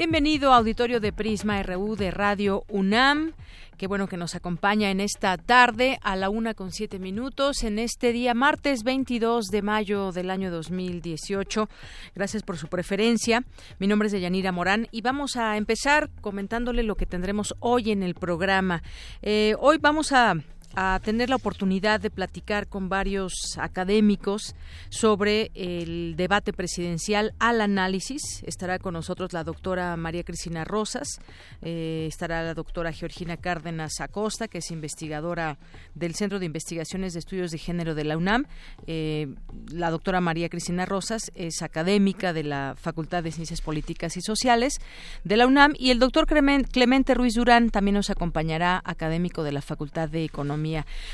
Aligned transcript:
Bienvenido 0.00 0.54
auditorio 0.54 0.98
de 0.98 1.12
Prisma 1.12 1.62
RU 1.62 1.94
de 1.94 2.10
Radio 2.10 2.64
UNAM. 2.68 3.34
Qué 3.76 3.86
bueno 3.86 4.08
que 4.08 4.16
nos 4.16 4.34
acompaña 4.34 4.90
en 4.90 4.98
esta 4.98 5.36
tarde 5.36 5.98
a 6.00 6.16
la 6.16 6.30
una 6.30 6.54
con 6.54 6.72
siete 6.72 6.98
minutos, 6.98 7.64
en 7.64 7.78
este 7.78 8.10
día 8.10 8.32
martes 8.32 8.82
22 8.82 9.48
de 9.48 9.60
mayo 9.60 10.10
del 10.10 10.30
año 10.30 10.50
2018. 10.50 11.68
Gracias 12.14 12.42
por 12.42 12.56
su 12.56 12.68
preferencia. 12.68 13.44
Mi 13.78 13.86
nombre 13.86 14.06
es 14.06 14.12
Deyanira 14.12 14.52
Morán 14.52 14.88
y 14.90 15.02
vamos 15.02 15.36
a 15.36 15.58
empezar 15.58 16.08
comentándole 16.22 16.82
lo 16.82 16.94
que 16.94 17.04
tendremos 17.04 17.54
hoy 17.58 17.90
en 17.90 18.02
el 18.02 18.14
programa. 18.14 18.82
Eh, 19.20 19.54
hoy 19.60 19.76
vamos 19.76 20.12
a 20.12 20.36
a 20.74 21.00
tener 21.02 21.30
la 21.30 21.36
oportunidad 21.36 22.00
de 22.00 22.10
platicar 22.10 22.68
con 22.68 22.88
varios 22.88 23.32
académicos 23.58 24.54
sobre 24.88 25.50
el 25.54 26.14
debate 26.16 26.52
presidencial 26.52 27.34
al 27.38 27.60
análisis. 27.60 28.42
Estará 28.44 28.78
con 28.78 28.94
nosotros 28.94 29.32
la 29.32 29.42
doctora 29.42 29.96
María 29.96 30.22
Cristina 30.22 30.64
Rosas, 30.64 31.20
eh, 31.62 32.06
estará 32.08 32.42
la 32.42 32.54
doctora 32.54 32.92
Georgina 32.92 33.36
Cárdenas 33.36 34.00
Acosta, 34.00 34.46
que 34.46 34.58
es 34.58 34.70
investigadora 34.70 35.58
del 35.94 36.14
Centro 36.14 36.38
de 36.38 36.46
Investigaciones 36.46 37.14
de 37.14 37.18
Estudios 37.18 37.50
de 37.50 37.58
Género 37.58 37.94
de 37.94 38.04
la 38.04 38.16
UNAM. 38.16 38.46
Eh, 38.86 39.34
la 39.72 39.90
doctora 39.90 40.20
María 40.20 40.48
Cristina 40.48 40.86
Rosas 40.86 41.32
es 41.34 41.62
académica 41.62 42.32
de 42.32 42.44
la 42.44 42.74
Facultad 42.78 43.24
de 43.24 43.32
Ciencias 43.32 43.60
Políticas 43.60 44.16
y 44.16 44.20
Sociales 44.20 44.78
de 45.24 45.36
la 45.36 45.46
UNAM 45.46 45.74
y 45.78 45.90
el 45.90 45.98
doctor 45.98 46.26
Clemente 46.26 47.14
Ruiz 47.14 47.34
Durán 47.34 47.70
también 47.70 47.94
nos 47.96 48.10
acompañará, 48.10 48.80
académico 48.84 49.42
de 49.42 49.52
la 49.52 49.62
Facultad 49.62 50.08
de 50.08 50.24
Economía 50.24 50.59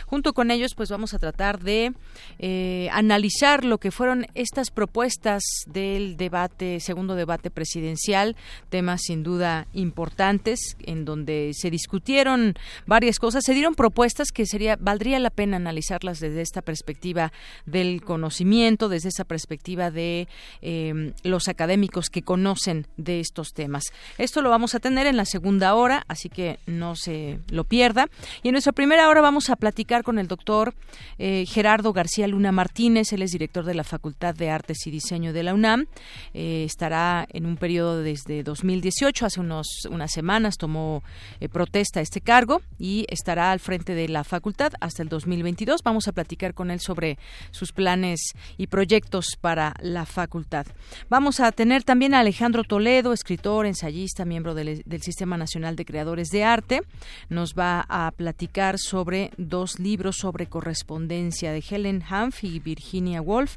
Junto 0.06 0.32
con 0.32 0.50
ellos, 0.50 0.74
pues 0.74 0.90
vamos 0.90 1.14
a 1.14 1.18
tratar 1.18 1.60
de 1.60 1.92
eh, 2.38 2.88
analizar 2.92 3.64
lo 3.64 3.78
que 3.78 3.90
fueron 3.90 4.26
estas 4.34 4.70
propuestas 4.70 5.42
del 5.66 6.16
debate, 6.16 6.80
segundo 6.80 7.14
debate 7.14 7.50
presidencial, 7.50 8.36
temas 8.68 9.02
sin 9.02 9.22
duda 9.22 9.66
importantes, 9.72 10.76
en 10.80 11.04
donde 11.04 11.52
se 11.54 11.70
discutieron 11.70 12.54
varias 12.86 13.18
cosas, 13.18 13.44
se 13.44 13.54
dieron 13.54 13.74
propuestas 13.74 14.32
que 14.32 14.46
sería 14.46 14.76
valdría 14.76 15.18
la 15.18 15.30
pena 15.30 15.56
analizarlas 15.56 16.20
desde 16.20 16.40
esta 16.40 16.62
perspectiva 16.62 17.32
del 17.66 18.02
conocimiento, 18.02 18.88
desde 18.88 19.08
esa 19.08 19.24
perspectiva 19.24 19.90
de 19.90 20.28
em, 20.62 21.12
los 21.22 21.48
académicos 21.48 22.10
que 22.10 22.22
conocen 22.22 22.86
de 22.96 23.20
estos 23.20 23.52
temas. 23.52 23.84
Esto 24.18 24.42
lo 24.42 24.50
vamos 24.50 24.74
a 24.74 24.80
tener 24.80 25.06
en 25.06 25.16
la 25.16 25.24
segunda 25.24 25.74
hora, 25.74 26.04
así 26.08 26.28
que 26.28 26.58
no 26.66 26.96
se 26.96 27.40
lo 27.50 27.64
pierda. 27.64 28.08
Y 28.42 28.48
en 28.48 28.52
nuestra 28.52 28.72
primera 28.72 29.08
hora 29.08 29.20
vamos 29.20 29.35
a 29.36 29.56
platicar 29.56 30.02
con 30.02 30.18
el 30.18 30.28
doctor 30.28 30.74
eh, 31.18 31.44
Gerardo 31.46 31.92
García 31.92 32.26
Luna 32.26 32.52
Martínez, 32.52 33.12
él 33.12 33.20
es 33.20 33.32
director 33.32 33.64
de 33.64 33.74
la 33.74 33.84
Facultad 33.84 34.34
de 34.34 34.48
Artes 34.48 34.86
y 34.86 34.90
Diseño 34.90 35.34
de 35.34 35.42
la 35.42 35.52
UNAM. 35.52 35.86
Eh, 36.32 36.64
estará 36.64 37.26
en 37.30 37.44
un 37.44 37.58
periodo 37.58 38.02
desde 38.02 38.42
2018, 38.42 39.26
hace 39.26 39.40
unos, 39.40 39.66
unas 39.90 40.10
semanas 40.10 40.56
tomó 40.56 41.02
eh, 41.40 41.50
protesta 41.50 42.00
este 42.00 42.22
cargo 42.22 42.62
y 42.78 43.04
estará 43.10 43.52
al 43.52 43.60
frente 43.60 43.94
de 43.94 44.08
la 44.08 44.24
facultad 44.24 44.72
hasta 44.80 45.02
el 45.02 45.10
2022. 45.10 45.82
Vamos 45.84 46.08
a 46.08 46.12
platicar 46.12 46.54
con 46.54 46.70
él 46.70 46.80
sobre 46.80 47.18
sus 47.50 47.72
planes 47.72 48.32
y 48.56 48.68
proyectos 48.68 49.36
para 49.38 49.74
la 49.80 50.06
facultad. 50.06 50.66
Vamos 51.10 51.40
a 51.40 51.52
tener 51.52 51.84
también 51.84 52.14
a 52.14 52.20
Alejandro 52.20 52.64
Toledo, 52.64 53.12
escritor, 53.12 53.66
ensayista, 53.66 54.24
miembro 54.24 54.54
del 54.54 55.02
Sistema 55.02 55.36
Nacional 55.36 55.76
de 55.76 55.84
Creadores 55.84 56.28
de 56.28 56.42
Arte. 56.42 56.80
Nos 57.28 57.54
va 57.54 57.84
a 57.88 58.10
platicar 58.12 58.78
sobre 58.78 59.25
dos 59.36 59.78
libros 59.78 60.16
sobre 60.16 60.46
correspondencia 60.46 61.52
de 61.52 61.62
Helen 61.68 62.02
Hanf 62.08 62.44
y 62.44 62.58
Virginia 62.58 63.20
Woolf. 63.20 63.56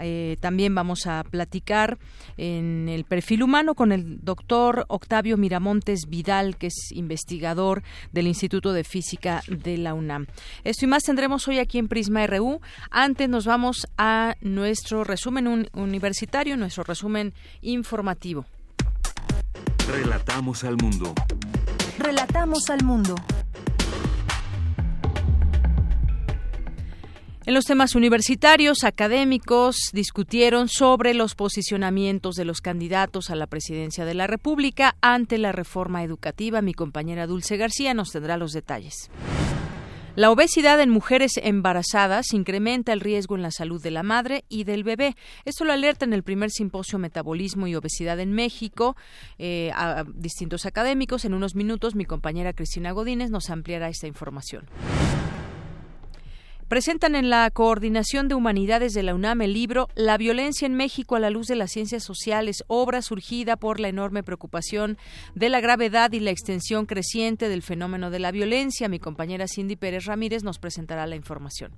Eh, 0.00 0.36
también 0.40 0.74
vamos 0.74 1.06
a 1.06 1.24
platicar 1.24 1.98
en 2.36 2.88
el 2.88 3.04
perfil 3.04 3.42
humano 3.42 3.74
con 3.74 3.92
el 3.92 4.20
doctor 4.22 4.84
Octavio 4.88 5.36
Miramontes 5.36 6.06
Vidal, 6.08 6.56
que 6.56 6.68
es 6.68 6.92
investigador 6.92 7.82
del 8.12 8.26
Instituto 8.26 8.72
de 8.72 8.84
Física 8.84 9.42
de 9.48 9.78
la 9.78 9.94
UNAM. 9.94 10.26
Esto 10.64 10.84
y 10.84 10.88
más 10.88 11.02
tendremos 11.02 11.46
hoy 11.48 11.58
aquí 11.58 11.78
en 11.78 11.88
Prisma 11.88 12.26
RU. 12.26 12.60
Antes 12.90 13.28
nos 13.28 13.46
vamos 13.46 13.86
a 13.98 14.36
nuestro 14.40 15.04
resumen 15.04 15.68
universitario, 15.74 16.56
nuestro 16.56 16.84
resumen 16.84 17.34
informativo. 17.60 18.46
Relatamos 19.88 20.64
al 20.64 20.76
mundo. 20.76 21.14
Relatamos 21.98 22.70
al 22.70 22.84
mundo. 22.84 23.14
En 27.50 27.54
los 27.54 27.64
temas 27.64 27.96
universitarios, 27.96 28.84
académicos 28.84 29.90
discutieron 29.92 30.68
sobre 30.68 31.14
los 31.14 31.34
posicionamientos 31.34 32.36
de 32.36 32.44
los 32.44 32.60
candidatos 32.60 33.28
a 33.28 33.34
la 33.34 33.48
presidencia 33.48 34.04
de 34.04 34.14
la 34.14 34.28
República 34.28 34.94
ante 35.00 35.36
la 35.36 35.50
reforma 35.50 36.04
educativa. 36.04 36.62
Mi 36.62 36.74
compañera 36.74 37.26
Dulce 37.26 37.56
García 37.56 37.92
nos 37.92 38.12
tendrá 38.12 38.36
los 38.36 38.52
detalles. 38.52 39.10
La 40.14 40.30
obesidad 40.30 40.80
en 40.80 40.90
mujeres 40.90 41.32
embarazadas 41.42 42.32
incrementa 42.34 42.92
el 42.92 43.00
riesgo 43.00 43.34
en 43.34 43.42
la 43.42 43.50
salud 43.50 43.82
de 43.82 43.90
la 43.90 44.04
madre 44.04 44.44
y 44.48 44.62
del 44.62 44.84
bebé. 44.84 45.16
Esto 45.44 45.64
lo 45.64 45.72
alerta 45.72 46.04
en 46.04 46.12
el 46.12 46.22
primer 46.22 46.50
simposio 46.50 47.00
Metabolismo 47.00 47.66
y 47.66 47.74
Obesidad 47.74 48.20
en 48.20 48.32
México 48.32 48.94
eh, 49.38 49.72
a 49.74 50.04
distintos 50.06 50.66
académicos. 50.66 51.24
En 51.24 51.34
unos 51.34 51.56
minutos 51.56 51.96
mi 51.96 52.04
compañera 52.04 52.52
Cristina 52.52 52.92
Godínez 52.92 53.30
nos 53.30 53.50
ampliará 53.50 53.88
esta 53.88 54.06
información 54.06 54.66
presentan 56.70 57.16
en 57.16 57.30
la 57.30 57.50
Coordinación 57.50 58.28
de 58.28 58.36
Humanidades 58.36 58.92
de 58.92 59.02
la 59.02 59.12
UNAM 59.12 59.42
el 59.42 59.54
libro 59.54 59.88
La 59.96 60.16
violencia 60.16 60.66
en 60.66 60.76
México 60.76 61.16
a 61.16 61.18
la 61.18 61.28
luz 61.28 61.48
de 61.48 61.56
las 61.56 61.72
ciencias 61.72 62.04
sociales, 62.04 62.62
obra 62.68 63.02
surgida 63.02 63.56
por 63.56 63.80
la 63.80 63.88
enorme 63.88 64.22
preocupación 64.22 64.96
de 65.34 65.48
la 65.48 65.60
gravedad 65.60 66.12
y 66.12 66.20
la 66.20 66.30
extensión 66.30 66.86
creciente 66.86 67.48
del 67.48 67.62
fenómeno 67.62 68.10
de 68.10 68.20
la 68.20 68.30
violencia. 68.30 68.88
Mi 68.88 69.00
compañera 69.00 69.48
Cindy 69.48 69.74
Pérez 69.74 70.04
Ramírez 70.04 70.44
nos 70.44 70.60
presentará 70.60 71.08
la 71.08 71.16
información. 71.16 71.72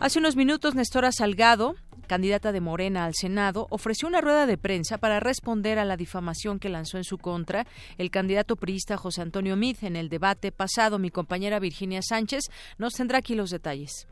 Hace 0.00 0.18
unos 0.18 0.34
minutos, 0.34 0.74
Nestora 0.74 1.12
Salgado, 1.12 1.76
candidata 2.04 2.52
de 2.52 2.60
Morena 2.60 3.04
al 3.04 3.14
Senado, 3.14 3.66
ofreció 3.70 4.08
una 4.08 4.20
rueda 4.20 4.46
de 4.46 4.58
prensa 4.58 4.98
para 4.98 5.20
responder 5.20 5.78
a 5.78 5.84
la 5.84 5.96
difamación 5.96 6.58
que 6.58 6.68
lanzó 6.68 6.96
en 6.98 7.04
su 7.04 7.18
contra 7.18 7.66
el 7.98 8.10
candidato 8.10 8.56
priista 8.56 8.96
José 8.96 9.22
Antonio 9.22 9.56
Mid 9.56 9.78
en 9.82 9.96
el 9.96 10.08
debate 10.08 10.52
pasado. 10.52 10.98
Mi 10.98 11.10
compañera 11.10 11.58
Virginia 11.58 12.00
Sánchez 12.02 12.44
nos 12.78 12.94
tendrá 12.94 13.18
aquí 13.18 13.34
los 13.34 13.50
detalles. 13.50 14.06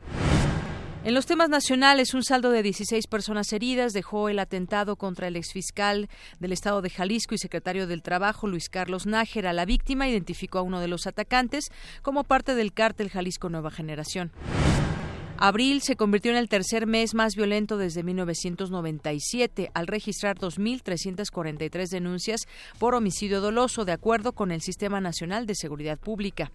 En 1.05 1.13
los 1.13 1.25
temas 1.25 1.49
nacionales, 1.49 2.13
un 2.13 2.23
saldo 2.23 2.49
de 2.49 2.63
16 2.63 3.07
personas 3.07 3.51
heridas 3.51 3.91
dejó 3.91 4.29
el 4.29 4.39
atentado 4.39 4.95
contra 4.95 5.27
el 5.27 5.35
exfiscal 5.35 6.07
del 6.39 6.53
estado 6.53 6.81
de 6.81 6.89
Jalisco 6.89 7.35
y 7.35 7.37
secretario 7.37 7.87
del 7.87 8.01
Trabajo, 8.01 8.47
Luis 8.47 8.69
Carlos 8.69 9.05
Nájera. 9.05 9.51
La 9.51 9.65
víctima 9.65 10.07
identificó 10.07 10.59
a 10.59 10.61
uno 10.61 10.79
de 10.79 10.87
los 10.87 11.05
atacantes 11.05 11.65
como 12.03 12.23
parte 12.23 12.55
del 12.55 12.71
cártel 12.71 13.09
Jalisco 13.09 13.49
Nueva 13.49 13.69
Generación. 13.69 14.31
Abril 15.37 15.81
se 15.81 15.95
convirtió 15.95 16.31
en 16.31 16.37
el 16.37 16.47
tercer 16.47 16.87
mes 16.87 17.13
más 17.13 17.35
violento 17.35 17.77
desde 17.77 18.03
1997, 18.03 19.71
al 19.73 19.87
registrar 19.87 20.37
2.343 20.37 21.89
denuncias 21.89 22.47
por 22.79 22.95
homicidio 22.95 23.41
doloso, 23.41 23.83
de 23.83 23.91
acuerdo 23.91 24.33
con 24.33 24.51
el 24.51 24.61
Sistema 24.61 25.01
Nacional 25.01 25.45
de 25.45 25.55
Seguridad 25.55 25.99
Pública. 25.99 26.51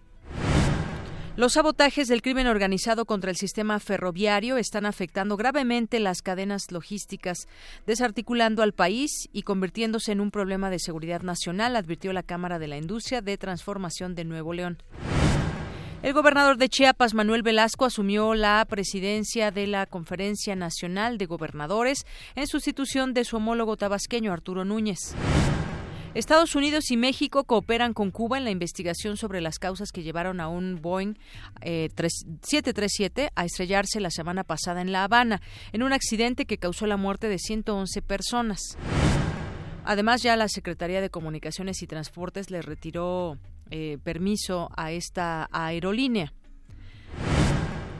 Los 1.39 1.53
sabotajes 1.53 2.09
del 2.09 2.21
crimen 2.21 2.47
organizado 2.47 3.05
contra 3.05 3.29
el 3.29 3.37
sistema 3.37 3.79
ferroviario 3.79 4.57
están 4.57 4.85
afectando 4.85 5.37
gravemente 5.37 6.01
las 6.01 6.21
cadenas 6.21 6.69
logísticas, 6.69 7.47
desarticulando 7.87 8.61
al 8.61 8.73
país 8.73 9.29
y 9.31 9.43
convirtiéndose 9.43 10.11
en 10.11 10.19
un 10.19 10.31
problema 10.31 10.69
de 10.69 10.79
seguridad 10.79 11.21
nacional, 11.21 11.77
advirtió 11.77 12.11
la 12.11 12.23
Cámara 12.23 12.59
de 12.59 12.67
la 12.67 12.77
Industria 12.77 13.21
de 13.21 13.37
Transformación 13.37 14.15
de 14.15 14.25
Nuevo 14.25 14.51
León. 14.51 14.79
El 16.01 16.13
gobernador 16.13 16.55
de 16.57 16.69
Chiapas, 16.69 17.13
Manuel 17.13 17.43
Velasco, 17.43 17.83
asumió 17.83 18.33
la 18.33 18.65
presidencia 18.69 19.51
de 19.51 19.67
la 19.67 19.85
Conferencia 19.85 20.55
Nacional 20.55 21.17
de 21.17 21.25
Gobernadores 21.25 22.05
en 22.35 22.47
sustitución 22.47 23.13
de 23.13 23.25
su 23.25 23.35
homólogo 23.35 23.75
tabasqueño, 23.75 24.31
Arturo 24.31 24.63
Núñez. 24.63 25.13
Estados 26.13 26.55
Unidos 26.55 26.89
y 26.89 26.95
México 26.95 27.43
cooperan 27.43 27.93
con 27.93 28.11
Cuba 28.11 28.37
en 28.37 28.45
la 28.45 28.49
investigación 28.49 29.17
sobre 29.17 29.41
las 29.41 29.59
causas 29.59 29.91
que 29.91 30.01
llevaron 30.01 30.39
a 30.39 30.47
un 30.47 30.81
Boeing 30.81 31.15
737 31.61 33.23
eh, 33.25 33.29
a 33.35 33.43
estrellarse 33.43 33.99
la 33.99 34.09
semana 34.09 34.45
pasada 34.45 34.81
en 34.81 34.93
La 34.93 35.03
Habana, 35.03 35.41
en 35.73 35.83
un 35.83 35.91
accidente 35.91 36.45
que 36.45 36.57
causó 36.57 36.87
la 36.87 36.95
muerte 36.95 37.27
de 37.27 37.39
111 37.39 38.01
personas. 38.03 38.77
Además, 39.83 40.21
ya 40.23 40.37
la 40.37 40.47
Secretaría 40.47 41.01
de 41.01 41.09
Comunicaciones 41.09 41.81
y 41.81 41.87
Transportes 41.87 42.51
le 42.51 42.61
retiró 42.61 43.37
eh, 43.71 43.97
permiso 44.03 44.69
a 44.75 44.91
esta 44.91 45.47
aerolínea. 45.51 46.33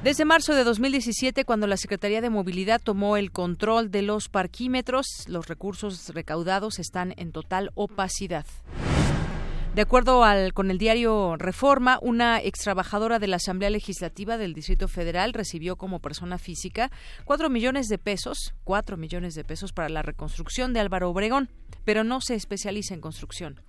Desde 0.03 0.23
marzo 0.23 0.55
de 0.55 0.63
2017, 0.63 1.43
cuando 1.43 1.67
la 1.67 1.75
Secretaría 1.75 2.21
de 2.21 2.29
Movilidad 2.29 2.79
tomó 2.81 3.17
el 3.17 3.31
control 3.31 3.91
de 3.91 4.01
los 4.01 4.29
parquímetros, 4.29 5.05
los 5.27 5.47
recursos 5.47 6.09
recaudados 6.13 6.79
están 6.79 7.13
en 7.17 7.33
total 7.33 7.71
opacidad. 7.75 8.45
De 9.75 9.81
acuerdo 9.83 10.23
con 10.53 10.71
el 10.71 10.77
diario 10.77 11.35
Reforma, 11.37 11.99
una 12.01 12.41
ex 12.41 12.59
trabajadora 12.59 13.19
de 13.19 13.27
la 13.27 13.35
Asamblea 13.35 13.69
Legislativa 13.69 14.37
del 14.37 14.53
Distrito 14.53 14.87
Federal 14.87 15.33
recibió 15.33 15.75
como 15.75 15.99
persona 15.99 16.37
física 16.37 16.91
cuatro 17.23 17.49
millones 17.49 17.87
de 17.87 17.97
pesos, 17.97 18.53
cuatro 18.63 18.97
millones 18.97 19.35
de 19.35 19.43
pesos 19.43 19.73
para 19.73 19.89
la 19.89 20.01
reconstrucción 20.01 20.73
de 20.73 20.79
Álvaro 20.79 21.09
Obregón, 21.09 21.49
pero 21.85 22.03
no 22.03 22.19
se 22.19 22.35
especializa 22.35 22.93
en 22.93 23.01
construcción. 23.01 23.61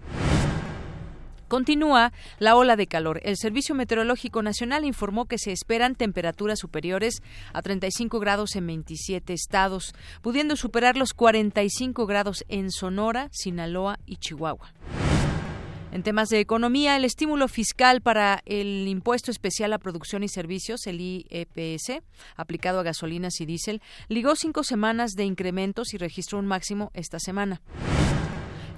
Continúa 1.50 2.12
la 2.38 2.55
ola 2.55 2.76
de 2.76 2.87
calor. 2.87 3.20
El 3.25 3.37
Servicio 3.37 3.75
Meteorológico 3.75 4.41
Nacional 4.41 4.85
informó 4.85 5.25
que 5.26 5.37
se 5.37 5.50
esperan 5.50 5.97
temperaturas 5.97 6.61
superiores 6.61 7.25
a 7.52 7.61
35 7.61 8.20
grados 8.20 8.55
en 8.55 8.69
27 8.69 9.32
estados, 9.32 9.93
pudiendo 10.23 10.55
superar 10.55 10.97
los 10.97 11.12
45 11.12 12.06
grados 12.06 12.44
en 12.47 12.70
Sonora, 12.70 13.31
Sinaloa 13.32 13.99
y 14.06 14.19
Chihuahua. 14.19 14.73
En 15.91 16.05
temas 16.05 16.29
de 16.29 16.38
economía, 16.38 16.94
el 16.94 17.05
estímulo 17.05 17.49
fiscal 17.49 18.00
para 18.00 18.43
el 18.47 18.87
impuesto 18.87 19.32
especial 19.32 19.73
a 19.73 19.79
producción 19.79 20.23
y 20.23 20.29
servicios, 20.29 20.87
el 20.87 21.00
IEPS, 21.00 22.00
aplicado 22.37 22.79
a 22.79 22.85
gasolinas 22.85 23.41
y 23.41 23.47
diésel, 23.47 23.82
ligó 24.06 24.37
cinco 24.37 24.62
semanas 24.62 25.14
de 25.17 25.25
incrementos 25.25 25.94
y 25.94 25.99
registró 25.99 26.38
un 26.38 26.47
máximo 26.47 26.93
esta 26.94 27.19
semana. 27.19 27.61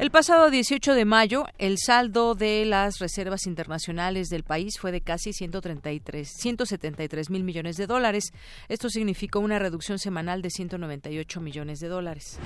El 0.02 0.10
pasado 0.10 0.50
18 0.50 0.96
de 0.96 1.04
mayo, 1.04 1.44
el 1.58 1.78
saldo 1.78 2.34
de 2.34 2.64
las 2.64 2.99
reservas 2.99 3.46
internacionales 3.46 4.31
del 4.31 4.43
país 4.43 4.81
fue 4.81 4.90
de 4.90 5.00
casi 5.00 5.32
133, 5.32 6.28
173 6.28 7.31
mil 7.31 7.44
millones 7.44 7.76
de 7.76 7.87
dólares. 7.87 8.32
Esto 8.69 8.90
significó 8.90 9.38
una 9.38 9.60
reducción 9.60 10.00
semanal 10.00 10.43
de 10.43 10.50
198 10.50 11.40
millones 11.40 11.78
de 11.78 11.87
dólares. 11.87 12.40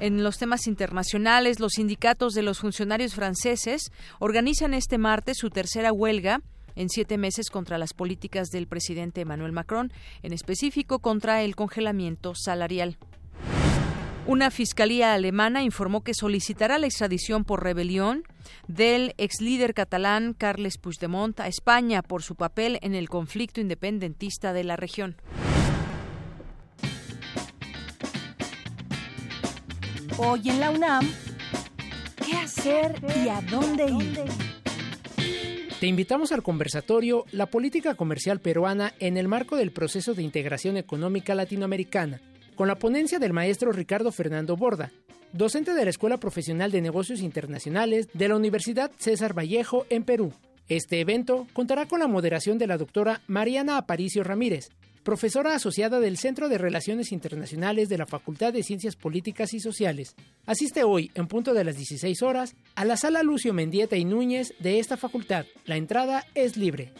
En 0.00 0.24
los 0.24 0.38
temas 0.38 0.66
internacionales, 0.66 1.60
los 1.60 1.72
sindicatos 1.74 2.32
de 2.32 2.40
los 2.40 2.60
funcionarios 2.60 3.14
franceses 3.14 3.92
organizan 4.18 4.72
este 4.72 4.96
martes 4.96 5.36
su 5.36 5.50
tercera 5.50 5.92
huelga 5.92 6.40
en 6.76 6.88
siete 6.88 7.18
meses 7.18 7.50
contra 7.50 7.76
las 7.76 7.92
políticas 7.92 8.48
del 8.48 8.68
presidente 8.68 9.20
Emmanuel 9.20 9.52
Macron, 9.52 9.92
en 10.22 10.32
específico 10.32 10.98
contra 11.00 11.42
el 11.42 11.56
congelamiento 11.56 12.34
salarial. 12.34 12.96
Una 14.26 14.50
fiscalía 14.50 15.12
alemana 15.12 15.62
informó 15.62 16.02
que 16.02 16.14
solicitará 16.14 16.78
la 16.78 16.86
extradición 16.86 17.44
por 17.44 17.62
rebelión 17.62 18.24
del 18.68 19.12
ex 19.18 19.42
líder 19.42 19.74
catalán 19.74 20.32
Carles 20.32 20.78
Puigdemont 20.78 21.38
a 21.40 21.46
España 21.46 22.00
por 22.00 22.22
su 22.22 22.34
papel 22.34 22.78
en 22.80 22.94
el 22.94 23.10
conflicto 23.10 23.60
independentista 23.60 24.54
de 24.54 24.64
la 24.64 24.76
región. 24.76 25.16
Hoy 30.16 30.48
en 30.48 30.58
la 30.60 30.70
UNAM, 30.70 31.06
¿qué 32.24 32.36
hacer 32.36 32.96
y 33.22 33.28
a 33.28 33.42
dónde 33.42 33.84
ir? 33.90 34.24
Te 35.80 35.86
invitamos 35.86 36.32
al 36.32 36.42
conversatorio 36.42 37.26
La 37.30 37.44
política 37.44 37.94
comercial 37.94 38.40
peruana 38.40 38.94
en 39.00 39.18
el 39.18 39.28
marco 39.28 39.56
del 39.56 39.70
proceso 39.70 40.14
de 40.14 40.22
integración 40.22 40.78
económica 40.78 41.34
latinoamericana 41.34 42.22
con 42.54 42.68
la 42.68 42.76
ponencia 42.76 43.18
del 43.18 43.32
maestro 43.32 43.72
Ricardo 43.72 44.12
Fernando 44.12 44.56
Borda, 44.56 44.92
docente 45.32 45.74
de 45.74 45.84
la 45.84 45.90
Escuela 45.90 46.18
Profesional 46.18 46.70
de 46.70 46.80
Negocios 46.80 47.20
Internacionales 47.20 48.08
de 48.14 48.28
la 48.28 48.36
Universidad 48.36 48.92
César 48.98 49.36
Vallejo 49.36 49.86
en 49.90 50.04
Perú. 50.04 50.32
Este 50.68 51.00
evento 51.00 51.46
contará 51.52 51.86
con 51.86 52.00
la 52.00 52.06
moderación 52.06 52.56
de 52.56 52.66
la 52.66 52.78
doctora 52.78 53.20
Mariana 53.26 53.76
Aparicio 53.76 54.22
Ramírez, 54.22 54.70
profesora 55.02 55.54
asociada 55.54 56.00
del 56.00 56.16
Centro 56.16 56.48
de 56.48 56.56
Relaciones 56.56 57.12
Internacionales 57.12 57.88
de 57.88 57.98
la 57.98 58.06
Facultad 58.06 58.52
de 58.52 58.62
Ciencias 58.62 58.96
Políticas 58.96 59.52
y 59.52 59.60
Sociales. 59.60 60.14
Asiste 60.46 60.84
hoy, 60.84 61.10
en 61.14 61.26
punto 61.26 61.52
de 61.52 61.64
las 61.64 61.76
16 61.76 62.22
horas, 62.22 62.54
a 62.74 62.84
la 62.84 62.96
sala 62.96 63.22
Lucio 63.22 63.52
Mendieta 63.52 63.96
y 63.96 64.04
Núñez 64.04 64.54
de 64.60 64.78
esta 64.78 64.96
facultad. 64.96 65.44
La 65.66 65.76
entrada 65.76 66.24
es 66.34 66.56
libre. 66.56 66.92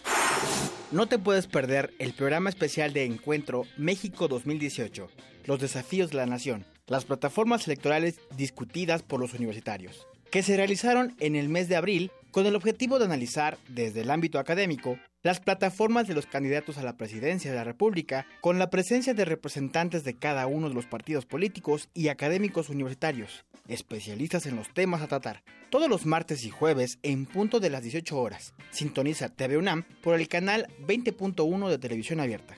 No 0.93 1.07
te 1.07 1.19
puedes 1.19 1.47
perder 1.47 1.95
el 1.99 2.13
programa 2.13 2.51
especial 2.51 2.93
de 2.93 3.05
Encuentro 3.05 3.63
México 3.79 4.29
2018 4.29 5.09
los 5.45 5.61
desafíos 5.61 6.11
de 6.11 6.17
la 6.17 6.27
nación, 6.27 6.65
las 6.87 7.05
plataformas 7.05 7.67
electorales 7.67 8.21
discutidas 8.37 9.03
por 9.03 9.21
los 9.21 9.35
universitarios, 9.35 10.07
que 10.31 10.43
se 10.43 10.57
realizaron 10.57 11.15
en 11.21 11.37
el 11.37 11.49
mes 11.49 11.69
de 11.69 11.77
abril 11.77 12.11
con 12.31 12.47
el 12.47 12.57
objetivo 12.57 12.99
de 12.99 13.05
analizar, 13.05 13.59
desde 13.69 14.01
el 14.01 14.11
ámbito 14.11 14.41
académico, 14.41 14.99
las 15.23 15.41
plataformas 15.41 16.09
de 16.09 16.15
los 16.15 16.27
candidatos 16.27 16.77
a 16.77 16.83
la 16.83 16.97
presidencia 16.97 17.51
de 17.51 17.57
la 17.57 17.65
República, 17.65 18.27
con 18.41 18.59
la 18.59 18.71
presencia 18.71 19.15
de 19.15 19.25
representantes 19.25 20.03
de 20.03 20.15
cada 20.15 20.47
uno 20.47 20.69
de 20.69 20.75
los 20.75 20.87
partidos 20.87 21.27
políticos 21.27 21.89
y 21.95 22.09
académicos 22.09 22.69
universitarios, 22.69 23.45
especialistas 23.69 24.47
en 24.47 24.57
los 24.57 24.69
temas 24.75 25.01
a 25.01 25.07
tratar, 25.07 25.45
todos 25.71 25.89
los 25.89 26.05
martes 26.05 26.45
y 26.45 26.51
jueves 26.51 26.99
en 27.03 27.25
punto 27.25 27.61
de 27.61 27.71
las 27.71 27.83
18 27.83 28.19
horas. 28.19 28.53
Sintoniza 28.71 29.29
TV 29.29 29.57
UNAM 29.57 29.85
por 30.03 30.21
el 30.21 30.29
canal 30.29 30.67
20.1 30.87 31.69
de 31.69 31.79
televisión 31.79 32.21
abierta 32.21 32.57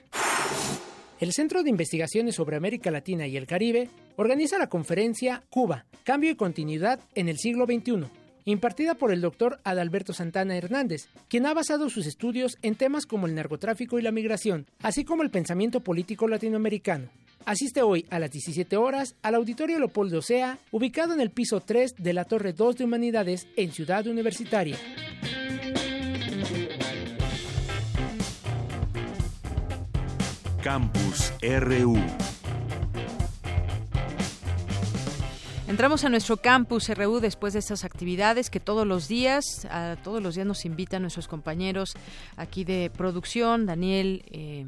el 1.21 1.33
Centro 1.33 1.63
de 1.63 1.71
Investigaciones 1.71 2.35
sobre 2.35 2.57
América 2.57 2.91
Latina 2.91 3.27
y 3.27 3.37
el 3.37 3.47
Caribe 3.47 3.89
organiza 4.17 4.59
la 4.59 4.69
conferencia 4.69 5.43
Cuba, 5.49 5.87
Cambio 6.05 6.31
y 6.31 6.37
Continuidad 6.37 7.01
en 7.15 7.29
el 7.29 7.39
siglo 7.39 7.65
XXI, 7.65 8.07
impartida 8.45 8.95
por 8.95 9.11
el 9.13 9.23
doctor 9.23 9.59
Adalberto 9.65 10.13
Santana 10.13 10.57
Hernández, 10.57 11.09
quien 11.29 11.47
ha 11.47 11.55
basado 11.55 11.89
sus 11.89 12.07
estudios 12.07 12.59
en 12.63 12.75
temas 12.75 13.07
como 13.07 13.27
el 13.27 13.35
narcotráfico 13.35 13.99
y 13.99 14.03
la 14.03 14.13
migración, 14.13 14.67
así 14.83 15.05
como 15.05 15.23
el 15.23 15.31
pensamiento 15.31 15.81
político 15.81 16.29
latinoamericano. 16.29 17.09
Asiste 17.47 17.81
hoy 17.81 18.05
a 18.11 18.19
las 18.19 18.31
17 18.31 18.77
horas 18.77 19.15
al 19.23 19.37
Auditorio 19.37 19.79
Leopoldo 19.79 20.21
Sea, 20.21 20.59
ubicado 20.71 21.15
en 21.15 21.21
el 21.21 21.31
piso 21.31 21.61
3 21.61 21.95
de 21.97 22.12
la 22.12 22.25
Torre 22.25 22.53
2 22.53 22.77
de 22.77 22.85
Humanidades 22.85 23.47
en 23.57 23.73
Ciudad 23.73 24.07
Universitaria. 24.07 24.77
Campus 30.66 31.32
RU. 31.61 31.96
Entramos 35.68 36.04
a 36.04 36.08
nuestro 36.08 36.38
campus 36.38 36.88
RU 36.88 37.20
después 37.20 37.52
de 37.52 37.61
estas 37.61 37.85
actividades 37.85 38.50
que 38.50 38.58
todos 38.58 38.85
los 38.85 39.06
días, 39.06 39.68
todos 40.02 40.20
los 40.20 40.35
días 40.35 40.44
nos 40.44 40.64
invitan 40.64 41.02
nuestros 41.02 41.28
compañeros 41.28 41.94
aquí 42.37 42.64
de 42.64 42.90
producción, 42.90 43.64
Daniel, 43.64 44.25
eh, 44.32 44.66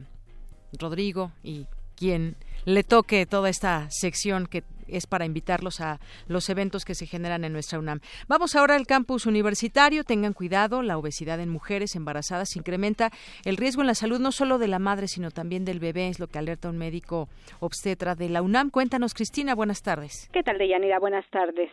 Rodrigo 0.79 1.33
y 1.43 1.67
quien 1.99 2.37
le 2.65 2.85
toque 2.85 3.27
toda 3.27 3.49
esta 3.49 3.91
sección 3.91 4.47
que 4.47 4.63
es 4.89 5.07
para 5.07 5.27
invitarlos 5.27 5.81
a 5.81 6.01
los 6.27 6.49
eventos 6.49 6.85
que 6.85 6.95
se 6.95 7.07
generan 7.07 7.45
en 7.45 7.53
nuestra 7.53 7.79
UNAM. 7.79 8.01
Vamos 8.27 8.57
ahora 8.57 8.75
al 8.75 8.87
campus 8.87 9.27
universitario. 9.27 10.05
Tengan 10.05 10.33
cuidado, 10.33 10.83
la 10.83 10.99
obesidad 10.99 11.41
en 11.41 11.51
mujeres 11.51 11.95
embarazadas 11.95 12.57
incrementa 12.57 13.11
el 13.45 13.57
riesgo 13.57 13.83
en 13.83 13.89
la 13.89 13.95
salud 13.95 14.19
no 14.19 14.33
solo 14.33 14.59
de 14.59 14.69
la 14.69 14.79
madre, 14.79 15.09
sino 15.09 15.31
también 15.31 15.65
del 15.65 15.79
bebé, 15.79 16.09
es 16.09 16.19
lo 16.19 16.27
que 16.27 16.39
alerta 16.39 16.71
un 16.71 16.79
médico 16.79 17.29
obstetra 17.61 18.15
de 18.15 18.29
la 18.29 18.43
UNAM. 18.43 18.71
Cuéntanos, 18.71 19.15
Cristina, 19.15 19.55
buenas 19.55 19.83
tardes. 19.83 20.29
¿Qué 20.33 20.43
tal, 20.43 20.59
Deyanira? 20.59 20.99
Buenas 20.99 21.29
tardes. 21.31 21.71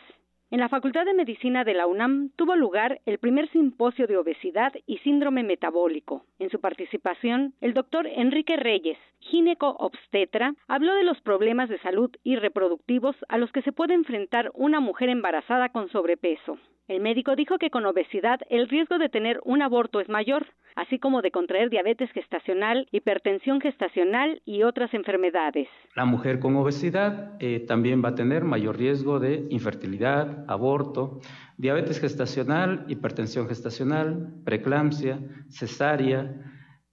En 0.55 0.61
la 0.61 0.69
Facultad 0.69 1.03
de 1.03 1.13
Medicina 1.13 1.65
de 1.65 1.73
la 1.73 1.85
UNAM 1.85 2.29
tuvo 2.37 2.55
lugar 2.55 3.01
el 3.05 3.17
primer 3.17 3.49
simposio 3.49 4.07
de 4.07 4.15
obesidad 4.15 4.71
y 4.87 4.99
síndrome 4.99 5.43
metabólico. 5.43 6.23
En 6.39 6.49
su 6.49 6.61
participación, 6.61 7.53
el 7.59 7.73
doctor 7.73 8.07
Enrique 8.07 8.55
Reyes, 8.55 8.97
gineco-obstetra, 9.19 10.55
habló 10.69 10.95
de 10.95 11.03
los 11.03 11.19
problemas 11.19 11.67
de 11.67 11.77
salud 11.79 12.09
y 12.23 12.37
reproductivos 12.37 13.17
a 13.27 13.37
los 13.37 13.51
que 13.51 13.63
se 13.63 13.73
puede 13.73 13.95
enfrentar 13.95 14.49
una 14.53 14.79
mujer 14.79 15.09
embarazada 15.09 15.73
con 15.73 15.89
sobrepeso. 15.89 16.57
El 16.87 17.01
médico 17.01 17.35
dijo 17.35 17.57
que 17.57 17.71
con 17.71 17.83
obesidad 17.87 18.41
el 18.47 18.69
riesgo 18.69 18.99
de 18.99 19.09
tener 19.09 19.41
un 19.43 19.63
aborto 19.63 19.99
es 19.99 20.07
mayor, 20.07 20.45
así 20.75 20.99
como 20.99 21.23
de 21.23 21.31
contraer 21.31 21.71
diabetes 21.71 22.11
gestacional, 22.11 22.87
hipertensión 22.91 23.59
gestacional 23.59 24.43
y 24.45 24.61
otras 24.61 24.93
enfermedades. 24.93 25.67
La 25.95 26.05
mujer 26.05 26.37
con 26.37 26.55
obesidad 26.55 27.37
eh, 27.39 27.61
también 27.61 28.03
va 28.05 28.09
a 28.09 28.15
tener 28.15 28.43
mayor 28.43 28.77
riesgo 28.77 29.19
de 29.19 29.47
infertilidad, 29.49 30.45
aborto, 30.47 31.21
diabetes 31.57 31.99
gestacional, 31.99 32.85
hipertensión 32.87 33.47
gestacional, 33.47 34.35
preeclampsia, 34.43 35.17
cesárea, 35.49 36.35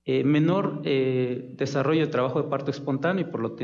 eh, 0.06 0.24
menor 0.24 0.80
eh, 0.84 1.54
desarrollo 1.58 2.00
de 2.00 2.10
trabajo 2.10 2.42
de 2.42 2.48
parto 2.48 2.70
espontáneo 2.70 3.26
y 3.26 3.30
por 3.30 3.40
lo 3.40 3.56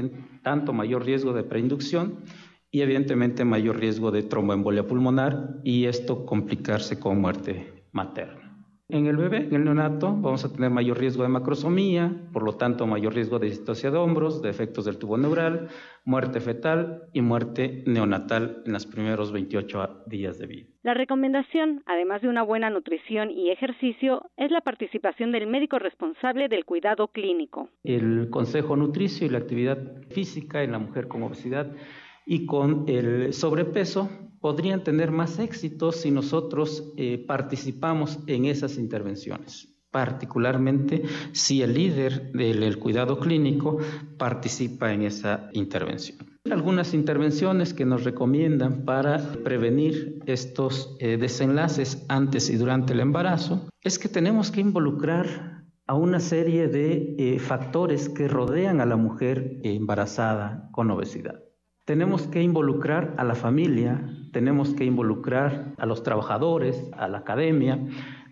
tanto 0.42 0.75
mayor 0.75 1.06
riesgo 1.06 1.32
de 1.32 1.42
preinducción 1.42 2.23
y 2.70 2.82
evidentemente 2.82 3.44
mayor 3.44 3.78
riesgo 3.78 4.10
de 4.10 4.22
tromboembolia 4.22 4.87
pulmonar 4.87 5.60
y 5.64 5.87
esto 5.87 6.26
complicarse 6.26 6.98
con 6.98 7.20
muerte 7.20 7.84
materna. 7.92 8.48
En 8.90 9.06
el 9.06 9.18
bebé, 9.18 9.44
en 9.44 9.54
el 9.54 9.64
neonato, 9.64 10.16
vamos 10.16 10.46
a 10.46 10.52
tener 10.52 10.70
mayor 10.70 10.98
riesgo 10.98 11.22
de 11.22 11.28
macrosomía, 11.28 12.10
por 12.32 12.42
lo 12.42 12.54
tanto 12.54 12.87
mayor 12.87 13.14
riesgo 13.14 13.38
de 13.38 13.48
distosia 13.48 13.90
de 13.90 13.98
hombros, 13.98 14.40
de 14.40 14.48
efectos 14.48 14.87
del 14.87 14.96
tubo 14.96 15.18
neural, 15.18 15.68
muerte 16.06 16.40
fetal 16.40 17.02
y 17.12 17.20
muerte 17.20 17.82
neonatal 17.84 18.62
en 18.64 18.72
los 18.72 18.87
primeros 18.87 19.30
28 19.30 20.04
días 20.06 20.38
de 20.38 20.46
vida. 20.46 20.68
La 20.82 20.94
recomendación, 20.94 21.82
además 21.84 22.22
de 22.22 22.28
una 22.28 22.42
buena 22.42 22.70
nutrición 22.70 23.30
y 23.30 23.50
ejercicio, 23.50 24.30
es 24.38 24.50
la 24.50 24.62
participación 24.62 25.32
del 25.32 25.48
médico 25.48 25.78
responsable 25.78 26.48
del 26.48 26.64
cuidado 26.64 27.08
clínico. 27.08 27.68
El 27.84 28.30
consejo 28.30 28.75
nutricio 28.75 29.26
y 29.26 29.30
la 29.30 29.37
actividad 29.37 29.76
física 30.08 30.62
en 30.62 30.72
la 30.72 30.78
mujer 30.78 31.08
con 31.08 31.22
obesidad 31.25 31.70
y 32.30 32.44
con 32.44 32.85
el 32.88 33.32
sobrepeso 33.32 34.11
podrían 34.38 34.85
tener 34.85 35.11
más 35.11 35.38
éxito 35.38 35.92
si 35.92 36.11
nosotros 36.11 36.92
eh, 36.99 37.25
participamos 37.26 38.18
en 38.26 38.44
esas 38.44 38.76
intervenciones, 38.76 39.75
particularmente 39.90 41.04
si 41.32 41.62
el 41.62 41.73
líder 41.73 42.30
del 42.32 42.78
cuidado 42.78 43.18
clínico 43.18 43.78
participa 44.18 44.92
en 44.92 45.02
esa 45.02 45.49
intervención. 45.54 46.18
Algunas 46.50 46.92
intervenciones 46.92 47.73
que 47.73 47.87
nos 47.87 48.04
recomiendan 48.04 48.85
para 48.85 49.32
prevenir 49.42 50.18
estos 50.26 50.97
eh, 51.00 51.16
desenlaces 51.16 52.04
antes 52.11 52.50
y 52.50 52.56
durante 52.56 52.92
el 52.92 53.00
embarazo 53.00 53.68
es 53.80 53.99
que 53.99 54.11
tenemos 54.11 54.50
que 54.50 54.61
involucrar 54.61 55.64
a 55.87 55.94
una 55.94 56.20
serie 56.20 56.68
de 56.68 57.16
eh, 57.18 57.38
factores 57.38 58.11
que 58.11 58.28
rodean 58.28 58.82
a 58.82 58.87
la 58.87 58.97
mujer 58.97 59.61
embarazada 59.62 60.68
con 60.73 60.90
obesidad. 60.90 61.48
Tenemos 61.88 62.26
que 62.26 62.42
involucrar 62.42 63.14
a 63.16 63.25
la 63.25 63.35
familia, 63.35 64.14
tenemos 64.30 64.75
que 64.75 64.85
involucrar 64.85 65.73
a 65.78 65.87
los 65.87 66.02
trabajadores, 66.02 66.90
a 66.95 67.09
la 67.09 67.16
academia, 67.16 67.78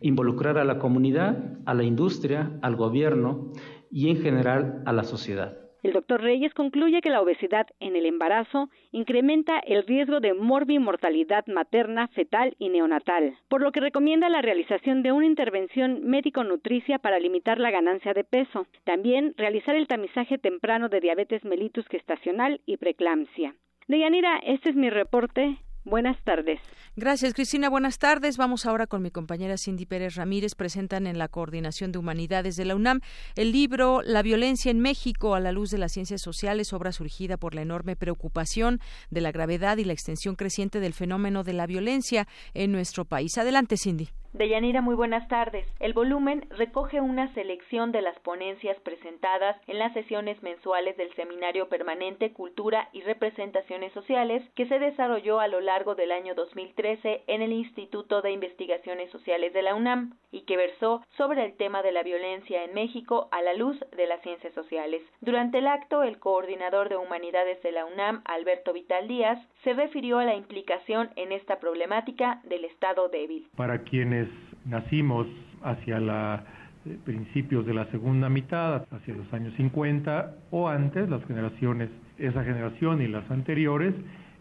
involucrar 0.02 0.58
a 0.58 0.64
la 0.66 0.78
comunidad, 0.78 1.56
a 1.64 1.72
la 1.72 1.82
industria, 1.82 2.58
al 2.60 2.76
gobierno 2.76 3.52
y 3.90 4.10
en 4.10 4.18
general 4.18 4.82
a 4.84 4.92
la 4.92 5.04
sociedad. 5.04 5.65
El 5.86 5.92
doctor 5.92 6.20
Reyes 6.20 6.52
concluye 6.52 7.00
que 7.00 7.10
la 7.10 7.20
obesidad 7.20 7.68
en 7.78 7.94
el 7.94 8.06
embarazo 8.06 8.70
incrementa 8.90 9.60
el 9.60 9.86
riesgo 9.86 10.18
de 10.18 10.34
morbimortalidad 10.34 11.46
materna, 11.46 12.08
fetal 12.08 12.56
y 12.58 12.70
neonatal, 12.70 13.38
por 13.46 13.62
lo 13.62 13.70
que 13.70 13.78
recomienda 13.78 14.28
la 14.28 14.42
realización 14.42 15.04
de 15.04 15.12
una 15.12 15.26
intervención 15.26 16.00
médico-nutricia 16.02 16.98
para 16.98 17.20
limitar 17.20 17.60
la 17.60 17.70
ganancia 17.70 18.14
de 18.14 18.24
peso. 18.24 18.66
También 18.82 19.34
realizar 19.36 19.76
el 19.76 19.86
tamizaje 19.86 20.38
temprano 20.38 20.88
de 20.88 20.98
diabetes 20.98 21.44
mellitus 21.44 21.86
gestacional 21.86 22.60
y 22.66 22.78
preeclampsia. 22.78 23.54
Deyanira, 23.86 24.38
este 24.38 24.70
es 24.70 24.74
mi 24.74 24.90
reporte. 24.90 25.56
Buenas 25.86 26.20
tardes. 26.24 26.58
Gracias, 26.96 27.32
Cristina. 27.32 27.68
Buenas 27.68 28.00
tardes. 28.00 28.36
Vamos 28.36 28.66
ahora 28.66 28.88
con 28.88 29.02
mi 29.02 29.12
compañera 29.12 29.56
Cindy 29.56 29.86
Pérez 29.86 30.16
Ramírez. 30.16 30.56
Presentan 30.56 31.06
en 31.06 31.16
la 31.16 31.28
Coordinación 31.28 31.92
de 31.92 31.98
Humanidades 31.98 32.56
de 32.56 32.64
la 32.64 32.74
UNAM 32.74 33.02
el 33.36 33.52
libro 33.52 34.02
La 34.02 34.22
violencia 34.22 34.72
en 34.72 34.80
México 34.80 35.36
a 35.36 35.40
la 35.40 35.52
luz 35.52 35.70
de 35.70 35.78
las 35.78 35.92
ciencias 35.92 36.22
sociales, 36.22 36.72
obra 36.72 36.90
surgida 36.90 37.36
por 37.36 37.54
la 37.54 37.62
enorme 37.62 37.94
preocupación 37.94 38.80
de 39.10 39.20
la 39.20 39.30
gravedad 39.30 39.76
y 39.76 39.84
la 39.84 39.92
extensión 39.92 40.34
creciente 40.34 40.80
del 40.80 40.92
fenómeno 40.92 41.44
de 41.44 41.52
la 41.52 41.68
violencia 41.68 42.26
en 42.52 42.72
nuestro 42.72 43.04
país. 43.04 43.38
Adelante, 43.38 43.76
Cindy. 43.76 44.08
Deyanira, 44.36 44.82
muy 44.82 44.94
buenas 44.94 45.26
tardes. 45.28 45.66
El 45.80 45.94
volumen 45.94 46.46
recoge 46.50 47.00
una 47.00 47.32
selección 47.32 47.90
de 47.90 48.02
las 48.02 48.18
ponencias 48.18 48.78
presentadas 48.80 49.56
en 49.66 49.78
las 49.78 49.94
sesiones 49.94 50.42
mensuales 50.42 50.94
del 50.98 51.10
Seminario 51.14 51.70
Permanente 51.70 52.34
Cultura 52.34 52.90
y 52.92 53.00
Representaciones 53.00 53.94
Sociales 53.94 54.42
que 54.54 54.66
se 54.66 54.78
desarrolló 54.78 55.40
a 55.40 55.48
lo 55.48 55.62
largo 55.62 55.94
del 55.94 56.12
año 56.12 56.34
2013 56.34 57.22
en 57.26 57.40
el 57.40 57.52
Instituto 57.52 58.20
de 58.20 58.32
Investigaciones 58.32 59.10
Sociales 59.10 59.54
de 59.54 59.62
la 59.62 59.74
UNAM 59.74 60.12
y 60.30 60.42
que 60.42 60.58
versó 60.58 61.02
sobre 61.16 61.42
el 61.46 61.56
tema 61.56 61.82
de 61.82 61.92
la 61.92 62.02
violencia 62.02 62.62
en 62.62 62.74
México 62.74 63.28
a 63.32 63.40
la 63.40 63.54
luz 63.54 63.78
de 63.96 64.06
las 64.06 64.20
ciencias 64.20 64.52
sociales. 64.52 65.00
Durante 65.22 65.58
el 65.58 65.66
acto, 65.66 66.02
el 66.02 66.18
coordinador 66.18 66.90
de 66.90 66.98
Humanidades 66.98 67.62
de 67.62 67.72
la 67.72 67.86
UNAM, 67.86 68.20
Alberto 68.26 68.74
Vital 68.74 69.08
Díaz, 69.08 69.38
se 69.64 69.72
refirió 69.72 70.18
a 70.18 70.26
la 70.26 70.34
implicación 70.34 71.08
en 71.16 71.32
esta 71.32 71.58
problemática 71.58 72.42
del 72.44 72.66
Estado 72.66 73.08
débil. 73.08 73.48
Para 73.56 73.82
quienes 73.82 74.25
nacimos 74.64 75.26
hacia 75.62 76.00
la 76.00 76.44
eh, 76.86 76.98
principios 77.04 77.66
de 77.66 77.74
la 77.74 77.86
segunda 77.86 78.28
mitad, 78.28 78.86
hacia 78.90 79.14
los 79.14 79.32
años 79.32 79.52
50 79.56 80.34
o 80.50 80.68
antes, 80.68 81.08
las 81.08 81.24
generaciones, 81.24 81.90
esa 82.18 82.44
generación 82.44 83.02
y 83.02 83.08
las 83.08 83.28
anteriores, 83.30 83.94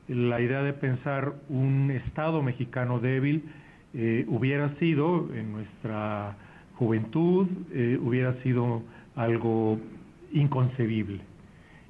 la 0.08 0.40
idea 0.40 0.62
de 0.62 0.74
pensar 0.74 1.34
un 1.50 1.90
Estado 1.90 2.44
mexicano 2.44 3.00
débil 3.00 3.46
eh, 3.96 4.26
hubiera 4.28 4.76
sido 4.76 5.34
en 5.34 5.54
nuestra 5.54 6.38
juventud, 6.76 7.48
eh, 7.72 7.98
hubiera 8.00 8.34
sido 8.44 8.84
algo 9.16 9.80
inconcebible. 10.32 11.22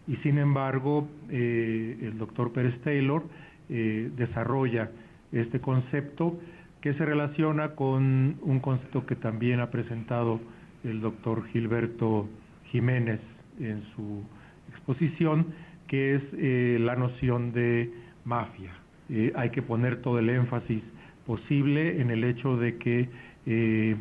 Y 0.07 0.15
sin 0.17 0.37
embargo, 0.37 1.09
el 1.29 2.15
doctor 2.19 2.53
Pérez 2.53 2.79
Taylor 2.83 3.23
desarrolla 3.67 4.91
este 5.31 5.59
concepto 5.59 6.37
que 6.85 6.93
se 6.93 7.03
relaciona 7.03 7.69
con 7.69 8.37
un 8.43 8.59
concepto 8.59 9.07
que 9.07 9.15
también 9.15 9.59
ha 9.59 9.71
presentado 9.71 10.39
el 10.83 11.01
doctor 11.01 11.47
Gilberto 11.47 12.29
Jiménez 12.65 13.19
en 13.59 13.81
su 13.95 14.21
exposición, 14.69 15.47
que 15.87 16.13
es 16.13 16.21
eh, 16.33 16.77
la 16.79 16.95
noción 16.95 17.53
de 17.53 17.91
mafia. 18.23 18.69
Eh, 19.09 19.33
hay 19.35 19.49
que 19.49 19.63
poner 19.63 20.03
todo 20.03 20.19
el 20.19 20.29
énfasis 20.29 20.83
posible 21.25 21.99
en 21.99 22.11
el 22.11 22.23
hecho 22.23 22.55
de 22.55 22.77
que 22.77 23.09
eh, 23.47 23.95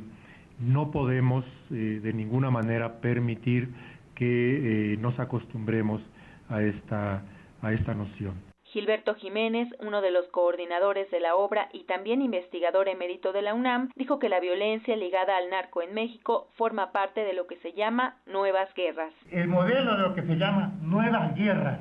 no 0.60 0.90
podemos 0.90 1.46
de 1.70 2.12
ninguna 2.12 2.50
manera 2.50 3.00
permitir 3.00 3.70
que 4.14 4.98
nos 5.00 5.18
acostumbremos 5.18 6.02
a 6.50 6.62
esta, 6.62 7.22
a 7.62 7.72
esta 7.72 7.94
noción. 7.94 8.53
Gilberto 8.74 9.14
Jiménez, 9.14 9.68
uno 9.86 10.00
de 10.00 10.10
los 10.10 10.26
coordinadores 10.30 11.08
de 11.12 11.20
la 11.20 11.36
obra 11.36 11.68
y 11.72 11.84
también 11.84 12.22
investigador 12.22 12.88
emérito 12.88 13.32
de 13.32 13.40
la 13.40 13.54
UNAM, 13.54 13.90
dijo 13.94 14.18
que 14.18 14.28
la 14.28 14.40
violencia 14.40 14.96
ligada 14.96 15.36
al 15.36 15.48
narco 15.48 15.80
en 15.80 15.94
México 15.94 16.48
forma 16.56 16.90
parte 16.90 17.20
de 17.20 17.34
lo 17.34 17.46
que 17.46 17.54
se 17.58 17.72
llama 17.74 18.16
nuevas 18.26 18.68
guerras. 18.74 19.12
El 19.30 19.46
modelo 19.46 19.96
de 19.96 20.02
lo 20.02 20.14
que 20.16 20.22
se 20.22 20.34
llama 20.34 20.72
nuevas 20.82 21.36
guerras, 21.36 21.78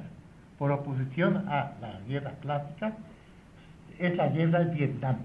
por 0.60 0.72
oposición 0.72 1.50
a 1.50 1.74
las 1.82 2.08
guerras 2.08 2.36
clásicas, 2.42 2.94
es 3.98 4.16
la 4.16 4.28
guerra 4.28 4.60
de 4.60 4.76
Vietnam, 4.76 5.18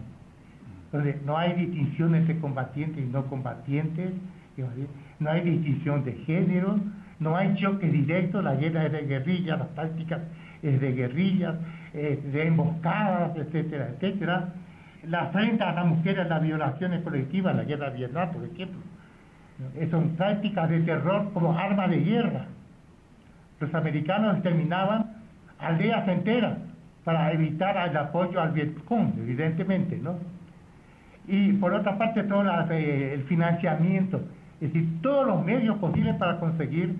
donde 0.90 1.20
no 1.22 1.37
hay 1.37 1.52
distinción 1.52 2.14
entre 2.14 2.40
combatientes 2.40 3.04
y 3.04 3.06
no 3.08 3.26
combatientes, 3.26 4.12
no 5.18 5.30
hay 5.30 5.42
distinción 5.42 6.02
de 6.02 6.14
género, 6.25 6.80
no 7.20 7.37
hay 7.37 7.54
choque 7.56 7.88
directo, 7.88 8.40
la 8.40 8.54
guerra 8.54 8.87
es 8.87 8.92
de 8.92 9.02
guerrillas, 9.02 9.58
las 9.58 9.75
tácticas 9.75 10.22
es 10.62 10.80
de 10.80 10.92
guerrillas, 10.92 11.54
de 11.92 12.46
emboscadas, 12.46 13.36
etcétera, 13.36 13.90
etcétera. 13.94 14.48
La 15.04 15.26
frente 15.26 15.62
a 15.62 15.72
las 15.72 15.86
mujeres, 15.86 16.28
las 16.28 16.42
violaciones 16.42 17.02
colectivas, 17.02 17.54
la 17.54 17.64
guerra 17.64 17.90
de 17.90 17.98
Vietnam, 17.98 18.32
por 18.32 18.44
ejemplo, 18.44 18.80
son 19.90 20.10
prácticas 20.16 20.68
de 20.68 20.80
terror 20.80 21.32
como 21.32 21.56
arma 21.56 21.88
de 21.88 22.00
guerra. 22.00 22.46
Los 23.60 23.74
americanos 23.74 24.34
exterminaban 24.34 25.16
aldeas 25.58 26.06
enteras 26.08 26.58
para 27.04 27.32
evitar 27.32 27.88
el 27.88 27.96
apoyo 27.96 28.40
al 28.40 28.52
Vietcong, 28.52 29.14
evidentemente, 29.18 29.96
¿no? 29.96 30.16
Y 31.26 31.52
por 31.54 31.74
otra 31.74 31.98
parte, 31.98 32.22
todo 32.24 32.44
eh, 32.70 33.14
el 33.14 33.24
financiamiento, 33.24 34.20
es 34.60 34.72
decir, 34.72 35.00
todos 35.02 35.26
los 35.26 35.44
medios 35.44 35.78
posibles 35.78 36.16
para 36.16 36.38
conseguir 36.38 36.96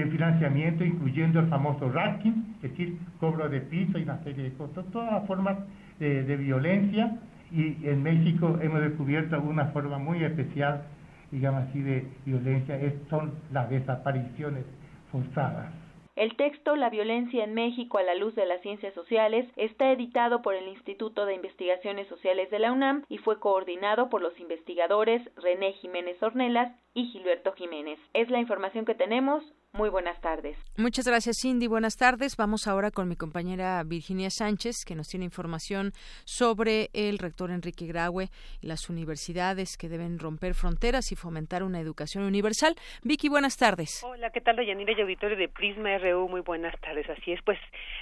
el 0.00 0.10
financiamiento, 0.10 0.84
incluyendo 0.84 1.40
el 1.40 1.48
famoso 1.48 1.90
ranking, 1.90 2.54
es 2.56 2.70
decir, 2.70 2.98
cobro 3.20 3.48
de 3.48 3.60
piso 3.60 3.98
y 3.98 4.02
una 4.02 4.22
serie 4.24 4.44
de 4.44 4.52
cosas, 4.54 4.86
todas 4.90 5.12
las 5.12 5.26
formas 5.26 5.58
de, 5.98 6.36
violencia 6.36 7.18
y 7.52 7.86
en 7.86 8.02
México 8.02 8.58
hemos 8.62 8.80
descubierto 8.80 9.38
una 9.40 9.66
forma 9.66 9.98
muy 9.98 10.24
especial, 10.24 10.82
digamos 11.30 11.68
así, 11.68 11.82
de 11.82 12.06
violencia, 12.24 12.80
son 13.10 13.34
las 13.52 13.68
desapariciones 13.68 14.64
forzadas. 15.12 15.70
El 16.14 16.36
texto 16.36 16.76
La 16.76 16.90
violencia 16.90 17.42
en 17.42 17.54
México 17.54 17.96
a 17.96 18.02
la 18.02 18.14
luz 18.14 18.34
de 18.34 18.44
las 18.44 18.60
ciencias 18.60 18.92
sociales 18.92 19.46
está 19.56 19.90
editado 19.90 20.42
por 20.42 20.54
el 20.54 20.68
Instituto 20.68 21.24
de 21.24 21.34
Investigaciones 21.34 22.06
Sociales 22.08 22.50
de 22.50 22.58
la 22.58 22.70
UNAM 22.70 23.04
y 23.08 23.16
fue 23.18 23.40
coordinado 23.40 24.10
por 24.10 24.20
los 24.20 24.38
investigadores 24.38 25.22
René 25.36 25.72
Jiménez 25.72 26.22
Ornelas 26.22 26.70
y 26.92 27.06
Gilberto 27.06 27.52
Jiménez. 27.52 27.98
Es 28.12 28.30
la 28.30 28.40
información 28.40 28.84
que 28.84 28.94
tenemos. 28.94 29.42
Muy 29.74 29.88
buenas 29.88 30.20
tardes. 30.20 30.54
Muchas 30.76 31.06
gracias, 31.06 31.38
Cindy. 31.40 31.66
Buenas 31.66 31.96
tardes. 31.96 32.36
Vamos 32.36 32.68
ahora 32.68 32.90
con 32.90 33.08
mi 33.08 33.16
compañera 33.16 33.82
Virginia 33.86 34.28
Sánchez, 34.28 34.84
que 34.84 34.94
nos 34.94 35.08
tiene 35.08 35.24
información 35.24 35.92
sobre 36.26 36.90
el 36.92 37.16
rector 37.16 37.50
Enrique 37.50 37.86
Graue 37.86 38.28
y 38.60 38.66
las 38.66 38.90
universidades 38.90 39.78
que 39.78 39.88
deben 39.88 40.18
romper 40.18 40.52
fronteras 40.52 41.10
y 41.10 41.16
fomentar 41.16 41.62
una 41.62 41.80
educación 41.80 42.24
universal. 42.24 42.74
Vicky, 43.02 43.30
buenas 43.30 43.56
tardes. 43.56 44.04
Hola, 44.04 44.28
¿qué 44.28 44.42
tal, 44.42 44.56
Dayanira 44.56 44.92
y 44.92 45.00
auditorio 45.00 45.38
de 45.38 45.48
Prisma 45.48 45.96
RU? 45.96 46.28
Muy 46.28 46.42
buenas 46.42 46.78
tardes. 46.80 47.08
Así 47.08 47.32
es, 47.32 47.40
pues 47.40 47.58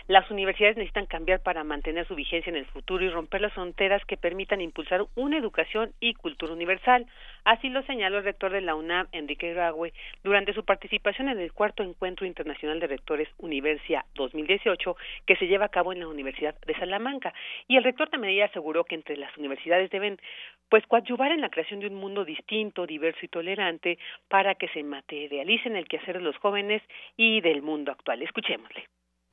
las 0.09 0.29
universidades 0.29 0.77
necesitan 0.77 1.07
cambiar 1.07 1.39
para 1.39 1.62
mantener 1.62 2.05
su 2.09 2.17
vigencia 2.17 2.50
en 2.50 2.57
el 2.57 2.67
futuro 2.67 3.05
y 3.05 3.11
romper 3.11 3.43
las 3.43 3.53
fronteras 3.53 4.03
que 4.07 4.17
permitan 4.17 4.61
impulsar 4.61 5.07
una 5.15 5.39
educación 5.39 5.93
y 6.00 6.15
cultura 6.15 6.53
universal. 6.53 7.07
Así 7.45 7.69
lo 7.69 7.85
señaló 7.85 8.19
el 8.19 8.25
rector 8.25 8.50
de 8.50 8.61
la 8.61 8.75
UNAM, 8.75 9.07
Enrique 9.12 9.55
Graue, 9.55 9.93
durante 10.25 10.53
su 10.53 10.65
participación 10.65 11.29
en 11.29 11.39
el 11.39 11.53
cuarto 11.61 11.83
Encuentro 11.83 12.25
Internacional 12.25 12.81
de 12.81 12.87
Rectores 12.87 13.29
Universia 13.37 14.07
2018 14.14 14.97
que 15.26 15.37
se 15.37 15.47
lleva 15.47 15.67
a 15.67 15.69
cabo 15.69 15.93
en 15.93 16.00
la 16.00 16.09
Universidad 16.09 16.55
de 16.67 16.75
Salamanca. 16.79 17.35
Y 17.69 17.76
el 17.76 17.85
rector 17.85 18.09
también 18.09 18.43
aseguró 18.43 18.85
que 18.85 18.95
entre 18.95 19.19
las 19.19 19.37
universidades 19.37 19.90
deben 19.90 20.19
pues 20.71 20.87
coadyuvar 20.87 21.33
en 21.33 21.43
la 21.43 21.50
creación 21.50 21.81
de 21.81 21.88
un 21.88 21.97
mundo 21.97 22.25
distinto, 22.25 22.87
diverso 22.87 23.26
y 23.26 23.29
tolerante 23.29 23.99
para 24.29 24.55
que 24.55 24.69
se 24.69 24.83
materialice 24.83 25.69
en 25.69 25.76
el 25.76 25.87
quehacer 25.87 26.17
de 26.17 26.25
los 26.25 26.38
jóvenes 26.38 26.81
y 27.19 27.43
del 27.43 27.61
mundo 27.61 27.93
actual. 27.93 28.23
Escuchémosle. 28.23 28.87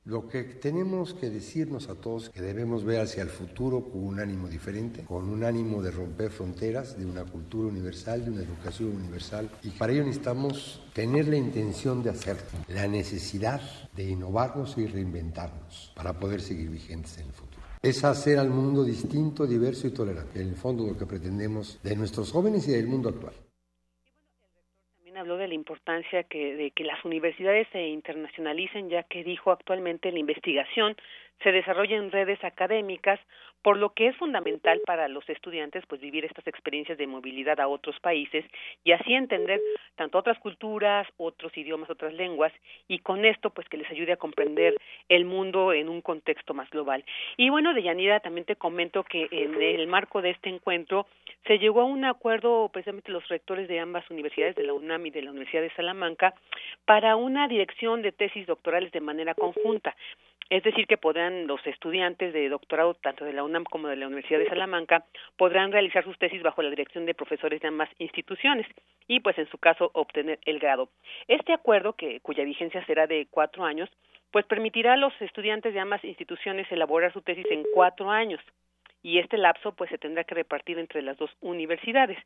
Lo 0.08 0.26
que 0.26 0.42
tenemos 0.42 1.12
que 1.12 1.28
decirnos 1.28 1.90
a 1.90 1.94
todos 1.94 2.30
que 2.30 2.40
debemos 2.40 2.82
ver 2.82 3.02
hacia 3.02 3.22
el 3.22 3.28
futuro 3.28 3.90
con 3.90 4.04
un 4.04 4.20
ánimo 4.20 4.48
diferente, 4.48 5.04
con 5.04 5.28
un 5.28 5.44
ánimo 5.44 5.82
de 5.82 5.90
romper 5.90 6.30
fronteras, 6.30 6.98
de 6.98 7.04
una 7.04 7.26
cultura 7.26 7.68
universal, 7.68 8.24
de 8.24 8.30
una 8.30 8.40
educación 8.40 8.96
universal. 8.96 9.50
Y 9.62 9.68
para 9.68 9.92
ello 9.92 10.04
necesitamos 10.04 10.80
tener 10.94 11.28
la 11.28 11.36
intención 11.36 12.02
de 12.02 12.08
hacerlo, 12.08 12.46
la 12.68 12.88
necesidad 12.88 13.60
de 13.94 14.08
innovarnos 14.08 14.78
y 14.78 14.86
reinventarnos 14.86 15.92
para 15.94 16.18
poder 16.18 16.40
seguir 16.40 16.70
vigentes 16.70 17.18
en 17.18 17.26
el 17.26 17.32
futuro. 17.34 17.66
Es 17.82 18.02
hacer 18.02 18.38
al 18.38 18.48
mundo 18.48 18.84
distinto, 18.84 19.46
diverso 19.46 19.88
y 19.88 19.90
tolerante. 19.90 20.40
En 20.40 20.48
el 20.48 20.56
fondo 20.56 20.86
lo 20.86 20.96
que 20.96 21.04
pretendemos 21.04 21.80
de 21.82 21.94
nuestros 21.94 22.32
jóvenes 22.32 22.66
y 22.66 22.70
del 22.70 22.86
mundo 22.86 23.10
actual 23.10 23.34
habló 25.18 25.36
de 25.36 25.48
la 25.48 25.54
importancia 25.54 26.24
que, 26.24 26.54
de 26.54 26.70
que 26.70 26.84
las 26.84 27.04
universidades 27.04 27.66
se 27.72 27.88
internacionalicen, 27.88 28.88
ya 28.88 29.02
que 29.02 29.24
dijo 29.24 29.50
actualmente 29.50 30.12
la 30.12 30.18
investigación 30.18 30.96
se 31.42 31.52
desarrolla 31.52 31.96
en 31.96 32.10
redes 32.10 32.42
académicas, 32.42 33.20
por 33.62 33.76
lo 33.76 33.90
que 33.90 34.08
es 34.08 34.16
fundamental 34.16 34.80
para 34.86 35.08
los 35.08 35.28
estudiantes 35.28 35.84
pues 35.86 36.00
vivir 36.00 36.24
estas 36.24 36.46
experiencias 36.46 36.98
de 36.98 37.06
movilidad 37.06 37.60
a 37.60 37.68
otros 37.68 37.98
países 38.00 38.44
y 38.84 38.92
así 38.92 39.14
entender 39.14 39.60
tanto 39.96 40.18
otras 40.18 40.38
culturas, 40.38 41.06
otros 41.16 41.56
idiomas, 41.56 41.90
otras 41.90 42.14
lenguas 42.14 42.52
y 42.86 43.00
con 43.00 43.24
esto 43.24 43.50
pues 43.50 43.68
que 43.68 43.76
les 43.76 43.90
ayude 43.90 44.12
a 44.12 44.16
comprender 44.16 44.74
el 45.08 45.24
mundo 45.24 45.72
en 45.72 45.88
un 45.88 46.00
contexto 46.00 46.54
más 46.54 46.68
global. 46.70 47.04
Y 47.36 47.50
bueno, 47.50 47.74
de 47.74 47.82
Yanira 47.82 48.20
también 48.20 48.46
te 48.46 48.56
comento 48.56 49.04
que 49.04 49.28
en 49.30 49.60
el 49.60 49.86
marco 49.86 50.22
de 50.22 50.30
este 50.30 50.48
encuentro 50.48 51.06
se 51.46 51.58
llegó 51.58 51.82
a 51.82 51.84
un 51.84 52.04
acuerdo 52.04 52.68
precisamente 52.72 53.12
los 53.12 53.26
rectores 53.28 53.68
de 53.68 53.80
ambas 53.80 54.08
universidades, 54.10 54.56
de 54.56 54.64
la 54.64 54.74
UNAM 54.74 55.06
y 55.06 55.10
de 55.10 55.22
la 55.22 55.30
Universidad 55.30 55.62
de 55.62 55.74
Salamanca, 55.74 56.34
para 56.84 57.16
una 57.16 57.48
dirección 57.48 58.02
de 58.02 58.12
tesis 58.12 58.46
doctorales 58.46 58.92
de 58.92 59.00
manera 59.00 59.34
conjunta. 59.34 59.96
Es 60.50 60.62
decir, 60.62 60.86
que 60.86 60.96
podrán 60.96 61.46
los 61.46 61.64
estudiantes 61.66 62.32
de 62.32 62.48
doctorado, 62.48 62.94
tanto 62.94 63.26
de 63.26 63.34
la 63.34 63.44
UNAM 63.44 63.64
como 63.64 63.88
de 63.88 63.96
la 63.96 64.06
Universidad 64.06 64.38
de 64.38 64.48
Salamanca, 64.48 65.04
podrán 65.36 65.72
realizar 65.72 66.04
sus 66.04 66.18
tesis 66.18 66.42
bajo 66.42 66.62
la 66.62 66.70
dirección 66.70 67.04
de 67.04 67.14
profesores 67.14 67.60
de 67.60 67.68
ambas 67.68 67.90
instituciones 67.98 68.66
y, 69.06 69.20
pues, 69.20 69.36
en 69.38 69.48
su 69.50 69.58
caso, 69.58 69.90
obtener 69.92 70.38
el 70.46 70.58
grado. 70.58 70.88
Este 71.26 71.52
acuerdo, 71.52 71.92
que, 71.92 72.20
cuya 72.20 72.44
vigencia 72.44 72.84
será 72.86 73.06
de 73.06 73.26
cuatro 73.30 73.64
años, 73.64 73.90
pues 74.30 74.46
permitirá 74.46 74.94
a 74.94 74.96
los 74.96 75.12
estudiantes 75.20 75.74
de 75.74 75.80
ambas 75.80 76.04
instituciones 76.04 76.70
elaborar 76.72 77.12
su 77.12 77.22
tesis 77.22 77.46
en 77.50 77.64
cuatro 77.74 78.10
años 78.10 78.40
y 79.08 79.18
este 79.18 79.38
lapso 79.38 79.72
pues 79.72 79.88
se 79.88 79.96
tendrá 79.96 80.24
que 80.24 80.34
repartir 80.34 80.78
entre 80.78 81.00
las 81.00 81.16
dos 81.16 81.30
universidades 81.40 82.18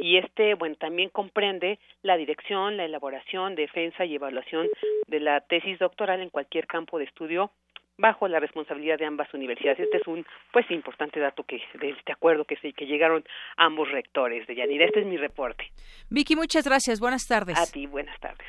y 0.00 0.16
este 0.16 0.54
bueno 0.54 0.74
también 0.74 1.08
comprende 1.08 1.78
la 2.02 2.16
dirección, 2.16 2.76
la 2.76 2.84
elaboración, 2.84 3.54
defensa 3.54 4.04
y 4.04 4.16
evaluación 4.16 4.66
de 5.06 5.20
la 5.20 5.42
tesis 5.42 5.78
doctoral 5.78 6.20
en 6.20 6.30
cualquier 6.30 6.66
campo 6.66 6.98
de 6.98 7.04
estudio 7.04 7.52
bajo 7.98 8.26
la 8.26 8.40
responsabilidad 8.40 8.98
de 8.98 9.06
ambas 9.06 9.32
universidades. 9.32 9.78
Este 9.78 9.98
es 9.98 10.06
un 10.08 10.26
pues 10.52 10.68
importante 10.72 11.20
dato 11.20 11.44
que 11.44 11.62
de 11.78 11.90
este 11.90 12.10
acuerdo 12.10 12.44
que 12.44 12.56
se 12.56 12.72
que 12.72 12.86
llegaron 12.86 13.22
ambos 13.56 13.88
rectores 13.92 14.44
de 14.48 14.56
Yanira. 14.56 14.86
Este 14.86 15.00
es 15.00 15.06
mi 15.06 15.16
reporte. 15.16 15.70
Vicky, 16.10 16.34
muchas 16.34 16.64
gracias. 16.64 16.98
Buenas 16.98 17.28
tardes. 17.28 17.56
A 17.56 17.70
ti, 17.70 17.86
buenas 17.86 18.18
tardes. 18.18 18.48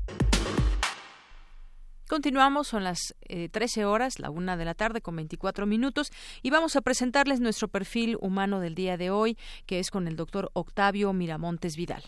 Continuamos, 2.11 2.67
son 2.67 2.83
las 2.83 3.15
13 3.29 3.79
eh, 3.79 3.85
horas, 3.85 4.19
la 4.19 4.29
una 4.29 4.57
de 4.57 4.65
la 4.65 4.73
tarde 4.73 4.99
con 4.99 5.15
24 5.15 5.65
minutos, 5.65 6.11
y 6.41 6.49
vamos 6.49 6.75
a 6.75 6.81
presentarles 6.81 7.39
nuestro 7.39 7.69
perfil 7.69 8.17
humano 8.19 8.59
del 8.59 8.75
día 8.75 8.97
de 8.97 9.11
hoy, 9.11 9.37
que 9.65 9.79
es 9.79 9.91
con 9.91 10.09
el 10.09 10.17
doctor 10.17 10.51
Octavio 10.51 11.13
Miramontes 11.13 11.77
Vidal. 11.77 12.03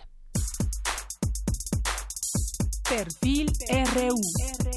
Perfil 2.90 3.48
RU. 3.96 4.73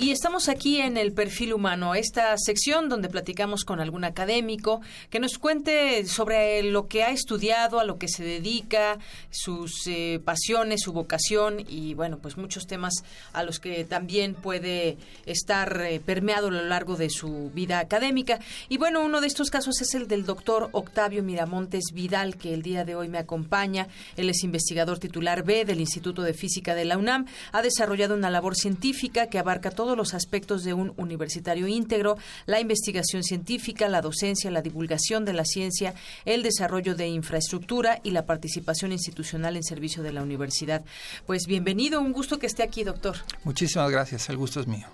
Y 0.00 0.12
estamos 0.12 0.48
aquí 0.48 0.80
en 0.80 0.96
el 0.96 1.12
perfil 1.12 1.52
humano, 1.52 1.94
esta 1.94 2.34
sección 2.38 2.88
donde 2.88 3.10
platicamos 3.10 3.66
con 3.66 3.80
algún 3.80 4.04
académico 4.04 4.80
que 5.10 5.20
nos 5.20 5.36
cuente 5.36 6.06
sobre 6.06 6.62
lo 6.62 6.88
que 6.88 7.04
ha 7.04 7.10
estudiado, 7.10 7.78
a 7.78 7.84
lo 7.84 7.98
que 7.98 8.08
se 8.08 8.24
dedica, 8.24 8.98
sus 9.28 9.86
eh, 9.88 10.18
pasiones, 10.24 10.80
su 10.80 10.94
vocación 10.94 11.62
y 11.68 11.92
bueno, 11.92 12.16
pues 12.16 12.38
muchos 12.38 12.66
temas 12.66 12.94
a 13.34 13.42
los 13.42 13.60
que 13.60 13.84
también 13.84 14.32
puede 14.32 14.96
estar 15.26 15.82
eh, 15.82 16.00
permeado 16.00 16.48
a 16.48 16.52
lo 16.52 16.64
largo 16.64 16.96
de 16.96 17.10
su 17.10 17.50
vida 17.52 17.78
académica. 17.78 18.40
Y 18.70 18.78
bueno, 18.78 19.04
uno 19.04 19.20
de 19.20 19.26
estos 19.26 19.50
casos 19.50 19.82
es 19.82 19.94
el 19.94 20.08
del 20.08 20.24
doctor 20.24 20.70
Octavio 20.72 21.22
Miramontes 21.22 21.92
Vidal, 21.92 22.38
que 22.38 22.54
el 22.54 22.62
día 22.62 22.86
de 22.86 22.94
hoy 22.94 23.10
me 23.10 23.18
acompaña. 23.18 23.86
Él 24.16 24.30
es 24.30 24.44
investigador 24.44 24.98
titular 24.98 25.42
B 25.44 25.66
del 25.66 25.78
Instituto 25.78 26.22
de 26.22 26.32
Física 26.32 26.74
de 26.74 26.86
la 26.86 26.96
UNAM. 26.96 27.26
Ha 27.52 27.60
desarrollado 27.60 28.14
una 28.14 28.30
labor 28.30 28.56
científica 28.56 29.26
que 29.26 29.38
abarca 29.38 29.70
todo 29.70 29.89
los 29.96 30.14
aspectos 30.14 30.64
de 30.64 30.74
un 30.74 30.92
universitario 30.96 31.66
íntegro, 31.66 32.16
la 32.46 32.60
investigación 32.60 33.22
científica, 33.22 33.88
la 33.88 34.00
docencia, 34.00 34.50
la 34.50 34.62
divulgación 34.62 35.24
de 35.24 35.32
la 35.32 35.44
ciencia, 35.44 35.94
el 36.24 36.42
desarrollo 36.42 36.94
de 36.94 37.08
infraestructura 37.08 38.00
y 38.02 38.10
la 38.10 38.26
participación 38.26 38.92
institucional 38.92 39.56
en 39.56 39.62
servicio 39.62 40.02
de 40.02 40.12
la 40.12 40.22
universidad. 40.22 40.82
Pues 41.26 41.46
bienvenido, 41.46 42.00
un 42.00 42.12
gusto 42.12 42.38
que 42.38 42.46
esté 42.46 42.62
aquí, 42.62 42.84
doctor. 42.84 43.16
Muchísimas 43.44 43.90
gracias, 43.90 44.28
el 44.28 44.36
gusto 44.36 44.60
es 44.60 44.66
mío. 44.66 44.86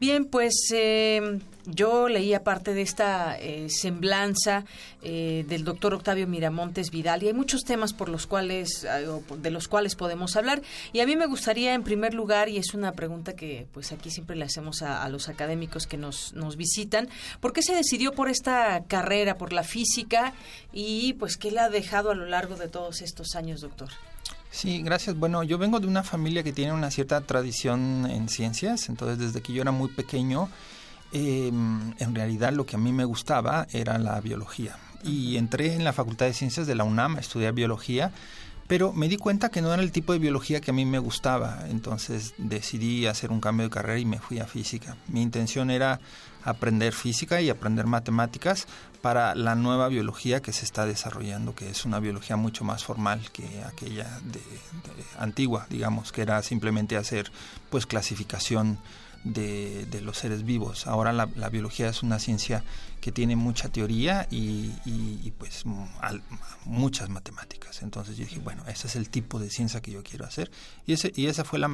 Bien, 0.00 0.24
pues 0.24 0.54
eh, 0.72 1.38
yo 1.66 2.08
leía 2.08 2.42
parte 2.42 2.74
de 2.74 2.82
esta 2.82 3.38
eh, 3.38 3.68
semblanza 3.70 4.64
eh, 5.02 5.44
del 5.48 5.62
doctor 5.62 5.94
Octavio 5.94 6.26
Miramontes 6.26 6.90
Vidal 6.90 7.22
y 7.22 7.28
hay 7.28 7.32
muchos 7.32 7.62
temas 7.62 7.92
por 7.92 8.08
los 8.08 8.26
cuales 8.26 8.84
de 9.38 9.50
los 9.50 9.68
cuales 9.68 9.94
podemos 9.94 10.34
hablar 10.34 10.62
y 10.92 10.98
a 10.98 11.06
mí 11.06 11.14
me 11.14 11.26
gustaría 11.26 11.74
en 11.74 11.84
primer 11.84 12.12
lugar 12.12 12.48
y 12.48 12.56
es 12.56 12.74
una 12.74 12.92
pregunta 12.92 13.36
que 13.36 13.68
pues 13.72 13.92
aquí 13.92 14.10
siempre 14.10 14.34
le 14.34 14.44
hacemos 14.44 14.82
a, 14.82 15.08
los 15.08 15.28
académicos 15.28 15.86
que 15.86 15.96
nos, 15.96 16.34
nos 16.34 16.56
visitan 16.56 17.08
¿por 17.40 17.52
qué 17.52 17.62
se 17.62 17.74
decidió 17.74 18.12
por 18.12 18.28
esta 18.28 18.84
carrera 18.86 19.38
por 19.38 19.52
la 19.52 19.62
física 19.62 20.34
y 20.72 21.12
pues 21.14 21.36
qué 21.36 21.52
le 21.52 21.60
ha 21.60 21.70
dejado 21.70 22.10
a 22.10 22.14
lo 22.14 22.26
largo 22.26 22.56
de 22.56 22.68
todos 22.68 23.00
estos 23.00 23.36
años 23.36 23.60
doctor? 23.60 23.90
Sí, 24.54 24.82
gracias. 24.82 25.18
Bueno, 25.18 25.42
yo 25.42 25.58
vengo 25.58 25.80
de 25.80 25.88
una 25.88 26.04
familia 26.04 26.44
que 26.44 26.52
tiene 26.52 26.72
una 26.72 26.88
cierta 26.92 27.20
tradición 27.22 28.06
en 28.08 28.28
ciencias, 28.28 28.88
entonces 28.88 29.18
desde 29.18 29.42
que 29.42 29.52
yo 29.52 29.62
era 29.62 29.72
muy 29.72 29.88
pequeño, 29.88 30.48
em, 31.12 31.92
en 31.98 32.14
realidad 32.14 32.52
lo 32.52 32.64
que 32.64 32.76
a 32.76 32.78
mí 32.78 32.92
me 32.92 33.04
gustaba 33.04 33.66
era 33.72 33.98
la 33.98 34.20
biología. 34.20 34.76
Y 35.02 35.38
entré 35.38 35.74
en 35.74 35.82
la 35.82 35.92
Facultad 35.92 36.26
de 36.26 36.34
Ciencias 36.34 36.68
de 36.68 36.76
la 36.76 36.84
UNAM 36.84 37.16
a 37.16 37.20
estudiar 37.20 37.52
biología 37.52 38.12
pero 38.66 38.92
me 38.92 39.08
di 39.08 39.18
cuenta 39.18 39.50
que 39.50 39.60
no 39.60 39.72
era 39.74 39.82
el 39.82 39.92
tipo 39.92 40.12
de 40.12 40.18
biología 40.18 40.60
que 40.60 40.70
a 40.70 40.74
mí 40.74 40.86
me 40.86 40.98
gustaba, 40.98 41.64
entonces 41.68 42.34
decidí 42.38 43.06
hacer 43.06 43.30
un 43.30 43.40
cambio 43.40 43.66
de 43.66 43.70
carrera 43.70 43.98
y 43.98 44.06
me 44.06 44.18
fui 44.18 44.38
a 44.38 44.46
física. 44.46 44.96
Mi 45.06 45.20
intención 45.20 45.70
era 45.70 46.00
aprender 46.44 46.94
física 46.94 47.42
y 47.42 47.50
aprender 47.50 47.86
matemáticas 47.86 48.66
para 49.04 49.34
la 49.34 49.54
nueva 49.54 49.88
biología 49.88 50.40
que 50.40 50.54
se 50.54 50.64
está 50.64 50.86
desarrollando, 50.86 51.54
que 51.54 51.68
es 51.68 51.84
una 51.84 52.00
biología 52.00 52.36
mucho 52.36 52.64
más 52.64 52.84
formal 52.84 53.30
que 53.32 53.62
aquella 53.62 54.04
de, 54.24 54.40
antigua, 55.18 55.66
digamos, 55.68 56.10
que 56.10 56.22
era 56.22 56.42
simplemente 56.42 56.96
hacer 56.96 57.30
pues 57.68 57.84
clasificación 57.84 58.78
de, 59.22 59.86
los 60.02 60.16
seres 60.16 60.42
vivos. 60.42 60.86
Ahora 60.86 61.12
la, 61.12 61.26
biología 61.50 61.90
es 61.90 62.02
una 62.02 62.18
ciencia 62.18 62.64
que 63.04 63.12
tiene 63.12 63.36
mucha 63.36 63.68
teoría 63.68 64.26
y, 64.30 64.70
pues 65.36 65.64
muchas 66.64 67.10
matemáticas. 67.10 67.82
Entonces 67.82 68.16
yo 68.16 68.24
dije, 68.24 68.38
bueno, 68.38 68.62
ese 68.66 68.86
es 68.86 68.96
el 68.96 69.10
tipo 69.10 69.38
de 69.38 69.50
ciencia 69.50 69.82
que 69.82 69.90
yo 69.90 70.02
quiero 70.02 70.24
hacer 70.24 70.50
y, 70.86 70.94
ese, 70.94 71.12
y 71.14 71.26
esa 71.26 71.44
fue 71.44 71.58
la, 71.58 71.68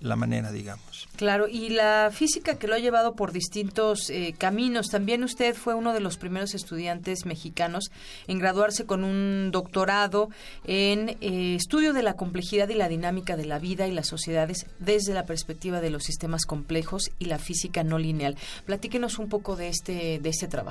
la, 0.00 0.16
manera, 0.16 0.50
digamos. 0.50 1.06
Claro, 1.14 1.46
y 1.46 1.68
la 1.68 2.10
física 2.12 2.56
que 2.56 2.66
lo 2.66 2.74
ha 2.74 2.80
llevado 2.80 3.14
por 3.14 3.30
distintos 3.30 4.10
eh, 4.10 4.34
caminos. 4.36 4.88
También 4.88 5.22
usted 5.22 5.54
fue 5.54 5.74
uno 5.74 5.92
de 5.92 6.00
los 6.00 6.16
primeros 6.16 6.54
estudiantes 6.54 7.24
mexicanos 7.24 7.92
en 8.26 8.40
graduarse 8.40 8.84
con 8.84 9.04
un 9.04 9.50
doctorado 9.52 10.30
en 10.64 11.10
eh, 11.20 11.54
estudio 11.54 11.92
de 11.92 12.02
la 12.02 12.14
complejidad 12.14 12.68
y 12.68 12.74
la 12.74 12.88
dinámica 12.88 13.36
de 13.36 13.44
la 13.44 13.60
vida 13.60 13.86
y 13.86 13.92
las 13.92 14.08
sociedades 14.08 14.66
desde 14.80 15.14
la 15.14 15.24
perspectiva 15.24 15.80
de 15.80 15.90
los 15.90 16.02
sistemas 16.02 16.46
complejos 16.46 17.12
y 17.20 17.26
la 17.26 17.38
física 17.38 17.84
no 17.84 17.96
lineal. 17.96 18.36
Platíquenos 18.66 19.20
un 19.20 19.28
poco 19.28 19.54
de 19.54 19.68
este, 19.68 20.18
de 20.18 20.28
este 20.30 20.48
trabajo. 20.48 20.63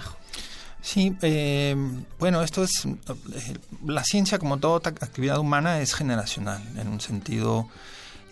Sí, 0.84 1.16
eh, 1.22 1.78
bueno, 2.20 2.42
esto 2.44 2.62
es, 2.62 2.86
eh, 2.86 3.58
la 3.86 4.04
ciencia 4.04 4.38
como 4.38 4.58
toda 4.58 4.90
actividad 4.90 5.40
humana 5.40 5.80
es 5.80 5.94
generacional, 5.94 6.62
en 6.78 6.90
un 6.90 7.00
sentido 7.00 7.70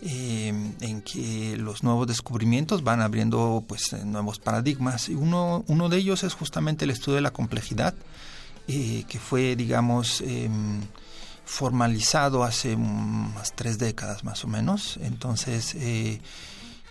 eh, 0.02 0.52
en 0.80 1.00
que 1.00 1.56
los 1.56 1.82
nuevos 1.82 2.06
descubrimientos 2.06 2.84
van 2.84 3.00
abriendo 3.00 3.64
pues 3.66 3.94
nuevos 4.04 4.38
paradigmas 4.38 5.08
y 5.08 5.14
uno, 5.14 5.64
uno 5.66 5.88
de 5.88 5.96
ellos 5.96 6.24
es 6.24 6.34
justamente 6.34 6.84
el 6.84 6.90
estudio 6.90 7.16
de 7.16 7.22
la 7.22 7.32
complejidad, 7.32 7.94
que 8.66 9.18
fue, 9.18 9.56
digamos, 9.56 10.20
em, 10.20 10.82
formalizado 11.46 12.44
hace 12.44 12.74
unas 12.74 13.54
tres 13.54 13.78
décadas 13.78 14.24
más 14.24 14.44
o 14.44 14.48
menos. 14.48 14.98
Entonces, 15.02 15.74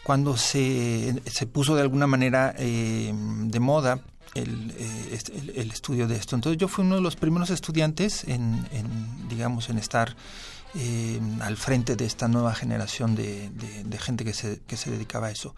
cuando 0.03 0.37
se, 0.37 1.21
se, 1.27 1.45
puso 1.45 1.75
de 1.75 1.81
alguna 1.81 2.07
manera 2.07 2.53
de 2.53 3.59
moda 3.59 4.01
eh, 4.33 5.19
el, 5.35 5.49
el, 5.55 5.71
estudio 5.71 6.07
de 6.07 6.15
esto. 6.15 6.35
Entonces 6.35 6.57
yo 6.57 6.69
fui 6.69 6.85
uno 6.85 6.95
de 6.95 7.01
los 7.01 7.17
primeros 7.17 7.49
estudiantes 7.49 8.23
en, 8.23 8.65
digamos, 9.27 9.69
en 9.69 9.77
estar 9.77 10.15
eh, 10.73 11.19
al 11.41 11.57
frente 11.57 11.97
de 11.97 12.05
esta 12.05 12.29
nueva 12.29 12.55
generación 12.55 13.13
de, 13.13 13.51
gente 13.99 14.23
que 14.23 14.33
se, 14.33 14.61
que 14.65 14.77
se 14.77 14.89
dedicaba 14.89 15.27
a 15.27 15.31
eso. 15.31 15.53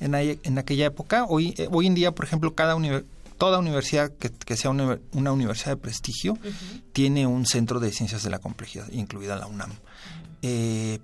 En, 0.00 0.14
en 0.14 0.58
aquella 0.58 0.86
época, 0.86 1.24
hoy, 1.28 1.54
eh, 1.56 1.68
hoy 1.70 1.86
en 1.86 1.94
día, 1.94 2.12
por 2.12 2.24
ejemplo, 2.24 2.54
cada 2.56 2.76
toda 3.38 3.58
universidad 3.60 4.10
que, 4.10 4.56
sea 4.56 4.70
una, 4.70 4.98
universidad 5.32 5.72
de 5.72 5.76
prestigio 5.76 6.36
tiene 6.92 7.28
un 7.28 7.46
centro 7.46 7.78
de 7.78 7.92
ciencias 7.92 8.24
de 8.24 8.30
la 8.30 8.40
complejidad, 8.40 8.90
incluida 8.90 9.36
la 9.36 9.46
UNAM. 9.46 9.70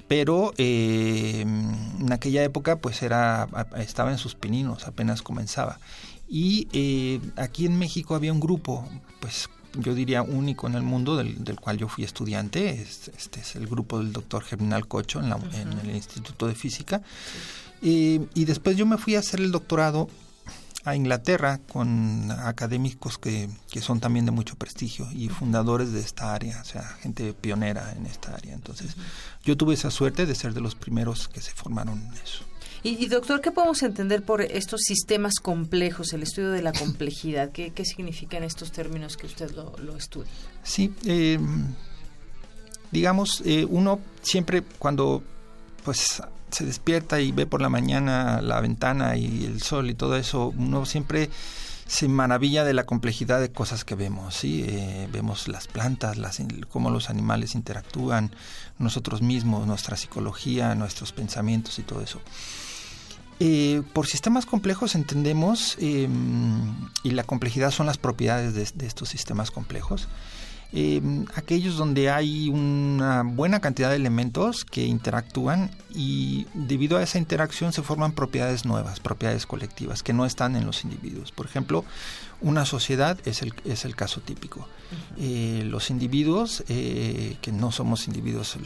pero 0.08 0.54
en 0.56 2.08
aquella 2.10 2.42
época 2.42 2.76
pues 2.76 3.02
era 3.02 3.46
estaba 3.76 4.10
en 4.10 4.18
sus 4.18 4.34
pininos, 4.34 4.88
apenas 4.88 5.22
comenzaba. 5.22 5.78
Y 6.34 6.66
eh, 6.72 7.20
aquí 7.36 7.66
en 7.66 7.78
México 7.78 8.14
había 8.14 8.32
un 8.32 8.40
grupo, 8.40 8.88
pues 9.20 9.50
yo 9.74 9.94
diría 9.94 10.22
único 10.22 10.66
en 10.66 10.76
el 10.76 10.82
mundo, 10.82 11.18
del, 11.18 11.60
cual 11.60 11.76
yo 11.76 11.88
fui 11.88 12.04
estudiante. 12.04 12.80
Este 12.80 13.40
es 13.40 13.54
el 13.54 13.66
grupo 13.66 13.98
del 13.98 14.14
doctor 14.14 14.42
Germinal 14.42 14.88
Cocho 14.88 15.20
en, 15.20 15.30
el 15.30 15.94
Instituto 15.94 16.46
de 16.46 16.54
Física. 16.54 17.02
Eh, 17.82 18.26
y 18.32 18.46
después 18.46 18.78
yo 18.78 18.86
me 18.86 18.96
fui 18.96 19.14
a 19.14 19.18
hacer 19.18 19.40
el 19.40 19.52
doctorado 19.52 20.08
a 20.84 20.96
Inglaterra 20.96 21.60
con 21.70 22.30
académicos 22.30 23.18
que, 23.18 23.50
que, 23.70 23.82
son 23.82 24.00
también 24.00 24.24
de 24.24 24.30
mucho 24.30 24.56
prestigio 24.56 25.06
y 25.12 25.28
fundadores 25.28 25.92
de 25.92 26.00
esta 26.00 26.32
área, 26.32 26.62
o 26.62 26.64
sea, 26.64 26.82
gente 27.02 27.34
pionera 27.34 27.92
en 27.92 28.06
esta 28.06 28.34
área. 28.34 28.54
Entonces, 28.54 28.96
yo 29.44 29.58
tuve 29.58 29.74
esa 29.74 29.90
suerte 29.90 30.24
de 30.24 30.34
ser 30.34 30.54
de 30.54 30.62
los 30.62 30.76
primeros 30.76 31.28
que 31.28 31.42
se 31.42 31.52
formaron 31.52 32.00
en 32.00 32.14
eso. 32.14 32.46
Y, 32.84 33.06
doctor, 33.06 33.40
¿qué 33.40 33.52
podemos 33.52 33.82
entender 33.84 34.24
por 34.24 34.42
estos 34.42 34.80
sistemas 34.80 35.34
complejos, 35.40 36.12
el 36.12 36.22
estudio 36.24 36.50
de 36.50 36.62
la 36.62 36.72
complejidad? 36.78 37.52
¿Qué, 37.52 37.70
qué 37.70 37.84
significan 37.84 38.42
estos 38.42 38.72
términos 38.72 39.16
que 39.16 39.26
usted 39.26 39.52
lo, 39.52 39.96
estudia? 39.96 40.30
Sí, 40.64 40.92
eh, 41.04 41.38
digamos, 42.90 43.42
eh, 43.44 43.64
uno 43.68 44.00
siempre 44.22 44.62
cuando 44.78 45.22
pues 45.84 46.22
se 46.50 46.66
despierta 46.66 47.20
y 47.20 47.32
ve 47.32 47.46
por 47.46 47.60
la 47.62 47.68
mañana 47.68 48.40
la 48.42 48.60
ventana 48.60 49.16
y 49.16 49.44
el 49.44 49.62
sol 49.62 49.88
y 49.88 49.94
todo 49.94 50.16
eso, 50.16 50.52
uno 50.56 50.84
siempre 50.84 51.30
se 51.86 52.08
maravilla 52.08 52.64
de 52.64 52.74
la 52.74 52.84
complejidad 52.84 53.40
de 53.40 53.50
cosas 53.52 53.84
que 53.84 53.94
vemos, 53.94 54.34
¿sí? 54.34 54.64
Eh, 54.66 55.08
vemos 55.12 55.46
las 55.48 55.66
plantas, 55.66 56.16
las, 56.16 56.40
cómo 56.70 56.90
los 56.90 57.10
animales 57.10 57.54
interactúan, 57.54 58.30
nosotros 58.78 59.20
mismos, 59.22 59.66
nuestra 59.66 59.96
psicología, 59.96 60.74
nuestros 60.74 61.12
pensamientos 61.12 61.78
y 61.78 61.82
todo 61.82 62.00
eso. 62.00 62.20
Eh, 63.44 63.82
por 63.92 64.06
sistemas 64.06 64.46
complejos 64.46 64.94
entendemos, 64.94 65.76
em, 65.80 66.62
y 67.02 67.10
la 67.10 67.24
complejidad 67.24 67.72
son 67.72 67.86
las 67.86 67.98
propiedades 67.98 68.54
de, 68.54 68.86
estos 68.86 69.08
sistemas 69.08 69.50
complejos, 69.50 70.06
em, 70.72 71.26
aquellos 71.34 71.76
donde 71.76 72.08
hay 72.08 72.50
una 72.50 73.24
buena 73.24 73.58
cantidad 73.58 73.90
de 73.90 73.96
elementos 73.96 74.64
que 74.64 74.84
interactúan 74.86 75.72
y 75.92 76.46
debido 76.54 76.98
a 76.98 77.02
esa 77.02 77.18
interacción 77.18 77.72
se 77.72 77.82
forman 77.82 78.12
propiedades 78.12 78.64
nuevas, 78.64 79.00
propiedades 79.00 79.44
colectivas 79.44 80.04
que 80.04 80.12
no 80.12 80.24
están 80.24 80.54
en 80.54 80.64
los 80.64 80.84
individuos. 80.84 81.32
Por 81.32 81.46
ejemplo, 81.46 81.84
una 82.42 82.64
sociedad 82.64 83.18
es 83.24 83.42
el, 83.42 83.54
es 83.64 83.84
el 83.84 83.96
caso 83.96 84.20
típico. 84.20 84.68
Eh, 85.18 85.64
los 85.66 85.90
individuos, 85.90 86.62
eh, 86.68 87.38
que 87.42 87.50
no 87.50 87.72
somos 87.72 88.06
individuos 88.06 88.56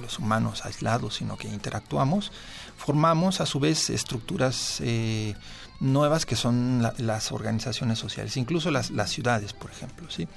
los 0.00 0.18
humanos 0.18 0.64
aislados, 0.64 1.16
sino 1.16 1.36
que 1.36 1.48
interactuamos, 1.48 2.32
formamos 2.76 3.40
a 3.40 3.46
su 3.46 3.60
vez 3.60 3.90
estructuras 3.90 4.78
eh, 4.80 5.34
nuevas 5.80 6.26
que 6.26 6.36
son 6.36 6.82
las 6.98 7.32
organizaciones 7.32 7.98
sociales, 7.98 8.36
incluso 8.36 8.70
las, 8.70 8.90
ciudades, 9.10 9.52
por 9.52 9.70
ejemplo. 9.70 10.10
¿sí? 10.10 10.28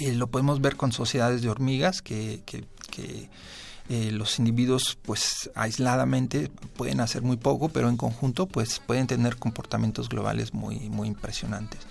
Eh, 0.00 0.12
lo 0.14 0.26
podemos 0.26 0.60
ver 0.60 0.76
con 0.76 0.92
sociedades 0.92 1.42
de 1.42 1.48
hormigas 1.48 2.02
que, 2.02 2.42
eh, 3.88 4.10
los 4.10 4.40
individuos 4.40 4.98
pues 5.02 5.48
aisladamente 5.54 6.50
pueden 6.76 6.98
hacer 6.98 7.22
muy 7.22 7.36
poco 7.36 7.68
pero 7.68 7.88
en 7.88 7.96
conjunto 7.96 8.46
pues 8.46 8.80
pueden 8.84 9.06
tener 9.06 9.36
comportamientos 9.36 10.08
globales 10.08 10.54
muy 10.54 10.90
muy 10.90 11.06
impresionantes 11.06 11.82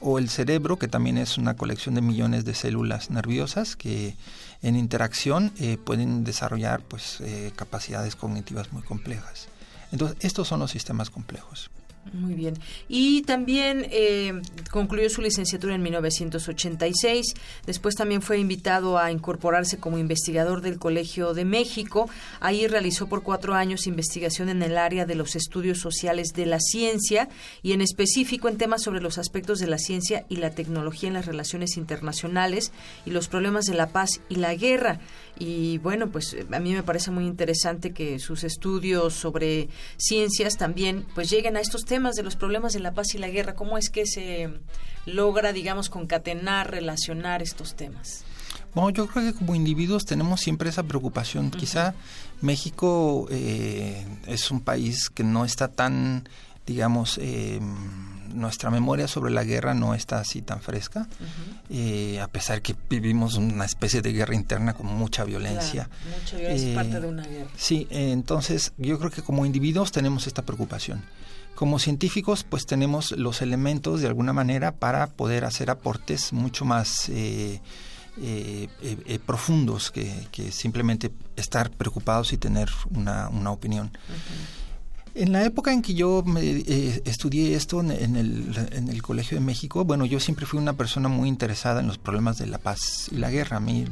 o 0.00 0.18
el 0.18 0.30
cerebro 0.30 0.78
que 0.78 0.88
también 0.88 1.18
es 1.18 1.36
una 1.36 1.54
colección 1.54 1.96
de 1.96 2.00
millones 2.00 2.46
de 2.46 2.54
células 2.54 3.10
nerviosas 3.10 3.76
que 3.76 4.16
en 4.64 4.76
interacción 4.76 5.52
eh, 5.60 5.76
pueden 5.76 6.24
desarrollar 6.24 6.80
pues, 6.80 7.20
eh, 7.20 7.52
capacidades 7.54 8.16
cognitivas 8.16 8.72
muy 8.72 8.82
complejas. 8.82 9.48
Entonces, 9.92 10.16
estos 10.20 10.48
son 10.48 10.60
los 10.60 10.70
sistemas 10.70 11.10
complejos. 11.10 11.70
Muy 12.12 12.34
bien. 12.34 12.54
Y 12.88 13.22
también 13.22 13.86
eh, 13.90 14.40
concluyó 14.70 15.08
su 15.08 15.22
licenciatura 15.22 15.74
en 15.74 15.82
1986. 15.82 17.34
Después 17.66 17.94
también 17.94 18.22
fue 18.22 18.38
invitado 18.38 18.98
a 18.98 19.10
incorporarse 19.10 19.78
como 19.78 19.98
investigador 19.98 20.60
del 20.60 20.78
Colegio 20.78 21.34
de 21.34 21.44
México. 21.44 22.08
Ahí 22.40 22.66
realizó 22.66 23.08
por 23.08 23.22
cuatro 23.22 23.54
años 23.54 23.86
investigación 23.86 24.48
en 24.48 24.62
el 24.62 24.76
área 24.76 25.06
de 25.06 25.14
los 25.14 25.34
estudios 25.34 25.78
sociales 25.78 26.28
de 26.34 26.46
la 26.46 26.60
ciencia 26.60 27.28
y 27.62 27.72
en 27.72 27.80
específico 27.80 28.48
en 28.48 28.58
temas 28.58 28.82
sobre 28.82 29.00
los 29.00 29.18
aspectos 29.18 29.58
de 29.58 29.66
la 29.66 29.78
ciencia 29.78 30.26
y 30.28 30.36
la 30.36 30.50
tecnología 30.50 31.08
en 31.08 31.14
las 31.14 31.26
relaciones 31.26 31.76
internacionales 31.76 32.72
y 33.06 33.10
los 33.10 33.28
problemas 33.28 33.64
de 33.64 33.74
la 33.74 33.88
paz 33.88 34.20
y 34.28 34.36
la 34.36 34.54
guerra. 34.54 35.00
Y 35.38 35.78
bueno, 35.78 36.10
pues 36.10 36.36
a 36.52 36.60
mí 36.60 36.72
me 36.72 36.82
parece 36.82 37.10
muy 37.10 37.26
interesante 37.26 37.92
que 37.92 38.18
sus 38.18 38.44
estudios 38.44 39.14
sobre 39.14 39.68
ciencias 39.96 40.56
también 40.56 41.04
pues 41.14 41.28
lleguen 41.28 41.56
a 41.56 41.60
estos 41.60 41.84
temas 41.84 42.14
de 42.14 42.22
los 42.22 42.36
problemas 42.36 42.72
de 42.72 42.80
la 42.80 42.92
paz 42.92 43.14
y 43.14 43.18
la 43.18 43.28
guerra, 43.28 43.54
¿cómo 43.54 43.76
es 43.76 43.90
que 43.90 44.06
se 44.06 44.50
logra, 45.06 45.52
digamos, 45.52 45.90
concatenar, 45.90 46.70
relacionar 46.70 47.42
estos 47.42 47.74
temas? 47.74 48.24
Bueno, 48.74 48.90
yo 48.90 49.06
creo 49.06 49.32
que 49.32 49.38
como 49.38 49.54
individuos 49.54 50.04
tenemos 50.04 50.40
siempre 50.40 50.68
esa 50.68 50.82
preocupación. 50.82 51.50
Quizá 51.50 51.94
México 52.40 53.26
eh, 53.30 54.04
es 54.26 54.50
un 54.50 54.60
país 54.60 55.10
que 55.10 55.22
no 55.22 55.44
está 55.44 55.68
tan, 55.68 56.28
digamos, 56.66 57.18
eh, 57.22 57.60
nuestra 58.34 58.70
memoria 58.70 59.08
sobre 59.08 59.32
la 59.32 59.44
guerra 59.44 59.74
no 59.74 59.94
está 59.94 60.18
así 60.18 60.42
tan 60.42 60.60
fresca, 60.60 61.08
eh, 61.70 62.20
a 62.20 62.28
pesar 62.28 62.62
que 62.62 62.74
vivimos 62.90 63.36
una 63.36 63.64
especie 63.64 64.02
de 64.02 64.12
guerra 64.12 64.34
interna 64.34 64.74
con 64.74 64.86
mucha 64.86 65.24
violencia. 65.24 65.88
mucha 66.20 66.36
violencia 66.36 66.74
parte 66.74 67.00
de 67.00 67.06
una 67.06 67.22
guerra. 67.24 67.50
Sí, 67.56 67.86
entonces 67.90 68.72
yo 68.76 68.98
creo 68.98 69.10
que 69.10 69.22
como 69.22 69.46
individuos 69.46 69.92
tenemos 69.92 70.26
esta 70.26 70.42
preocupación. 70.42 71.02
Como 71.54 71.78
científicos, 71.78 72.42
pues 72.42 72.66
tenemos 72.66 73.12
los 73.12 73.40
elementos 73.40 74.00
de 74.00 74.08
alguna 74.08 74.32
manera 74.32 74.72
para 74.72 75.06
poder 75.06 75.44
hacer 75.44 75.70
aportes 75.70 76.32
mucho 76.32 76.64
más, 76.64 77.08
eh, 77.10 77.60
eh, 78.20 78.68
eh, 78.80 79.18
profundos 79.24 79.92
que, 79.92 80.50
simplemente 80.50 81.12
estar 81.36 81.70
preocupados 81.70 82.32
y 82.32 82.38
tener 82.38 82.70
una, 82.90 83.50
opinión. 83.52 83.92
En 85.14 85.32
la 85.32 85.44
época 85.44 85.72
en 85.72 85.80
que 85.80 85.94
yo 85.94 86.22
me, 86.24 86.42
estudié 87.04 87.54
esto 87.54 87.80
en, 87.80 87.90
el, 87.90 88.68
en 88.72 88.88
el 88.88 89.02
Colegio 89.02 89.38
de 89.38 89.44
México, 89.44 89.84
bueno, 89.84 90.04
yo 90.06 90.18
siempre 90.18 90.44
fui 90.44 90.58
una 90.58 90.72
persona 90.72 91.08
muy 91.08 91.28
interesada 91.28 91.80
en 91.80 91.86
los 91.86 91.98
problemas 91.98 92.38
de 92.38 92.46
la 92.46 92.58
paz 92.58 93.08
y 93.12 93.16
la 93.16 93.30
guerra. 93.30 93.58
A 93.58 93.60
mí 93.60 93.84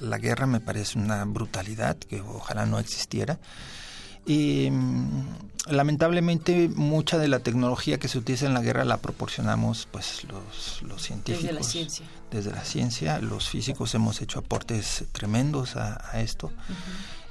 la 0.00 0.18
guerra 0.18 0.46
me 0.46 0.60
parece 0.60 0.98
una 0.98 1.24
brutalidad 1.24 1.96
que 1.96 2.20
ojalá 2.20 2.64
no 2.64 2.78
existiera. 2.78 3.38
Mm, 4.26 5.22
lamentablemente 5.70 6.68
mucha 6.68 7.18
de 7.18 7.28
la 7.28 7.40
tecnología 7.40 7.98
que 7.98 8.08
se 8.08 8.18
utiliza 8.18 8.46
en 8.46 8.54
la 8.54 8.60
guerra 8.60 8.84
la 8.84 8.98
proporcionamos 8.98 9.88
pues 9.90 10.24
los, 10.24 10.82
los 10.82 11.02
científicos. 11.02 11.42
Desde 11.42 11.58
la 11.58 11.62
ciencia. 11.62 12.06
Desde 12.30 12.50
la 12.52 12.64
ciencia, 12.64 13.18
los 13.18 13.48
físicos 13.48 13.94
hemos 13.94 14.20
hecho 14.20 14.38
aportes 14.38 15.04
tremendos 15.12 15.76
a, 15.76 16.20
esto. 16.20 16.52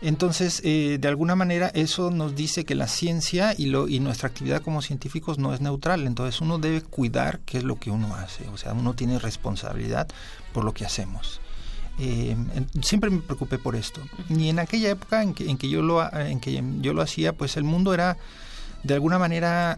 Entonces, 0.02 0.62
eh, 0.64 0.98
de 1.00 1.08
alguna 1.10 1.36
manera, 1.36 1.68
eso 1.74 2.10
nos 2.10 2.36
dice 2.36 2.64
que 2.64 2.74
la 2.74 2.88
ciencia 2.88 3.54
y, 3.58 3.66
lo, 3.66 3.90
y 3.90 4.00
nuestra 4.00 4.30
actividad 4.30 4.62
como 4.62 4.82
científicos 4.82 5.38
no 5.40 5.54
es 5.54 5.60
neutral. 5.60 6.08
Entonces, 6.08 6.40
uno 6.40 6.58
debe 6.58 6.82
cuidar 6.82 7.40
qué 7.46 7.58
es 7.58 7.64
lo 7.64 7.78
que 7.78 7.92
uno 7.92 8.16
hace. 8.16 8.48
O 8.48 8.58
sea, 8.58 8.74
uno 8.74 8.94
tiene 8.94 9.20
responsabilidad 9.20 10.08
por 10.54 10.64
lo 10.64 10.74
que 10.74 10.86
hacemos. 10.86 11.42
Eh, 12.00 12.38
siempre 12.82 13.10
me 13.10 13.20
preocupé 13.20 13.58
por 13.58 13.76
esto. 13.76 14.00
Y 14.30 14.48
en 14.48 14.60
aquella 14.60 14.90
época 14.90 15.22
en 15.22 15.34
que, 15.34 15.50
en 15.50 15.58
que, 15.58 15.70
yo 15.70 15.82
lo, 15.82 16.02
en 16.14 16.40
que 16.40 16.64
yo 16.80 16.94
lo 16.94 17.02
hacía, 17.02 17.34
pues 17.34 17.58
el 17.58 17.66
mundo 17.66 17.94
era 17.94 18.18
de 18.84 18.94
alguna 18.94 19.20
manera 19.20 19.76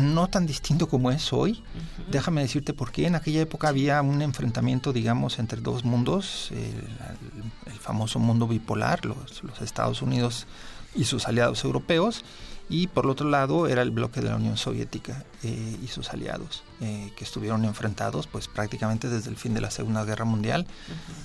no 0.00 0.28
tan 0.28 0.46
distinto 0.46 0.88
como 0.88 1.10
es 1.10 1.32
hoy. 1.32 1.62
Déjame 2.10 2.42
decirte 2.42 2.72
por 2.72 2.92
qué. 2.92 3.06
En 3.06 3.14
aquella 3.14 3.40
época 3.40 3.68
había 3.68 4.00
un 4.02 4.22
enfrentamiento, 4.22 4.92
digamos, 4.92 5.38
entre 5.38 5.60
dos 5.60 5.84
mundos, 5.84 6.50
el, 6.52 7.78
famoso 7.80 8.18
mundo 8.18 8.46
bipolar, 8.46 9.06
los, 9.06 9.42
los 9.42 9.62
Estados 9.62 10.02
Unidos 10.02 10.46
y 10.94 11.04
sus 11.04 11.26
aliados 11.26 11.64
europeos, 11.64 12.22
y 12.68 12.86
por 12.88 13.04
el 13.04 13.10
otro 13.10 13.28
lado 13.28 13.66
era 13.66 13.82
el 13.82 13.90
bloque 13.90 14.20
de 14.20 14.28
la 14.28 14.36
Unión 14.36 14.56
Soviética 14.56 15.24
eh, 15.42 15.78
y 15.82 15.86
sus 15.88 16.10
aliados 16.10 16.64
eh, 16.80 17.12
que 17.16 17.24
estuvieron 17.24 17.64
enfrentados 17.64 18.26
pues 18.26 18.46
prácticamente 18.46 19.08
desde 19.08 19.30
el 19.30 19.36
fin 19.36 19.54
de 19.54 19.60
la 19.60 19.70
Segunda 19.70 20.04
Guerra 20.04 20.26
Mundial 20.26 20.66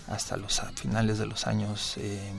hasta 0.07 0.37
los 0.37 0.61
finales 0.75 1.19
de 1.19 1.25
los 1.25 1.45
años 1.45 1.95
eh, 1.97 2.31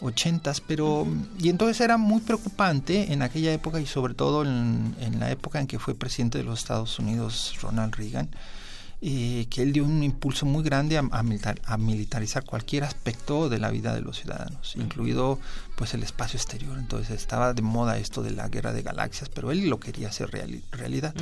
80 0.00 0.52
pero 0.66 1.06
y 1.38 1.48
entonces 1.48 1.80
era 1.80 1.96
muy 1.96 2.20
preocupante 2.20 3.12
en 3.12 3.22
aquella 3.22 3.52
época 3.52 3.80
y 3.80 3.86
sobre 3.86 4.14
todo 4.14 4.42
en, 4.42 4.94
la 5.18 5.30
época 5.30 5.60
en 5.60 5.66
que 5.66 5.78
fue 5.78 5.94
presidente 5.94 6.38
de 6.38 6.44
los 6.44 6.60
Estados 6.60 6.98
Unidos 6.98 7.56
Ronald 7.62 7.94
Reagan 7.94 8.28
eh, 9.00 9.46
que 9.48 9.62
él 9.62 9.72
dio 9.72 9.84
un 9.84 10.02
impulso 10.02 10.44
muy 10.44 10.64
grande 10.64 10.98
a, 10.98 11.78
militarizar 11.78 12.44
cualquier 12.44 12.82
aspecto 12.82 13.48
de 13.48 13.60
la 13.60 13.70
vida 13.70 13.94
de 13.94 14.00
los 14.00 14.18
ciudadanos, 14.18 14.74
incluido 14.74 15.38
pues 15.76 15.94
el 15.94 16.02
espacio 16.02 16.36
exterior. 16.36 16.76
Entonces 16.76 17.10
estaba 17.10 17.54
de 17.54 17.62
moda 17.62 17.96
esto 17.98 18.24
de 18.24 18.32
la 18.32 18.48
guerra 18.48 18.72
de 18.72 18.82
galaxias, 18.82 19.30
pero 19.32 19.52
él 19.52 19.68
lo 19.68 19.78
quería 19.78 20.08
hacer 20.08 20.30
realidad. 20.72 21.14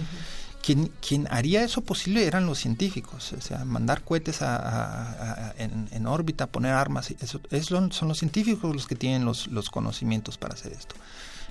Quien, 1.01 1.29
haría 1.31 1.63
eso 1.63 1.83
posible 1.83 2.27
eran 2.27 2.47
los 2.47 2.59
científicos, 2.59 3.33
o 3.33 3.41
sea, 3.41 3.65
mandar 3.65 4.03
cohetes 4.03 4.43
a, 4.43 5.55
en, 5.59 6.07
órbita, 6.07 6.49
poner 6.49 6.73
armas, 6.73 7.15
eso, 7.21 7.41
son 7.91 8.09
los 8.09 8.19
científicos 8.19 8.75
los 8.75 8.87
que 8.87 8.97
tienen 8.97 9.25
los, 9.25 9.71
conocimientos 9.71 10.39
para 10.39 10.55
hacer 10.55 10.73
esto. 10.73 10.97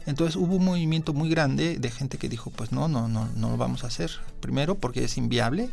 Entonces 0.06 0.36
hubo 0.36 0.56
un 0.56 0.65
movimiento 0.65 1.13
muy 1.13 1.30
grande 1.30 1.80
de 1.80 1.91
gente 1.91 2.17
que 2.17 2.30
dijo, 2.30 2.51
pues 2.51 2.71
no, 2.71 2.88
no, 2.88 3.08
no, 3.08 3.28
no 3.36 3.49
lo 3.49 3.58
vamos 3.58 3.84
a 3.84 3.88
hacer. 3.88 4.12
Primero 4.39 4.75
porque 4.75 5.04
es 5.04 5.17
inviable, 5.17 5.71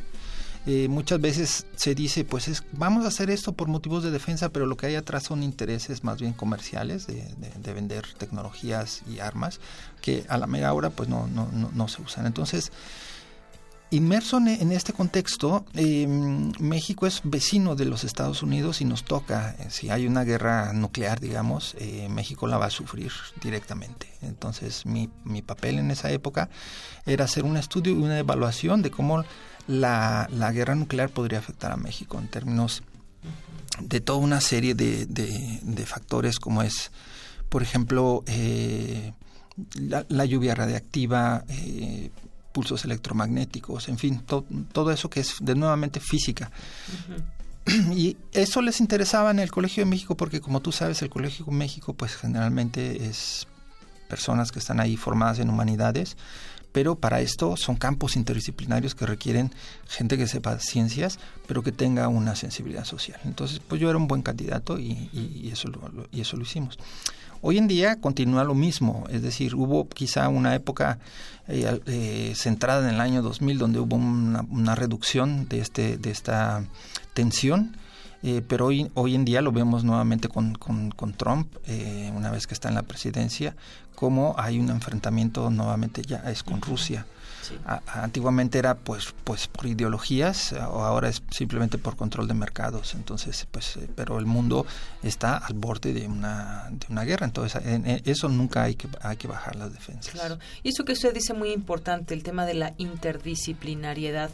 eh, 0.64 0.86
muchas 0.88 1.20
veces 1.20 1.66
se 1.74 1.96
dice, 1.96 2.24
pues 2.24 2.46
es, 2.46 2.62
vamos 2.70 3.04
a 3.04 3.08
hacer 3.08 3.30
esto 3.30 3.52
por 3.52 3.66
motivos 3.66 4.04
de 4.04 4.12
defensa, 4.12 4.50
pero 4.50 4.66
lo 4.66 4.76
que 4.76 4.86
hay 4.86 4.94
atrás 4.94 5.24
son 5.24 5.42
intereses 5.42 6.04
más 6.04 6.20
bien 6.20 6.32
comerciales 6.32 7.08
de, 7.08 7.72
vender 7.74 8.06
tecnologías 8.16 9.02
y 9.08 9.18
armas 9.18 9.58
que 10.00 10.24
a 10.28 10.38
la 10.38 10.46
mera 10.46 10.72
hora 10.72 10.90
pues 10.90 11.08
no, 11.08 11.88
se 11.88 12.02
usan. 12.02 12.26
Entonces, 12.26 12.70
inmerso 13.92 14.38
en 14.38 14.72
este 14.72 14.92
contexto, 14.94 15.66
em, 15.74 16.52
México 16.58 17.06
es 17.06 17.20
vecino 17.24 17.76
de 17.76 17.84
los 17.84 18.04
Estados 18.04 18.42
Unidos 18.42 18.80
y 18.80 18.86
nos 18.86 19.04
toca, 19.04 19.54
eh, 19.58 19.66
si 19.68 19.90
hay 19.90 20.06
una 20.06 20.24
guerra 20.24 20.72
nuclear, 20.72 21.20
digamos, 21.20 21.76
eh, 21.78 22.08
México 22.08 22.46
la 22.46 22.56
va 22.56 22.66
a 22.66 22.70
sufrir 22.70 23.12
directamente. 23.42 24.08
Entonces, 24.22 24.86
mi, 24.86 25.08
papel 25.42 25.78
en 25.78 25.90
esa 25.90 26.10
época 26.10 26.48
era 27.04 27.24
hacer 27.24 27.44
un 27.44 27.56
estudio 27.56 27.92
y 27.92 27.96
una 27.96 28.18
evaluación 28.18 28.80
de 28.80 28.90
cómo 28.90 29.24
la, 29.66 30.28
guerra 30.54 30.74
nuclear 30.74 31.10
podría 31.10 31.38
afectar 31.38 31.70
a 31.70 31.76
México 31.76 32.18
en 32.18 32.28
términos 32.28 32.82
de 33.80 34.00
toda 34.00 34.18
una 34.18 34.40
serie 34.40 34.74
de, 34.74 35.84
factores 35.86 36.38
como 36.38 36.62
es, 36.62 36.92
por 37.50 37.62
ejemplo, 37.62 38.22
eh, 38.26 39.12
la, 39.74 40.24
lluvia 40.24 40.54
radiactiva, 40.54 41.44
pulsos 42.52 42.84
electromagnéticos, 42.84 43.88
en 43.88 43.98
fin, 43.98 44.22
todo 44.72 44.90
eso 44.92 45.10
que 45.10 45.20
es 45.20 45.36
de 45.40 45.54
nuevamente 45.54 46.00
física. 46.00 46.50
Y 47.94 48.16
eso 48.32 48.60
les 48.60 48.80
interesaba 48.80 49.30
en 49.30 49.38
el 49.38 49.50
Colegio 49.50 49.84
de 49.84 49.90
México 49.90 50.16
porque 50.16 50.40
como 50.40 50.60
tú 50.60 50.72
sabes, 50.72 51.00
el 51.02 51.10
Colegio 51.10 51.46
de 51.46 51.52
México 51.52 51.94
pues 51.94 52.16
generalmente 52.16 53.06
es 53.06 53.46
personas 54.08 54.50
que 54.50 54.58
están 54.58 54.80
ahí 54.80 54.96
formadas 54.96 55.38
en 55.38 55.48
humanidades, 55.48 56.16
pero 56.72 56.96
para 56.96 57.20
esto 57.20 57.56
son 57.56 57.76
campos 57.76 58.16
interdisciplinarios 58.16 58.94
que 58.94 59.06
requieren 59.06 59.54
gente 59.88 60.18
que 60.18 60.26
sepa 60.26 60.58
ciencias, 60.58 61.18
pero 61.46 61.62
que 61.62 61.70
tenga 61.70 62.08
una 62.08 62.34
sensibilidad 62.34 62.84
social. 62.84 63.20
Entonces, 63.24 63.60
pues 63.60 63.80
yo 63.80 63.88
era 63.88 63.98
un 63.98 64.08
buen 64.08 64.22
candidato 64.22 64.78
y, 64.78 65.50
eso, 65.52 65.68
lo, 65.68 66.08
y 66.10 66.22
eso 66.22 66.36
lo 66.36 66.42
hicimos. 66.42 66.78
Hoy 67.44 67.58
en 67.58 67.66
día 67.66 67.96
continúa 67.96 68.44
lo 68.44 68.54
mismo, 68.54 69.04
es 69.10 69.20
decir, 69.20 69.56
hubo 69.56 69.88
quizá 69.88 70.28
una 70.28 70.54
época 70.54 71.00
eh, 71.48 71.80
eh, 71.86 72.32
centrada 72.36 72.88
en 72.88 72.94
el 72.94 73.00
año 73.00 73.20
2000 73.20 73.58
donde 73.58 73.80
hubo 73.80 73.96
una, 73.96 74.76
reducción 74.76 75.48
de, 75.48 75.58
este, 75.58 75.98
de 75.98 76.12
esta 76.12 76.62
tensión, 77.14 77.76
eh, 78.22 78.42
pero 78.46 78.66
hoy, 78.66 78.92
hoy 78.94 79.16
en 79.16 79.24
día 79.24 79.42
lo 79.42 79.50
vemos 79.50 79.82
nuevamente 79.82 80.28
con, 80.28 80.54
con, 80.54 81.14
Trump, 81.14 81.52
una 82.14 82.30
vez 82.30 82.46
que 82.46 82.54
está 82.54 82.68
en 82.68 82.76
la 82.76 82.84
presidencia, 82.84 83.56
como 83.96 84.36
hay 84.38 84.60
un 84.60 84.70
enfrentamiento 84.70 85.50
nuevamente 85.50 86.02
ya 86.02 86.18
es 86.30 86.44
con 86.44 86.62
Rusia. 86.62 87.06
Antiguamente 87.86 88.58
era 88.58 88.76
pues 88.76 89.14
pues 89.24 89.46
por 89.46 89.66
ideologías 89.66 90.52
o 90.52 90.82
ahora 90.84 91.08
es 91.08 91.22
simplemente 91.30 91.78
por 91.78 91.96
control 91.96 92.28
de 92.28 92.34
mercados. 92.34 92.94
Entonces 92.94 93.46
pues 93.50 93.76
eh, 93.76 93.88
pero 93.94 94.18
el 94.18 94.26
mundo 94.26 94.66
está 95.02 95.36
al 95.36 95.54
borde 95.54 95.92
de 95.92 96.06
una 96.06 96.68
de 96.70 96.86
una 96.88 97.04
guerra. 97.04 97.26
Entonces 97.26 97.62
en, 97.64 97.86
eso 98.04 98.28
nunca 98.28 98.62
hay 98.64 98.74
que 98.74 98.88
hay 99.00 99.16
que 99.16 99.28
bajar 99.28 99.56
las 99.56 99.72
defensas. 99.72 100.12
Claro. 100.12 100.38
Y 100.62 100.70
eso 100.70 100.84
que 100.84 100.92
usted 100.92 101.14
dice 101.14 101.34
muy 101.34 101.52
importante 101.52 102.14
el 102.14 102.22
tema 102.22 102.46
de 102.46 102.54
la 102.54 102.74
interdisciplinariedad 102.78 104.30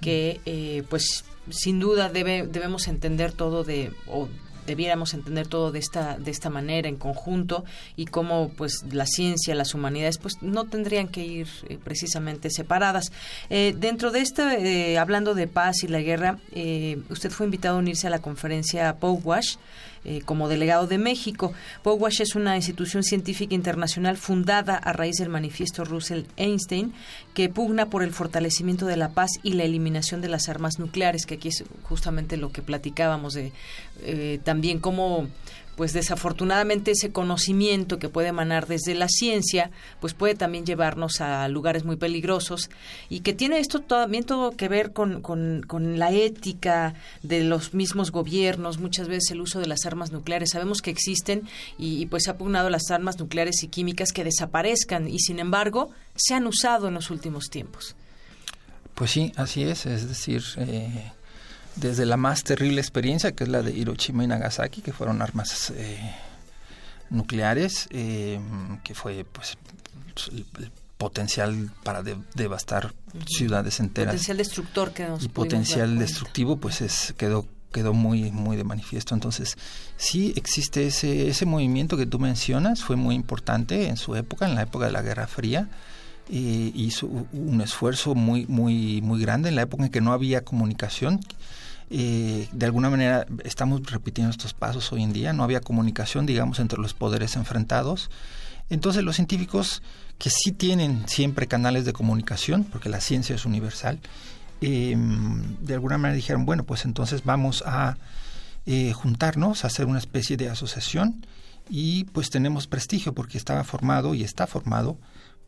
que 0.00 0.40
eh, 0.46 0.84
pues 0.88 1.24
sin 1.50 1.80
duda 1.80 2.08
debe 2.08 2.46
debemos 2.46 2.88
entender 2.88 3.32
todo 3.32 3.64
de 3.64 3.92
debiéramos 4.66 5.14
entender 5.14 5.46
todo 5.46 5.72
de 5.72 5.78
esta 5.78 6.18
de 6.18 6.30
esta 6.30 6.50
manera 6.50 6.88
en 6.88 6.96
conjunto 6.96 7.64
y 7.96 8.06
cómo 8.06 8.50
pues 8.56 8.84
la 8.90 9.06
ciencia 9.06 9.54
las 9.54 9.74
humanidades 9.74 10.18
pues 10.18 10.42
no 10.42 10.64
tendrían 10.64 11.08
que 11.08 11.24
ir 11.24 11.48
eh, 11.68 11.78
precisamente 11.82 12.50
separadas. 12.50 13.12
Eh, 13.50 13.74
dentro 13.76 14.10
de 14.10 14.20
esta 14.20 14.54
eh, 14.56 14.98
hablando 14.98 15.34
de 15.34 15.46
paz 15.46 15.82
y 15.82 15.88
la 15.88 16.00
guerra 16.00 16.38
usted 17.08 17.30
fue 17.30 17.46
invitado 17.46 17.76
a 17.76 17.78
unirse 17.78 18.06
a 18.06 18.10
la 18.10 18.20
conferencia 18.20 18.94
POWASH 18.98 19.56
eh, 20.04 20.20
como 20.24 20.48
delegado 20.48 20.86
de 20.86 20.98
México. 20.98 21.52
POWASH 21.82 22.22
es 22.22 22.34
una 22.34 22.56
institución 22.56 23.02
científica 23.02 23.54
internacional 23.54 24.16
fundada 24.16 24.76
a 24.76 24.92
raíz 24.92 25.16
del 25.16 25.28
manifiesto 25.28 25.84
Russell-Einstein 25.84 26.92
que 27.34 27.48
pugna 27.48 27.86
por 27.86 28.02
el 28.02 28.12
fortalecimiento 28.12 28.86
de 28.86 28.96
la 28.96 29.10
paz 29.10 29.30
y 29.42 29.52
la 29.52 29.64
eliminación 29.64 30.20
de 30.20 30.28
las 30.28 30.48
armas 30.48 30.78
nucleares, 30.78 31.24
que 31.24 31.34
aquí 31.34 31.48
es 31.48 31.64
justamente 31.82 32.36
lo 32.36 32.50
que 32.50 32.62
platicábamos 32.62 33.34
de 33.34 33.52
eh, 34.02 34.40
también 34.42 34.80
cómo 34.80 35.28
pues 35.82 35.94
desafortunadamente 35.94 36.92
ese 36.92 37.10
conocimiento 37.10 37.98
que 37.98 38.08
puede 38.08 38.28
emanar 38.28 38.68
desde 38.68 38.94
la 38.94 39.08
ciencia, 39.08 39.72
pues 40.00 40.14
puede 40.14 40.36
también 40.36 40.64
llevarnos 40.64 41.20
a 41.20 41.48
lugares 41.48 41.82
muy 41.82 41.96
peligrosos 41.96 42.70
y 43.08 43.18
que 43.18 43.32
tiene 43.32 43.58
esto 43.58 43.80
también 43.80 44.22
todo 44.22 44.52
que 44.52 44.68
ver 44.68 44.92
con, 44.92 45.22
con, 45.22 45.98
la 45.98 46.12
ética 46.12 46.94
de 47.24 47.42
los 47.42 47.74
mismos 47.74 48.12
gobiernos, 48.12 48.78
muchas 48.78 49.08
veces 49.08 49.32
el 49.32 49.40
uso 49.40 49.58
de 49.58 49.66
las 49.66 49.84
armas 49.84 50.12
nucleares. 50.12 50.50
Sabemos 50.50 50.82
que 50.82 50.92
existen 50.92 51.48
y, 51.78 52.06
pues 52.06 52.28
ha 52.28 52.36
pugnado 52.36 52.70
las 52.70 52.88
armas 52.92 53.18
nucleares 53.18 53.64
y 53.64 53.66
químicas 53.66 54.12
que 54.12 54.22
desaparezcan 54.22 55.08
y 55.08 55.18
sin 55.18 55.40
embargo 55.40 55.90
se 56.14 56.34
han 56.34 56.46
usado 56.46 56.86
en 56.86 56.94
los 56.94 57.10
últimos 57.10 57.50
tiempos. 57.50 57.96
Pues 58.94 59.10
sí, 59.10 59.32
así 59.34 59.64
es, 59.64 59.86
es 59.86 60.06
decir, 60.06 60.44
eh, 60.58 61.10
desde 61.76 62.06
la 62.06 62.16
más 62.16 62.44
terrible 62.44 62.80
experiencia, 62.80 63.32
que 63.32 63.44
es 63.44 63.50
la 63.50 63.62
de 63.62 63.72
Hiroshima 63.72 64.24
y 64.24 64.26
Nagasaki, 64.26 64.82
que 64.82 64.92
fueron 64.92 65.22
armas 65.22 65.72
eh, 65.76 66.14
nucleares, 67.10 67.88
eh, 67.90 68.40
que 68.84 68.94
fue 68.94 69.24
pues 69.24 69.56
el, 70.32 70.46
potencial 70.98 71.72
para 71.82 72.02
devastar 72.34 72.94
ciudades 73.26 73.80
enteras. 73.80 74.12
Potencial 74.12 74.36
destructor 74.36 74.92
que 74.92 75.08
Y 75.20 75.28
potencial 75.28 75.98
destructivo 75.98 76.58
pues 76.58 76.80
es 76.80 77.12
quedó 77.16 77.46
quedó 77.72 77.92
muy, 77.94 78.30
muy 78.30 78.56
de 78.56 78.64
manifiesto. 78.64 79.14
Entonces, 79.14 79.56
sí 79.96 80.32
existe 80.36 80.86
ese, 80.86 81.28
ese 81.28 81.46
movimiento 81.46 81.96
que 81.96 82.06
tú 82.06 82.18
mencionas, 82.20 82.84
fue 82.84 82.96
muy 82.96 83.14
importante 83.14 83.88
en 83.88 83.96
su 83.96 84.14
época, 84.14 84.46
en 84.46 84.54
la 84.54 84.62
época 84.62 84.86
de 84.86 84.92
la 84.92 85.02
Guerra 85.02 85.26
Fría. 85.26 85.68
Eh, 86.28 86.70
hizo 86.74 87.08
un 87.32 87.60
esfuerzo 87.60 88.14
muy, 88.14 88.46
muy, 88.46 89.02
muy 89.02 89.20
grande 89.20 89.48
en 89.48 89.56
la 89.56 89.62
época 89.62 89.84
en 89.84 89.90
que 89.90 90.00
no 90.00 90.12
había 90.12 90.44
comunicación. 90.44 91.20
Eh, 91.94 92.48
de 92.52 92.64
alguna 92.64 92.88
manera 92.88 93.26
estamos 93.44 93.82
repitiendo 93.84 94.30
estos 94.30 94.54
pasos 94.54 94.90
hoy 94.92 95.02
en 95.02 95.12
día, 95.12 95.34
no 95.34 95.44
había 95.44 95.60
comunicación, 95.60 96.24
digamos, 96.24 96.58
entre 96.58 96.80
los 96.80 96.94
poderes 96.94 97.36
enfrentados. 97.36 98.10
Entonces 98.70 99.04
los 99.04 99.16
científicos 99.16 99.82
que 100.16 100.30
sí 100.30 100.52
tienen 100.52 101.06
siempre 101.06 101.46
canales 101.46 101.84
de 101.84 101.92
comunicación, 101.92 102.64
porque 102.64 102.88
la 102.88 103.00
ciencia 103.02 103.34
es 103.34 103.44
universal, 103.44 104.00
eh, 104.62 104.96
de 104.96 105.74
alguna 105.74 105.98
manera 105.98 106.16
dijeron, 106.16 106.46
bueno, 106.46 106.64
pues 106.64 106.86
entonces 106.86 107.24
vamos 107.24 107.62
a 107.66 107.98
eh, 108.64 108.94
juntarnos, 108.94 109.64
a 109.64 109.66
hacer 109.66 109.84
una 109.84 109.98
especie 109.98 110.38
de 110.38 110.48
asociación 110.48 111.26
y 111.68 112.04
pues 112.04 112.30
tenemos 112.30 112.68
prestigio 112.68 113.12
porque 113.12 113.36
estaba 113.36 113.64
formado 113.64 114.14
y 114.14 114.22
está 114.22 114.46
formado 114.46 114.96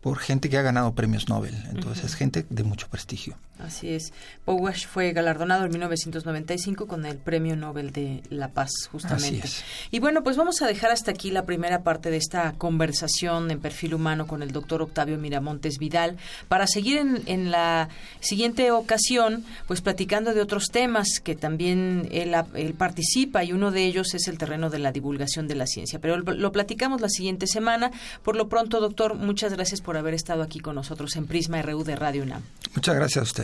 por 0.03 0.19
gente 0.19 0.51
que 0.51 0.59
ha 0.59 0.63
ganado 0.63 0.95
premios 0.95 1.31
Nobel. 1.31 1.55
Entonces 1.71 2.05
es 2.05 2.15
gente 2.17 2.45
de 2.51 2.65
mucho 2.65 2.89
prestigio. 2.89 3.37
Así 3.59 3.91
es. 3.91 4.13
Powers 4.45 4.87
fue 4.87 5.13
galardonado 5.13 5.65
en 5.65 5.71
1995 5.71 6.87
con 6.87 7.07
el 7.07 7.17
Premio 7.17 7.57
Nobel 7.57 7.93
de 7.93 8.23
la 8.29 8.49
Paz, 8.49 8.71
justamente. 8.91 9.49
Y 9.91 10.01
bueno, 10.01 10.23
pues 10.25 10.37
vamos 10.37 10.61
a 10.61 10.67
dejar 10.67 10.91
hasta 10.91 11.13
aquí 11.13 11.31
la 11.31 11.45
primera 11.47 11.83
parte 11.83 12.11
de 12.11 12.17
esta 12.17 12.53
conversación 12.59 13.51
en 13.51 13.61
perfil 13.61 13.95
humano 13.95 14.27
con 14.27 14.43
el 14.43 14.51
doctor 14.51 14.83
Octavio 14.83 15.19
Miramontes 15.19 15.79
Vidal, 15.79 16.17
para 16.49 16.67
seguir 16.67 16.99
en, 16.99 17.51
la 17.51 17.89
siguiente 18.21 18.71
ocasión, 18.71 19.45
pues 19.67 19.81
platicando 19.81 20.35
de 20.35 20.41
otros 20.41 20.67
temas 20.73 21.21
que 21.23 21.37
también 21.37 22.09
él, 22.11 22.35
él, 22.55 22.75
participa 22.75 23.45
y 23.45 23.53
uno 23.53 23.71
de 23.71 23.85
ellos 23.85 24.15
es 24.15 24.27
el 24.27 24.39
terreno 24.39 24.71
de 24.71 24.79
la 24.81 24.91
divulgación 24.91 25.47
de 25.47 25.55
la 25.55 25.67
ciencia. 25.67 26.01
Pero 26.01 26.19
lo 26.19 26.53
platicamos 26.53 27.01
la 27.01 27.09
siguiente 27.09 27.47
semana. 27.47 27.93
Por 28.23 28.35
lo 28.35 28.49
pronto, 28.49 28.81
doctor, 28.81 29.15
muchas 29.15 29.53
gracias 29.53 29.81
por 29.81 29.97
haber 29.97 30.15
estado 30.15 30.43
aquí 30.43 30.59
con 30.59 30.75
nosotros 30.75 31.15
en 31.17 31.27
Prisma 31.27 31.63
RU 31.63 31.85
de 31.85 31.97
Radio 31.97 32.25
UNAM. 32.25 32.43
Muchas 32.75 32.95
gracias 32.97 33.39
a 33.39 33.44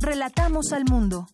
Relatamos 0.00 0.72
al 0.72 0.84
mundo. 0.84 1.26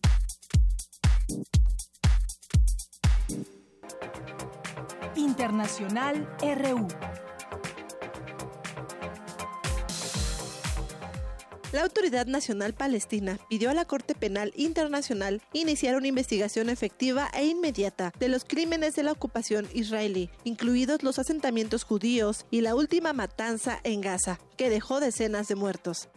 Internacional 5.15 6.27
RU. 6.41 6.87
La 11.73 11.81
Autoridad 11.81 12.27
Nacional 12.27 12.73
Palestina 12.73 13.37
pidió 13.49 13.69
a 13.69 13.73
la 13.73 13.83
Corte 13.83 14.15
Penal 14.15 14.53
Internacional 14.55 15.41
iniciar 15.51 15.95
una 15.95 16.07
investigación 16.07 16.69
efectiva 16.69 17.29
e 17.33 17.45
inmediata 17.45 18.13
de 18.17 18.29
los 18.29 18.45
crímenes 18.45 18.95
de 18.95 19.03
la 19.03 19.11
ocupación 19.11 19.67
israelí, 19.73 20.29
incluidos 20.45 21.03
los 21.03 21.19
asentamientos 21.19 21.83
judíos 21.83 22.45
y 22.49 22.61
la 22.61 22.75
última 22.75 23.11
matanza 23.11 23.79
en 23.83 23.99
Gaza, 24.01 24.39
que 24.55 24.69
dejó 24.69 25.01
decenas 25.01 25.47
de 25.47 25.55
muertos 25.55 26.09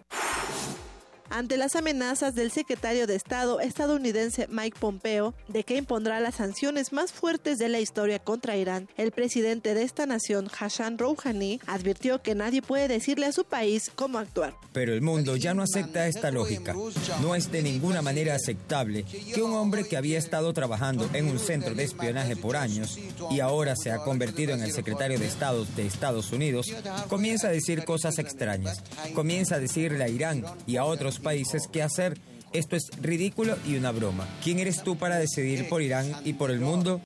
ante 1.31 1.57
las 1.57 1.77
amenazas 1.77 2.35
del 2.35 2.51
secretario 2.51 3.07
de 3.07 3.15
Estado 3.15 3.61
estadounidense 3.61 4.49
Mike 4.51 4.79
Pompeo 4.79 5.35
de 5.49 5.65
que 5.65 5.77
impondrá 5.77 6.21
las 6.21 6.37
sanciones 6.37 6.93
más 6.93 7.12
fuertes 7.12 7.59
de 7.59 7.69
la 7.69 7.81
historia 7.81 8.19
contra 8.19 8.57
Irán, 8.57 8.89
el 8.97 9.12
presidente 9.12 9.75
de 9.75 9.83
esta 9.83 10.07
nación, 10.07 10.49
Hassan 10.59 10.99
Rouhani, 10.99 11.61
advirtió 11.67 12.23
que 12.23 12.35
nadie 12.35 12.62
puede 12.62 12.89
decirle 12.89 13.27
a 13.27 13.33
su 13.33 13.45
país 13.45 13.91
cómo 13.95 14.19
actuar. 14.19 14.55
Pero 14.73 14.93
el 14.93 15.03
mundo 15.03 15.37
ya 15.37 15.55
no 15.55 15.62
acepta 15.62 16.07
esta 16.07 16.31
lógica. 16.31 16.75
No 17.21 17.35
es 17.35 17.51
de 17.51 17.62
ninguna 17.62 18.03
manera 18.03 18.35
aceptable 18.35 19.05
que 19.05 19.43
un 19.43 19.55
hombre 19.55 19.85
que 19.85 19.97
había 19.97 20.19
estado 20.19 20.53
trabajando 20.53 21.09
en 21.12 21.29
un 21.29 21.39
centro 21.39 21.75
de 21.75 21.85
espionaje 21.85 22.37
por 22.37 22.57
años 22.57 22.99
y 23.31 23.41
ahora 23.41 23.75
se 23.77 23.91
ha 23.91 23.99
convertido 23.99 24.55
en 24.55 24.62
el 24.62 24.73
secretario 24.73 25.19
de 25.19 25.27
Estado 25.27 25.65
de 25.77 25.87
Estados 25.87 26.33
Unidos, 26.33 26.73
comienza 27.09 27.49
a 27.49 27.51
decir 27.53 27.85
cosas 27.85 28.19
extrañas. 28.19 28.83
Comienza 29.15 29.57
a 29.57 29.61
decirle 29.61 30.05
a 30.05 30.09
Irán 30.09 30.45
y 30.67 30.77
a 30.77 30.85
otros 30.85 31.16
países 31.21 31.69
qué 31.73 31.83
hacer. 31.83 32.19
Esto 32.53 32.77
es 32.77 32.89
ridículo 33.01 33.57
y 33.67 33.77
una 33.77 33.91
broma. 33.93 34.27
¿Quién 34.43 34.59
eres 34.59 34.83
tú 34.83 34.97
para 34.97 35.17
decidir 35.17 35.69
por 35.69 35.83
Irán 35.83 36.11
y 36.25 36.35
por 36.35 36.51
el 36.51 36.61
mundo? 36.61 37.03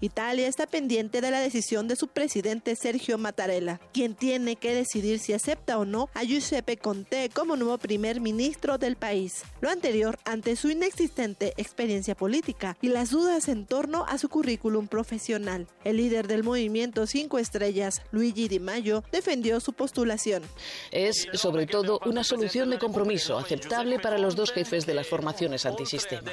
Italia 0.00 0.46
está 0.46 0.68
pendiente 0.68 1.20
de 1.20 1.32
la 1.32 1.40
decisión 1.40 1.88
de 1.88 1.96
su 1.96 2.06
presidente 2.06 2.76
Sergio 2.76 3.18
Mattarella, 3.18 3.80
quien 3.92 4.14
tiene 4.14 4.54
que 4.54 4.72
decidir 4.72 5.18
si 5.18 5.32
acepta 5.32 5.76
o 5.76 5.84
no 5.84 6.08
a 6.14 6.22
Giuseppe 6.22 6.76
Conte 6.76 7.30
como 7.34 7.56
nuevo 7.56 7.78
primer 7.78 8.20
ministro 8.20 8.78
del 8.78 8.94
país. 8.94 9.42
Lo 9.60 9.70
anterior 9.70 10.16
ante 10.24 10.54
su 10.54 10.70
inexistente 10.70 11.52
experiencia 11.56 12.14
política 12.14 12.76
y 12.80 12.90
las 12.90 13.10
dudas 13.10 13.48
en 13.48 13.66
torno 13.66 14.04
a 14.08 14.18
su 14.18 14.28
currículum 14.28 14.86
profesional. 14.86 15.66
El 15.82 15.96
líder 15.96 16.28
del 16.28 16.44
movimiento 16.44 17.08
Cinco 17.08 17.40
Estrellas, 17.40 18.02
Luigi 18.12 18.46
Di 18.46 18.60
Maio, 18.60 19.02
defendió 19.10 19.58
su 19.58 19.72
postulación. 19.72 20.44
Es 20.92 21.26
sobre 21.32 21.66
todo 21.66 21.98
una 22.06 22.22
solución 22.22 22.70
de 22.70 22.78
compromiso 22.78 23.36
aceptable 23.36 23.98
para 23.98 24.18
los 24.18 24.36
dos 24.36 24.52
jefes 24.52 24.86
de 24.86 24.94
las 24.94 25.08
formaciones 25.08 25.66
antisistema. 25.66 26.30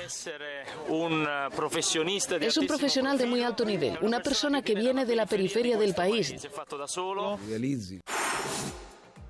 Es 2.42 2.58
un 2.58 2.68
profesional 2.68 3.18
de 3.18 3.26
muy 3.26 3.42
alto 3.42 3.55
nivel, 3.64 3.98
una 4.02 4.22
persona 4.22 4.62
que 4.62 4.76
viene 4.76 5.06
de 5.06 5.16
la 5.16 5.26
periferia 5.26 5.78
del 5.78 5.94
país. 5.94 6.34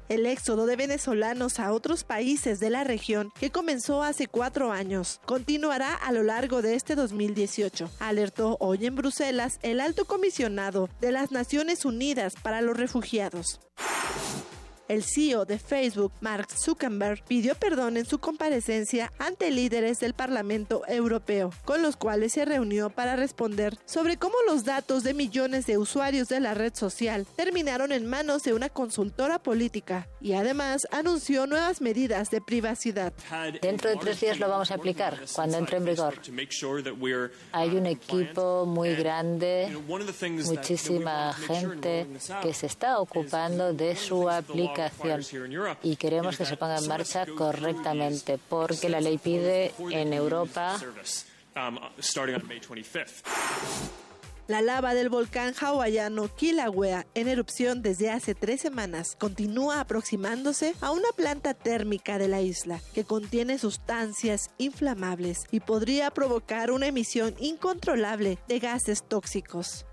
El 0.07 0.27
éxodo 0.27 0.67
de 0.67 0.75
venezolanos 0.75 1.59
a 1.59 1.73
otros 1.73 2.03
países 2.03 2.59
de 2.59 2.69
la 2.69 2.83
región, 2.83 3.31
que 3.39 3.49
comenzó 3.49 4.03
hace 4.03 4.27
cuatro 4.27 4.71
años, 4.71 5.19
continuará 5.25 5.95
a 5.95 6.11
lo 6.11 6.21
largo 6.21 6.61
de 6.61 6.75
este 6.75 6.95
2018, 6.95 7.89
alertó 7.99 8.57
hoy 8.59 8.85
en 8.85 8.95
Bruselas 8.95 9.59
el 9.63 9.79
alto 9.79 10.05
comisionado 10.05 10.89
de 11.01 11.11
las 11.11 11.31
Naciones 11.31 11.85
Unidas 11.85 12.35
para 12.41 12.61
los 12.61 12.77
Refugiados. 12.77 13.59
El 14.87 15.03
CEO 15.03 15.45
de 15.45 15.57
Facebook, 15.57 16.11
Mark 16.21 16.47
Zuckerberg, 16.51 17.23
pidió 17.25 17.55
perdón 17.55 17.97
en 17.97 18.05
su 18.05 18.19
comparecencia 18.19 19.11
ante 19.17 19.49
líderes 19.49 19.99
del 19.99 20.13
Parlamento 20.13 20.83
Europeo, 20.87 21.51
con 21.65 21.81
los 21.81 21.95
cuales 21.95 22.33
se 22.33 22.45
reunió 22.45 22.91
para 22.91 23.15
responder 23.15 23.79
sobre 23.85 24.17
cómo 24.17 24.35
los 24.47 24.63
datos 24.63 25.03
de 25.03 25.15
millones 25.15 25.65
de 25.65 25.79
usuarios 25.79 26.27
de 26.27 26.39
la 26.39 26.53
red 26.53 26.75
social 26.75 27.25
terminaron 27.35 27.91
en 27.91 28.05
manos 28.05 28.43
de 28.43 28.53
una 28.53 28.69
consultora 28.69 29.39
política 29.39 30.07
y 30.21 30.33
además 30.33 30.87
anunció 30.91 31.47
nuevas 31.47 31.81
medidas 31.81 32.29
de 32.29 32.41
privacidad. 32.41 33.11
Dentro 33.63 33.89
de 33.89 33.95
tres 33.95 34.21
días 34.21 34.39
lo 34.39 34.49
vamos 34.49 34.69
a 34.69 34.75
aplicar 34.75 35.19
cuando 35.33 35.57
entre 35.57 35.77
en 35.77 35.85
vigor. 35.85 36.21
Hay 37.51 37.75
un 37.75 37.87
equipo 37.87 38.67
muy 38.67 38.93
grande, 38.95 39.75
muchísima 39.87 41.33
gente 41.33 42.07
que 42.43 42.53
se 42.53 42.67
está 42.67 42.99
ocupando 42.99 43.73
de 43.73 43.95
su 43.95 44.29
aplicación 44.29 44.74
y 45.83 45.95
queremos 45.95 46.37
que 46.37 46.45
se 46.45 46.57
ponga 46.57 46.77
en 46.77 46.87
marcha 46.87 47.25
correctamente 47.37 48.39
porque 48.49 48.89
la 48.89 49.01
ley 49.01 49.17
pide 49.17 49.73
en 49.91 50.13
Europa 50.13 50.77
la 54.47 54.61
lava 54.61 54.93
del 54.93 55.09
volcán 55.09 55.55
hawaiano 55.59 56.27
Kilauea, 56.27 57.07
en 57.15 57.27
erupción 57.27 57.81
desde 57.81 58.11
hace 58.11 58.35
tres 58.35 58.61
semanas, 58.61 59.15
continúa 59.19 59.79
aproximándose 59.79 60.75
a 60.81 60.91
una 60.91 61.09
planta 61.15 61.55
térmica 61.55 62.19
de 62.19 62.27
la 62.27 62.41
isla 62.41 62.79
que 62.93 63.05
contiene 63.05 63.57
sustancias 63.57 64.51
inflamables 64.59 65.45
y 65.49 65.61
podría 65.61 66.11
provocar 66.11 66.69
una 66.69 66.85
emisión 66.85 67.33
incontrolable 67.39 68.37
de 68.47 68.59
gases 68.59 69.03
tóxicos. 69.07 69.87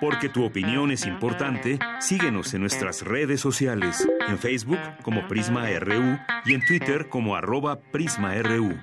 Porque 0.00 0.28
tu 0.28 0.44
opinión 0.44 0.90
es 0.90 1.06
importante, 1.06 1.78
síguenos 2.00 2.52
en 2.54 2.60
nuestras 2.60 3.02
redes 3.02 3.40
sociales, 3.40 4.06
en 4.28 4.38
Facebook 4.38 4.80
como 5.02 5.26
Prisma 5.26 5.68
RU 5.78 6.18
y 6.44 6.54
en 6.54 6.64
Twitter 6.64 7.08
como 7.08 7.36
arroba 7.36 7.80
PrismaRU. 7.92 8.76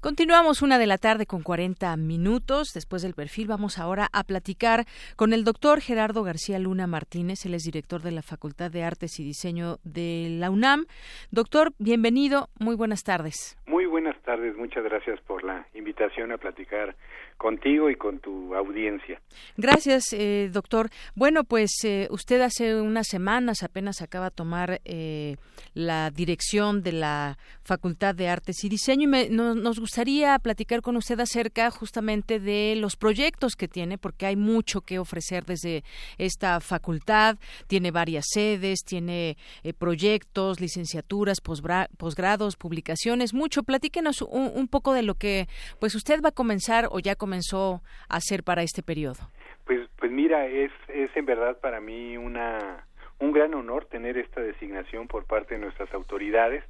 Continuamos 0.00 0.62
una 0.62 0.78
de 0.78 0.86
la 0.86 0.96
tarde 0.96 1.26
con 1.26 1.42
40 1.42 1.96
minutos. 1.96 2.72
Después 2.72 3.02
del 3.02 3.14
perfil 3.14 3.48
vamos 3.48 3.80
ahora 3.80 4.06
a 4.12 4.22
platicar 4.22 4.84
con 5.16 5.32
el 5.32 5.42
doctor 5.42 5.80
Gerardo 5.80 6.22
García 6.22 6.60
Luna 6.60 6.86
Martínez. 6.86 7.44
Él 7.44 7.54
es 7.54 7.64
director 7.64 8.00
de 8.00 8.12
la 8.12 8.22
Facultad 8.22 8.70
de 8.70 8.84
Artes 8.84 9.18
y 9.18 9.24
Diseño 9.24 9.78
de 9.82 10.28
la 10.30 10.50
UNAM. 10.50 10.86
Doctor, 11.32 11.72
bienvenido. 11.80 12.48
Muy 12.60 12.76
buenas 12.76 13.02
tardes. 13.02 13.58
Muy 13.66 13.86
buenas 13.86 14.16
tardes. 14.22 14.56
Muchas 14.56 14.84
gracias 14.84 15.20
por 15.22 15.42
la 15.42 15.66
invitación 15.74 16.30
a 16.30 16.38
platicar 16.38 16.94
contigo 17.38 17.88
y 17.88 17.94
con 17.94 18.18
tu 18.18 18.54
audiencia. 18.54 19.22
Gracias, 19.56 20.12
eh, 20.12 20.50
doctor. 20.52 20.90
Bueno, 21.14 21.44
pues 21.44 21.70
eh, 21.84 22.08
usted 22.10 22.40
hace 22.40 22.80
unas 22.80 23.06
semanas 23.06 23.62
apenas 23.62 24.02
acaba 24.02 24.26
de 24.26 24.36
tomar 24.36 24.80
eh, 24.84 25.36
la 25.72 26.10
dirección 26.10 26.82
de 26.82 26.92
la 26.92 27.38
Facultad 27.62 28.14
de 28.14 28.28
Artes 28.28 28.64
y 28.64 28.68
Diseño 28.68 29.04
y 29.04 29.06
me, 29.06 29.28
nos 29.30 29.78
gustaría 29.78 30.38
platicar 30.40 30.82
con 30.82 30.96
usted 30.96 31.18
acerca 31.20 31.70
justamente 31.70 32.40
de 32.40 32.74
los 32.76 32.96
proyectos 32.96 33.54
que 33.54 33.68
tiene, 33.68 33.98
porque 33.98 34.26
hay 34.26 34.36
mucho 34.36 34.80
que 34.80 34.98
ofrecer 34.98 35.44
desde 35.44 35.84
esta 36.18 36.60
facultad. 36.60 37.38
Tiene 37.68 37.92
varias 37.92 38.26
sedes, 38.28 38.80
tiene 38.84 39.36
proyectos, 39.78 40.60
licenciaturas, 40.60 41.38
posgrados, 41.40 42.56
publicaciones, 42.56 43.32
mucho. 43.32 43.62
Platíquenos 43.62 44.22
un, 44.22 44.50
un 44.52 44.66
poco 44.66 44.92
de 44.92 45.02
lo 45.02 45.14
que 45.14 45.46
pues 45.78 45.94
usted 45.94 46.20
va 46.20 46.30
a 46.30 46.32
comenzar 46.32 46.88
o 46.90 46.98
ya 46.98 47.14
comenzó 47.14 47.27
comenzó 47.28 47.82
a 48.08 48.16
hacer 48.16 48.42
para 48.42 48.62
este 48.62 48.82
periodo? 48.82 49.28
Pues, 49.66 49.86
pues 49.98 50.10
mira, 50.10 50.46
es, 50.46 50.72
es 50.88 51.14
en 51.14 51.26
verdad 51.26 51.58
para 51.60 51.78
mí 51.78 52.16
una, 52.16 52.86
un 53.18 53.32
gran 53.32 53.52
honor 53.52 53.84
tener 53.84 54.16
esta 54.16 54.40
designación 54.40 55.08
por 55.08 55.26
parte 55.26 55.56
de 55.56 55.60
nuestras 55.60 55.92
autoridades, 55.92 56.64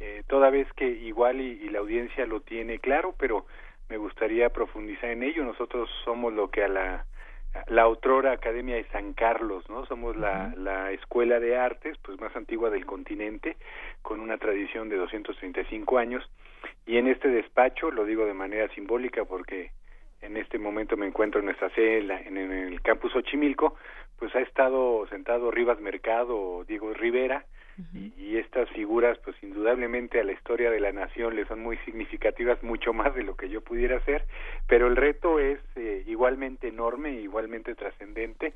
eh, 0.00 0.22
toda 0.26 0.48
vez 0.48 0.66
que 0.72 0.88
igual 0.88 1.42
y, 1.42 1.68
la 1.68 1.80
audiencia 1.80 2.24
lo 2.24 2.40
tiene 2.40 2.78
claro, 2.78 3.14
pero 3.18 3.44
me 3.90 3.98
gustaría 3.98 4.48
profundizar 4.48 5.10
en 5.10 5.22
ello. 5.22 5.44
Nosotros 5.44 5.90
somos 6.06 6.32
lo 6.32 6.50
que 6.50 6.64
a 6.64 6.68
la 6.68 7.04
la 7.66 7.88
otrora 7.88 8.30
Academia 8.30 8.76
de 8.76 8.84
San 8.90 9.12
Carlos, 9.12 9.68
¿no? 9.68 9.84
Somos 9.86 10.16
la, 10.16 10.54
la 10.56 10.92
escuela 10.92 11.40
de 11.40 11.58
artes 11.58 11.98
pues 12.00 12.18
más 12.20 12.34
antigua 12.36 12.70
del 12.70 12.86
continente, 12.86 13.56
con 14.02 14.20
una 14.20 14.38
tradición 14.38 14.88
de 14.88 14.96
235 14.96 15.98
años, 15.98 16.30
y 16.86 16.96
en 16.96 17.08
este 17.08 17.28
despacho, 17.28 17.90
lo 17.90 18.04
digo 18.04 18.26
de 18.26 18.34
manera 18.34 18.68
simbólica 18.74 19.24
porque 19.24 19.70
en 20.22 20.36
este 20.36 20.58
momento 20.58 20.96
me 20.96 21.06
encuentro 21.06 21.40
en 21.40 21.46
nuestra 21.46 21.70
sede 21.70 21.98
en, 21.98 22.36
el 22.36 22.80
campus 22.82 23.14
Ochimilco, 23.14 23.76
pues 24.18 24.34
ha 24.34 24.40
estado 24.40 25.06
sentado 25.08 25.50
Rivas 25.50 25.80
Mercado, 25.80 26.64
Diego 26.66 26.92
Rivera, 26.92 27.44
y, 27.94 28.36
estas 28.36 28.68
figuras, 28.70 29.16
pues 29.24 29.34
indudablemente 29.42 30.20
a 30.20 30.24
la 30.24 30.32
historia 30.32 30.70
de 30.70 30.80
la 30.80 30.92
nación 30.92 31.34
le 31.34 31.46
son 31.46 31.60
muy 31.60 31.78
significativas, 31.78 32.62
mucho 32.62 32.92
más 32.92 33.14
de 33.14 33.22
lo 33.22 33.36
que 33.36 33.48
yo 33.48 33.62
pudiera 33.62 33.96
hacer, 33.96 34.24
pero 34.66 34.86
el 34.86 34.96
reto 34.96 35.38
es 35.38 35.58
eh, 35.76 36.04
igualmente 36.06 36.68
enorme, 36.68 37.12
igualmente 37.12 37.74
trascendente. 37.74 38.52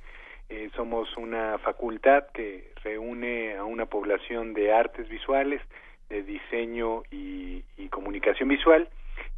Eh, 0.50 0.68
somos 0.76 1.16
una 1.16 1.56
facultad 1.58 2.26
que 2.34 2.72
reúne 2.82 3.56
a 3.56 3.64
una 3.64 3.86
población 3.86 4.52
de 4.52 4.72
artes 4.72 5.08
visuales, 5.08 5.62
de 6.10 6.22
diseño 6.22 7.02
y 7.10 7.62
comunicación 7.88 8.48
visual, 8.48 8.88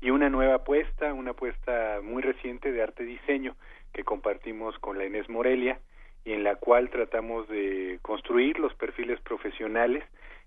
y 0.01 0.11
una 0.11 0.29
nueva 0.29 0.57
apuesta, 0.57 1.13
una 1.13 1.33
apuesta 1.33 2.01
muy 2.03 2.23
reciente 2.23 2.73
de 2.73 2.83
arte 2.83 3.05
diseño 3.05 3.57
que 3.93 4.05
compartimos 4.05 4.79
con 4.79 4.99
la 4.99 5.07
Inés 5.07 5.29
Morelia 5.29 5.81
y 6.25 6.33
en 6.33 6.45
la 6.45 6.57
cual 6.57 6.91
tratamos 6.91 7.49
de 7.49 7.99
construir 8.03 8.59
los 8.59 8.75
perfiles 8.75 9.21
profesionales 9.21 10.05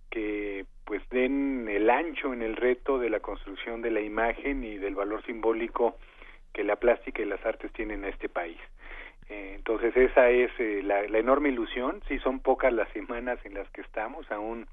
que 0.09 0.65
pues 0.85 1.01
den 1.09 1.67
el 1.69 1.89
ancho 1.89 2.33
en 2.33 2.41
el 2.41 2.55
reto 2.55 2.99
de 2.99 3.09
la 3.09 3.19
construcción 3.19 3.81
de 3.81 3.91
la 3.91 4.01
imagen 4.01 4.63
y 4.63 4.77
del 4.77 4.95
valor 4.95 5.23
simbólico 5.25 5.97
que 6.53 6.63
la 6.63 6.75
plástica 6.77 7.21
y 7.21 7.25
las 7.25 7.45
artes 7.45 7.71
tienen 7.73 8.03
a 8.03 8.09
este 8.09 8.27
país. 8.27 8.57
Eh, 9.29 9.53
entonces 9.55 9.95
esa 9.95 10.29
es 10.29 10.51
eh, 10.59 10.81
la, 10.83 11.03
la, 11.03 11.19
enorme 11.19 11.49
ilusión, 11.49 12.01
sí 12.07 12.17
son 12.19 12.39
pocas 12.39 12.73
las 12.73 12.89
semanas 12.89 13.39
en 13.45 13.53
las 13.53 13.69
que 13.69 13.81
estamos, 13.81 14.29
aún 14.31 14.67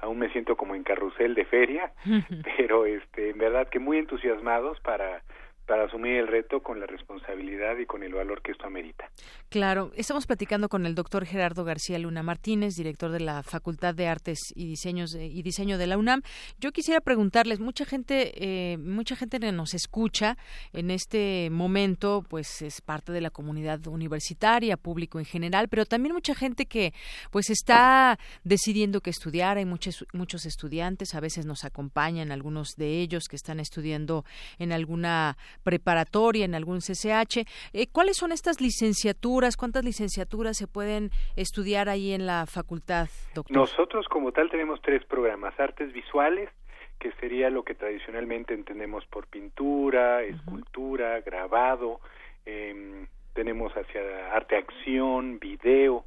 aún 0.00 0.18
me 0.18 0.30
siento 0.30 0.56
como 0.56 0.74
en 0.74 0.82
carrusel 0.82 1.34
de 1.34 1.44
feria, 1.44 1.92
pero 2.56 2.86
este, 2.86 3.30
en 3.30 3.38
verdad 3.38 3.68
que 3.68 3.78
muy 3.78 3.98
entusiasmados 3.98 4.80
para 4.80 5.22
para 5.70 5.84
asumir 5.84 6.16
el 6.16 6.26
reto 6.26 6.64
con 6.64 6.80
la 6.80 6.86
responsabilidad 6.86 7.78
y 7.78 7.86
con 7.86 8.02
el 8.02 8.12
valor 8.12 8.42
que 8.42 8.50
esto 8.50 8.66
amerita. 8.66 9.08
Claro, 9.50 9.92
estamos 9.94 10.26
platicando 10.26 10.68
con 10.68 10.84
el 10.84 10.96
doctor 10.96 11.24
Gerardo 11.24 11.62
García 11.62 11.96
Luna 12.00 12.24
Martínez, 12.24 12.74
director 12.74 13.12
de 13.12 13.20
la 13.20 13.44
Facultad 13.44 13.94
de 13.94 14.08
Artes 14.08 14.52
y 14.56 14.66
Diseños 14.66 15.14
y 15.14 15.42
Diseño 15.42 15.78
de 15.78 15.86
la 15.86 15.96
UNAM. 15.96 16.22
Yo 16.58 16.72
quisiera 16.72 17.00
preguntarles, 17.00 17.60
mucha 17.60 17.84
gente, 17.84 18.32
eh, 18.34 18.78
mucha 18.78 19.14
gente 19.14 19.38
nos 19.52 19.72
escucha 19.74 20.36
en 20.72 20.90
este 20.90 21.50
momento, 21.52 22.24
pues 22.28 22.62
es 22.62 22.80
parte 22.80 23.12
de 23.12 23.20
la 23.20 23.30
comunidad 23.30 23.86
universitaria, 23.86 24.76
público 24.76 25.20
en 25.20 25.24
general, 25.24 25.68
pero 25.68 25.86
también 25.86 26.14
mucha 26.14 26.34
gente 26.34 26.66
que 26.66 26.92
pues 27.30 27.48
está 27.48 28.18
decidiendo 28.42 29.02
qué 29.02 29.10
estudiar. 29.10 29.56
Hay 29.56 29.66
muchos 29.66 30.04
muchos 30.14 30.46
estudiantes, 30.46 31.14
a 31.14 31.20
veces 31.20 31.46
nos 31.46 31.62
acompañan 31.64 32.32
algunos 32.32 32.74
de 32.76 33.00
ellos 33.00 33.28
que 33.28 33.36
están 33.36 33.60
estudiando 33.60 34.24
en 34.58 34.72
alguna 34.72 35.36
preparatoria 35.62 36.44
en 36.44 36.54
algún 36.54 36.78
CCH. 36.78 37.46
Eh, 37.72 37.86
¿Cuáles 37.92 38.16
son 38.16 38.32
estas 38.32 38.60
licenciaturas? 38.60 39.56
¿Cuántas 39.56 39.84
licenciaturas 39.84 40.56
se 40.56 40.66
pueden 40.66 41.10
estudiar 41.36 41.88
ahí 41.88 42.12
en 42.12 42.26
la 42.26 42.46
facultad, 42.46 43.08
doctor? 43.34 43.56
Nosotros 43.56 44.06
como 44.08 44.32
tal 44.32 44.50
tenemos 44.50 44.80
tres 44.82 45.04
programas, 45.04 45.58
artes 45.58 45.92
visuales, 45.92 46.50
que 46.98 47.12
sería 47.12 47.48
lo 47.50 47.62
que 47.62 47.74
tradicionalmente 47.74 48.52
entendemos 48.52 49.06
por 49.06 49.26
pintura, 49.26 50.22
escultura, 50.22 51.20
grabado, 51.22 52.00
eh, 52.44 53.06
tenemos 53.32 53.72
hacia 53.72 54.34
arte 54.34 54.56
acción, 54.56 55.38
video, 55.38 56.04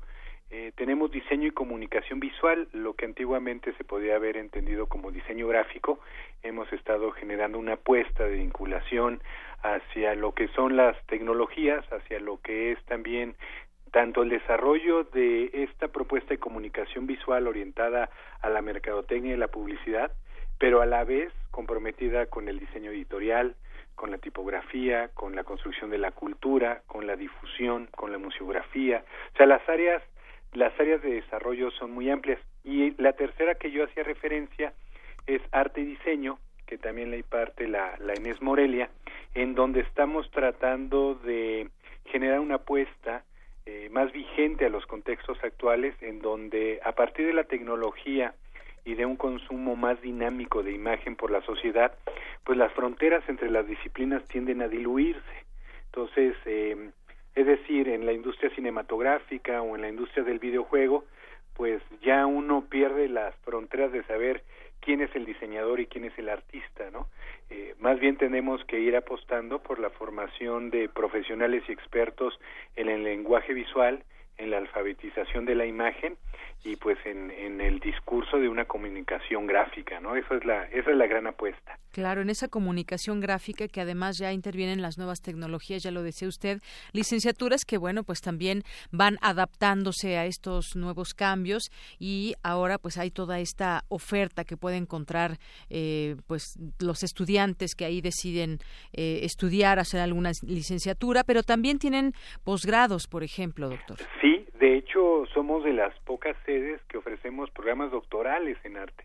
eh, 0.55 0.71
tenemos 0.75 1.09
diseño 1.09 1.47
y 1.47 1.51
comunicación 1.51 2.19
visual, 2.19 2.67
lo 2.73 2.93
que 2.93 3.05
antiguamente 3.05 3.73
se 3.73 3.83
podía 3.83 4.17
haber 4.17 4.37
entendido 4.37 4.85
como 4.85 5.09
diseño 5.09 5.47
gráfico. 5.47 5.99
Hemos 6.43 6.71
estado 6.71 7.09
generando 7.09 7.57
una 7.57 7.73
apuesta 7.73 8.25
de 8.25 8.37
vinculación 8.37 9.19
hacia 9.63 10.13
lo 10.13 10.35
que 10.35 10.49
son 10.49 10.77
las 10.77 10.95
tecnologías, 11.07 11.83
hacia 11.91 12.19
lo 12.19 12.39
que 12.39 12.71
es 12.71 12.83
también 12.85 13.35
tanto 13.91 14.21
el 14.21 14.29
desarrollo 14.29 15.05
de 15.05 15.49
esta 15.63 15.87
propuesta 15.87 16.29
de 16.29 16.37
comunicación 16.37 17.07
visual 17.07 17.47
orientada 17.47 18.11
a 18.39 18.49
la 18.51 18.61
mercadotecnia 18.61 19.33
y 19.33 19.37
la 19.37 19.47
publicidad, 19.47 20.11
pero 20.59 20.81
a 20.81 20.85
la 20.85 21.03
vez 21.03 21.33
comprometida 21.49 22.27
con 22.27 22.47
el 22.47 22.59
diseño 22.59 22.91
editorial, 22.91 23.55
con 23.95 24.11
la 24.11 24.19
tipografía, 24.19 25.09
con 25.15 25.35
la 25.35 25.45
construcción 25.45 25.89
de 25.89 25.97
la 25.97 26.11
cultura, 26.11 26.83
con 26.85 27.07
la 27.07 27.15
difusión, 27.15 27.87
con 27.95 28.11
la 28.11 28.19
museografía. 28.19 29.03
O 29.33 29.37
sea, 29.37 29.47
las 29.47 29.67
áreas 29.67 30.03
las 30.53 30.77
áreas 30.79 31.01
de 31.01 31.15
desarrollo 31.15 31.71
son 31.71 31.91
muy 31.91 32.09
amplias. 32.09 32.39
Y 32.63 32.91
la 33.01 33.13
tercera 33.13 33.55
que 33.55 33.71
yo 33.71 33.83
hacía 33.83 34.03
referencia 34.03 34.73
es 35.27 35.41
arte 35.51 35.81
y 35.81 35.85
diseño, 35.85 36.39
que 36.65 36.77
también 36.77 37.11
le 37.11 37.17
imparte 37.17 37.67
la, 37.67 37.97
la 37.99 38.13
Morelia, 38.41 38.89
en 39.33 39.55
donde 39.55 39.81
estamos 39.81 40.29
tratando 40.31 41.15
de 41.15 41.69
generar 42.05 42.39
una 42.39 42.55
apuesta 42.55 43.23
eh, 43.65 43.89
más 43.91 44.11
vigente 44.11 44.65
a 44.65 44.69
los 44.69 44.85
contextos 44.85 45.37
actuales, 45.43 45.95
en 46.01 46.19
donde 46.19 46.79
a 46.83 46.91
partir 46.93 47.27
de 47.27 47.33
la 47.33 47.45
tecnología 47.45 48.33
y 48.85 48.95
de 48.95 49.05
un 49.05 49.15
consumo 49.15 49.75
más 49.75 50.01
dinámico 50.01 50.63
de 50.63 50.73
imagen 50.73 51.15
por 51.15 51.31
la 51.31 51.41
sociedad, 51.41 51.93
pues 52.43 52.57
las 52.57 52.73
fronteras 52.73 53.23
entre 53.29 53.49
las 53.49 53.65
disciplinas 53.65 54.23
tienden 54.27 54.61
a 54.61 54.67
diluirse. 54.67 55.21
Entonces, 55.85 56.35
eh, 56.45 56.91
es 57.35 57.45
decir, 57.45 57.89
en 57.89 58.05
la 58.05 58.13
industria 58.13 58.49
cinematográfica 58.51 59.61
o 59.61 59.75
en 59.75 59.81
la 59.81 59.89
industria 59.89 60.23
del 60.23 60.39
videojuego, 60.39 61.05
pues 61.55 61.81
ya 62.01 62.25
uno 62.25 62.65
pierde 62.69 63.07
las 63.07 63.35
fronteras 63.37 63.91
de 63.91 64.03
saber 64.03 64.43
quién 64.79 65.01
es 65.01 65.15
el 65.15 65.25
diseñador 65.25 65.79
y 65.79 65.87
quién 65.87 66.05
es 66.05 66.17
el 66.17 66.29
artista, 66.29 66.89
¿no? 66.91 67.07
Eh, 67.49 67.75
más 67.79 67.99
bien 67.99 68.17
tenemos 68.17 68.63
que 68.65 68.79
ir 68.79 68.95
apostando 68.95 69.59
por 69.59 69.79
la 69.79 69.89
formación 69.91 70.69
de 70.69 70.89
profesionales 70.89 71.63
y 71.67 71.71
expertos 71.71 72.39
en 72.75 72.89
el 72.89 73.03
lenguaje 73.03 73.53
visual, 73.53 74.03
en 74.37 74.51
la 74.51 74.57
alfabetización 74.57 75.45
de 75.45 75.55
la 75.55 75.65
imagen 75.65 76.17
y 76.65 76.77
pues 76.77 76.97
en, 77.05 77.29
en 77.31 77.59
el 77.59 77.79
discurso 77.79 78.37
de 78.39 78.47
una 78.47 78.65
comunicación 78.65 79.47
gráfica, 79.47 79.99
¿no? 79.99 80.15
Esa 80.15 80.35
es 80.35 80.45
la 80.45 80.63
esa 80.65 80.91
es 80.91 80.97
la 80.97 81.07
gran 81.07 81.27
apuesta. 81.27 81.77
Claro, 81.91 82.21
en 82.21 82.29
esa 82.29 82.47
comunicación 82.47 83.19
gráfica 83.19 83.67
que 83.67 83.81
además 83.81 84.17
ya 84.17 84.31
intervienen 84.31 84.81
las 84.81 84.97
nuevas 84.97 85.21
tecnologías, 85.21 85.83
ya 85.83 85.91
lo 85.91 86.01
decía 86.01 86.27
usted, 86.27 86.61
licenciaturas 86.93 87.65
que 87.65 87.77
bueno, 87.77 88.03
pues 88.03 88.21
también 88.21 88.63
van 88.91 89.17
adaptándose 89.21 90.17
a 90.17 90.25
estos 90.25 90.75
nuevos 90.75 91.13
cambios 91.13 91.69
y 91.99 92.33
ahora 92.43 92.77
pues 92.77 92.97
hay 92.97 93.11
toda 93.11 93.39
esta 93.39 93.83
oferta 93.89 94.45
que 94.45 94.57
puede 94.57 94.77
encontrar 94.77 95.37
eh, 95.69 96.15
pues 96.27 96.57
los 96.79 97.03
estudiantes 97.03 97.75
que 97.75 97.85
ahí 97.85 98.01
deciden 98.01 98.59
eh, 98.93 99.19
estudiar, 99.23 99.79
hacer 99.79 99.99
alguna 99.99 100.31
licenciatura, 100.41 101.23
pero 101.23 101.43
también 101.43 101.77
tienen 101.77 102.13
posgrados, 102.43 103.07
por 103.07 103.23
ejemplo, 103.23 103.69
doctor. 103.69 103.97
Sí, 104.21 104.32
de 104.63 104.77
hecho 104.77 105.25
somos 105.33 105.65
de 105.65 105.73
las 105.73 105.93
pocas 106.05 106.37
sedes 106.45 106.79
que 106.87 106.97
ofrecemos 106.97 107.51
programas 107.51 107.91
doctorales 107.91 108.57
en 108.63 108.77
arte. 108.77 109.03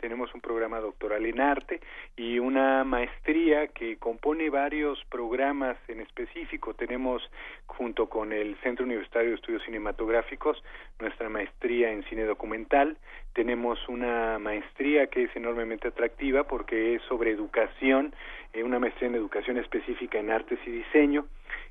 tenemos 0.00 0.34
un 0.34 0.40
programa 0.40 0.80
doctoral 0.80 1.24
en 1.24 1.40
arte 1.40 1.80
y 2.16 2.40
una 2.40 2.82
maestría 2.82 3.68
que 3.68 3.98
compone 3.98 4.50
varios 4.50 5.02
programas 5.08 5.76
en 5.86 6.00
específico. 6.00 6.74
Tenemos 6.74 7.22
junto 7.66 8.08
con 8.08 8.32
el 8.32 8.56
Centro 8.64 8.84
Universitario 8.84 9.30
de 9.30 9.36
Estudios 9.36 9.62
Cinematográficos 9.62 10.60
nuestra 10.98 11.28
maestría 11.28 11.92
en 11.92 12.02
cine 12.08 12.24
documental. 12.24 12.98
Tenemos 13.32 13.78
una 13.88 14.40
maestría 14.40 15.06
que 15.06 15.22
es 15.22 15.36
enormemente 15.36 15.86
atractiva 15.86 16.44
porque 16.48 16.96
es 16.96 17.02
sobre 17.02 17.30
educación, 17.30 18.12
eh, 18.52 18.64
una 18.64 18.80
maestría 18.80 19.08
en 19.08 19.14
educación 19.14 19.56
específica 19.56 20.18
en 20.18 20.30
artes 20.30 20.58
y 20.66 20.70
diseño, 20.70 21.26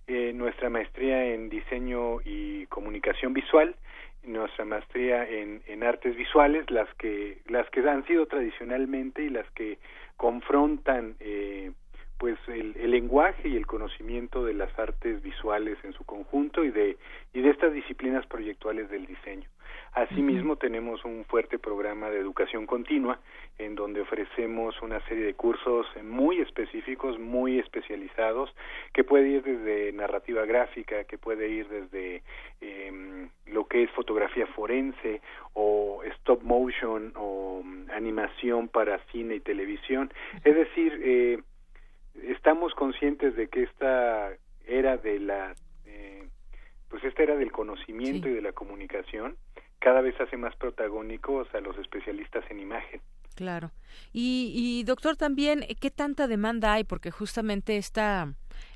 eh, 0.08 0.32
nuestra 0.34 0.70
maestría 0.70 1.26
en 1.26 1.50
diseño 1.50 2.20
y 2.24 2.66
comunicación 2.68 3.34
visual 3.34 3.76
nuestra 4.28 4.66
maestría 4.66 5.28
en, 5.28 5.62
en 5.68 5.84
artes 5.84 6.16
visuales, 6.16 6.70
las 6.70 6.92
que, 6.96 7.40
las 7.48 7.70
que 7.70 7.88
han 7.88 8.06
sido 8.06 8.26
tradicionalmente 8.26 9.24
y 9.24 9.30
las 9.30 9.50
que 9.52 9.78
confrontan 10.18 11.16
eh, 11.20 11.72
pues 12.18 12.38
el, 12.48 12.76
el, 12.78 12.92
lenguaje 12.92 13.50
y 13.50 13.56
el 13.56 13.66
conocimiento 13.66 14.46
de 14.46 14.54
las 14.54 14.78
artes 14.80 15.22
visuales 15.22 15.78
en 15.84 15.94
su 15.94 16.04
conjunto 16.06 16.64
y 16.64 16.72
de 16.72 16.98
y 17.34 17.42
de 17.42 17.50
estas 17.50 17.74
disciplinas 17.74 18.26
proyectuales 18.26 18.90
del 18.90 19.06
diseño. 19.06 19.50
Asimismo, 19.96 20.58
tenemos 20.58 21.06
un 21.06 21.24
fuerte 21.24 21.58
programa 21.58 22.10
de 22.10 22.20
educación 22.20 22.66
continua 22.66 23.18
en 23.58 23.76
donde 23.76 24.02
ofrecemos 24.02 24.82
una 24.82 25.00
serie 25.08 25.24
de 25.24 25.34
cursos 25.36 25.88
muy 26.04 26.42
específicos, 26.42 27.18
muy 27.18 27.60
especializados, 27.60 28.54
que 28.94 29.06
puede 29.06 29.30
ir 29.30 29.44
desde 29.44 29.94
narrativa 29.94 30.46
gráfica, 30.46 31.06
que 31.06 31.18
puede 31.18 31.48
ir 31.48 31.70
desde 31.70 32.24
eh, 32.60 33.30
lo 33.46 33.68
que 33.68 33.84
es 33.84 33.92
fotografía 33.92 34.48
forense 34.48 35.22
o 35.54 36.02
stop 36.20 36.44
motion 36.44 37.14
o 37.16 37.62
um, 37.64 37.86
animación 37.90 38.68
para 38.68 39.00
cine 39.14 39.36
y 39.36 39.40
televisión. 39.40 40.12
Es 40.44 40.56
decir, 40.56 41.00
eh, 41.02 41.40
estamos 42.24 42.74
conscientes 42.74 43.36
de 43.36 43.48
que 43.48 43.64
esta 43.64 44.32
era 44.66 44.98
de 44.98 45.20
la 45.20 45.54
eh, 45.86 46.28
pues 46.90 47.04
esta 47.04 47.24
era 47.24 47.36
del 47.36 47.52
conocimiento 47.52 48.28
y 48.28 48.34
de 48.34 48.42
la 48.42 48.54
comunicación 48.54 49.38
cada 49.80 50.02
vez 50.02 50.20
hace 50.20 50.38
más 50.38 50.56
protagónicos 50.56 51.48
a 51.54 51.60
los 51.60 51.78
especialistas 51.78 52.44
en 52.50 52.60
imagen. 52.60 53.02
Claro. 53.36 53.72
Y, 54.14 54.52
y 54.56 54.84
doctor, 54.84 55.16
también, 55.16 55.64
¿qué 55.80 55.92
tanta 55.92 56.28
demanda 56.28 56.74
hay? 56.74 56.86
Porque 56.86 57.12
justamente 57.12 57.78
esta, 57.78 58.34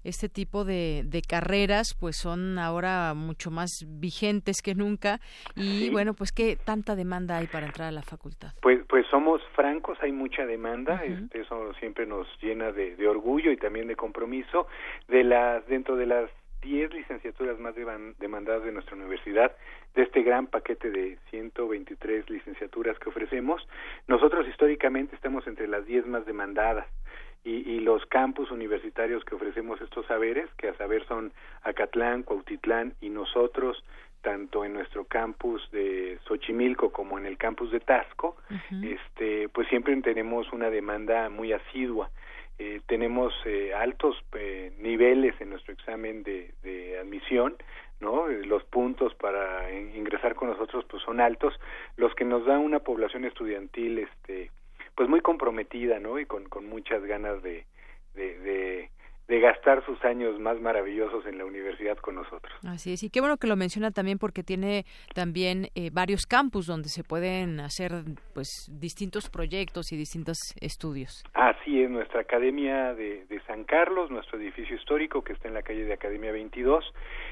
este 0.10 0.30
tipo 0.30 0.66
de, 0.66 1.04
de 1.06 1.22
carreras 1.22 1.96
pues 2.00 2.18
son 2.18 2.60
ahora 2.60 3.14
mucho 3.16 3.52
más 3.52 3.86
vigentes 3.88 4.62
que 4.62 4.76
nunca. 4.76 5.20
Y 5.56 5.90
bueno 5.90 6.14
pues 6.14 6.32
qué 6.32 6.58
tanta 6.58 6.96
demanda 6.96 7.38
hay 7.38 7.48
para 7.48 7.68
entrar 7.68 7.88
a 7.88 7.92
la 7.92 8.02
facultad 8.02 8.54
pues 8.62 8.80
pues 8.88 9.06
somos 9.08 9.42
francos 9.56 9.98
hay 10.02 10.12
mucha 10.12 10.46
demanda 10.46 11.04
este, 11.04 11.42
eso 11.42 11.74
siempre 11.80 12.06
nos 12.06 12.28
llena 12.42 12.72
de, 12.72 12.96
de, 12.96 13.08
orgullo 13.08 13.52
y 13.52 13.58
también 13.58 13.88
de 13.88 13.96
compromiso. 13.96 14.68
De 15.08 15.24
las 15.24 15.66
dentro 15.68 15.96
de 15.96 16.06
las 16.06 16.30
10 16.62 16.94
licenciaturas 16.94 17.58
más 17.60 17.74
demandadas 18.20 18.64
de 18.64 18.72
nuestra 18.72 18.96
universidad, 18.96 19.56
de 19.96 20.04
este 20.04 20.24
gran 20.24 20.48
paquete 20.48 20.92
de 20.92 21.18
123 21.30 22.30
licenciaturas 22.30 23.00
que 23.00 23.10
ofrecemos. 23.10 23.66
Nosotros 24.08 24.48
históricamente 24.48 25.16
estamos 25.16 25.48
entre 25.48 25.68
las 25.68 25.86
10 25.86 26.06
más 26.08 26.26
demandadas 26.26 26.86
y, 27.44 27.72
y, 27.72 27.80
los 27.80 28.06
campus 28.08 28.52
universitarios 28.52 29.24
que 29.24 29.36
ofrecemos 29.36 29.80
estos 29.82 30.06
saberes, 30.08 30.50
que 30.58 30.68
a 30.68 30.78
saber 30.78 31.06
son 31.08 31.32
Acatlán, 31.64 32.24
Cuautitlán 32.24 32.94
y 33.02 33.10
nosotros, 33.10 33.84
tanto 34.22 34.66
en 34.66 34.74
nuestro 34.74 35.06
campus 35.06 35.70
de 35.72 36.20
Xochimilco 36.28 36.92
como 36.92 37.18
en 37.18 37.26
el 37.26 37.38
campus 37.38 37.72
de 37.72 37.80
Tasco, 37.80 38.36
este, 38.84 39.48
pues 39.50 39.68
siempre 39.70 39.96
tenemos 40.02 40.52
una 40.52 40.70
demanda 40.70 41.30
muy 41.30 41.54
asidua. 41.54 42.10
Eh, 42.58 42.82
tenemos 42.88 43.34
eh, 43.46 43.74
altos 43.74 44.18
eh, 44.34 44.74
niveles 44.80 45.40
en 45.40 45.52
nuestro 45.52 45.74
examen 45.74 46.24
de, 46.24 46.54
de 46.62 47.00
admisión, 47.00 47.56
¿no? 48.02 48.28
Los 48.28 48.66
puntos 48.66 49.16
para 49.16 49.72
ingresar 49.72 50.36
con 50.36 50.50
nosotros 50.50 50.86
pues 50.90 51.02
son 51.04 51.22
altos, 51.22 51.58
los 51.96 52.14
que 52.16 52.26
nos 52.26 52.46
da 52.46 52.60
una 52.60 52.80
población 52.80 53.24
estudiantil 53.24 54.00
este 54.00 54.52
pues 55.00 55.08
muy 55.08 55.22
comprometida, 55.22 55.98
¿no? 55.98 56.20
Y 56.20 56.26
con, 56.26 56.50
con 56.50 56.68
muchas 56.68 57.02
ganas 57.06 57.42
de, 57.42 57.64
de, 58.16 58.90
de 59.30 59.40
gastar 59.40 59.86
sus 59.86 60.04
años 60.04 60.38
más 60.42 60.60
maravillosos 60.60 61.26
en 61.26 61.38
la 61.38 61.46
universidad 61.46 61.98
con 62.00 62.16
nosotros. 62.16 62.52
Así 62.68 62.92
es, 62.92 63.04
y 63.04 63.10
qué 63.10 63.22
bueno 63.22 63.38
que 63.38 63.48
lo 63.48 63.56
menciona 63.56 63.92
también 63.92 64.18
porque 64.18 64.44
tiene 64.44 64.84
también 65.16 65.70
eh, 65.74 65.90
varios 65.94 66.26
campus 66.26 66.68
donde 66.68 66.90
se 66.90 67.06
pueden 67.06 67.62
hacer 67.62 67.94
pues 68.34 68.50
distintos 68.70 69.30
proyectos 69.30 69.94
y 69.94 69.96
distintos 69.96 70.38
estudios. 70.60 71.24
Así 71.34 71.82
es, 71.82 71.90
nuestra 71.90 72.20
Academia 72.20 72.94
de, 72.94 73.26
de 73.28 73.40
San 73.44 73.64
Carlos, 73.64 74.12
nuestro 74.12 74.38
edificio 74.38 74.76
histórico 74.76 75.24
que 75.24 75.32
está 75.32 75.48
en 75.48 75.54
la 75.54 75.62
calle 75.62 75.86
de 75.86 75.94
Academia 75.94 76.34
22, 76.34 76.84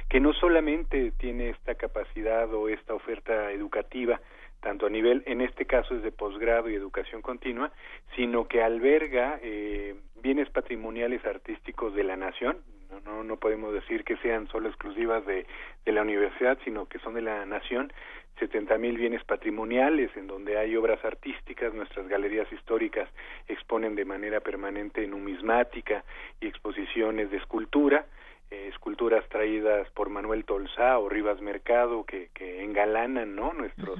que 0.07 0.21
no 0.21 0.31
solamente 0.31 1.11
tiene 1.17 1.49
esta 1.49 1.75
capacidad 1.75 2.49
o 2.53 2.69
esta 2.69 2.93
oferta 2.93 3.51
educativa, 3.51 4.21
tanto 4.61 4.85
a 4.85 4.89
nivel, 4.89 5.23
en 5.25 5.41
este 5.41 5.65
caso 5.65 5.95
es 5.95 6.03
de 6.03 6.11
posgrado 6.11 6.69
y 6.69 6.75
educación 6.75 7.21
continua, 7.21 7.71
sino 8.15 8.47
que 8.47 8.61
alberga 8.61 9.39
eh, 9.41 9.95
bienes 10.21 10.49
patrimoniales 10.49 11.25
artísticos 11.25 11.93
de 11.93 12.03
la 12.03 12.15
nación. 12.15 12.57
No, 13.05 13.23
no, 13.23 13.37
podemos 13.37 13.73
decir 13.73 14.03
que 14.03 14.17
sean 14.17 14.47
solo 14.47 14.69
exclusivas 14.69 15.25
de, 15.25 15.45
de 15.85 15.91
la 15.91 16.01
universidad, 16.01 16.57
sino 16.63 16.87
que 16.87 16.99
son 16.99 17.13
de 17.13 17.21
la 17.21 17.45
nación. 17.45 17.91
70 18.39 18.77
mil 18.77 18.97
bienes 18.97 19.23
patrimoniales 19.23 20.15
en 20.15 20.27
donde 20.27 20.57
hay 20.57 20.75
obras 20.75 21.03
artísticas, 21.03 21.73
nuestras 21.73 22.07
galerías 22.07 22.51
históricas 22.51 23.09
exponen 23.47 23.95
de 23.95 24.05
manera 24.05 24.39
permanente 24.39 25.05
numismática 25.07 26.03
y 26.39 26.47
exposiciones 26.47 27.31
de 27.31 27.37
escultura, 27.37 28.05
eh, 28.51 28.67
esculturas 28.69 29.27
traídas 29.29 29.89
por 29.91 30.09
Manuel 30.09 30.45
Tolsá 30.45 30.99
o 30.99 31.09
Rivas 31.09 31.41
Mercado 31.41 32.05
que, 32.05 32.29
que 32.33 32.63
engalanan 32.63 33.35
¿no? 33.35 33.53
nuestros 33.53 33.99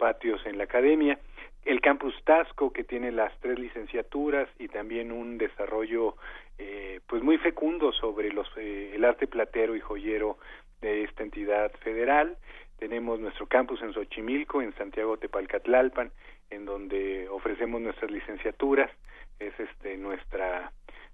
patios 0.00 0.40
en 0.46 0.56
la 0.56 0.64
academia, 0.64 1.18
el 1.66 1.82
campus 1.82 2.14
Tasco 2.24 2.72
que 2.72 2.84
tiene 2.84 3.12
las 3.12 3.38
tres 3.40 3.58
licenciaturas 3.58 4.48
y 4.58 4.68
también 4.68 5.12
un 5.12 5.36
desarrollo 5.36 6.16
eh, 6.58 7.00
pues 7.06 7.22
muy 7.22 7.36
fecundo 7.36 7.92
sobre 7.92 8.32
los 8.32 8.48
eh, 8.56 8.92
el 8.94 9.04
arte 9.04 9.26
platero 9.26 9.76
y 9.76 9.80
joyero 9.80 10.38
de 10.80 11.04
esta 11.04 11.22
entidad 11.22 11.70
federal. 11.84 12.38
Tenemos 12.78 13.20
nuestro 13.20 13.46
campus 13.46 13.82
en 13.82 13.92
Xochimilco, 13.92 14.62
en 14.62 14.74
Santiago 14.74 15.18
Tepalcatlalpan, 15.18 16.10
en 16.48 16.64
donde 16.64 17.28
ofrecemos 17.28 17.82
nuestras 17.82 18.10
licenciaturas. 18.10 18.90
Es 19.38 19.52
este 19.60 19.98
nuestra 19.98 20.72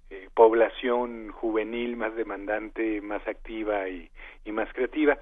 eh, 0.09 0.29
población 0.33 1.29
juvenil 1.33 1.97
más 1.97 2.15
demandante, 2.15 3.01
más 3.01 3.27
activa 3.27 3.89
y, 3.89 4.09
y 4.45 4.53
más 4.53 4.71
creativa 4.71 5.17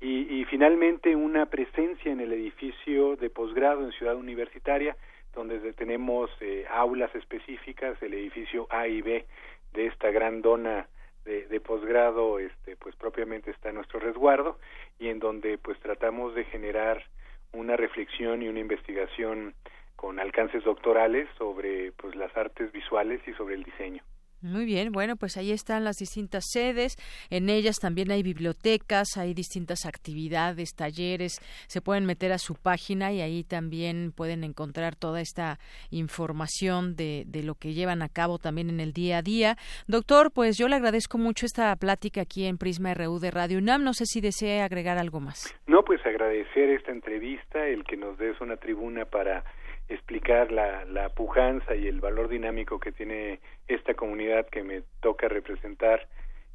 y, 0.00 0.40
y 0.40 0.44
finalmente 0.46 1.14
una 1.14 1.46
presencia 1.46 2.10
en 2.10 2.20
el 2.20 2.32
edificio 2.32 3.16
de 3.16 3.30
posgrado 3.30 3.84
en 3.84 3.92
Ciudad 3.92 4.16
Universitaria, 4.16 4.96
donde 5.34 5.72
tenemos 5.74 6.30
eh, 6.40 6.64
aulas 6.70 7.14
específicas, 7.14 8.02
el 8.02 8.14
edificio 8.14 8.66
A 8.70 8.88
y 8.88 9.02
B 9.02 9.26
de 9.72 9.86
esta 9.86 10.10
gran 10.10 10.42
dona 10.42 10.88
de, 11.24 11.46
de 11.46 11.60
posgrado, 11.60 12.38
este, 12.38 12.76
pues 12.76 12.96
propiamente 12.96 13.50
está 13.50 13.72
nuestro 13.72 14.00
resguardo 14.00 14.58
y 14.98 15.08
en 15.08 15.18
donde 15.18 15.58
pues 15.58 15.78
tratamos 15.80 16.34
de 16.34 16.44
generar 16.44 17.04
una 17.52 17.76
reflexión 17.76 18.42
y 18.42 18.48
una 18.48 18.60
investigación 18.60 19.54
con 19.96 20.18
alcances 20.18 20.64
doctorales 20.64 21.28
sobre 21.36 21.92
pues 21.92 22.16
las 22.16 22.34
artes 22.36 22.72
visuales 22.72 23.20
y 23.26 23.32
sobre 23.34 23.54
el 23.54 23.64
diseño. 23.64 24.02
Muy 24.42 24.64
bien, 24.64 24.90
bueno, 24.90 25.16
pues 25.16 25.36
ahí 25.36 25.52
están 25.52 25.84
las 25.84 25.96
distintas 25.96 26.44
sedes, 26.50 26.96
en 27.28 27.50
ellas 27.50 27.76
también 27.76 28.10
hay 28.10 28.22
bibliotecas, 28.22 29.18
hay 29.18 29.34
distintas 29.34 29.84
actividades, 29.84 30.74
talleres, 30.74 31.40
se 31.66 31.82
pueden 31.82 32.06
meter 32.06 32.32
a 32.32 32.38
su 32.38 32.54
página 32.54 33.12
y 33.12 33.20
ahí 33.20 33.44
también 33.44 34.12
pueden 34.16 34.42
encontrar 34.42 34.96
toda 34.96 35.20
esta 35.20 35.58
información 35.90 36.96
de, 36.96 37.24
de 37.26 37.42
lo 37.42 37.54
que 37.54 37.74
llevan 37.74 38.00
a 38.00 38.08
cabo 38.08 38.38
también 38.38 38.70
en 38.70 38.80
el 38.80 38.94
día 38.94 39.18
a 39.18 39.22
día. 39.22 39.58
Doctor, 39.86 40.30
pues 40.32 40.56
yo 40.56 40.68
le 40.68 40.76
agradezco 40.76 41.18
mucho 41.18 41.44
esta 41.44 41.76
plática 41.76 42.22
aquí 42.22 42.46
en 42.46 42.56
Prisma 42.56 42.94
RU 42.94 43.18
de 43.18 43.30
Radio 43.30 43.58
UNAM, 43.58 43.84
no 43.84 43.92
sé 43.92 44.06
si 44.06 44.22
desea 44.22 44.64
agregar 44.64 44.96
algo 44.96 45.20
más. 45.20 45.54
No, 45.66 45.84
pues 45.84 46.00
agradecer 46.06 46.70
esta 46.70 46.92
entrevista, 46.92 47.66
el 47.66 47.84
que 47.84 47.98
nos 47.98 48.16
des 48.16 48.40
una 48.40 48.56
tribuna 48.56 49.04
para 49.04 49.44
explicar 49.90 50.50
la, 50.52 50.84
la 50.86 51.10
pujanza 51.10 51.74
y 51.74 51.86
el 51.86 52.00
valor 52.00 52.28
dinámico 52.28 52.80
que 52.80 52.92
tiene 52.92 53.40
esta 53.68 53.94
comunidad 53.94 54.46
que 54.46 54.62
me 54.62 54.82
toca 55.00 55.28
representar 55.28 56.08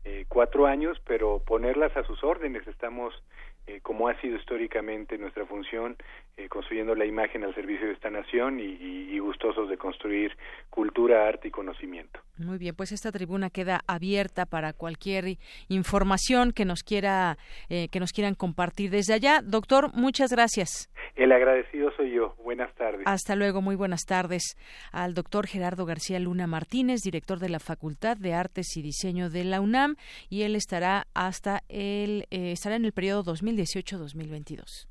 eh, 0.05 0.25
cuatro 0.29 0.67
años, 0.67 1.01
pero 1.05 1.39
ponerlas 1.39 1.95
a 1.97 2.03
sus 2.03 2.23
órdenes. 2.23 2.65
Estamos, 2.67 3.13
eh, 3.67 3.79
como 3.81 4.07
ha 4.07 4.19
sido 4.21 4.37
históricamente 4.37 5.17
nuestra 5.17 5.45
función, 5.45 5.97
eh, 6.37 6.47
construyendo 6.49 6.95
la 6.95 7.05
imagen 7.05 7.43
al 7.43 7.55
servicio 7.55 7.87
de 7.87 7.93
esta 7.93 8.09
nación 8.09 8.59
y, 8.59 8.63
y, 8.63 9.15
y 9.15 9.19
gustosos 9.19 9.69
de 9.69 9.77
construir 9.77 10.31
cultura, 10.69 11.27
arte 11.27 11.47
y 11.47 11.51
conocimiento. 11.51 12.19
Muy 12.37 12.57
bien, 12.57 12.75
pues 12.75 12.91
esta 12.91 13.11
tribuna 13.11 13.49
queda 13.49 13.81
abierta 13.87 14.45
para 14.45 14.73
cualquier 14.73 15.37
información 15.69 16.51
que 16.51 16.65
nos 16.65 16.83
quiera 16.83 17.37
eh, 17.69 17.87
que 17.89 17.99
nos 17.99 18.11
quieran 18.11 18.35
compartir 18.35 18.91
desde 18.91 19.13
allá. 19.13 19.41
Doctor, 19.41 19.91
muchas 19.93 20.31
gracias. 20.31 20.89
El 21.15 21.31
agradecido 21.31 21.91
soy 21.95 22.11
yo. 22.11 22.35
Buenas 22.43 22.73
tardes. 22.75 23.03
Hasta 23.05 23.35
luego, 23.35 23.61
muy 23.61 23.75
buenas 23.75 24.05
tardes. 24.05 24.57
Al 24.91 25.13
doctor 25.13 25.47
Gerardo 25.47 25.85
García 25.85 26.19
Luna 26.19 26.45
Martínez, 26.45 26.99
director 27.03 27.39
de 27.39 27.49
la 27.49 27.59
Facultad 27.59 28.17
de 28.17 28.33
Artes 28.33 28.75
y 28.75 28.81
Diseño 28.81 29.29
de 29.29 29.45
la 29.45 29.61
UNAM, 29.61 29.95
y 30.29 30.41
él 30.43 30.55
estará 30.55 31.07
hasta 31.13 31.63
el 31.69 32.25
estará 32.29 32.75
en 32.75 32.85
el 32.85 32.91
periodo 32.91 33.23
2018-2022. 33.55 34.87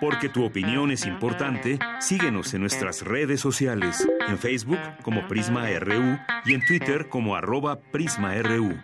Porque 0.00 0.28
tu 0.28 0.44
opinión 0.44 0.90
es 0.90 1.06
importante, 1.06 1.78
síguenos 2.00 2.54
en 2.54 2.60
nuestras 2.60 3.02
redes 3.02 3.40
sociales, 3.40 4.06
en 4.28 4.38
Facebook 4.38 4.78
como 5.02 5.26
Prisma 5.26 5.68
RU 5.78 6.18
y 6.44 6.54
en 6.54 6.64
Twitter 6.64 7.08
como 7.08 7.34
arroba 7.34 7.80
PrismaRU. 7.80 8.76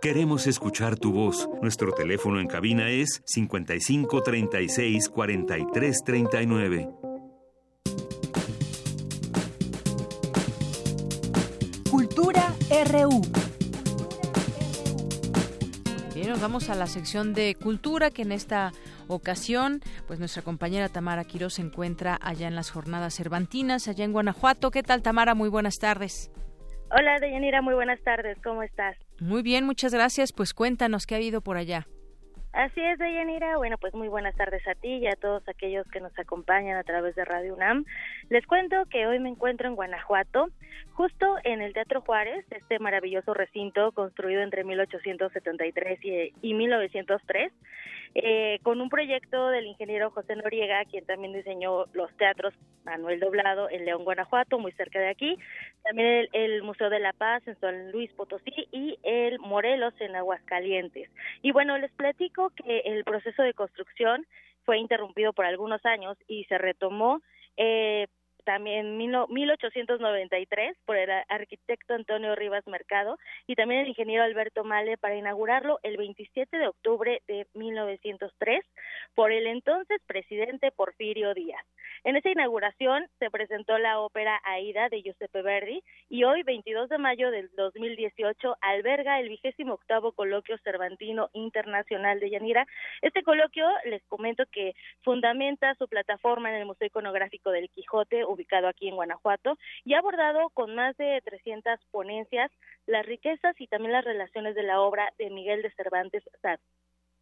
Queremos 0.00 0.46
escuchar 0.46 0.96
tu 0.98 1.12
voz. 1.12 1.46
Nuestro 1.60 1.92
teléfono 1.92 2.40
en 2.40 2.46
cabina 2.46 2.88
es 2.88 3.20
55 3.26 4.22
36 4.22 5.08
43 5.10 6.02
39. 6.04 6.88
Cultura 11.90 12.54
RU 12.86 13.39
nos 16.30 16.40
vamos 16.40 16.70
a 16.70 16.76
la 16.76 16.86
sección 16.86 17.34
de 17.34 17.56
cultura 17.56 18.12
que 18.12 18.22
en 18.22 18.30
esta 18.30 18.70
ocasión, 19.08 19.80
pues 20.06 20.20
nuestra 20.20 20.42
compañera 20.42 20.88
Tamara 20.88 21.24
Quiroz 21.24 21.54
se 21.54 21.62
encuentra 21.62 22.16
allá 22.22 22.46
en 22.46 22.54
las 22.54 22.70
jornadas 22.70 23.14
cervantinas, 23.14 23.88
allá 23.88 24.04
en 24.04 24.12
Guanajuato. 24.12 24.70
¿Qué 24.70 24.84
tal, 24.84 25.02
Tamara? 25.02 25.34
Muy 25.34 25.48
buenas 25.48 25.80
tardes. 25.80 26.30
Hola, 26.96 27.18
Deyanira, 27.20 27.62
muy 27.62 27.74
buenas 27.74 28.00
tardes. 28.04 28.38
¿Cómo 28.44 28.62
estás? 28.62 28.96
Muy 29.18 29.42
bien, 29.42 29.66
muchas 29.66 29.92
gracias. 29.92 30.32
Pues 30.32 30.54
cuéntanos 30.54 31.04
qué 31.04 31.16
ha 31.16 31.18
habido 31.18 31.40
por 31.40 31.56
allá. 31.56 31.88
Así 32.52 32.80
es, 32.80 32.98
Deyanira. 32.98 33.56
Bueno, 33.58 33.78
pues 33.78 33.94
muy 33.94 34.08
buenas 34.08 34.34
tardes 34.34 34.66
a 34.66 34.74
ti 34.74 34.88
y 34.96 35.06
a 35.06 35.14
todos 35.14 35.48
aquellos 35.48 35.86
que 35.88 36.00
nos 36.00 36.16
acompañan 36.18 36.76
a 36.76 36.82
través 36.82 37.14
de 37.14 37.24
Radio 37.24 37.54
UNAM. 37.54 37.84
Les 38.28 38.44
cuento 38.44 38.86
que 38.90 39.06
hoy 39.06 39.20
me 39.20 39.28
encuentro 39.28 39.68
en 39.68 39.76
Guanajuato, 39.76 40.48
justo 40.94 41.36
en 41.44 41.62
el 41.62 41.72
Teatro 41.72 42.00
Juárez, 42.00 42.44
este 42.50 42.80
maravilloso 42.80 43.34
recinto 43.34 43.92
construido 43.92 44.42
entre 44.42 44.64
1873 44.64 46.04
y, 46.04 46.32
y 46.42 46.54
1903 46.54 47.52
eh, 48.14 48.58
con 48.62 48.80
un 48.80 48.88
proyecto 48.88 49.48
del 49.48 49.66
ingeniero 49.66 50.10
José 50.10 50.34
Noriega, 50.34 50.84
quien 50.84 51.04
también 51.06 51.32
diseñó 51.32 51.86
los 51.92 52.12
teatros 52.16 52.52
Manuel 52.84 53.20
Doblado 53.20 53.70
en 53.70 53.84
León, 53.84 54.04
Guanajuato, 54.04 54.58
muy 54.58 54.72
cerca 54.72 54.98
de 54.98 55.08
aquí, 55.08 55.38
también 55.84 56.26
el, 56.32 56.62
Museo 56.62 56.90
de 56.90 56.98
la 56.98 57.12
Paz 57.12 57.46
en 57.46 57.58
San 57.60 57.92
Luis 57.92 58.12
Potosí 58.12 58.68
y 58.72 58.98
el 59.02 59.38
Morelos 59.38 59.94
en 60.00 60.16
Aguascalientes. 60.16 61.08
Y 61.42 61.52
bueno, 61.52 61.78
les 61.78 61.92
platico 61.92 62.50
que 62.50 62.80
el 62.80 63.04
proceso 63.04 63.42
de 63.42 63.54
construcción 63.54 64.26
fue 64.64 64.78
interrumpido 64.78 65.32
por 65.32 65.44
algunos 65.44 65.84
años 65.86 66.16
y 66.26 66.44
se 66.44 66.58
retomó 66.58 67.22
eh, 67.56 68.08
también 68.44 68.96
1893 68.96 70.76
por 70.84 70.96
el 70.96 71.10
arquitecto 71.28 71.94
Antonio 71.94 72.34
Rivas 72.34 72.66
Mercado 72.66 73.18
y 73.46 73.54
también 73.54 73.82
el 73.82 73.88
ingeniero 73.88 74.24
Alberto 74.24 74.64
Male 74.64 74.98
para 74.98 75.16
inaugurarlo 75.16 75.78
el 75.82 75.96
27 75.96 76.56
de 76.56 76.68
octubre 76.68 77.22
de 77.26 77.46
1903 77.54 78.64
por 79.14 79.32
el 79.32 79.46
entonces 79.46 80.00
presidente 80.06 80.70
Porfirio 80.70 81.34
Díaz. 81.34 81.64
En 82.04 82.16
esa 82.16 82.30
inauguración 82.30 83.06
se 83.18 83.30
presentó 83.30 83.76
la 83.78 84.00
ópera 84.00 84.40
Aida 84.44 84.88
de 84.88 85.02
Giuseppe 85.02 85.42
Verdi 85.42 85.82
y 86.08 86.24
hoy, 86.24 86.42
22 86.42 86.88
de 86.88 86.98
mayo 86.98 87.30
del 87.30 87.50
2018, 87.56 88.56
alberga 88.62 89.20
el 89.20 89.28
vigésimo 89.28 89.74
octavo 89.74 90.12
coloquio 90.12 90.56
cervantino 90.64 91.28
internacional 91.34 92.18
de 92.18 92.30
Yanira. 92.30 92.66
Este 93.02 93.22
coloquio, 93.22 93.66
les 93.84 94.02
comento 94.04 94.44
que 94.50 94.72
fundamenta 95.02 95.74
su 95.74 95.88
plataforma 95.88 96.50
en 96.50 96.56
el 96.56 96.66
Museo 96.66 96.86
Iconográfico 96.86 97.50
del 97.50 97.68
Quijote, 97.68 98.24
ubicado 98.30 98.68
aquí 98.68 98.88
en 98.88 98.96
Guanajuato, 98.96 99.58
y 99.84 99.94
ha 99.94 99.98
abordado 99.98 100.50
con 100.50 100.74
más 100.74 100.96
de 100.96 101.20
300 101.24 101.78
ponencias 101.90 102.50
las 102.86 103.06
riquezas 103.06 103.60
y 103.60 103.66
también 103.66 103.92
las 103.92 104.04
relaciones 104.04 104.54
de 104.54 104.62
la 104.62 104.80
obra 104.80 105.12
de 105.18 105.30
Miguel 105.30 105.62
de 105.62 105.70
Cervantes 105.72 106.24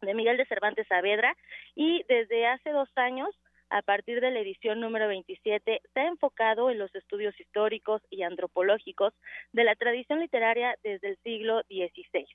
de 0.01 0.13
Miguel 0.13 0.37
de 0.37 0.45
Cervantes 0.45 0.87
Saavedra 0.87 1.35
y 1.75 2.03
desde 2.07 2.47
hace 2.47 2.71
dos 2.71 2.89
años 2.95 3.29
a 3.69 3.81
partir 3.81 4.21
de 4.21 4.31
la 4.31 4.39
edición 4.39 4.79
número 4.79 5.07
27, 5.07 5.81
se 5.93 5.99
ha 5.99 6.07
enfocado 6.07 6.69
en 6.69 6.79
los 6.79 6.93
estudios 6.95 7.39
históricos 7.39 8.01
y 8.09 8.23
antropológicos 8.23 9.13
de 9.53 9.63
la 9.63 9.75
tradición 9.75 10.19
literaria 10.19 10.75
desde 10.83 11.09
el 11.09 11.17
siglo 11.23 11.61
XVI. 11.69 12.25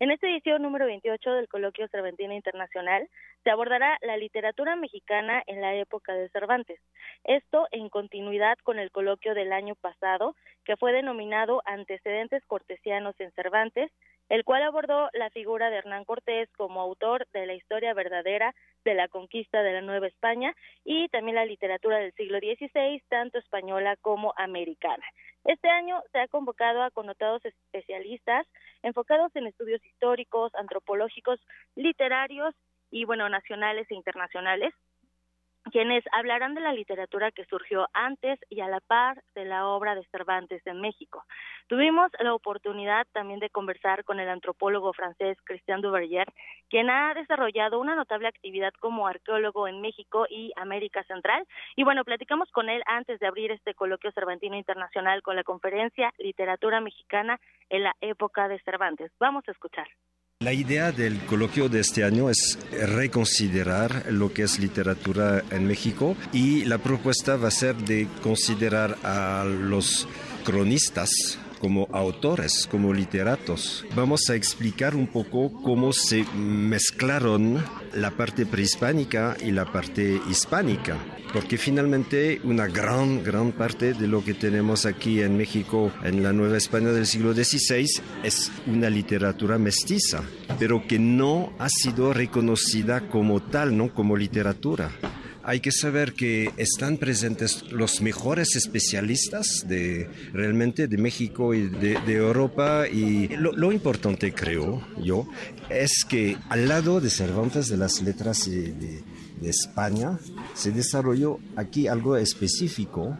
En 0.00 0.10
esta 0.10 0.28
edición 0.28 0.62
número 0.62 0.86
28 0.86 1.32
del 1.32 1.48
Coloquio 1.48 1.88
Cervantino 1.88 2.34
Internacional 2.34 3.08
se 3.44 3.50
abordará 3.50 3.98
la 4.02 4.16
literatura 4.16 4.74
mexicana 4.76 5.42
en 5.46 5.60
la 5.60 5.74
época 5.74 6.14
de 6.14 6.28
Cervantes. 6.30 6.80
Esto 7.24 7.66
en 7.70 7.88
continuidad 7.88 8.58
con 8.64 8.78
el 8.78 8.90
coloquio 8.90 9.34
del 9.34 9.52
año 9.52 9.74
pasado, 9.76 10.34
que 10.64 10.76
fue 10.76 10.92
denominado 10.92 11.62
Antecedentes 11.64 12.44
Cortesianos 12.46 13.14
en 13.20 13.30
Cervantes, 13.32 13.90
el 14.28 14.44
cual 14.44 14.62
abordó 14.62 15.10
la 15.12 15.30
figura 15.30 15.70
de 15.70 15.76
Hernán 15.76 16.04
Cortés 16.04 16.48
como 16.56 16.80
autor 16.80 17.26
de 17.32 17.46
la 17.46 17.54
historia 17.54 17.94
verdadera 17.94 18.54
de 18.84 18.94
la 18.94 19.08
conquista 19.08 19.62
de 19.62 19.72
la 19.72 19.80
Nueva 19.80 20.06
España 20.06 20.54
y 20.84 21.08
también 21.08 21.36
la 21.36 21.44
literatura 21.44 21.98
del 21.98 22.12
siglo 22.14 22.38
XVI, 22.38 23.02
tanto 23.08 23.38
española 23.38 23.96
como 24.00 24.32
americana. 24.36 25.04
Este 25.44 25.68
año 25.68 26.02
se 26.12 26.20
ha 26.20 26.28
convocado 26.28 26.82
a 26.82 26.90
connotados 26.90 27.44
especialistas 27.44 28.46
enfocados 28.82 29.34
en 29.36 29.46
estudios 29.46 29.84
históricos, 29.84 30.54
antropológicos, 30.54 31.38
literarios 31.74 32.54
y, 32.90 33.04
bueno, 33.04 33.28
nacionales 33.28 33.90
e 33.90 33.94
internacionales, 33.94 34.72
quienes 35.70 36.04
hablarán 36.12 36.54
de 36.54 36.60
la 36.60 36.72
literatura 36.72 37.30
que 37.30 37.44
surgió 37.46 37.88
antes 37.92 38.38
y 38.50 38.60
a 38.60 38.68
la 38.68 38.80
par 38.80 39.22
de 39.34 39.44
la 39.44 39.66
obra 39.66 39.94
de 39.94 40.04
Cervantes 40.06 40.66
en 40.66 40.80
México. 40.80 41.24
Tuvimos 41.66 42.10
la 42.20 42.34
oportunidad 42.34 43.06
también 43.12 43.40
de 43.40 43.50
conversar 43.50 44.04
con 44.04 44.20
el 44.20 44.28
antropólogo 44.28 44.92
francés 44.92 45.38
Christian 45.44 45.80
Duverger, 45.80 46.26
quien 46.68 46.90
ha 46.90 47.14
desarrollado 47.14 47.80
una 47.80 47.94
notable 47.94 48.28
actividad 48.28 48.72
como 48.80 49.06
arqueólogo 49.06 49.66
en 49.66 49.80
México 49.80 50.26
y 50.28 50.52
América 50.56 51.02
Central. 51.04 51.46
Y 51.76 51.84
bueno, 51.84 52.04
platicamos 52.04 52.50
con 52.50 52.68
él 52.68 52.82
antes 52.86 53.18
de 53.20 53.26
abrir 53.26 53.50
este 53.50 53.74
coloquio 53.74 54.12
cervantino 54.12 54.56
internacional 54.56 55.22
con 55.22 55.36
la 55.36 55.44
conferencia 55.44 56.12
Literatura 56.18 56.80
Mexicana 56.80 57.40
en 57.70 57.82
la 57.84 57.94
época 58.00 58.48
de 58.48 58.60
Cervantes. 58.60 59.10
Vamos 59.18 59.44
a 59.48 59.52
escuchar. 59.52 59.88
La 60.40 60.52
idea 60.52 60.92
del 60.92 61.24
coloquio 61.24 61.68
de 61.68 61.80
este 61.80 62.04
año 62.04 62.28
es 62.28 62.58
reconsiderar 62.70 64.12
lo 64.12 64.34
que 64.34 64.42
es 64.42 64.58
literatura 64.58 65.42
en 65.50 65.66
México 65.66 66.16
y 66.32 66.64
la 66.66 66.78
propuesta 66.78 67.36
va 67.36 67.48
a 67.48 67.50
ser 67.50 67.76
de 67.76 68.08
considerar 68.22 68.98
a 69.04 69.44
los 69.44 70.06
cronistas 70.44 71.38
como 71.64 71.88
autores, 71.92 72.68
como 72.70 72.92
literatos. 72.92 73.86
Vamos 73.96 74.28
a 74.28 74.34
explicar 74.34 74.94
un 74.94 75.06
poco 75.06 75.50
cómo 75.62 75.94
se 75.94 76.26
mezclaron 76.34 77.64
la 77.94 78.10
parte 78.10 78.44
prehispánica 78.44 79.34
y 79.42 79.50
la 79.50 79.72
parte 79.72 80.20
hispánica, 80.28 80.98
porque 81.32 81.56
finalmente 81.56 82.38
una 82.44 82.66
gran, 82.66 83.24
gran 83.24 83.52
parte 83.52 83.94
de 83.94 84.06
lo 84.06 84.22
que 84.22 84.34
tenemos 84.34 84.84
aquí 84.84 85.22
en 85.22 85.38
México, 85.38 85.90
en 86.02 86.22
la 86.22 86.34
Nueva 86.34 86.58
España 86.58 86.92
del 86.92 87.06
siglo 87.06 87.32
XVI, 87.32 87.86
es 88.22 88.52
una 88.66 88.90
literatura 88.90 89.56
mestiza, 89.56 90.22
pero 90.58 90.86
que 90.86 90.98
no 90.98 91.54
ha 91.58 91.70
sido 91.70 92.12
reconocida 92.12 93.08
como 93.08 93.40
tal, 93.40 93.74
¿no? 93.74 93.94
como 93.94 94.18
literatura 94.18 94.90
hay 95.44 95.60
que 95.60 95.72
saber 95.72 96.14
que 96.14 96.50
están 96.56 96.96
presentes 96.96 97.70
los 97.70 98.00
mejores 98.00 98.56
especialistas 98.56 99.64
de 99.68 100.08
realmente 100.32 100.88
de 100.88 100.96
México 100.96 101.52
y 101.52 101.68
de, 101.68 101.98
Europa. 102.14 102.88
Y 102.88 103.28
lo, 103.28 103.70
importante 103.70 104.32
creo 104.32 104.86
yo 105.02 105.28
es 105.68 106.04
que 106.08 106.38
al 106.48 106.68
lado 106.68 107.00
de 107.00 107.10
Cervantes 107.10 107.68
de 107.68 107.76
las 107.76 108.00
letras 108.00 108.48
de, 108.48 108.72
de 108.72 109.50
España 109.50 110.18
se 110.54 110.70
desarrolló 110.70 111.38
aquí 111.56 111.88
algo 111.88 112.16
específico, 112.16 113.18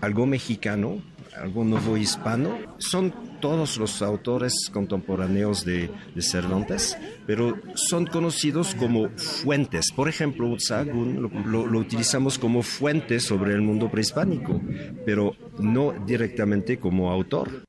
algo 0.00 0.24
mexicano 0.24 1.02
algo 1.40 1.64
nuevo 1.64 1.96
hispano. 1.96 2.58
Son 2.78 3.12
todos 3.40 3.78
los 3.78 4.02
autores 4.02 4.52
contemporáneos 4.72 5.64
de, 5.64 5.90
Cervantes, 6.18 6.98
pero 7.26 7.54
son 7.74 8.06
conocidos 8.06 8.74
como 8.74 9.08
fuentes. 9.16 9.92
Por 9.92 10.08
ejemplo, 10.08 10.54
Sahagún 10.58 11.22
lo, 11.46 11.66
lo, 11.66 11.78
utilizamos 11.78 12.38
como 12.38 12.62
fuente 12.62 13.20
sobre 13.20 13.54
el 13.54 13.62
mundo 13.62 13.90
prehispánico, 13.90 14.60
pero 15.06 15.34
no 15.58 15.94
directamente 16.06 16.78
como 16.78 17.10
autor. 17.10 17.67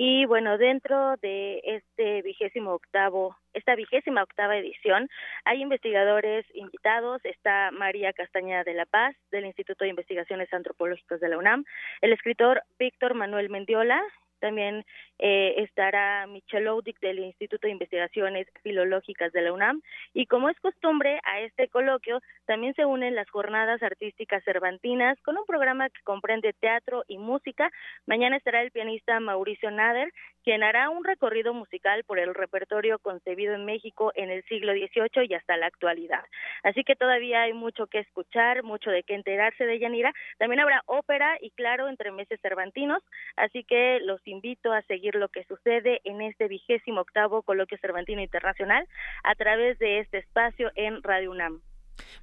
Y 0.00 0.26
bueno, 0.26 0.58
dentro 0.58 1.16
de 1.16 1.60
este 1.64 2.22
vigésimo 2.22 2.72
octavo, 2.72 3.36
esta 3.52 3.74
vigésima 3.74 4.22
octava 4.22 4.56
edición, 4.56 5.08
hay 5.44 5.60
investigadores 5.60 6.46
invitados. 6.54 7.20
Está 7.24 7.72
María 7.72 8.12
Castañeda 8.12 8.62
de 8.62 8.74
la 8.74 8.86
Paz, 8.86 9.16
del 9.32 9.46
Instituto 9.46 9.82
de 9.82 9.90
Investigaciones 9.90 10.54
Antropológicas 10.54 11.18
de 11.18 11.28
la 11.28 11.36
UNAM, 11.36 11.64
el 12.00 12.12
escritor 12.12 12.62
Víctor 12.78 13.14
Manuel 13.14 13.50
Mendiola, 13.50 14.00
también 14.38 14.84
eh, 15.18 15.54
estará 15.58 16.26
Michelle 16.26 16.68
Oudic 16.68 16.98
del 17.00 17.18
Instituto 17.18 17.66
de 17.66 17.72
Investigaciones 17.72 18.46
Filológicas 18.62 19.32
de 19.32 19.42
la 19.42 19.52
UNAM. 19.52 19.82
Y 20.14 20.26
como 20.26 20.48
es 20.48 20.58
costumbre, 20.60 21.20
a 21.24 21.40
este 21.40 21.68
coloquio 21.68 22.20
también 22.46 22.74
se 22.74 22.84
unen 22.84 23.14
las 23.14 23.28
jornadas 23.30 23.82
artísticas 23.82 24.44
cervantinas 24.44 25.18
con 25.22 25.36
un 25.36 25.44
programa 25.44 25.90
que 25.90 26.00
comprende 26.02 26.52
teatro 26.52 27.04
y 27.08 27.18
música. 27.18 27.70
Mañana 28.06 28.36
estará 28.36 28.62
el 28.62 28.70
pianista 28.70 29.20
Mauricio 29.20 29.70
Nader, 29.70 30.12
quien 30.48 30.62
hará 30.62 30.88
un 30.88 31.04
recorrido 31.04 31.52
musical 31.52 32.04
por 32.04 32.18
el 32.18 32.34
repertorio 32.34 32.98
concebido 33.00 33.54
en 33.54 33.66
México 33.66 34.12
en 34.14 34.30
el 34.30 34.42
siglo 34.44 34.72
XVIII 34.72 35.26
y 35.28 35.34
hasta 35.34 35.58
la 35.58 35.66
actualidad. 35.66 36.24
Así 36.62 36.84
que 36.84 36.96
todavía 36.96 37.42
hay 37.42 37.52
mucho 37.52 37.86
que 37.86 37.98
escuchar, 37.98 38.62
mucho 38.62 38.88
de 38.88 39.02
qué 39.02 39.14
enterarse 39.14 39.66
de 39.66 39.78
Yanira. 39.78 40.14
También 40.38 40.60
habrá 40.60 40.82
ópera 40.86 41.36
y, 41.42 41.50
claro, 41.50 41.86
entre 41.90 42.12
meses 42.12 42.40
cervantinos. 42.40 43.02
Así 43.36 43.62
que 43.62 44.00
los 44.00 44.26
invito 44.26 44.72
a 44.72 44.80
seguir 44.84 45.16
lo 45.16 45.28
que 45.28 45.44
sucede 45.44 46.00
en 46.04 46.22
este 46.22 46.48
vigésimo 46.48 47.02
octavo 47.02 47.42
Coloquio 47.42 47.76
Cervantino 47.82 48.22
Internacional 48.22 48.88
a 49.24 49.34
través 49.34 49.78
de 49.78 49.98
este 49.98 50.16
espacio 50.16 50.72
en 50.76 51.02
Radio 51.02 51.30
UNAM. 51.30 51.60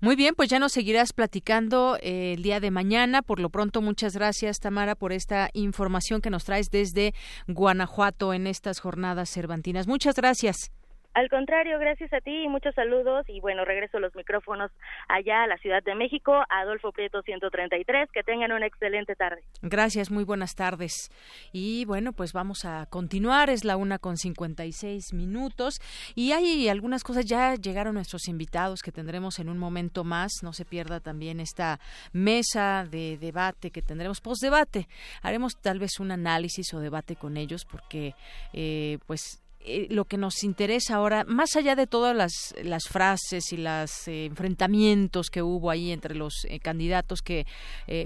Muy 0.01 0.15
bien, 0.15 0.36
pues 0.36 0.49
ya 0.49 0.59
nos 0.59 0.73
seguirás 0.73 1.13
platicando 1.13 1.97
eh, 2.01 2.34
el 2.36 2.43
día 2.43 2.59
de 2.59 2.71
mañana. 2.71 3.21
Por 3.21 3.39
lo 3.39 3.49
pronto, 3.49 3.82
muchas 3.82 4.13
gracias, 4.13 4.59
Tamara, 4.59 4.95
por 4.95 5.11
esta 5.11 5.49
información 5.53 6.21
que 6.21 6.30
nos 6.30 6.45
traes 6.45 6.69
desde 6.71 7.13
Guanajuato 7.47 8.34
en 8.34 8.47
estas 8.47 8.80
jornadas 8.80 9.30
cervantinas. 9.30 9.88
Muchas 9.88 10.15
gracias. 10.15 10.71
Al 11.16 11.30
contrario, 11.30 11.80
gracias 11.80 12.11
a 12.11 12.20
ti 12.20 12.43
y 12.43 12.49
muchos 12.49 12.76
saludos. 12.76 13.24
Y 13.30 13.39
bueno, 13.39 13.63
regreso 13.63 13.99
los 13.99 14.13
micrófonos 14.16 14.70
allá 15.07 15.43
a 15.43 15.47
la 15.47 15.57
Ciudad 15.59 15.82
de 15.82 15.95
México, 15.95 16.43
Adolfo 16.49 16.91
Prieto 16.91 17.22
133. 17.22 18.11
Que 18.11 18.22
tengan 18.22 18.51
una 18.51 18.66
excelente 18.66 19.16
tarde. 19.16 19.41
Gracias, 19.61 20.11
muy 20.11 20.26
buenas 20.26 20.55
tardes. 20.55 21.09
Y 21.53 21.86
bueno, 21.86 22.11
pues 22.11 22.34
vamos 22.34 22.66
a 22.66 22.86
continuar. 22.88 23.49
Es 23.49 23.63
la 23.63 23.78
una 23.78 23.97
con 23.97 24.18
56 24.18 25.13
minutos. 25.13 25.80
Y 26.16 26.34
hay 26.34 26.68
algunas 26.68 27.05
cosas, 27.05 27.24
ya 27.24 27.55
llegaron 27.55 27.93
nuestros 27.93 28.28
invitados 28.28 28.82
que 28.82 28.91
tendremos 28.91 29.39
en 29.39 29.47
un 29.47 29.57
momento 29.57 30.03
más. 30.03 30.43
No 30.43 30.51
se 30.51 30.66
pierda 30.66 30.99
también 30.99 31.39
esta 31.39 31.80
mesa 32.11 32.86
de 32.91 33.18
debate 33.18 33.72
que 33.72 33.82
tendremos 33.82 34.20
post-debate. 34.20 34.89
Haremos 35.22 35.55
tal 35.61 35.80
vez 35.80 35.97
un 36.01 36.11
análisis 36.11 36.74
o 36.74 36.82
debate 36.82 37.16
con 37.16 37.38
ellos 37.38 37.63
porque, 37.63 38.16
eh, 38.51 38.97
pues, 39.07 39.44
eh, 39.68 39.88
lo 39.89 40.05
que 40.05 40.18
nos 40.18 40.43
interesa 40.43 40.95
ahora, 40.95 41.24
más 41.24 41.55
allá 41.55 41.76
de 41.76 41.88
todas 41.88 42.16
las, 42.16 42.53
las 42.61 42.88
frases 42.88 43.51
y 43.51 43.57
los 43.57 44.07
eh, 44.07 44.26
enfrentamientos 44.26 45.32
que 45.32 45.41
hubo 45.41 45.72
ahí 45.72 45.91
entre 45.91 46.13
los 46.13 46.45
eh, 46.45 46.59
candidatos 46.59 47.24
que 47.24 47.47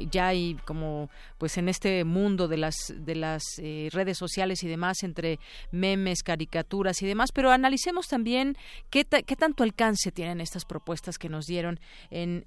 ya 0.09 0.27
hay 0.27 0.55
como 0.65 1.09
pues 1.37 1.57
en 1.57 1.67
este 1.67 2.03
mundo 2.03 2.47
de 2.47 2.57
las 2.57 2.75
de 2.95 3.15
las 3.15 3.43
redes 3.91 4.17
sociales 4.17 4.63
y 4.63 4.67
demás 4.67 5.03
entre 5.03 5.39
memes, 5.71 6.23
caricaturas 6.23 7.01
y 7.01 7.07
demás, 7.07 7.31
pero 7.33 7.51
analicemos 7.51 8.07
también 8.07 8.57
qué, 8.89 9.05
qué 9.05 9.35
tanto 9.35 9.63
alcance 9.63 10.11
tienen 10.11 10.41
estas 10.41 10.65
propuestas 10.65 11.17
que 11.17 11.29
nos 11.29 11.45
dieron 11.45 11.79
en 12.09 12.45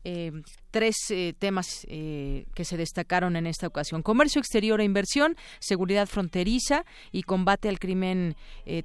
tres 0.73 0.97
temas 1.39 1.87
que 1.87 2.65
se 2.65 2.77
destacaron 2.77 3.37
en 3.37 3.47
esta 3.47 3.69
ocasión: 3.69 4.03
comercio 4.03 4.41
exterior 4.41 4.81
e 4.81 4.85
inversión, 4.85 5.37
seguridad 5.61 6.09
fronteriza 6.09 6.85
y 7.13 7.23
combate 7.23 7.69
al 7.69 7.79
crimen 7.79 8.35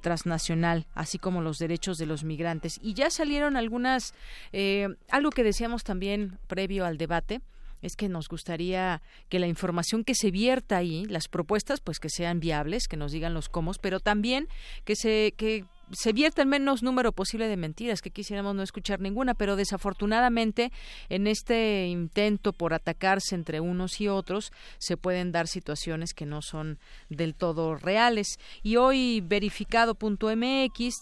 tras 0.00 0.26
nacional, 0.26 0.86
así 0.94 1.18
como 1.18 1.42
los 1.42 1.58
derechos 1.58 1.96
de 1.96 2.06
los 2.06 2.22
migrantes. 2.22 2.78
Y 2.82 2.94
ya 2.94 3.10
salieron 3.10 3.56
algunas, 3.56 4.14
eh, 4.52 4.88
algo 5.10 5.30
que 5.30 5.42
decíamos 5.42 5.82
también 5.82 6.38
previo 6.46 6.84
al 6.84 6.98
debate, 6.98 7.40
es 7.80 7.96
que 7.96 8.08
nos 8.08 8.28
gustaría 8.28 9.02
que 9.28 9.38
la 9.38 9.46
información 9.46 10.04
que 10.04 10.14
se 10.14 10.30
vierta 10.30 10.76
ahí, 10.76 11.04
las 11.06 11.28
propuestas, 11.28 11.80
pues 11.80 12.00
que 12.00 12.10
sean 12.10 12.40
viables, 12.40 12.88
que 12.88 12.96
nos 12.96 13.12
digan 13.12 13.34
los 13.34 13.48
cómo, 13.48 13.72
pero 13.80 14.00
también 14.00 14.48
que 14.84 14.96
se 14.96 15.32
que 15.36 15.64
se 15.92 16.12
vierta 16.12 16.42
el 16.42 16.48
menos 16.48 16.82
número 16.82 17.12
posible 17.12 17.48
de 17.48 17.56
mentiras, 17.56 18.02
que 18.02 18.10
quisiéramos 18.10 18.54
no 18.54 18.62
escuchar 18.62 19.00
ninguna, 19.00 19.34
pero 19.34 19.56
desafortunadamente 19.56 20.72
en 21.08 21.26
este 21.26 21.86
intento 21.86 22.52
por 22.52 22.74
atacarse 22.74 23.34
entre 23.34 23.60
unos 23.60 24.00
y 24.00 24.08
otros 24.08 24.52
se 24.78 24.96
pueden 24.96 25.32
dar 25.32 25.46
situaciones 25.48 26.14
que 26.14 26.26
no 26.26 26.42
son 26.42 26.78
del 27.08 27.34
todo 27.34 27.76
reales. 27.76 28.38
Y 28.62 28.76
hoy 28.76 29.20
verificado.mx 29.20 30.94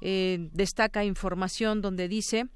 eh, 0.00 0.48
destaca 0.52 1.04
información 1.04 1.80
donde 1.80 2.08
dice 2.08 2.46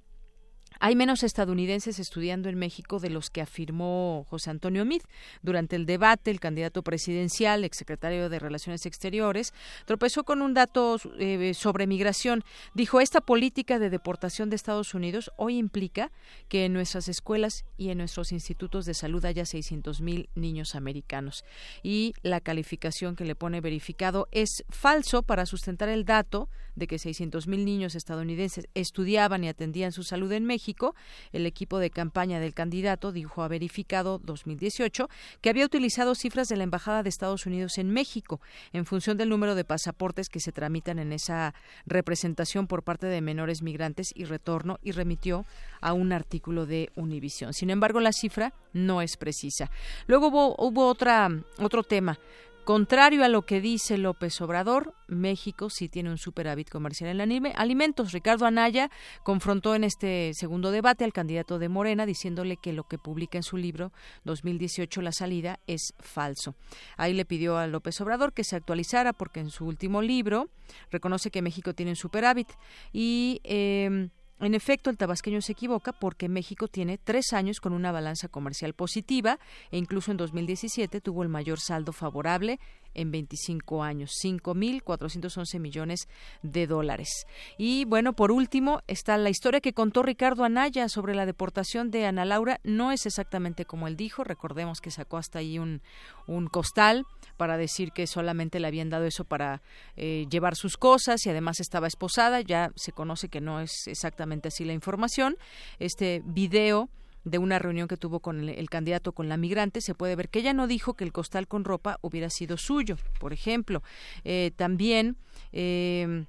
hay 0.81 0.97
menos 0.97 1.23
estadounidenses 1.23 1.99
estudiando 1.99 2.49
en 2.49 2.59
México 2.59 2.99
de 2.99 3.11
los 3.11 3.31
que 3.31 3.41
afirmó 3.41 4.27
José 4.29 4.51
Antonio 4.51 4.85
Mid. 4.85 5.03
Durante 5.43 5.77
el 5.77 5.87
debate, 5.87 6.31
el 6.31 6.41
candidato 6.41 6.83
presidencial, 6.83 7.65
exsecretario 7.65 8.29
de 8.29 8.39
Relaciones 8.39 8.87
Exteriores, 8.87 9.55
tropezó 9.85 10.25
con 10.25 10.43
un 10.43 10.55
dato 10.55 10.97
eh, 11.19 11.55
sobre 11.55 11.87
migración. 11.87 12.45
Dijo, 12.75 13.01
esta 13.01 13.21
política 13.21 13.79
de 13.79 13.91
deportación 13.91 14.51
de 14.51 14.57
Estados 14.57 14.95
Unidos 14.95 15.31
hoy 15.37 15.59
implica 15.59 16.13
que 16.49 16.65
en 16.65 16.73
nuestras 16.73 17.09
escuelas 17.09 17.65
y 17.77 17.91
en 17.91 17.99
nuestros 17.99 18.33
institutos 18.33 18.85
de 18.85 18.95
salud 18.95 19.25
haya 19.25 19.45
600.000 19.45 20.01
mil 20.03 20.29
niños 20.35 20.75
americanos. 20.75 21.45
Y 21.83 22.15
la 22.23 22.41
calificación 22.41 23.17
que 23.17 23.25
le 23.25 23.35
pone 23.35 23.61
verificado 23.61 24.29
es 24.33 24.65
falso 24.69 25.23
para 25.23 25.47
sustentar 25.47 25.89
el 25.89 26.05
dato 26.05 26.49
de 26.77 26.87
que 26.87 26.97
600.000 26.97 27.49
mil 27.49 27.65
niños 27.65 27.95
estadounidenses 27.95 28.69
estudiaban 28.75 29.45
y 29.45 29.49
atendían 29.49 29.93
su 29.93 30.03
salud 30.03 30.31
en 30.33 30.45
México 30.45 30.95
el 31.33 31.47
equipo 31.47 31.79
de 31.79 31.91
campaña 31.91 32.41
del 32.41 32.55
candidato 32.55 33.13
dijo 33.13 33.43
a 33.43 33.49
verificado 33.49 34.19
2018 34.19 35.09
que 35.41 35.51
había 35.51 35.65
utilizado 35.65 36.15
cifras 36.15 36.49
de 36.49 36.57
la 36.57 36.65
Embajada 36.65 37.03
de 37.03 37.09
Estados 37.09 37.47
Unidos 37.47 37.79
en 37.79 37.91
México 37.91 38.41
en 38.73 38.87
función 38.87 39.17
del 39.17 39.29
número 39.29 39.55
de 39.55 39.65
pasaportes 39.65 40.29
que 40.29 40.41
se 40.41 40.53
tramitan 40.53 40.99
en 40.99 41.13
esa 41.13 41.55
representación 41.87 42.67
por 42.67 42.83
parte 42.83 43.07
de 43.07 43.21
menores 43.21 43.63
migrantes 43.63 44.13
y 44.15 44.25
retorno 44.25 44.79
y 44.83 44.93
remitió 44.93 45.47
a 45.81 45.93
un 45.93 46.13
artículo 46.13 46.67
de 46.67 46.91
Univision. 46.97 47.53
Sin 47.53 47.71
embargo, 47.71 48.01
la 48.01 48.13
cifra 48.13 48.53
no 48.73 49.03
es 49.03 49.17
precisa. 49.17 49.71
Luego 50.07 50.29
hubo, 50.29 50.55
hubo 50.59 50.89
otra, 50.89 51.29
otro 51.59 51.83
tema. 51.83 52.19
Contrario 52.67 53.23
a 53.23 53.29
lo 53.29 53.43
que 53.43 53.61
dice 53.61 53.97
López 53.97 54.41
Obrador, 54.41 54.93
México 55.07 55.71
sí 55.71 55.89
tiene 55.89 56.11
un 56.11 56.19
superávit 56.19 56.69
comercial 56.69 57.21
en 57.21 57.53
alimentos. 57.55 58.11
Ricardo 58.11 58.45
Anaya 58.45 58.91
confrontó 59.23 59.77
en 59.77 59.85
este 59.85 60.33
segundo 60.35 60.73
debate 60.73 61.05
al 61.05 61.13
candidato 61.13 61.61
de 61.61 61.69
Morena 61.69 62.07
diciéndole 62.07 62.57
que 62.57 62.73
lo 62.73 62.83
que 62.83 62.99
publica 62.99 63.39
en 63.39 63.45
su 63.45 63.57
libro 63.57 63.93
2018 64.25 65.01
La 65.01 65.13
salida 65.13 65.61
es 65.69 65.95
falso. 66.01 66.57
Ahí 66.97 67.13
le 67.13 67.25
pidió 67.25 67.57
a 67.57 67.69
López 67.69 68.01
Obrador 68.01 68.33
que 68.33 68.43
se 68.43 68.57
actualizara 68.57 69.13
porque 69.13 69.39
en 69.39 69.51
su 69.51 69.65
último 69.65 70.03
libro 70.03 70.49
reconoce 70.91 71.31
que 71.31 71.43
México 71.43 71.73
tiene 71.73 71.93
un 71.93 71.97
superávit 71.97 72.49
y 72.93 73.41
eh, 73.45 74.09
en 74.39 74.55
efecto, 74.55 74.91
el 74.91 74.99
tabasqueño 74.99 75.41
se 75.41 75.53
equivoca 75.53 75.93
porque 75.93 76.29
México 76.29 76.69
tiene 76.69 76.99
tres 76.99 77.33
años 77.33 77.59
con 77.61 77.73
una 77.73 77.91
balanza 77.91 78.29
comercial 78.29 78.75
positiva 78.75 79.39
e 79.71 79.79
incluso 79.79 80.11
en 80.11 80.19
2017 80.19 81.01
tuvo 81.01 81.23
el 81.23 81.31
mayor 81.31 81.59
saldo 81.59 81.93
favorable 81.93 82.61
en 82.97 83.13
25 83.13 83.85
años, 83.85 84.11
5.411 84.23 85.61
millones 85.61 86.09
de 86.43 86.67
dólares. 86.67 87.27
Y 87.59 87.85
bueno, 87.85 88.15
por 88.15 88.33
último, 88.33 88.81
está 88.89 89.17
la 89.19 89.31
historia 89.31 89.61
que 89.61 89.73
contó 89.73 90.03
Ricardo 90.03 90.45
Anaya 90.45 90.89
sobre 90.89 91.15
la 91.15 91.27
deportación 91.27 91.91
de 91.91 92.07
Ana 92.07 92.25
Laura. 92.25 92.59
No 92.65 92.91
es 92.91 93.07
exactamente 93.07 93.65
como 93.65 93.87
él 93.87 93.97
dijo, 93.97 94.25
recordemos 94.25 94.81
que 94.81 94.91
sacó 94.91 95.19
hasta 95.19 95.39
ahí 95.39 95.59
un, 95.59 95.83
un 96.27 96.49
costal 96.49 97.05
para 97.37 97.57
decir 97.57 97.93
que 97.93 98.07
solamente 98.07 98.61
le 98.61 98.67
habían 98.67 98.89
dado 98.89 99.05
eso 99.05 99.25
para 99.25 99.63
eh, 99.97 100.27
llevar 100.31 100.57
sus 100.57 100.77
cosas 100.77 101.25
y 101.27 101.31
además 101.31 101.61
estaba 101.61 101.87
esposada. 101.87 102.41
Ya 102.41 102.73
se 102.77 102.93
conoce 102.93 103.29
que 103.29 103.41
no 103.41 103.61
es 103.61 103.87
exactamente 103.87 104.49
así 104.49 104.65
la 104.65 104.73
información. 104.73 105.37
Este 105.79 106.23
video 106.25 106.89
de 107.27 107.39
una 107.39 107.59
reunión 107.59 107.89
que 107.89 107.97
tuvo 107.97 108.21
con 108.21 108.49
el, 108.49 108.71
candidato 108.71 109.13
con 109.13 109.29
la 109.29 109.37
migrante, 109.37 109.81
se 109.81 109.95
puede 109.95 110.15
ver 110.15 110.29
que 110.29 110.39
ella 110.39 110.55
no 110.55 110.69
dijo 110.69 110.95
que 110.95 111.05
el 111.05 111.13
costal 111.13 111.49
con 111.49 111.65
ropa 111.65 111.99
hubiera 112.01 112.31
sido 112.31 112.57
suyo, 112.57 112.97
por 113.21 113.33
ejemplo. 113.33 113.83
Eh, 114.25 114.53
también. 114.57 115.17
Eh, 115.53 116.25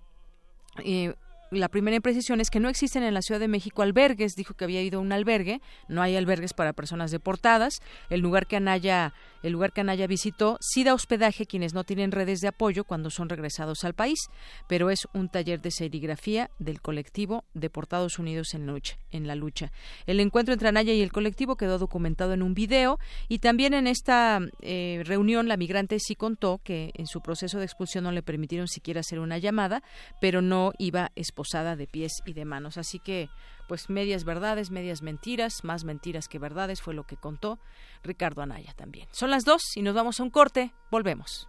eh, 0.84 1.14
la 1.50 1.70
primera 1.70 1.96
imprecisión 1.96 2.42
es 2.42 2.50
que 2.50 2.60
no 2.60 2.68
existen 2.68 3.04
en 3.04 3.14
la 3.14 3.22
Ciudad 3.22 3.40
de 3.40 3.48
México 3.48 3.84
albergues. 3.84 4.36
Dijo 4.36 4.56
que 4.56 4.66
había 4.66 4.82
ido 4.82 5.00
a 5.00 5.02
un 5.02 5.12
albergue. 5.12 5.62
No 5.88 6.02
hay 6.02 6.18
albergues 6.18 6.54
para 6.54 6.74
personas 6.74 7.12
deportadas. 7.12 7.82
El 8.10 8.20
lugar 8.20 8.48
que 8.48 8.58
Anaya 8.58 9.14
El 9.44 9.54
lugar 9.54 9.74
que 9.74 9.82
Anaya 9.82 10.08
visitó 10.08 10.58
sí 10.62 10.84
da 10.84 10.94
hospedaje 10.94 11.44
a 11.44 11.46
quienes 11.46 11.74
no 11.74 11.84
tienen 11.84 12.12
redes 12.12 12.40
de 12.40 12.48
apoyo 12.48 12.84
cuando 12.84 13.10
son 13.10 13.30
regresados 13.30 13.84
al 13.84 13.94
país, 13.94 14.20
pero 14.68 14.90
es 14.90 15.08
un 15.14 15.30
taller 15.30 15.62
de 15.62 15.72
serigrafía 15.72 16.50
del 16.60 16.82
colectivo 16.82 17.46
Deportados 17.54 18.20
Unidos 18.20 18.54
en, 18.54 18.68
lucha, 18.68 18.98
en 19.12 19.28
la 19.28 19.36
lucha. 19.36 19.72
El 20.06 20.20
encuentro 20.20 20.54
entre 20.54 20.70
Anaya 20.70 20.94
y 20.94 21.02
el 21.02 21.12
colectivo 21.12 21.56
quedó 21.56 21.78
documentado 21.78 22.34
en 22.34 22.42
un 22.42 22.54
video 22.54 23.00
y 23.28 23.40
también 23.40 23.74
en 23.74 23.88
esta 23.88 24.40
eh, 24.62 25.04
reunión 25.06 25.48
la 25.48 25.58
migrante 25.58 26.00
sí 26.00 26.16
contó 26.16 26.60
que 26.64 26.92
en 26.96 27.08
su 27.08 27.22
proceso 27.22 27.60
de 27.60 27.66
expulsión 27.66 28.04
no 28.04 28.12
le 28.12 28.24
permitieron 28.24 28.68
siquiera 28.68 29.02
hacer 29.02 29.20
una 29.20 29.38
llamada, 29.38 29.84
pero 30.22 30.42
no 30.42 30.74
iba 30.78 31.12
esposada 31.16 31.76
de 31.76 31.88
pies 31.88 32.14
y 32.26 32.34
de 32.34 32.46
manos. 32.46 32.78
Así 32.78 33.00
que 33.00 33.30
pues 33.68 33.90
medias 33.90 34.24
verdades, 34.24 34.72
medias 34.72 35.02
mentiras, 35.02 35.64
más 35.64 35.84
mentiras 35.84 36.28
que 36.28 36.40
verdades 36.40 36.82
fue 36.82 36.94
lo 36.94 37.06
que 37.06 37.18
contó 37.18 37.60
Ricardo 38.04 38.42
Anaya 38.42 38.74
también. 38.76 39.08
Son 39.12 39.30
las 39.30 39.44
dos 39.44 39.62
y 39.76 39.82
nos 39.82 39.94
vamos 39.94 40.20
a 40.20 40.24
un 40.24 40.30
corte. 40.30 40.74
Volvemos. 40.90 41.48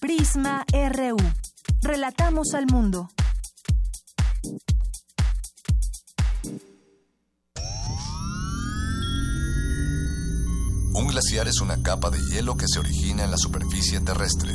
Prisma 0.00 0.64
RU. 0.72 1.18
Relatamos 1.82 2.54
al 2.54 2.66
mundo. 2.66 3.10
Un 10.92 11.06
glaciar 11.06 11.48
es 11.48 11.60
una 11.60 11.82
capa 11.82 12.10
de 12.10 12.18
hielo 12.18 12.56
que 12.56 12.66
se 12.66 12.78
origina 12.78 13.24
en 13.24 13.30
la 13.30 13.36
superficie 13.36 14.00
terrestre. 14.00 14.54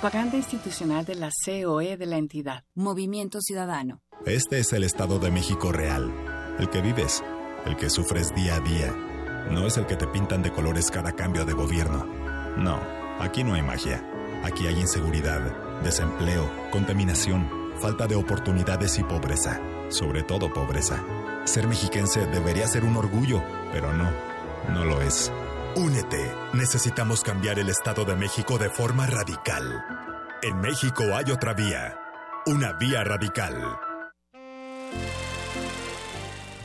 Propaganda 0.00 0.36
institucional 0.36 1.04
de 1.04 1.16
la 1.16 1.28
COE 1.44 1.96
de 1.96 2.06
la 2.06 2.18
entidad. 2.18 2.62
Movimiento 2.76 3.40
Ciudadano. 3.40 4.00
Este 4.26 4.60
es 4.60 4.72
el 4.72 4.84
Estado 4.84 5.18
de 5.18 5.32
México 5.32 5.72
real, 5.72 6.14
el 6.60 6.70
que 6.70 6.80
vives, 6.80 7.24
el 7.66 7.74
que 7.76 7.90
sufres 7.90 8.32
día 8.32 8.54
a 8.54 8.60
día. 8.60 8.92
No 9.50 9.66
es 9.66 9.76
el 9.76 9.86
que 9.86 9.96
te 9.96 10.06
pintan 10.06 10.40
de 10.40 10.52
colores 10.52 10.92
cada 10.92 11.10
cambio 11.10 11.44
de 11.44 11.52
gobierno. 11.52 12.04
No, 12.56 12.80
aquí 13.18 13.42
no 13.42 13.54
hay 13.54 13.62
magia. 13.62 14.08
Aquí 14.44 14.68
hay 14.68 14.78
inseguridad, 14.78 15.82
desempleo, 15.82 16.48
contaminación, 16.70 17.50
falta 17.80 18.06
de 18.06 18.14
oportunidades 18.14 19.00
y 19.00 19.02
pobreza. 19.02 19.60
Sobre 19.88 20.22
todo 20.22 20.52
pobreza. 20.52 21.04
Ser 21.44 21.66
mexiquense 21.66 22.24
debería 22.26 22.68
ser 22.68 22.84
un 22.84 22.96
orgullo, 22.96 23.42
pero 23.72 23.92
no, 23.92 24.12
no 24.72 24.84
lo 24.84 25.02
es. 25.02 25.32
Únete. 25.76 26.32
Necesitamos 26.54 27.22
cambiar 27.22 27.58
el 27.58 27.68
Estado 27.68 28.04
de 28.04 28.16
México 28.16 28.58
de 28.58 28.70
forma 28.70 29.06
radical. 29.06 29.84
En 30.42 30.60
México 30.60 31.04
hay 31.14 31.30
otra 31.30 31.54
vía. 31.54 31.96
Una 32.46 32.72
vía 32.72 33.04
radical. 33.04 33.78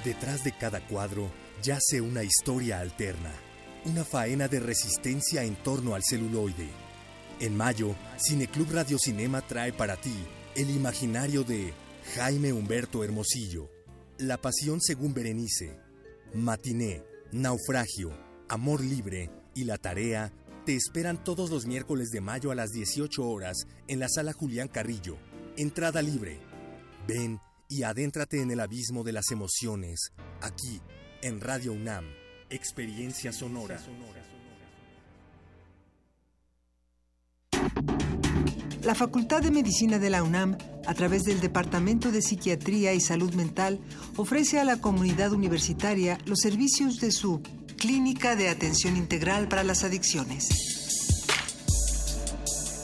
Detrás 0.03 0.43
de 0.43 0.57
cada 0.57 0.85
cuadro 0.87 1.29
yace 1.61 2.01
una 2.01 2.23
historia 2.23 2.79
alterna. 2.79 3.31
Una 3.85 4.03
faena 4.03 4.47
de 4.47 4.59
resistencia 4.59 5.43
en 5.43 5.55
torno 5.55 5.95
al 5.95 6.03
celuloide. 6.03 6.69
En 7.39 7.55
mayo, 7.55 7.95
Cineclub 8.17 8.71
Radio 8.71 8.97
Cinema 8.97 9.41
trae 9.41 9.73
para 9.73 9.97
ti 9.97 10.15
el 10.55 10.69
imaginario 10.69 11.43
de 11.43 11.73
Jaime 12.15 12.53
Humberto 12.53 13.03
Hermosillo. 13.03 13.69
La 14.17 14.37
pasión 14.37 14.79
según 14.81 15.13
Berenice. 15.13 15.77
Matiné. 16.33 17.03
Naufragio. 17.31 18.32
Amor 18.53 18.83
Libre 18.83 19.31
y 19.55 19.63
La 19.63 19.79
Tarea 19.79 20.31
te 20.63 20.75
esperan 20.75 21.23
todos 21.23 21.49
los 21.49 21.65
miércoles 21.65 22.11
de 22.11 22.21
mayo 22.21 22.51
a 22.51 22.55
las 22.55 22.69
18 22.69 23.27
horas 23.27 23.65
en 23.87 23.97
la 23.97 24.07
sala 24.07 24.31
Julián 24.31 24.67
Carrillo. 24.67 25.17
Entrada 25.57 26.03
libre. 26.03 26.39
Ven 27.07 27.39
y 27.67 27.81
adéntrate 27.81 28.43
en 28.43 28.51
el 28.51 28.59
abismo 28.59 29.03
de 29.03 29.11
las 29.11 29.31
emociones, 29.31 30.11
aquí, 30.39 30.79
en 31.23 31.41
Radio 31.41 31.73
UNAM, 31.73 32.05
Experiencia 32.51 33.33
Sonora. 33.33 33.79
La 38.83 38.93
Facultad 38.93 39.41
de 39.41 39.49
Medicina 39.49 39.97
de 39.97 40.11
la 40.11 40.21
UNAM, 40.21 40.57
a 40.85 40.93
través 40.93 41.23
del 41.23 41.39
Departamento 41.39 42.11
de 42.11 42.21
Psiquiatría 42.21 42.93
y 42.93 42.99
Salud 42.99 43.33
Mental, 43.33 43.79
ofrece 44.17 44.59
a 44.59 44.63
la 44.63 44.79
comunidad 44.79 45.31
universitaria 45.31 46.19
los 46.25 46.39
servicios 46.39 46.99
de 46.99 47.11
su 47.11 47.41
Clínica 47.83 48.35
de 48.37 48.47
Atención 48.47 48.95
Integral 48.95 49.49
para 49.49 49.65
las 49.65 49.83
Adicciones. 49.83 50.47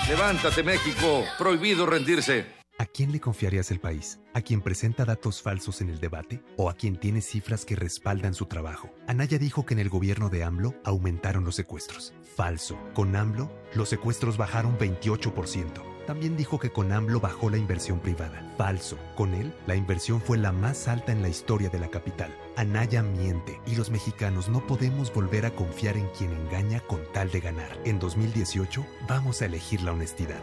Levántate 0.09 0.63
México, 0.63 1.27
prohibido 1.37 1.85
rendirse. 1.85 2.62
¿A 2.83 2.87
quién 2.87 3.13
le 3.13 3.21
confiarías 3.21 3.71
el 3.71 3.79
país? 3.79 4.19
¿A 4.35 4.41
quien 4.41 4.61
presenta 4.61 5.05
datos 5.05 5.41
falsos 5.41 5.81
en 5.83 5.89
el 5.89 6.01
debate? 6.01 6.43
¿O 6.57 6.69
a 6.69 6.75
quien 6.75 6.97
tiene 6.97 7.21
cifras 7.21 7.65
que 7.65 7.77
respaldan 7.77 8.35
su 8.35 8.47
trabajo? 8.47 8.91
Anaya 9.07 9.39
dijo 9.39 9.65
que 9.65 9.75
en 9.75 9.79
el 9.79 9.89
gobierno 9.89 10.31
de 10.31 10.43
AMLO 10.43 10.75
aumentaron 10.83 11.45
los 11.45 11.55
secuestros. 11.55 12.13
Falso. 12.35 12.77
Con 12.93 13.15
AMLO, 13.15 13.53
los 13.77 13.89
secuestros 13.89 14.37
bajaron 14.37 14.77
28%. 14.79 15.81
También 16.09 16.37
dijo 16.37 16.59
que 16.59 16.71
con 16.71 16.91
AMLO 16.91 17.21
bajó 17.21 17.51
la 17.51 17.57
inversión 17.57 18.01
privada. 18.01 18.53
Falso. 18.59 18.99
Con 19.15 19.35
él, 19.35 19.55
la 19.69 19.77
inversión 19.77 20.21
fue 20.21 20.37
la 20.37 20.51
más 20.51 20.89
alta 20.89 21.13
en 21.13 21.23
la 21.23 21.29
historia 21.29 21.69
de 21.69 21.79
la 21.79 21.89
capital. 21.89 22.37
Anaya 22.57 23.05
miente 23.05 23.61
y 23.65 23.77
los 23.77 23.91
mexicanos 23.91 24.49
no 24.49 24.67
podemos 24.67 25.15
volver 25.15 25.47
a 25.47 25.53
confiar 25.53 25.97
en 25.97 26.09
quien 26.19 26.33
engaña 26.33 26.81
con 26.81 27.01
tal 27.13 27.31
de 27.31 27.39
ganar. 27.39 27.79
En 27.85 28.01
2018, 28.01 28.85
vamos 29.09 29.41
a 29.41 29.47
elegir 29.47 29.83
la 29.83 29.93
honestidad. 29.93 30.41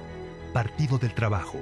Partido 0.53 0.97
del 0.97 1.13
Trabajo. 1.13 1.59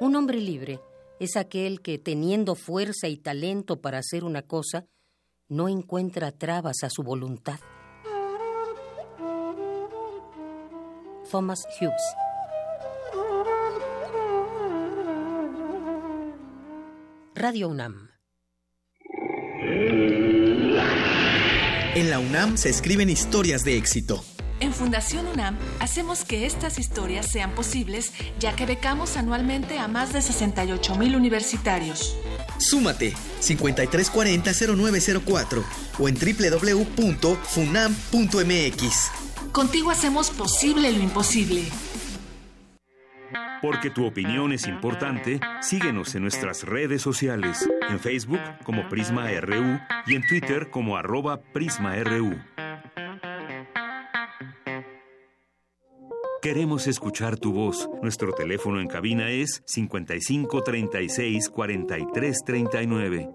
Un 0.00 0.16
hombre 0.16 0.40
libre 0.40 0.80
es 1.18 1.36
aquel 1.36 1.82
que, 1.82 1.98
teniendo 1.98 2.54
fuerza 2.54 3.08
y 3.08 3.18
talento 3.18 3.82
para 3.82 3.98
hacer 3.98 4.24
una 4.24 4.40
cosa, 4.40 4.86
no 5.48 5.68
encuentra 5.68 6.32
trabas 6.32 6.82
a 6.82 6.88
su 6.88 7.02
voluntad. 7.02 7.60
Thomas 11.30 11.60
Hughes 11.78 12.02
Radio 17.34 17.68
UNAM 17.68 18.08
En 21.94 22.10
la 22.10 22.18
UNAM 22.18 22.56
se 22.56 22.70
escriben 22.70 23.10
historias 23.10 23.64
de 23.64 23.76
éxito. 23.76 24.24
En 24.60 24.72
Fundación 24.74 25.26
UNAM 25.26 25.56
hacemos 25.78 26.24
que 26.24 26.44
estas 26.44 26.78
historias 26.78 27.26
sean 27.26 27.52
posibles, 27.52 28.12
ya 28.38 28.54
que 28.54 28.66
becamos 28.66 29.16
anualmente 29.16 29.78
a 29.78 29.88
más 29.88 30.12
de 30.12 30.20
68 30.20 30.96
mil 30.96 31.16
universitarios. 31.16 32.14
Súmate 32.58 33.14
5340-0904 33.40 35.64
o 35.98 36.08
en 36.08 36.14
www.funam.mx. 36.14 39.10
Contigo 39.52 39.90
hacemos 39.90 40.30
posible 40.30 40.92
lo 40.92 41.02
imposible. 41.02 41.64
Porque 43.62 43.90
tu 43.90 44.06
opinión 44.06 44.52
es 44.52 44.66
importante, 44.66 45.38
síguenos 45.60 46.14
en 46.14 46.22
nuestras 46.22 46.64
redes 46.64 47.02
sociales, 47.02 47.68
en 47.90 48.00
Facebook 48.00 48.40
como 48.64 48.88
Prisma 48.88 49.28
RU 49.40 49.78
y 50.06 50.14
en 50.14 50.26
Twitter 50.26 50.70
como 50.70 50.96
arroba 50.96 51.42
PrismaRU. 51.52 52.38
Queremos 56.42 56.86
escuchar 56.86 57.38
tu 57.38 57.52
voz. 57.52 57.86
Nuestro 58.00 58.32
teléfono 58.32 58.80
en 58.80 58.88
cabina 58.88 59.28
es 59.28 59.62
55 59.66 60.62
36 60.62 61.50
43 61.50 62.38
39. 62.46 63.30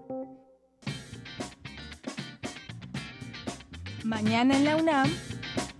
Mañana 4.02 4.56
en 4.56 4.64
la 4.64 4.76
UNAM, 4.76 5.08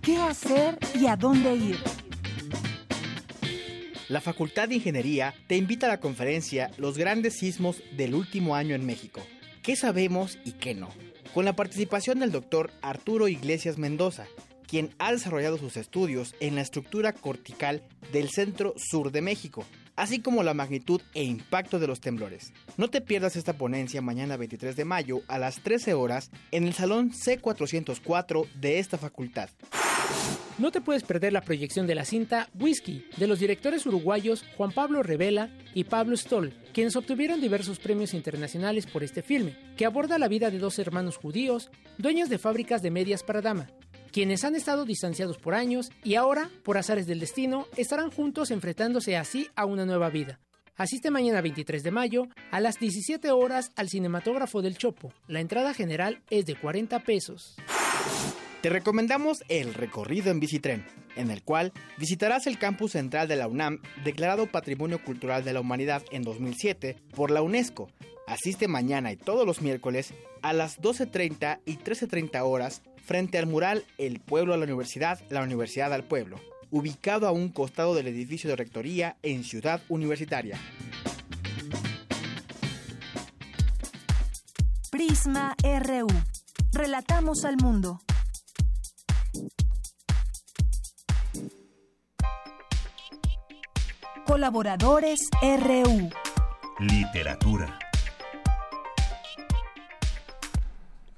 ¿qué 0.01 0.15
hacer 0.15 0.79
y 0.95 1.07
a 1.07 1.17
dónde 1.17 1.53
ir? 1.53 1.77
La 4.07 4.21
Facultad 4.21 4.69
de 4.69 4.75
Ingeniería 4.75 5.33
te 5.47 5.57
invita 5.57 5.87
a 5.87 5.89
la 5.89 5.99
conferencia 5.99 6.71
Los 6.77 6.97
grandes 6.97 7.37
sismos 7.37 7.83
del 7.97 8.15
último 8.15 8.55
año 8.55 8.73
en 8.73 8.85
México. 8.85 9.19
¿Qué 9.63 9.75
sabemos 9.75 10.39
y 10.45 10.53
qué 10.53 10.75
no? 10.75 10.87
Con 11.33 11.43
la 11.43 11.57
participación 11.57 12.19
del 12.19 12.31
doctor 12.31 12.71
Arturo 12.81 13.27
Iglesias 13.27 13.77
Mendoza, 13.77 14.27
quien 14.67 14.93
ha 14.99 15.11
desarrollado 15.11 15.57
sus 15.57 15.77
estudios 15.77 16.35
en 16.39 16.55
la 16.55 16.61
estructura 16.61 17.13
cortical 17.13 17.83
del 18.11 18.29
centro 18.29 18.73
sur 18.77 19.11
de 19.11 19.21
México, 19.21 19.65
así 19.95 20.19
como 20.19 20.43
la 20.43 20.53
magnitud 20.53 21.01
e 21.13 21.23
impacto 21.23 21.79
de 21.79 21.87
los 21.87 22.01
temblores. 22.01 22.53
No 22.77 22.89
te 22.89 23.01
pierdas 23.01 23.35
esta 23.35 23.53
ponencia 23.53 24.01
mañana 24.01 24.37
23 24.37 24.75
de 24.75 24.85
mayo 24.85 25.21
a 25.27 25.39
las 25.39 25.61
13 25.61 25.93
horas 25.93 26.31
en 26.51 26.65
el 26.65 26.73
Salón 26.73 27.11
C404 27.11 28.47
de 28.53 28.79
esta 28.79 28.97
facultad. 28.97 29.49
No 30.57 30.71
te 30.71 30.81
puedes 30.81 31.03
perder 31.03 31.33
la 31.33 31.41
proyección 31.41 31.85
de 31.85 31.93
la 31.93 32.03
cinta 32.03 32.49
Whisky 32.59 33.05
de 33.17 33.27
los 33.27 33.39
directores 33.39 33.85
uruguayos 33.85 34.43
Juan 34.57 34.71
Pablo 34.71 35.03
Revela 35.03 35.51
y 35.75 35.83
Pablo 35.83 36.17
Stoll, 36.17 36.53
quienes 36.73 36.95
obtuvieron 36.95 37.39
diversos 37.39 37.77
premios 37.77 38.15
internacionales 38.15 38.87
por 38.87 39.03
este 39.03 39.21
filme, 39.21 39.55
que 39.77 39.85
aborda 39.85 40.17
la 40.17 40.27
vida 40.27 40.49
de 40.49 40.57
dos 40.57 40.79
hermanos 40.79 41.17
judíos, 41.17 41.69
dueños 41.99 42.29
de 42.29 42.39
fábricas 42.39 42.81
de 42.81 42.89
medias 42.89 43.21
para 43.21 43.41
dama, 43.41 43.69
quienes 44.07 44.43
han 44.43 44.55
estado 44.55 44.85
distanciados 44.85 45.37
por 45.37 45.53
años 45.53 45.91
y 46.03 46.15
ahora, 46.15 46.49
por 46.63 46.77
azares 46.77 47.07
del 47.07 47.19
destino, 47.19 47.67
estarán 47.77 48.11
juntos 48.11 48.51
enfrentándose 48.51 49.17
así 49.17 49.47
a 49.55 49.65
una 49.65 49.85
nueva 49.85 50.09
vida. 50.09 50.39
Asiste 50.75 51.09
mañana 51.09 51.41
23 51.41 51.81
de 51.81 51.91
mayo 51.91 52.27
a 52.51 52.59
las 52.59 52.79
17 52.79 53.31
horas 53.31 53.71
al 53.75 53.89
Cinematógrafo 53.89 54.61
del 54.61 54.77
Chopo. 54.77 55.11
La 55.27 55.39
entrada 55.39 55.73
general 55.73 56.21
es 56.29 56.45
de 56.45 56.55
40 56.55 56.99
pesos. 56.99 57.55
Te 58.61 58.69
recomendamos 58.69 59.43
el 59.49 59.73
recorrido 59.73 60.29
en 60.29 60.39
bicitren, 60.39 60.85
en 61.15 61.31
el 61.31 61.43
cual 61.43 61.73
visitarás 61.97 62.45
el 62.47 62.59
campus 62.59 62.91
central 62.91 63.27
de 63.27 63.35
la 63.35 63.47
UNAM, 63.47 63.81
declarado 64.03 64.51
Patrimonio 64.51 65.03
Cultural 65.03 65.43
de 65.43 65.53
la 65.53 65.61
Humanidad 65.61 66.03
en 66.11 66.21
2007 66.23 66.97
por 67.15 67.31
la 67.31 67.41
UNESCO. 67.41 67.89
Asiste 68.27 68.67
mañana 68.67 69.11
y 69.11 69.15
todos 69.15 69.47
los 69.47 69.61
miércoles 69.61 70.13
a 70.41 70.53
las 70.53 70.79
12.30 70.79 71.61
y 71.65 71.77
13.30 71.77 72.41
horas 72.43 72.81
frente 73.07 73.37
al 73.37 73.47
mural 73.47 73.85
El 73.97 74.19
pueblo 74.19 74.53
a 74.53 74.57
la 74.57 74.65
universidad, 74.65 75.19
la 75.29 75.41
universidad 75.41 75.93
al 75.93 76.03
pueblo, 76.03 76.39
ubicado 76.69 77.25
a 77.27 77.31
un 77.31 77.49
costado 77.49 77.95
del 77.95 78.07
edificio 78.07 78.49
de 78.49 78.57
rectoría 78.57 79.15
en 79.23 79.45
Ciudad 79.45 79.81
Universitaria. 79.87 80.59
Prisma 84.91 85.55
RU. 85.63 86.07
Relatamos 86.73 87.45
al 87.45 87.55
mundo. 87.57 88.01
Colaboradores 94.25 95.21
RU. 95.41 96.09
Literatura. 96.79 97.86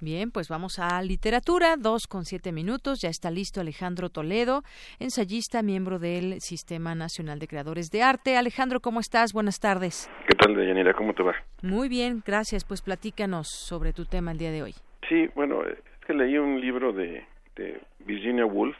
Bien, 0.01 0.31
pues 0.31 0.47
vamos 0.47 0.79
a 0.79 1.01
literatura, 1.01 1.75
dos 1.75 2.07
con 2.07 2.23
siete 2.23 2.53
minutos. 2.53 3.01
Ya 3.01 3.09
está 3.09 3.29
listo 3.31 3.59
Alejandro 3.59 4.09
Toledo, 4.09 4.61
ensayista, 4.97 5.61
miembro 5.61 5.99
del 5.99 6.39
Sistema 6.39 6.95
Nacional 6.95 7.37
de 7.37 7.49
Creadores 7.49 7.91
de 7.91 8.01
Arte. 8.01 8.37
Alejandro, 8.37 8.79
¿cómo 8.79 9.01
estás? 9.01 9.33
Buenas 9.33 9.59
tardes. 9.59 10.09
¿Qué 10.25 10.35
tal, 10.37 10.55
Deyanira? 10.55 10.93
¿Cómo 10.93 11.13
te 11.13 11.21
va? 11.21 11.35
Muy 11.61 11.89
bien, 11.89 12.23
gracias. 12.25 12.63
Pues 12.63 12.81
platícanos 12.81 13.49
sobre 13.49 13.91
tu 13.91 14.05
tema 14.05 14.31
el 14.31 14.37
día 14.37 14.51
de 14.51 14.63
hoy. 14.63 14.73
Sí, 15.09 15.27
bueno, 15.35 15.65
es 15.65 15.77
que 16.07 16.13
leí 16.13 16.37
un 16.37 16.61
libro 16.61 16.93
de, 16.93 17.25
de 17.57 17.81
Virginia 18.05 18.45
Woolf 18.45 18.77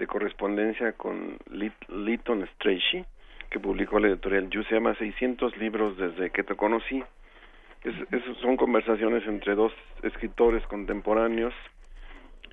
de 0.00 0.06
correspondencia 0.08 0.94
con 0.94 1.38
Lytton 1.52 2.48
Strachey, 2.54 3.04
que 3.50 3.60
publicó 3.60 4.00
la 4.00 4.08
editorial 4.08 4.50
You, 4.50 4.64
se 4.64 4.74
llama 4.74 4.96
600 4.96 5.56
libros 5.58 5.96
desde 5.96 6.30
que 6.30 6.42
te 6.42 6.56
conocí 6.56 7.04
es, 7.84 7.94
son 8.40 8.56
conversaciones 8.56 9.26
entre 9.26 9.54
dos 9.54 9.72
escritores 10.02 10.66
contemporáneos 10.66 11.54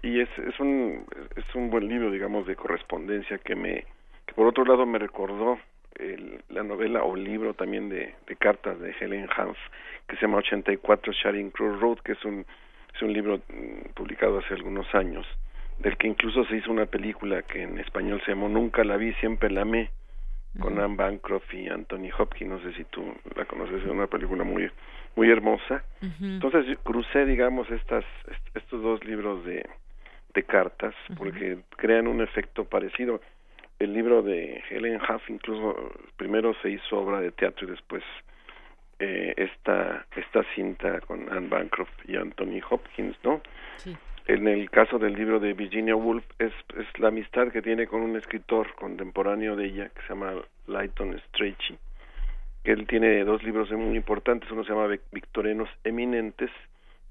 y 0.02 0.22
es, 0.22 0.30
es 0.38 0.60
un 0.60 1.06
es 1.36 1.56
un 1.56 1.70
buen 1.70 1.88
libro 1.88 2.12
digamos 2.12 2.46
de 2.48 2.56
correspondencia 2.56 3.38
que 3.40 3.56
me 3.56 3.86
que 4.26 4.34
por 4.34 4.48
otro 4.48 4.64
lado 4.64 4.86
me 4.86 5.00
recordó 5.00 5.60
el, 5.96 6.42
la 6.50 6.64
novela 6.64 7.04
o 7.04 7.16
libro 7.16 7.54
también 7.54 7.90
de, 7.90 8.14
de 8.28 8.36
cartas 8.36 8.80
de 8.80 8.96
Helen 9.00 9.28
Hans 9.36 9.58
que 10.08 10.16
se 10.16 10.22
llama 10.22 10.38
84 10.38 11.14
Sharing 11.14 11.52
Cross 11.52 11.80
Road 11.80 11.98
que 12.00 12.14
es 12.14 12.24
un 12.26 12.46
es 12.94 13.02
un 13.02 13.14
libro 13.14 13.38
mm, 13.38 13.94
publicado 13.96 14.40
hace 14.40 14.54
algunos 14.54 14.94
años 14.96 15.26
del 15.80 15.98
que 15.98 16.08
incluso 16.08 16.46
se 16.46 16.58
hizo 16.58 16.72
una 16.72 16.86
película 16.86 17.44
que 17.44 17.62
en 17.62 17.78
español 17.80 18.22
se 18.26 18.32
llamó 18.32 18.50
Nunca 18.50 18.84
la 18.84 18.98
vi, 18.98 19.14
siempre 19.16 19.50
la 19.50 19.62
amé 19.62 19.92
con 20.60 20.80
Anne 20.80 20.96
Bancroft 20.96 21.54
y 21.54 21.68
Anthony 21.68 22.10
Hopkins, 22.18 22.50
no 22.50 22.60
sé 22.62 22.74
si 22.74 22.84
tú 22.86 23.14
la 23.36 23.46
conoces, 23.46 23.84
es 23.84 23.90
una 23.90 24.08
película 24.08 24.44
muy 24.44 24.72
muy 25.18 25.32
hermosa. 25.32 25.84
Entonces 26.22 26.78
crucé, 26.84 27.26
digamos, 27.26 27.70
estas 27.72 28.06
estos 28.54 28.82
dos 28.82 29.04
libros 29.04 29.44
de, 29.44 29.68
de 30.34 30.44
cartas 30.44 30.94
porque 31.18 31.58
crean 31.76 32.08
un 32.08 32.22
efecto 32.22 32.64
parecido. 32.66 33.20
El 33.80 33.94
libro 33.94 34.22
de 34.22 34.64
Helen 34.70 35.02
Huff 35.02 35.30
incluso 35.30 35.92
primero 36.16 36.54
se 36.62 36.70
hizo 36.70 37.00
obra 37.00 37.20
de 37.20 37.32
teatro 37.32 37.68
y 37.68 37.72
después 37.72 38.04
eh, 39.00 39.34
esta 39.38 40.06
esta 40.16 40.44
cinta 40.56 41.02
con 41.02 41.32
Anne 41.32 41.50
Bancroft 41.50 41.98
y 42.08 42.16
Anthony 42.16 42.62
Hopkins, 42.70 43.18
¿no? 43.24 43.42
En 44.28 44.48
el 44.48 44.70
caso 44.70 45.00
del 45.00 45.14
libro 45.14 45.40
de 45.40 45.54
Virginia 45.54 45.96
Woolf 45.96 46.26
es, 46.38 46.54
es 46.78 47.00
la 47.00 47.08
amistad 47.08 47.48
que 47.48 47.62
tiene 47.62 47.88
con 47.88 48.02
un 48.02 48.18
escritor 48.18 48.76
contemporáneo 48.76 49.56
de 49.56 49.66
ella 49.66 49.90
que 49.90 50.02
se 50.02 50.10
llama 50.10 50.34
Lighton 50.68 51.18
Strachey 51.30 51.78
él 52.68 52.86
tiene 52.86 53.24
dos 53.24 53.42
libros 53.44 53.72
muy 53.72 53.96
importantes, 53.96 54.52
uno 54.52 54.64
se 54.66 54.74
llama 54.74 54.94
Victorianos 55.12 55.70
Eminentes 55.86 56.52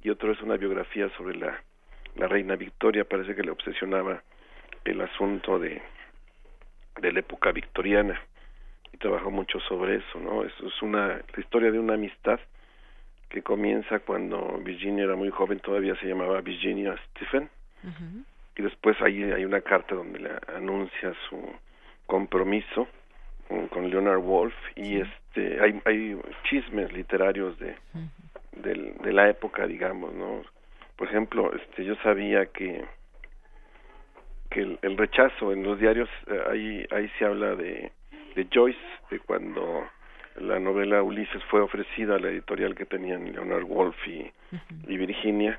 y 0.02 0.10
otro 0.10 0.32
es 0.32 0.42
una 0.42 0.58
biografía 0.58 1.08
sobre 1.16 1.36
la, 1.36 1.62
la 2.16 2.28
reina 2.28 2.56
Victoria, 2.56 3.04
parece 3.04 3.34
que 3.34 3.42
le 3.42 3.50
obsesionaba 3.50 4.22
el 4.84 5.00
asunto 5.00 5.58
de, 5.58 5.80
de 7.00 7.12
la 7.12 7.20
época 7.20 7.52
victoriana 7.52 8.20
y 8.92 8.98
trabajó 8.98 9.30
mucho 9.30 9.58
sobre 9.60 9.96
eso, 9.96 10.20
¿no? 10.20 10.44
Eso 10.44 10.66
es 10.66 10.82
una 10.82 11.08
la 11.08 11.40
historia 11.40 11.70
de 11.70 11.78
una 11.78 11.94
amistad 11.94 12.38
que 13.30 13.42
comienza 13.42 14.00
cuando 14.00 14.60
Virginia 14.62 15.04
era 15.04 15.16
muy 15.16 15.30
joven, 15.30 15.60
todavía 15.60 15.96
se 15.96 16.06
llamaba 16.06 16.42
Virginia 16.42 16.96
Stephen, 17.10 17.48
y 18.56 18.62
después 18.62 19.00
ahí 19.00 19.22
hay 19.22 19.44
una 19.44 19.62
carta 19.62 19.94
donde 19.94 20.18
le 20.18 20.30
anuncia 20.54 21.14
su 21.28 21.40
compromiso 22.06 22.88
con, 23.70 23.90
Leonard 23.90 24.20
Wolf 24.20 24.54
y 24.74 25.00
este 25.00 25.60
hay, 25.60 25.80
hay 25.84 26.18
chismes 26.48 26.92
literarios 26.92 27.58
de, 27.58 27.76
de, 28.52 29.12
la 29.12 29.28
época 29.28 29.66
digamos 29.66 30.12
no 30.14 30.42
por 30.96 31.08
ejemplo 31.08 31.52
este 31.54 31.84
yo 31.84 31.94
sabía 31.96 32.46
que 32.46 32.84
que 34.50 34.78
el, 34.82 34.96
rechazo 34.96 35.52
en 35.52 35.62
los 35.62 35.78
diarios 35.78 36.08
eh, 36.26 36.40
ahí 36.50 36.86
ahí 36.90 37.10
se 37.18 37.24
habla 37.24 37.54
de 37.54 37.92
de 38.34 38.46
Joyce 38.52 38.78
de 39.10 39.20
cuando 39.20 39.88
la 40.36 40.58
novela 40.58 40.98
novela 40.98 41.02
Ulises 41.02 41.42
fue 41.44 41.60
ofrecida 41.60 42.16
a 42.16 42.18
la 42.18 42.28
editorial 42.28 42.74
que 42.74 42.84
tenían 42.84 43.32
Leonard 43.32 43.64
Wolf 43.64 43.96
y, 44.06 44.30
y 44.86 44.96
Virginia 44.98 45.58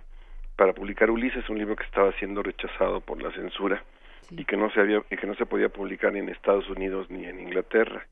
para 0.56 0.74
publicar 0.74 1.10
Ulises, 1.10 1.48
un 1.50 1.58
libro 1.58 1.76
que 1.76 1.84
estaba 1.84 2.12
siendo 2.14 2.44
rechazado 2.44 3.00
por 3.02 3.22
la 3.22 3.32
censura 3.32 3.84
y 4.30 4.46
que 4.46 4.58
no 4.58 4.70
se 4.72 4.80
había 4.80 5.04
y 5.10 5.18
que 5.18 5.28
no 5.28 5.36
se 5.36 5.46
podía 5.46 5.70
publicar 5.70 6.14
ni 6.14 6.20
en 6.20 6.30
Estados 6.30 6.70
Unidos 6.70 7.10
ni 7.10 7.26
en 7.26 7.40
Inglaterra. 7.40 8.06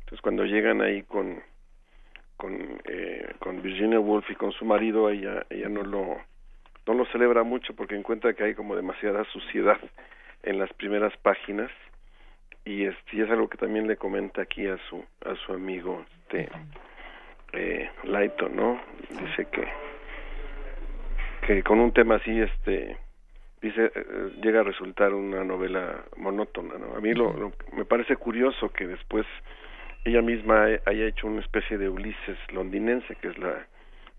Entonces 0.00 0.20
cuando 0.20 0.44
llegan 0.44 0.80
ahí 0.80 1.02
con 1.02 1.42
con 2.36 2.80
eh, 2.84 3.34
con 3.38 3.62
Virginia 3.62 4.00
Woolf 4.00 4.28
y 4.30 4.34
con 4.34 4.52
su 4.52 4.64
marido 4.64 5.10
ella 5.10 5.46
ella 5.50 5.68
no 5.68 5.82
lo 5.82 6.18
no 6.86 6.94
lo 6.94 7.06
celebra 7.06 7.42
mucho 7.42 7.74
porque 7.74 7.96
encuentra 7.96 8.34
que 8.34 8.44
hay 8.44 8.54
como 8.54 8.76
demasiada 8.76 9.24
suciedad 9.32 9.78
en 10.42 10.58
las 10.58 10.72
primeras 10.74 11.16
páginas. 11.18 11.70
Y 12.66 12.84
es, 12.84 12.96
y 13.12 13.20
es 13.20 13.30
algo 13.30 13.48
que 13.48 13.58
también 13.58 13.86
le 13.86 13.96
comenta 13.96 14.42
aquí 14.42 14.66
a 14.66 14.78
su 14.88 15.04
a 15.24 15.34
su 15.36 15.52
amigo 15.52 16.04
este 16.34 16.48
eh, 17.52 17.90
Laito 18.04 18.48
no 18.48 18.80
dice 19.10 19.46
que 19.50 19.68
que 21.46 21.62
con 21.62 21.78
un 21.80 21.92
tema 21.92 22.16
así 22.16 22.40
este 22.40 22.96
dice 23.64 23.90
eh, 23.94 24.30
llega 24.42 24.60
a 24.60 24.62
resultar 24.62 25.14
una 25.14 25.42
novela 25.42 26.04
monótona 26.18 26.74
no 26.78 26.96
a 26.96 27.00
mí 27.00 27.14
lo, 27.14 27.52
me 27.72 27.86
parece 27.86 28.16
curioso 28.16 28.68
que 28.68 28.86
después 28.86 29.26
ella 30.04 30.20
misma 30.20 30.64
haya 30.84 31.06
hecho 31.06 31.26
una 31.26 31.40
especie 31.40 31.78
de 31.78 31.88
Ulises 31.88 32.38
londinense 32.52 33.16
que 33.16 33.28
es 33.28 33.38
la 33.38 33.66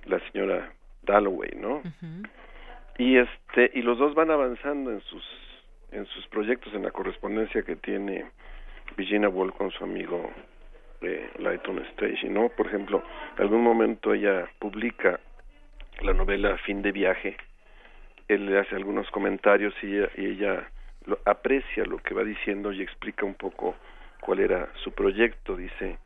la 0.06 0.20
señora 0.32 0.74
Dalloway 1.04 1.52
no 1.58 1.84
y 2.98 3.18
este 3.18 3.72
y 3.76 3.84
los 3.84 4.00
dos 4.00 4.16
van 4.16 4.32
avanzando 4.32 4.92
en 4.92 5.02
sus 5.02 5.24
en 5.92 6.08
sus 6.08 6.28
proyectos 6.28 6.74
en 6.74 6.82
la 6.82 6.92
correspondencia 6.92 7.62
que 7.62 7.76
tiene 7.76 8.26
Virginia 8.98 9.30
Woolf 9.30 9.56
con 9.56 9.70
su 9.70 9.84
amigo 9.84 10.32
eh, 11.02 11.30
Lighton 11.38 11.86
Stage 11.94 12.28
no 12.30 12.50
por 12.50 12.66
ejemplo 12.66 13.04
en 13.38 13.44
algún 13.44 13.62
momento 13.62 14.12
ella 14.16 14.50
publica 14.58 15.20
la 16.02 16.14
novela 16.14 16.58
Fin 16.66 16.82
de 16.82 16.92
viaje 16.92 17.38
él 18.28 18.46
le 18.46 18.60
hace 18.60 18.76
algunos 18.76 19.10
comentarios 19.12 19.74
y 19.84 19.98
ella, 20.22 20.70
lo, 21.06 21.20
aprecia 21.26 21.86
lo 21.86 22.00
que 22.00 22.14
va 22.14 22.24
diciendo 22.24 22.72
y 22.72 22.82
explica 22.82 23.26
un 23.26 23.36
poco 23.36 23.76
cuál 24.22 24.40
era 24.40 24.70
su 24.84 24.92
proyecto. 24.92 25.56
Dice 25.56 25.98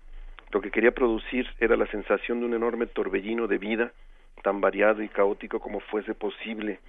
lo 0.51 0.61
que 0.61 0.72
quería 0.72 0.91
producir 0.91 1.47
era 1.59 1.76
la 1.76 1.86
sensación 1.88 2.39
de 2.39 2.47
un 2.47 2.53
enorme 2.53 2.88
torbellino 2.88 3.47
de 3.47 3.57
vida 3.57 3.91
tan 4.41 4.61
variado 4.61 5.03
y 5.03 5.09
caótico 5.09 5.59
como 5.59 5.80
fuese 5.80 6.13
posible 6.15 6.80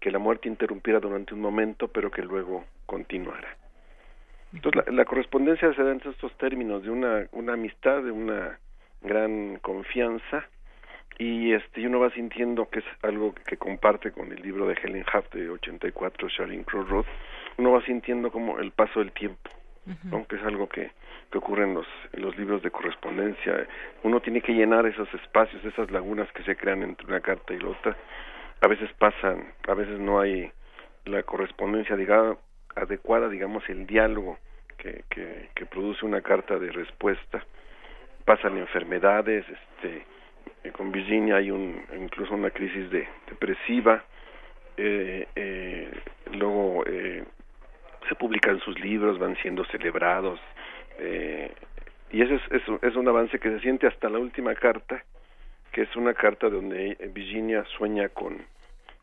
que 0.00 0.10
la 0.10 0.18
muerte 0.18 0.48
interrumpiera 0.48 1.00
durante 1.00 1.34
un 1.34 1.40
momento 1.40 1.88
pero 1.88 2.10
que 2.10 2.22
luego 2.22 2.64
continuara 2.86 3.56
entonces 4.54 4.86
la, 4.86 4.92
la 4.92 5.04
correspondencia 5.04 5.74
se 5.74 5.82
da 5.82 5.90
en 5.90 6.00
estos 6.04 6.32
términos 6.38 6.82
de 6.82 6.90
una 6.90 7.52
amistad 7.52 8.02
de 8.02 8.10
una 8.10 8.58
gran 9.02 9.58
confianza 9.58 10.48
y 11.20 11.52
este 11.52 11.86
uno 11.86 12.00
va 12.00 12.10
sintiendo 12.10 12.70
que 12.70 12.78
es 12.78 12.84
algo 13.02 13.34
que 13.34 13.58
comparte 13.58 14.10
con 14.10 14.32
el 14.32 14.40
libro 14.40 14.66
de 14.66 14.74
Helen 14.82 15.04
Huff 15.04 15.30
de 15.32 15.50
84 15.50 16.28
Sharing 16.28 16.64
Cross 16.64 16.88
Road 16.88 17.04
uno 17.58 17.72
va 17.72 17.84
sintiendo 17.84 18.32
como 18.32 18.58
el 18.58 18.72
paso 18.72 19.00
del 19.00 19.12
tiempo 19.12 19.50
aunque 20.12 20.36
es 20.36 20.42
algo 20.44 20.68
que, 20.68 20.92
que 21.30 21.38
ocurre 21.38 21.64
en 21.64 21.74
los, 21.74 21.86
en 22.12 22.22
los 22.22 22.36
libros 22.36 22.62
de 22.62 22.70
correspondencia. 22.70 23.66
Uno 24.04 24.20
tiene 24.20 24.40
que 24.40 24.52
llenar 24.52 24.86
esos 24.86 25.12
espacios 25.14 25.64
esas 25.64 25.90
lagunas 25.90 26.30
que 26.32 26.44
se 26.44 26.54
crean 26.54 26.82
entre 26.82 27.06
una 27.06 27.20
carta 27.20 27.52
y 27.54 27.58
la 27.58 27.70
otra. 27.70 27.96
A 28.60 28.68
veces 28.68 28.90
pasan 28.98 29.52
a 29.66 29.74
veces 29.74 29.98
no 29.98 30.20
hay 30.20 30.52
la 31.06 31.22
correspondencia 31.24 31.96
digamos, 31.96 32.38
adecuada 32.76 33.28
digamos 33.28 33.68
el 33.68 33.86
diálogo 33.86 34.38
que, 34.76 35.02
que, 35.08 35.48
que 35.54 35.66
produce 35.66 36.06
una 36.06 36.20
carta 36.20 36.58
de 36.58 36.70
respuesta. 36.70 37.44
Pasan 38.24 38.58
enfermedades 38.58 39.44
este 39.48 40.04
eh, 40.64 40.70
con 40.72 40.92
Virginia 40.92 41.36
hay 41.36 41.50
un 41.50 41.82
incluso 41.98 42.34
una 42.34 42.50
crisis 42.50 42.90
de 42.90 43.08
depresiva 43.28 44.04
eh, 44.76 45.26
eh, 45.34 45.90
luego 46.32 46.84
eh, 46.86 47.24
se 48.08 48.14
publican 48.14 48.60
sus 48.60 48.78
libros 48.80 49.18
van 49.18 49.36
siendo 49.36 49.64
celebrados 49.66 50.40
eh, 50.98 51.52
y 52.10 52.22
ese 52.22 52.34
es, 52.36 52.42
es, 52.50 52.62
es 52.82 52.96
un 52.96 53.08
avance 53.08 53.38
que 53.38 53.50
se 53.50 53.60
siente 53.60 53.86
hasta 53.86 54.08
la 54.08 54.18
última 54.18 54.54
carta 54.54 55.02
que 55.72 55.82
es 55.82 55.96
una 55.96 56.14
carta 56.14 56.48
donde 56.48 56.96
Virginia 57.12 57.64
sueña 57.76 58.08
con 58.08 58.38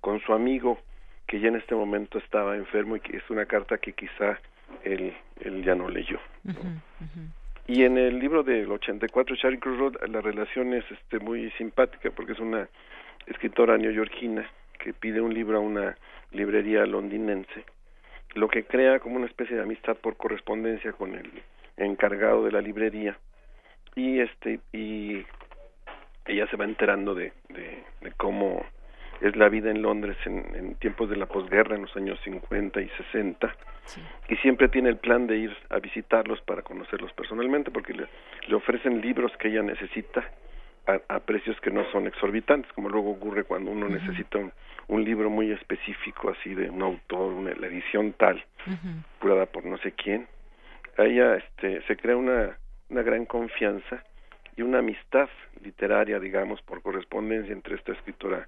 con 0.01 0.19
su 0.21 0.33
amigo 0.33 0.79
que 1.27 1.39
ya 1.39 1.49
en 1.49 1.57
este 1.57 1.75
momento 1.75 2.17
estaba 2.17 2.55
enfermo 2.55 2.95
y 2.95 3.01
que 3.01 3.17
es 3.17 3.29
una 3.29 3.45
carta 3.45 3.77
que 3.77 3.93
quizá 3.93 4.39
él, 4.83 5.13
él 5.41 5.63
ya 5.63 5.75
no 5.75 5.89
leyó. 5.89 6.19
-huh. 6.45 7.31
Y 7.67 7.83
en 7.83 7.97
el 7.97 8.17
libro 8.17 8.43
del 8.43 8.71
84, 8.71 9.35
Charing 9.35 9.59
Cross 9.59 9.77
Road, 9.77 10.09
la 10.09 10.21
relación 10.21 10.73
es 10.73 10.89
este, 10.89 11.19
muy 11.19 11.51
simpática 11.51 12.11
porque 12.11 12.31
es 12.31 12.39
una 12.39 12.69
escritora 13.25 13.77
neoyorquina 13.77 14.49
que 14.79 14.93
pide 14.93 15.19
un 15.19 15.33
libro 15.33 15.57
a 15.57 15.59
una 15.59 15.97
librería 16.31 16.85
londinense, 16.85 17.65
lo 18.35 18.47
que 18.47 18.63
crea 18.63 18.99
como 18.99 19.17
una 19.17 19.25
especie 19.25 19.57
de 19.57 19.63
amistad 19.63 19.97
por 19.97 20.15
correspondencia 20.15 20.93
con 20.93 21.13
el 21.15 21.29
encargado 21.75 22.45
de 22.45 22.53
la 22.53 22.61
librería. 22.61 23.17
Y 23.95 24.21
este 24.21 24.61
y 24.71 25.25
ella 26.25 26.47
se 26.49 26.55
va 26.55 26.63
enterando 26.63 27.15
de 27.15 27.33
cómo 28.15 28.65
es 29.21 29.35
la 29.35 29.49
vida 29.49 29.71
en 29.71 29.81
Londres 29.81 30.17
en, 30.25 30.45
en 30.55 30.75
tiempos 30.75 31.09
de 31.09 31.15
la 31.15 31.25
posguerra, 31.25 31.75
en 31.75 31.83
los 31.83 31.95
años 31.95 32.19
50 32.23 32.81
y 32.81 32.89
60, 32.89 33.55
sí. 33.85 34.01
y 34.29 34.35
siempre 34.37 34.67
tiene 34.67 34.89
el 34.89 34.97
plan 34.97 35.27
de 35.27 35.37
ir 35.37 35.57
a 35.69 35.79
visitarlos 35.79 36.41
para 36.41 36.61
conocerlos 36.61 37.11
personalmente, 37.13 37.71
porque 37.71 37.93
le, 37.93 38.07
le 38.47 38.55
ofrecen 38.55 39.01
libros 39.01 39.31
que 39.37 39.49
ella 39.49 39.63
necesita 39.63 40.29
a, 40.87 41.15
a, 41.15 41.19
precios 41.19 41.59
que 41.61 41.71
no 41.71 41.83
son 41.91 42.07
exorbitantes, 42.07 42.71
como 42.73 42.89
luego 42.89 43.11
ocurre 43.11 43.43
cuando 43.43 43.71
uno 43.71 43.87
uh 43.87 43.89
-huh. 43.89 43.99
necesita 43.99 44.37
un, 44.37 44.51
un, 44.87 45.03
libro 45.03 45.29
muy 45.29 45.51
específico, 45.51 46.29
así 46.29 46.53
de 46.53 46.69
un 46.69 46.81
autor, 46.81 47.33
una, 47.33 47.53
la 47.55 47.67
edición 47.67 48.13
tal, 48.13 48.37
uh 48.67 48.71
-huh. 48.71 49.03
curada 49.19 49.45
por 49.47 49.65
no 49.65 49.77
sé 49.79 49.91
quién. 49.91 50.27
A 50.97 51.03
ella 51.03 51.35
este, 51.35 51.81
se 51.87 51.97
crea 51.97 52.15
una, 52.15 52.57
una 52.89 53.01
gran 53.03 53.25
confianza 53.25 54.03
y 54.55 54.61
una 54.61 54.79
amistad 54.79 55.29
literaria, 55.63 56.19
digamos, 56.19 56.61
por 56.61 56.81
correspondencia 56.81 57.53
entre 57.53 57.75
esta 57.75 57.91
escritora 57.91 58.47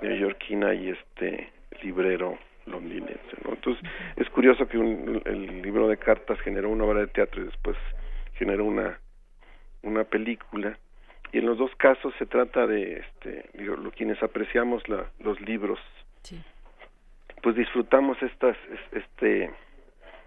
neoyorquina 0.00 0.74
y 0.74 0.90
este 0.90 1.52
librero 1.82 2.38
londinense. 2.66 3.36
¿no? 3.44 3.52
Entonces, 3.54 3.82
es 4.16 4.28
curioso 4.30 4.66
que 4.68 4.78
un, 4.78 5.22
el 5.24 5.62
libro 5.62 5.88
de 5.88 5.96
cartas 5.96 6.40
generó 6.40 6.70
una 6.70 6.84
obra 6.84 7.00
de 7.00 7.08
teatro 7.08 7.42
y 7.42 7.46
después 7.46 7.76
generó 8.34 8.64
una, 8.64 8.98
una 9.82 10.04
película. 10.04 10.78
Y 11.32 11.38
en 11.38 11.46
los 11.46 11.58
dos 11.58 11.74
casos 11.76 12.12
se 12.18 12.26
trata 12.26 12.66
de, 12.66 12.98
este, 12.98 13.48
digo, 13.54 13.76
lo, 13.76 13.90
quienes 13.90 14.22
apreciamos 14.22 14.86
la, 14.88 15.06
los 15.20 15.40
libros, 15.40 15.78
sí. 16.22 16.42
pues 17.42 17.56
disfrutamos 17.56 18.20
estas, 18.22 18.56
este, 18.92 19.50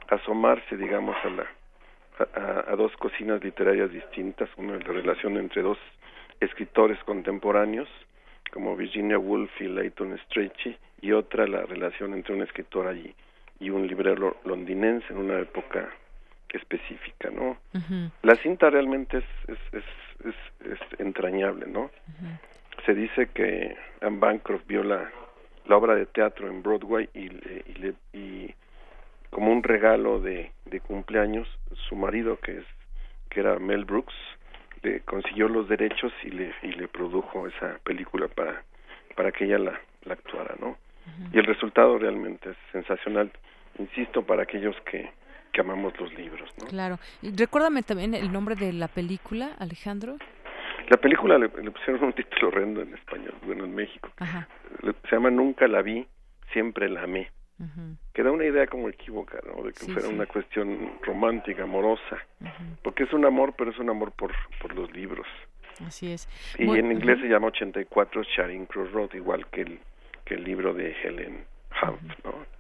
asomarse, 0.09 0.76
digamos, 0.78 1.16
a 1.24 1.30
la, 1.30 1.47
a, 2.34 2.72
a, 2.72 2.76
dos 2.76 2.95
cocinas 2.97 3.43
literarias 3.43 3.91
distintas, 3.91 4.49
una 4.57 4.78
la 4.78 4.93
relación 4.93 5.38
entre 5.38 5.61
dos 5.61 5.78
escritores 6.39 6.97
contemporáneos, 7.03 7.88
como 8.55 8.77
Virginia 8.77 9.19
Woolf 9.19 9.51
y 9.59 9.65
Leighton 9.67 10.17
Strachey, 10.17 10.77
y 11.01 11.11
otra 11.11 11.45
la 11.45 11.63
relación 11.65 12.13
entre 12.13 12.33
una 12.33 12.45
escritora 12.45 12.93
y, 12.93 13.13
y 13.59 13.69
un 13.69 13.85
librero 13.85 14.37
londinense 14.45 15.11
en 15.11 15.17
una 15.17 15.39
época 15.39 15.89
específica, 16.53 17.29
¿no? 17.31 17.57
Uh 17.73 17.79
-huh. 17.79 18.11
La 18.23 18.35
cinta 18.37 18.69
realmente 18.69 19.17
es, 19.17 19.25
es, 19.49 19.59
es, 19.73 19.83
es, 20.29 20.71
es 20.71 20.99
entrañable, 21.01 21.65
¿no? 21.67 21.81
Uh 21.81 21.87
-huh. 21.87 22.85
Se 22.85 22.93
dice 22.93 23.27
que 23.33 23.75
Anne 23.99 24.19
Bancroft 24.19 24.65
vio 24.67 24.83
la, 24.83 25.11
la 25.65 25.75
obra 25.75 25.93
de 25.95 26.05
teatro 26.05 26.47
en 26.47 26.63
Broadway 26.63 27.09
y, 27.13 27.25
y, 27.25 27.73
le, 27.81 27.93
y 28.13 28.53
como 29.31 29.51
un 29.51 29.63
regalo 29.63 30.21
de, 30.21 30.49
de 30.63 30.79
cumpleaños, 30.79 31.45
su 31.89 31.97
marido, 31.97 32.39
que 32.39 32.59
es 32.59 32.65
que 33.29 33.41
era 33.41 33.59
Mel 33.59 33.83
Brooks, 33.83 34.15
le 34.86 34.99
consiguió 35.01 35.47
los 35.49 35.67
derechos 35.67 36.13
y 36.23 36.29
le 36.29 36.53
y 36.61 36.71
le 36.73 36.88
produjo 36.88 37.47
esa 37.47 37.79
película 37.83 38.27
para 38.27 38.63
para 39.15 39.31
que 39.31 39.45
ella 39.45 39.57
la, 39.59 39.79
la 40.03 40.13
actuara 40.13 40.55
no 40.59 40.67
uh 40.69 40.75
-huh. 40.75 41.29
y 41.33 41.39
el 41.39 41.45
resultado 41.45 41.97
realmente 41.97 42.49
es 42.51 42.57
sensacional 42.71 43.31
insisto 43.79 44.21
para 44.29 44.43
aquellos 44.43 44.75
que 44.89 44.99
que 45.51 45.61
amamos 45.61 45.91
los 45.99 46.13
libros 46.13 46.49
¿no? 46.59 46.67
claro 46.67 46.99
y 47.21 47.36
recuérdame 47.36 47.81
también 47.83 48.13
el 48.13 48.31
nombre 48.31 48.55
de 48.55 48.71
la 48.73 48.88
película 48.88 49.45
Alejandro 49.59 50.17
la 50.89 50.97
película 50.97 51.38
le, 51.38 51.47
le 51.47 51.71
pusieron 51.71 52.03
un 52.03 52.13
título 52.13 52.49
horrendo 52.49 52.81
en 52.81 52.93
español 52.93 53.33
bueno 53.43 53.63
en 53.65 53.73
México 53.73 54.09
Ajá. 54.17 54.47
se 55.09 55.11
llama 55.15 55.31
nunca 55.31 55.67
la 55.67 55.81
vi 55.81 56.05
siempre 56.53 56.89
la 56.89 57.03
amé 57.03 57.31
Uh 57.57 57.63
-huh. 57.63 57.97
que 58.13 58.21
da 58.21 58.31
una 58.31 58.45
idea 58.45 58.67
como 58.67 58.89
equívoca, 58.89 59.39
¿no? 59.45 59.63
De 59.63 59.71
que 59.71 59.85
sí, 59.85 59.91
fuera 59.91 60.09
sí. 60.09 60.13
una 60.13 60.25
cuestión 60.25 60.99
romántica, 61.01 61.63
amorosa, 61.63 62.17
uh 62.41 62.45
-huh. 62.45 62.77
porque 62.83 63.03
es 63.03 63.13
un 63.13 63.25
amor, 63.25 63.53
pero 63.57 63.71
es 63.71 63.79
un 63.79 63.89
amor 63.89 64.11
por, 64.11 64.33
por 64.61 64.75
los 64.75 64.91
libros. 64.91 65.25
Así 65.85 66.11
es. 66.11 66.27
Y 66.57 66.65
bueno, 66.65 66.85
en 66.85 66.97
inglés 66.97 67.17
uh 67.17 67.19
-huh. 67.19 67.23
se 67.23 67.29
llama 67.29 67.47
84 67.47 68.23
Charing 68.35 68.65
Cross 68.65 68.91
Road, 68.91 69.13
igual 69.13 69.47
que 69.47 69.61
el, 69.61 69.79
que 70.25 70.35
el 70.35 70.43
libro 70.43 70.73
de 70.73 70.95
Helen 71.01 71.45
Hunt, 71.81 72.25
¿no? 72.25 72.55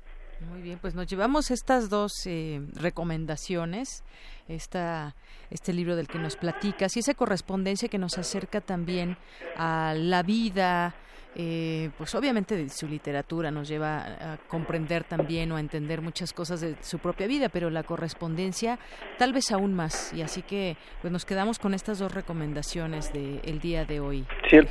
Muy 0.49 0.61
bien, 0.61 0.79
pues 0.79 0.95
nos 0.95 1.07
llevamos 1.07 1.49
estas 1.49 1.89
dos 1.89 2.11
eh, 2.25 2.61
recomendaciones, 2.73 4.03
esta, 4.47 5.15
este 5.49 5.73
libro 5.73 5.95
del 5.95 6.07
que 6.07 6.19
nos 6.19 6.35
platicas 6.35 6.95
y 6.95 6.99
esa 6.99 7.13
correspondencia 7.13 7.87
que 7.87 7.97
nos 7.97 8.17
acerca 8.17 8.59
también 8.59 9.17
a 9.55 9.93
la 9.95 10.23
vida, 10.23 10.93
eh, 11.35 11.89
pues 11.97 12.15
obviamente 12.15 12.69
su 12.69 12.87
literatura 12.87 13.51
nos 13.51 13.67
lleva 13.67 13.97
a 13.97 14.37
comprender 14.47 15.03
también 15.03 15.51
o 15.51 15.57
a 15.57 15.59
entender 15.59 16.01
muchas 16.01 16.31
cosas 16.31 16.61
de 16.61 16.75
su 16.81 16.99
propia 16.99 17.27
vida, 17.27 17.49
pero 17.49 17.69
la 17.69 17.83
correspondencia 17.83 18.79
tal 19.17 19.33
vez 19.33 19.51
aún 19.51 19.73
más. 19.73 20.13
Y 20.13 20.21
así 20.21 20.41
que 20.41 20.77
pues 21.01 21.11
nos 21.11 21.25
quedamos 21.25 21.59
con 21.59 21.73
estas 21.73 21.99
dos 21.99 22.13
recomendaciones 22.13 23.11
del 23.11 23.59
día 23.59 23.85
de 23.85 23.99
hoy. 23.99 24.25
Sí, 24.49 24.55
el, 24.55 24.67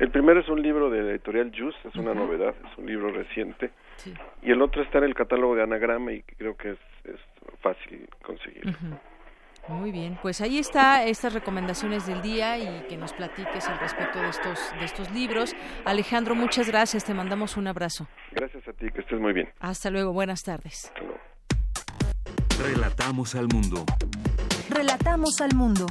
el, 0.00 0.10
primero 0.10 0.40
es 0.40 0.48
un 0.48 0.60
libro 0.60 0.90
de 0.90 1.02
la 1.02 1.10
editorial 1.10 1.52
Just, 1.56 1.84
es 1.86 1.94
una 1.94 2.14
novedad, 2.14 2.54
es 2.70 2.78
un 2.78 2.86
libro 2.86 3.12
reciente. 3.12 3.70
Y 4.42 4.50
el 4.50 4.62
otro 4.62 4.82
está 4.82 4.98
en 4.98 5.04
el 5.04 5.14
catálogo 5.14 5.54
de 5.54 5.62
Anagrama 5.62 6.12
y 6.12 6.22
creo 6.22 6.56
que 6.56 6.70
es, 6.70 6.78
es 7.04 7.20
fácil 7.60 8.08
conseguir. 8.22 8.64
Muy 9.68 9.92
bien, 9.92 10.18
pues 10.22 10.40
ahí 10.40 10.58
está 10.58 11.04
estas 11.04 11.34
recomendaciones 11.34 12.06
del 12.06 12.22
día 12.22 12.56
y 12.58 12.86
que 12.88 12.96
nos 12.96 13.12
platiques 13.12 13.68
al 13.68 13.78
respecto 13.78 14.20
de 14.20 14.30
estos 14.30 14.58
de 14.78 14.84
estos 14.84 15.10
libros. 15.10 15.54
Alejandro, 15.84 16.34
muchas 16.34 16.68
gracias, 16.68 17.04
te 17.04 17.14
mandamos 17.14 17.56
un 17.56 17.66
abrazo. 17.66 18.06
Gracias 18.32 18.66
a 18.66 18.72
ti, 18.72 18.90
que 18.90 19.00
estés 19.00 19.20
muy 19.20 19.32
bien. 19.32 19.48
Hasta 19.60 19.90
luego, 19.90 20.12
buenas 20.12 20.42
tardes. 20.42 20.90
Relatamos 22.58 23.34
al 23.34 23.46
mundo. 23.48 23.84
Relatamos 24.70 25.40
al 25.40 25.54
mundo. 25.54 25.86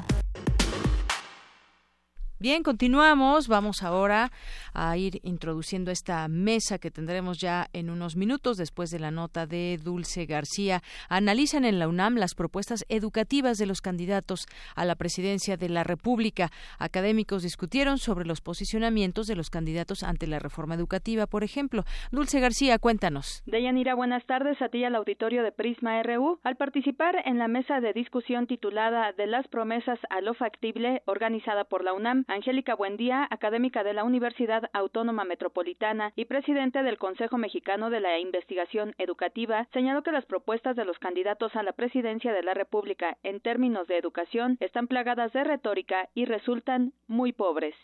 Bien, 2.39 2.61
continuamos. 2.61 3.47
Vamos 3.47 3.81
ahora 3.81 4.30
a 4.76 4.95
ir 4.95 5.19
introduciendo 5.23 5.89
esta 5.89 6.27
mesa 6.27 6.77
que 6.77 6.91
tendremos 6.91 7.39
ya 7.39 7.65
en 7.73 7.89
unos 7.89 8.15
minutos 8.15 8.57
después 8.57 8.91
de 8.91 8.99
la 8.99 9.09
nota 9.09 9.47
de 9.47 9.80
Dulce 9.84 10.27
García. 10.27 10.84
Analizan 11.09 11.65
en 11.65 11.80
la 11.80 11.88
UNAM 11.88 12.15
las 12.15 12.35
propuestas 12.35 12.85
educativas 12.89 13.57
de 13.57 13.65
los 13.65 13.81
candidatos 13.81 14.45
a 14.76 14.85
la 14.85 14.93
presidencia 14.93 15.57
de 15.57 15.68
la 15.69 15.84
República. 15.84 16.51
Académicos 16.77 17.41
discutieron 17.41 17.97
sobre 17.97 18.27
los 18.27 18.39
posicionamientos 18.41 19.26
de 19.26 19.35
los 19.35 19.49
candidatos 19.49 20.03
ante 20.03 20.27
la 20.27 20.38
reforma 20.38 20.76
educativa, 20.76 21.26
por 21.26 21.43
ejemplo. 21.43 21.85
Dulce 22.11 22.39
García, 22.39 22.77
cuéntanos. 22.77 23.41
Deyanira, 23.47 23.95
buenas 23.95 24.23
tardes 24.27 24.61
a 24.61 24.69
ti 24.69 24.84
al 24.84 24.93
auditorio 24.93 25.41
de 25.41 25.51
Prisma 25.51 26.03
RU. 26.03 26.39
Al 26.43 26.55
participar 26.55 27.15
en 27.26 27.39
la 27.39 27.47
mesa 27.47 27.80
de 27.80 27.93
discusión 27.93 28.45
titulada 28.45 29.11
De 29.14 29.26
las 29.26 29.47
promesas 29.47 29.97
a 30.11 30.22
lo 30.22 30.35
factible, 30.35 31.01
organizada 31.07 31.64
por 31.64 31.84
la 31.84 31.93
UNAM, 31.93 32.26
Angélica 32.28 32.76
Buendía, 32.76 33.28
académica 33.30 33.84
de 33.84 33.94
la 33.94 34.04
Universidad 34.04 34.70
Autónoma 34.74 35.24
Metropolitana 35.24 36.14
y 36.16 36.26
presidente 36.26 36.84
del 36.84 36.98
Consejo 36.98 37.38
Mexicano 37.38 37.90
de 37.90 38.02
la 38.02 38.20
Investigación 38.20 38.94
Educativa, 38.98 39.68
señaló 39.74 40.04
que 40.04 40.12
las 40.12 40.26
propuestas 40.26 40.76
de 40.76 40.86
los 40.86 40.99
candidatos 40.99 41.56
a 41.56 41.64
la 41.64 41.72
presidencia 41.72 42.34
de 42.34 42.44
la 42.44 42.54
República 42.54 43.18
en 43.24 43.40
términos 43.40 43.88
de 43.88 43.98
educación 43.98 44.58
están 44.60 44.88
plagadas 44.88 45.34
de 45.34 45.44
retórica 45.44 46.10
y 46.14 46.26
resultan 46.26 46.94
muy 47.08 47.34
pobres. 47.34 47.76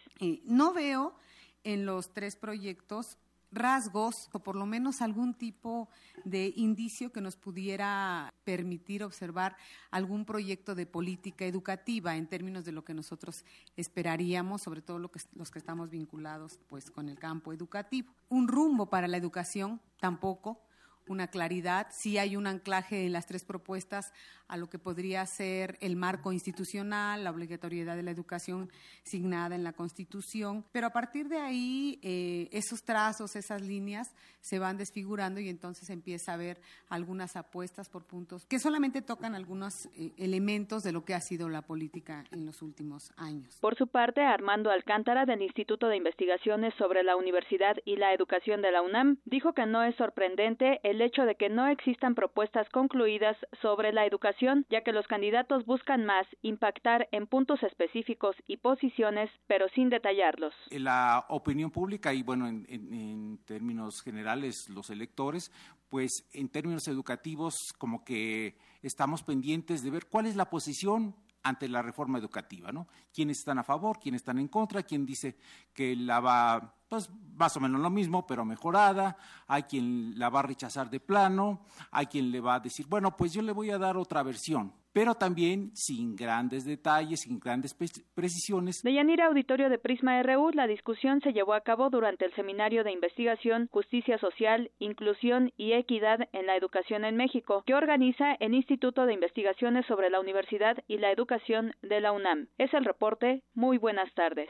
no 0.45 0.74
veo 0.74 1.15
en 1.64 1.86
los 1.86 2.14
tres 2.14 2.36
proyectos 2.36 3.18
rasgos 3.53 4.30
o 4.34 4.39
por 4.39 4.55
lo 4.55 4.65
menos 4.65 5.01
algún 5.01 5.34
tipo 5.34 5.89
de 6.23 6.53
indicio 6.55 7.11
que 7.11 7.21
nos 7.21 7.35
pudiera 7.35 8.34
permitir 8.43 9.03
observar 9.03 9.55
algún 9.91 10.25
proyecto 10.25 10.75
de 10.75 10.85
política 10.85 11.45
educativa 11.45 12.15
en 12.15 12.27
términos 12.27 12.65
de 12.65 12.71
lo 12.71 12.84
que 12.84 12.93
nosotros 12.93 13.45
esperaríamos, 13.75 14.61
sobre 14.61 14.81
todo 14.81 14.99
lo 14.99 15.09
que, 15.09 15.19
los 15.35 15.51
que 15.51 15.59
estamos 15.59 15.89
vinculados 15.89 16.59
pues 16.67 16.91
con 16.91 17.09
el 17.09 17.19
campo 17.19 17.53
educativo. 17.53 18.13
Un 18.30 18.47
rumbo 18.47 18.89
para 18.89 19.07
la 19.07 19.17
educación 19.17 19.81
tampoco 19.99 20.61
una 21.07 21.27
claridad, 21.27 21.88
sí 21.91 22.17
hay 22.17 22.35
un 22.35 22.47
anclaje 22.47 23.05
en 23.05 23.13
las 23.13 23.25
tres 23.25 23.43
propuestas 23.43 24.11
a 24.47 24.57
lo 24.57 24.69
que 24.69 24.77
podría 24.77 25.25
ser 25.25 25.77
el 25.81 25.95
marco 25.95 26.31
institucional, 26.31 27.23
la 27.23 27.31
obligatoriedad 27.31 27.95
de 27.95 28.03
la 28.03 28.11
educación 28.11 28.69
signada 29.03 29.55
en 29.55 29.63
la 29.63 29.73
Constitución, 29.73 30.65
pero 30.71 30.88
a 30.88 30.89
partir 30.91 31.27
de 31.27 31.38
ahí 31.38 31.99
eh, 32.03 32.49
esos 32.51 32.84
trazos, 32.84 33.35
esas 33.35 33.61
líneas 33.61 34.13
se 34.41 34.59
van 34.59 34.77
desfigurando 34.77 35.39
y 35.39 35.49
entonces 35.49 35.89
empieza 35.89 36.31
a 36.31 36.35
haber 36.35 36.61
algunas 36.89 37.35
apuestas 37.35 37.89
por 37.89 38.05
puntos 38.05 38.45
que 38.45 38.59
solamente 38.59 39.01
tocan 39.01 39.35
algunos 39.35 39.73
eh, 39.95 40.11
elementos 40.17 40.84
de 40.84 40.91
lo 40.91 41.05
que 41.05 41.13
ha 41.13 41.21
sido 41.21 41.49
la 41.49 41.61
política 41.61 42.25
en 42.31 42.45
los 42.45 42.61
últimos 42.61 43.11
años. 43.17 43.57
Por 43.61 43.75
su 43.75 43.88
parte, 43.88 44.21
Armando 44.21 44.69
Alcántara 44.69 45.25
del 45.25 45.41
Instituto 45.41 45.88
de 45.88 45.97
Investigaciones 45.97 46.73
sobre 46.77 47.03
la 47.03 47.15
Universidad 47.15 47.77
y 47.85 47.95
la 47.95 48.13
Educación 48.13 48.61
de 48.61 48.71
la 48.71 48.81
UNAM 48.81 49.17
dijo 49.25 49.53
que 49.53 49.65
no 49.65 49.84
es 49.84 49.95
sorprendente 49.95 50.80
el 50.84 50.93
hecho 51.02 51.24
de 51.24 51.36
que 51.36 51.49
no 51.49 51.68
existan 51.68 52.15
propuestas 52.15 52.68
concluidas 52.70 53.38
sobre 53.61 53.94
la 53.94 54.06
educación, 54.06 54.65
ya 54.70 54.82
que 54.82 54.91
los 54.91 55.07
candidatos 55.07 55.65
buscan 55.65 56.06
más 56.06 56.28
impactar 56.41 57.07
en 57.11 57.28
puntos 57.28 57.61
específicos 57.64 58.36
y 58.48 58.57
posiciones, 58.57 59.30
pero 59.48 59.68
sin 59.70 59.90
detallarlos. 59.90 60.53
La 60.72 61.26
opinión 61.30 61.72
pública 61.72 62.14
y, 62.14 62.24
bueno, 62.24 62.48
en, 62.48 63.40
términos 63.45 64.02
generales, 64.02 64.70
los 64.70 64.90
electores, 64.90 65.52
pues 65.90 66.28
en 66.34 66.49
términos 66.49 66.88
educativos, 66.88 67.74
como 67.78 68.03
que 68.03 68.57
estamos 68.82 69.24
pendientes 69.24 69.84
de 69.84 69.91
ver 69.91 70.06
cuál 70.07 70.26
es 70.26 70.36
la 70.36 70.49
posición 70.49 71.15
ante 71.44 71.68
la 71.68 71.82
reforma 71.82 72.18
educativa, 72.18 72.72
¿no? 72.72 72.88
¿Quiénes 73.14 73.40
están 73.40 73.60
a 73.60 73.64
favor, 73.64 73.99
quiénes 73.99 74.22
están 74.22 74.40
en 74.40 74.48
contra, 74.48 74.84
quién 74.84 75.06
dice 75.06 75.36
que 75.74 75.95
la 75.95 76.22
va 76.22 76.76
pues 76.94 77.10
más 77.36 77.57
o 77.57 77.60
menos 77.60 77.82
lo 77.82 77.90
mismo, 77.90 78.28
pero 78.28 78.45
mejorada, 78.45 79.18
hay 79.48 79.64
quien 79.64 80.14
la 80.20 80.30
va 80.30 80.41
a 80.41 80.44
rechazar 80.44 80.91
de 80.91 80.99
plano, 80.99 81.65
hay 81.90 82.06
quien 82.06 82.32
le 82.32 82.40
va 82.40 82.53
a 82.53 82.60
decir, 82.60 82.86
bueno, 82.88 83.18
pues 83.18 83.34
yo 83.34 83.41
le 83.41 83.52
voy 83.52 83.72
a 83.72 83.80
dar 83.80 83.98
otra 83.98 84.22
versión, 84.22 84.72
pero 84.91 85.15
también 85.15 85.72
sin 85.74 86.15
grandes 86.15 86.65
detalles, 86.65 87.22
sin 87.22 87.40
grandes 87.40 87.76
precisiones. 88.14 88.84
De 88.84 88.94
Yanira 88.94 89.26
Auditorio 89.26 89.70
de 89.70 89.80
Prisma 89.80 90.22
RU, 90.22 90.52
la 90.52 90.68
discusión 90.68 91.20
se 91.22 91.34
llevó 91.34 91.56
a 91.56 91.61
cabo 91.61 91.90
durante 91.90 92.26
el 92.26 92.36
Seminario 92.36 92.84
de 92.84 92.91
Investigación, 92.91 93.70
Justicia 93.72 94.20
Social, 94.20 94.70
Inclusión 94.78 95.52
y 95.57 95.74
Equidad 95.74 96.30
en 96.32 96.45
la 96.45 96.56
Educación 96.56 97.06
en 97.06 97.18
México, 97.18 97.64
que 97.65 97.74
organiza 97.74 98.34
el 98.36 98.53
Instituto 98.53 99.07
de 99.07 99.15
Investigaciones 99.15 99.88
sobre 99.88 100.11
la 100.11 100.20
Universidad 100.20 100.78
y 100.88 100.99
la 100.99 101.11
Educación 101.11 101.74
de 101.82 102.02
la 102.02 102.11
UNAM. 102.11 102.49
Es 102.60 102.72
el 102.76 102.86
reporte. 102.86 103.41
Muy 103.56 103.80
buenas 103.80 104.14
tardes. 104.14 104.49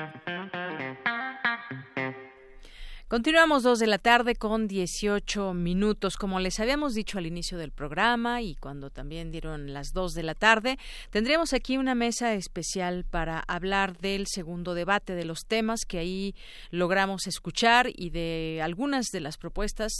Continuamos 3.11 3.63
dos 3.63 3.79
de 3.79 3.87
la 3.87 3.97
tarde 3.97 4.35
con 4.35 4.69
18 4.69 5.53
minutos. 5.53 6.15
Como 6.15 6.39
les 6.39 6.61
habíamos 6.61 6.93
dicho 6.93 7.17
al 7.17 7.25
inicio 7.25 7.57
del 7.57 7.71
programa 7.73 8.41
y 8.41 8.55
cuando 8.55 8.89
también 8.89 9.31
dieron 9.31 9.73
las 9.73 9.91
dos 9.91 10.13
de 10.13 10.23
la 10.23 10.33
tarde, 10.33 10.79
tendríamos 11.09 11.51
aquí 11.51 11.75
una 11.75 11.93
mesa 11.93 12.33
especial 12.35 13.03
para 13.03 13.41
hablar 13.49 13.97
del 13.97 14.27
segundo 14.27 14.75
debate, 14.75 15.13
de 15.13 15.25
los 15.25 15.45
temas 15.45 15.81
que 15.85 15.99
ahí 15.99 16.35
logramos 16.69 17.27
escuchar 17.27 17.89
y 17.93 18.11
de 18.11 18.61
algunas 18.63 19.07
de 19.07 19.19
las 19.19 19.35
propuestas 19.35 19.91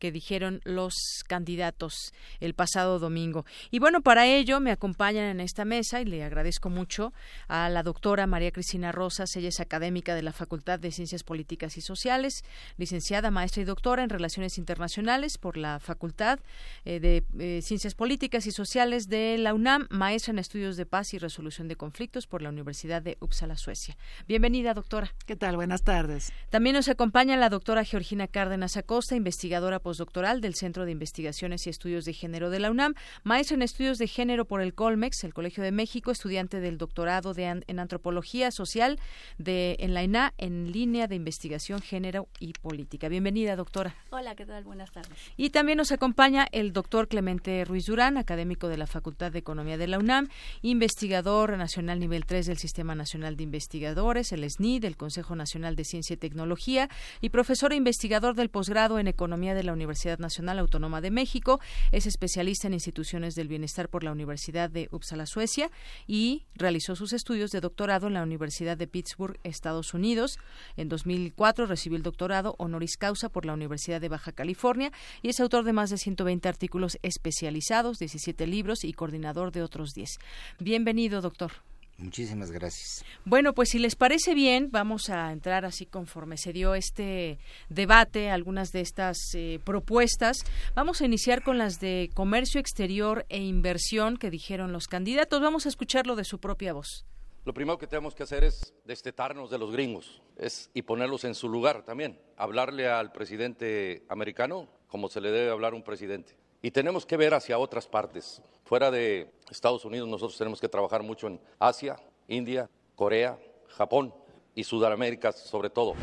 que 0.00 0.10
dijeron 0.10 0.60
los 0.64 1.22
candidatos 1.28 2.12
el 2.40 2.54
pasado 2.54 2.98
domingo. 2.98 3.46
Y 3.70 3.78
bueno, 3.78 4.00
para 4.00 4.26
ello 4.26 4.58
me 4.58 4.72
acompañan 4.72 5.26
en 5.26 5.38
esta 5.38 5.64
mesa 5.64 6.00
y 6.00 6.04
le 6.04 6.24
agradezco 6.24 6.68
mucho 6.68 7.12
a 7.46 7.68
la 7.68 7.84
doctora 7.84 8.26
María 8.26 8.50
Cristina 8.50 8.90
Rosas. 8.90 9.36
Ella 9.36 9.50
es 9.50 9.60
académica 9.60 10.16
de 10.16 10.22
la 10.22 10.32
Facultad 10.32 10.80
de 10.80 10.90
Ciencias 10.90 11.22
Políticas 11.22 11.76
y 11.76 11.80
Sociales 11.80 12.42
licenciada, 12.76 13.30
maestra 13.30 13.62
y 13.62 13.64
doctora 13.64 14.02
en 14.02 14.10
Relaciones 14.10 14.58
Internacionales 14.58 15.38
por 15.38 15.56
la 15.56 15.80
Facultad 15.80 16.38
eh, 16.84 17.00
de 17.00 17.24
eh, 17.38 17.62
Ciencias 17.62 17.94
Políticas 17.94 18.46
y 18.46 18.52
Sociales 18.52 19.08
de 19.08 19.38
la 19.38 19.54
UNAM, 19.54 19.86
maestra 19.90 20.32
en 20.32 20.38
Estudios 20.38 20.76
de 20.76 20.86
Paz 20.86 21.14
y 21.14 21.18
Resolución 21.18 21.68
de 21.68 21.76
Conflictos 21.76 22.26
por 22.26 22.42
la 22.42 22.50
Universidad 22.50 23.02
de 23.02 23.16
Uppsala, 23.20 23.56
Suecia. 23.56 23.96
Bienvenida, 24.28 24.74
doctora. 24.74 25.12
¿Qué 25.26 25.36
tal? 25.36 25.56
Buenas 25.56 25.82
tardes. 25.82 26.32
También 26.50 26.76
nos 26.76 26.88
acompaña 26.88 27.36
la 27.36 27.48
doctora 27.48 27.84
Georgina 27.84 28.28
Cárdenas 28.28 28.76
Acosta, 28.76 29.16
investigadora 29.16 29.78
postdoctoral 29.78 30.40
del 30.40 30.54
Centro 30.54 30.84
de 30.84 30.92
Investigaciones 30.92 31.66
y 31.66 31.70
Estudios 31.70 32.04
de 32.04 32.12
Género 32.12 32.50
de 32.50 32.60
la 32.60 32.70
UNAM, 32.70 32.94
maestra 33.22 33.54
en 33.54 33.62
Estudios 33.62 33.98
de 33.98 34.08
Género 34.08 34.44
por 34.44 34.60
el 34.60 34.74
Colmex, 34.74 35.24
el 35.24 35.34
Colegio 35.34 35.62
de 35.62 35.72
México, 35.72 36.10
estudiante 36.10 36.60
del 36.60 36.78
doctorado 36.78 37.34
de 37.34 37.46
en 37.46 37.78
Antropología 37.78 38.50
Social 38.50 38.98
de 39.38 39.76
en 39.78 39.94
la 39.94 40.02
ENA 40.02 40.34
en 40.38 40.72
línea 40.72 41.06
de 41.06 41.14
investigación 41.16 41.80
género 41.80 42.28
y 42.38 42.45
y 42.46 42.52
Política. 42.52 43.08
Bienvenida, 43.08 43.56
doctora. 43.56 43.94
Hola, 44.10 44.34
¿qué 44.34 44.46
tal? 44.46 44.64
Buenas 44.64 44.92
tardes. 44.92 45.12
Y 45.36 45.50
también 45.50 45.78
nos 45.78 45.92
acompaña 45.92 46.46
el 46.52 46.72
doctor 46.72 47.08
Clemente 47.08 47.64
Ruiz 47.64 47.86
Durán, 47.86 48.16
académico 48.16 48.68
de 48.68 48.76
la 48.76 48.86
Facultad 48.86 49.32
de 49.32 49.38
Economía 49.38 49.76
de 49.76 49.86
la 49.86 49.98
UNAM, 49.98 50.28
investigador 50.62 51.56
nacional 51.56 51.98
nivel 51.98 52.24
3 52.24 52.46
del 52.46 52.58
Sistema 52.58 52.94
Nacional 52.94 53.36
de 53.36 53.42
Investigadores, 53.42 54.32
el 54.32 54.48
SNI, 54.48 54.78
del 54.78 54.96
Consejo 54.96 55.34
Nacional 55.34 55.76
de 55.76 55.84
Ciencia 55.84 56.14
y 56.14 56.16
Tecnología, 56.16 56.88
y 57.20 57.30
profesor 57.30 57.72
e 57.72 57.76
investigador 57.76 58.34
del 58.34 58.48
posgrado 58.48 58.98
en 58.98 59.08
Economía 59.08 59.54
de 59.54 59.64
la 59.64 59.72
Universidad 59.72 60.18
Nacional 60.18 60.58
Autónoma 60.58 61.00
de 61.00 61.10
México. 61.10 61.60
Es 61.92 62.06
especialista 62.06 62.68
en 62.68 62.74
instituciones 62.74 63.34
del 63.34 63.48
bienestar 63.48 63.88
por 63.88 64.04
la 64.04 64.12
Universidad 64.12 64.70
de 64.70 64.88
Uppsala, 64.92 65.26
Suecia, 65.26 65.70
y 66.06 66.44
realizó 66.54 66.96
sus 66.96 67.12
estudios 67.12 67.50
de 67.50 67.60
doctorado 67.60 68.06
en 68.06 68.14
la 68.14 68.22
Universidad 68.22 68.76
de 68.76 68.86
Pittsburgh, 68.86 69.38
Estados 69.42 69.94
Unidos. 69.94 70.38
En 70.76 70.88
2004 70.88 71.66
recibió 71.66 71.96
el 71.96 72.02
doctorado 72.02 72.35
honoris 72.58 72.96
causa 72.96 73.28
por 73.28 73.46
la 73.46 73.54
Universidad 73.54 74.00
de 74.00 74.08
Baja 74.08 74.32
California 74.32 74.92
y 75.22 75.28
es 75.28 75.40
autor 75.40 75.64
de 75.64 75.72
más 75.72 75.90
de 75.90 75.98
120 75.98 76.48
artículos 76.48 76.98
especializados, 77.02 77.98
17 77.98 78.46
libros 78.46 78.84
y 78.84 78.92
coordinador 78.92 79.52
de 79.52 79.62
otros 79.62 79.92
10. 79.94 80.18
Bienvenido, 80.58 81.20
doctor. 81.20 81.52
Muchísimas 81.98 82.50
gracias. 82.50 83.04
Bueno, 83.24 83.54
pues 83.54 83.70
si 83.70 83.78
les 83.78 83.96
parece 83.96 84.34
bien, 84.34 84.68
vamos 84.70 85.08
a 85.08 85.32
entrar 85.32 85.64
así 85.64 85.86
conforme 85.86 86.36
se 86.36 86.52
dio 86.52 86.74
este 86.74 87.38
debate, 87.70 88.30
algunas 88.30 88.70
de 88.70 88.82
estas 88.82 89.16
eh, 89.34 89.60
propuestas. 89.64 90.36
Vamos 90.74 91.00
a 91.00 91.06
iniciar 91.06 91.42
con 91.42 91.56
las 91.56 91.80
de 91.80 92.10
comercio 92.12 92.60
exterior 92.60 93.24
e 93.30 93.38
inversión 93.38 94.18
que 94.18 94.30
dijeron 94.30 94.72
los 94.72 94.88
candidatos. 94.88 95.40
Vamos 95.40 95.64
a 95.64 95.70
escucharlo 95.70 96.16
de 96.16 96.24
su 96.24 96.38
propia 96.38 96.74
voz. 96.74 97.06
Lo 97.46 97.54
primero 97.54 97.78
que 97.78 97.86
tenemos 97.86 98.12
que 98.12 98.24
hacer 98.24 98.42
es 98.42 98.74
destetarnos 98.84 99.50
de 99.50 99.58
los 99.58 99.70
gringos 99.70 100.20
es, 100.36 100.68
y 100.74 100.82
ponerlos 100.82 101.22
en 101.22 101.36
su 101.36 101.48
lugar 101.48 101.84
también. 101.84 102.18
Hablarle 102.36 102.88
al 102.88 103.12
presidente 103.12 104.04
americano 104.08 104.66
como 104.88 105.08
se 105.08 105.20
le 105.20 105.30
debe 105.30 105.52
hablar 105.52 105.72
a 105.72 105.76
un 105.76 105.84
presidente. 105.84 106.36
Y 106.60 106.72
tenemos 106.72 107.06
que 107.06 107.16
ver 107.16 107.34
hacia 107.34 107.56
otras 107.58 107.86
partes. 107.86 108.42
Fuera 108.64 108.90
de 108.90 109.30
Estados 109.48 109.84
Unidos 109.84 110.08
nosotros 110.08 110.36
tenemos 110.36 110.60
que 110.60 110.68
trabajar 110.68 111.04
mucho 111.04 111.28
en 111.28 111.40
Asia, 111.60 111.94
India, 112.26 112.68
Corea, 112.96 113.38
Japón 113.68 114.12
y 114.56 114.64
Sudamérica 114.64 115.30
sobre 115.30 115.70
todo. 115.70 115.94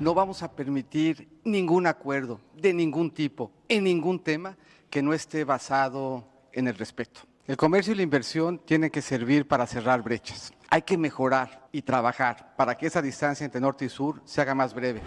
No 0.00 0.12
vamos 0.12 0.42
a 0.42 0.52
permitir 0.54 1.30
ningún 1.44 1.86
acuerdo 1.86 2.42
de 2.54 2.74
ningún 2.74 3.10
tipo 3.10 3.50
en 3.68 3.84
ningún 3.84 4.22
tema 4.22 4.58
que 4.90 5.00
no 5.00 5.14
esté 5.14 5.44
basado 5.44 6.26
en 6.52 6.68
el 6.68 6.76
respeto. 6.76 7.20
El 7.46 7.56
comercio 7.56 7.94
y 7.94 7.96
la 7.96 8.02
inversión 8.02 8.58
tienen 8.58 8.90
que 8.90 9.00
servir 9.00 9.48
para 9.48 9.66
cerrar 9.66 10.02
brechas. 10.02 10.52
Hay 10.70 10.82
que 10.82 10.98
mejorar 10.98 11.68
y 11.72 11.82
trabajar 11.82 12.54
para 12.54 12.76
que 12.76 12.86
esa 12.86 13.00
distancia 13.00 13.44
entre 13.44 13.60
norte 13.60 13.86
y 13.86 13.88
sur 13.88 14.20
se 14.24 14.42
haga 14.42 14.54
más 14.54 14.74
breve. 14.74 15.00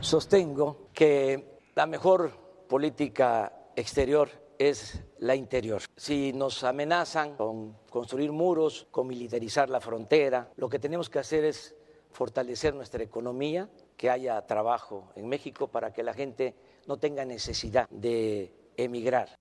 Sostengo 0.00 0.90
que 0.92 1.58
la 1.74 1.86
mejor 1.86 2.30
política 2.68 3.50
exterior 3.74 4.28
es 4.58 5.02
la 5.20 5.34
interior. 5.34 5.80
Si 5.96 6.34
nos 6.34 6.64
amenazan 6.64 7.34
con 7.36 7.78
construir 7.88 8.30
muros, 8.30 8.86
con 8.90 9.06
militarizar 9.06 9.70
la 9.70 9.80
frontera, 9.80 10.50
lo 10.56 10.68
que 10.68 10.78
tenemos 10.78 11.08
que 11.08 11.18
hacer 11.18 11.44
es 11.44 11.74
fortalecer 12.10 12.74
nuestra 12.74 13.02
economía, 13.02 13.70
que 13.96 14.10
haya 14.10 14.46
trabajo 14.46 15.10
en 15.16 15.28
México 15.28 15.68
para 15.68 15.92
que 15.92 16.02
la 16.02 16.12
gente 16.12 16.54
no 16.86 16.98
tenga 16.98 17.24
necesidad 17.24 17.88
de 17.88 18.52
emigrar. 18.76 19.34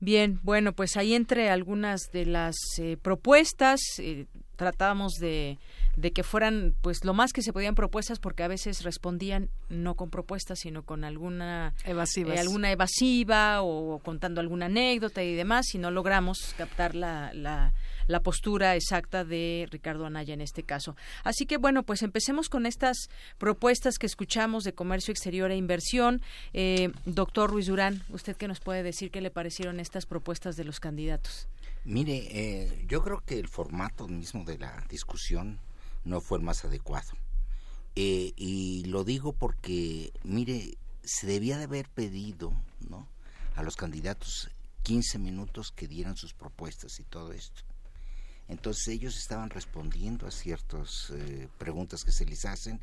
Bien, 0.00 0.40
bueno, 0.42 0.72
pues 0.72 0.96
ahí 0.96 1.14
entre 1.14 1.50
algunas 1.50 2.10
de 2.10 2.24
las 2.24 2.56
eh, 2.78 2.96
propuestas 3.00 3.80
eh, 3.98 4.26
tratábamos 4.56 5.12
de, 5.20 5.58
de, 5.96 6.12
que 6.12 6.22
fueran 6.22 6.74
pues 6.80 7.04
lo 7.04 7.12
más 7.12 7.34
que 7.34 7.42
se 7.42 7.52
podían 7.52 7.74
propuestas 7.74 8.18
porque 8.18 8.42
a 8.42 8.48
veces 8.48 8.82
respondían 8.82 9.50
no 9.68 9.96
con 9.96 10.08
propuestas 10.08 10.60
sino 10.60 10.84
con 10.84 11.04
alguna 11.04 11.74
evasiva, 11.84 12.34
eh, 12.34 12.38
alguna 12.38 12.72
evasiva 12.72 13.60
o 13.60 13.98
contando 13.98 14.40
alguna 14.40 14.66
anécdota 14.66 15.22
y 15.22 15.34
demás 15.34 15.74
y 15.74 15.78
no 15.78 15.90
logramos 15.90 16.54
captar 16.56 16.94
la, 16.94 17.30
la 17.34 17.74
la 18.10 18.20
postura 18.20 18.76
exacta 18.76 19.24
de 19.24 19.68
Ricardo 19.70 20.04
Anaya 20.04 20.34
en 20.34 20.40
este 20.40 20.62
caso. 20.62 20.96
Así 21.24 21.46
que 21.46 21.56
bueno, 21.56 21.82
pues 21.84 22.02
empecemos 22.02 22.48
con 22.48 22.66
estas 22.66 23.08
propuestas 23.38 23.98
que 23.98 24.06
escuchamos 24.06 24.64
de 24.64 24.72
comercio 24.72 25.12
exterior 25.12 25.50
e 25.50 25.56
inversión. 25.56 26.20
Eh, 26.52 26.90
doctor 27.06 27.50
Ruiz 27.50 27.66
Durán, 27.66 28.02
¿usted 28.10 28.36
qué 28.36 28.48
nos 28.48 28.60
puede 28.60 28.82
decir 28.82 29.10
qué 29.10 29.20
le 29.20 29.30
parecieron 29.30 29.80
estas 29.80 30.06
propuestas 30.06 30.56
de 30.56 30.64
los 30.64 30.80
candidatos? 30.80 31.48
Mire, 31.84 32.26
eh, 32.30 32.84
yo 32.88 33.02
creo 33.02 33.22
que 33.24 33.38
el 33.38 33.48
formato 33.48 34.06
mismo 34.08 34.44
de 34.44 34.58
la 34.58 34.84
discusión 34.90 35.58
no 36.04 36.20
fue 36.20 36.38
el 36.38 36.44
más 36.44 36.64
adecuado. 36.64 37.12
Eh, 37.96 38.32
y 38.36 38.84
lo 38.84 39.04
digo 39.04 39.32
porque, 39.32 40.12
mire, 40.22 40.76
se 41.02 41.26
debía 41.26 41.58
de 41.58 41.64
haber 41.64 41.88
pedido 41.88 42.52
¿no? 42.88 43.08
a 43.56 43.62
los 43.62 43.76
candidatos 43.76 44.50
15 44.82 45.18
minutos 45.18 45.72
que 45.72 45.88
dieran 45.88 46.16
sus 46.16 46.34
propuestas 46.34 46.98
y 47.00 47.04
todo 47.04 47.32
esto. 47.32 47.62
Entonces 48.50 48.88
ellos 48.88 49.16
estaban 49.16 49.48
respondiendo 49.48 50.26
a 50.26 50.30
ciertas 50.32 51.12
eh, 51.14 51.48
preguntas 51.56 52.04
que 52.04 52.10
se 52.10 52.26
les 52.26 52.44
hacen, 52.44 52.80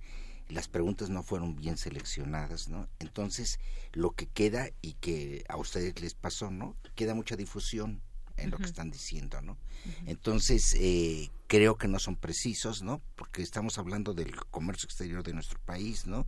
las 0.50 0.70
preguntas 0.70 1.10
no 1.10 1.24
fueron 1.24 1.58
bien 1.58 1.78
seleccionadas, 1.78 2.70
¿no? 2.70 2.88
Entonces 3.00 3.60
lo 3.92 4.12
que 4.12 4.28
queda 4.28 4.70
y 4.82 4.94
que 4.94 5.44
a 5.50 5.58
ustedes 5.58 6.00
les 6.00 6.14
pasó, 6.14 6.52
¿no? 6.52 6.76
Queda 6.96 7.14
mucha 7.14 7.36
difusión 7.36 8.02
en 8.38 8.52
lo 8.52 8.58
que 8.58 8.66
están 8.66 8.92
diciendo, 8.92 9.42
¿no? 9.42 9.58
Entonces 10.06 10.74
eh, 10.80 11.32
creo 11.48 11.78
que 11.78 11.90
no 11.90 12.00
son 12.00 12.16
precisos, 12.16 12.82
¿no? 12.82 13.02
Porque 13.16 13.42
estamos 13.42 13.78
hablando 13.78 14.14
del 14.14 14.36
comercio 14.46 14.86
exterior 14.86 15.22
de 15.24 15.34
nuestro 15.34 15.60
país, 15.60 16.06
¿no? 16.06 16.28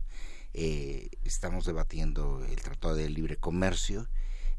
Eh, 0.52 1.08
estamos 1.24 1.64
debatiendo 1.64 2.44
el 2.44 2.56
Tratado 2.56 2.96
de 2.96 3.08
Libre 3.08 3.36
Comercio 3.36 4.08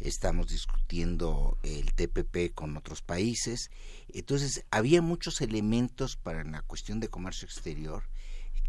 estamos 0.03 0.47
discutiendo 0.47 1.57
el 1.63 1.93
TPP 1.93 2.53
con 2.53 2.77
otros 2.77 3.01
países. 3.01 3.69
Entonces, 4.13 4.65
había 4.71 5.01
muchos 5.01 5.41
elementos 5.41 6.17
para 6.17 6.43
la 6.43 6.61
cuestión 6.61 6.99
de 6.99 7.09
comercio 7.09 7.45
exterior 7.45 8.03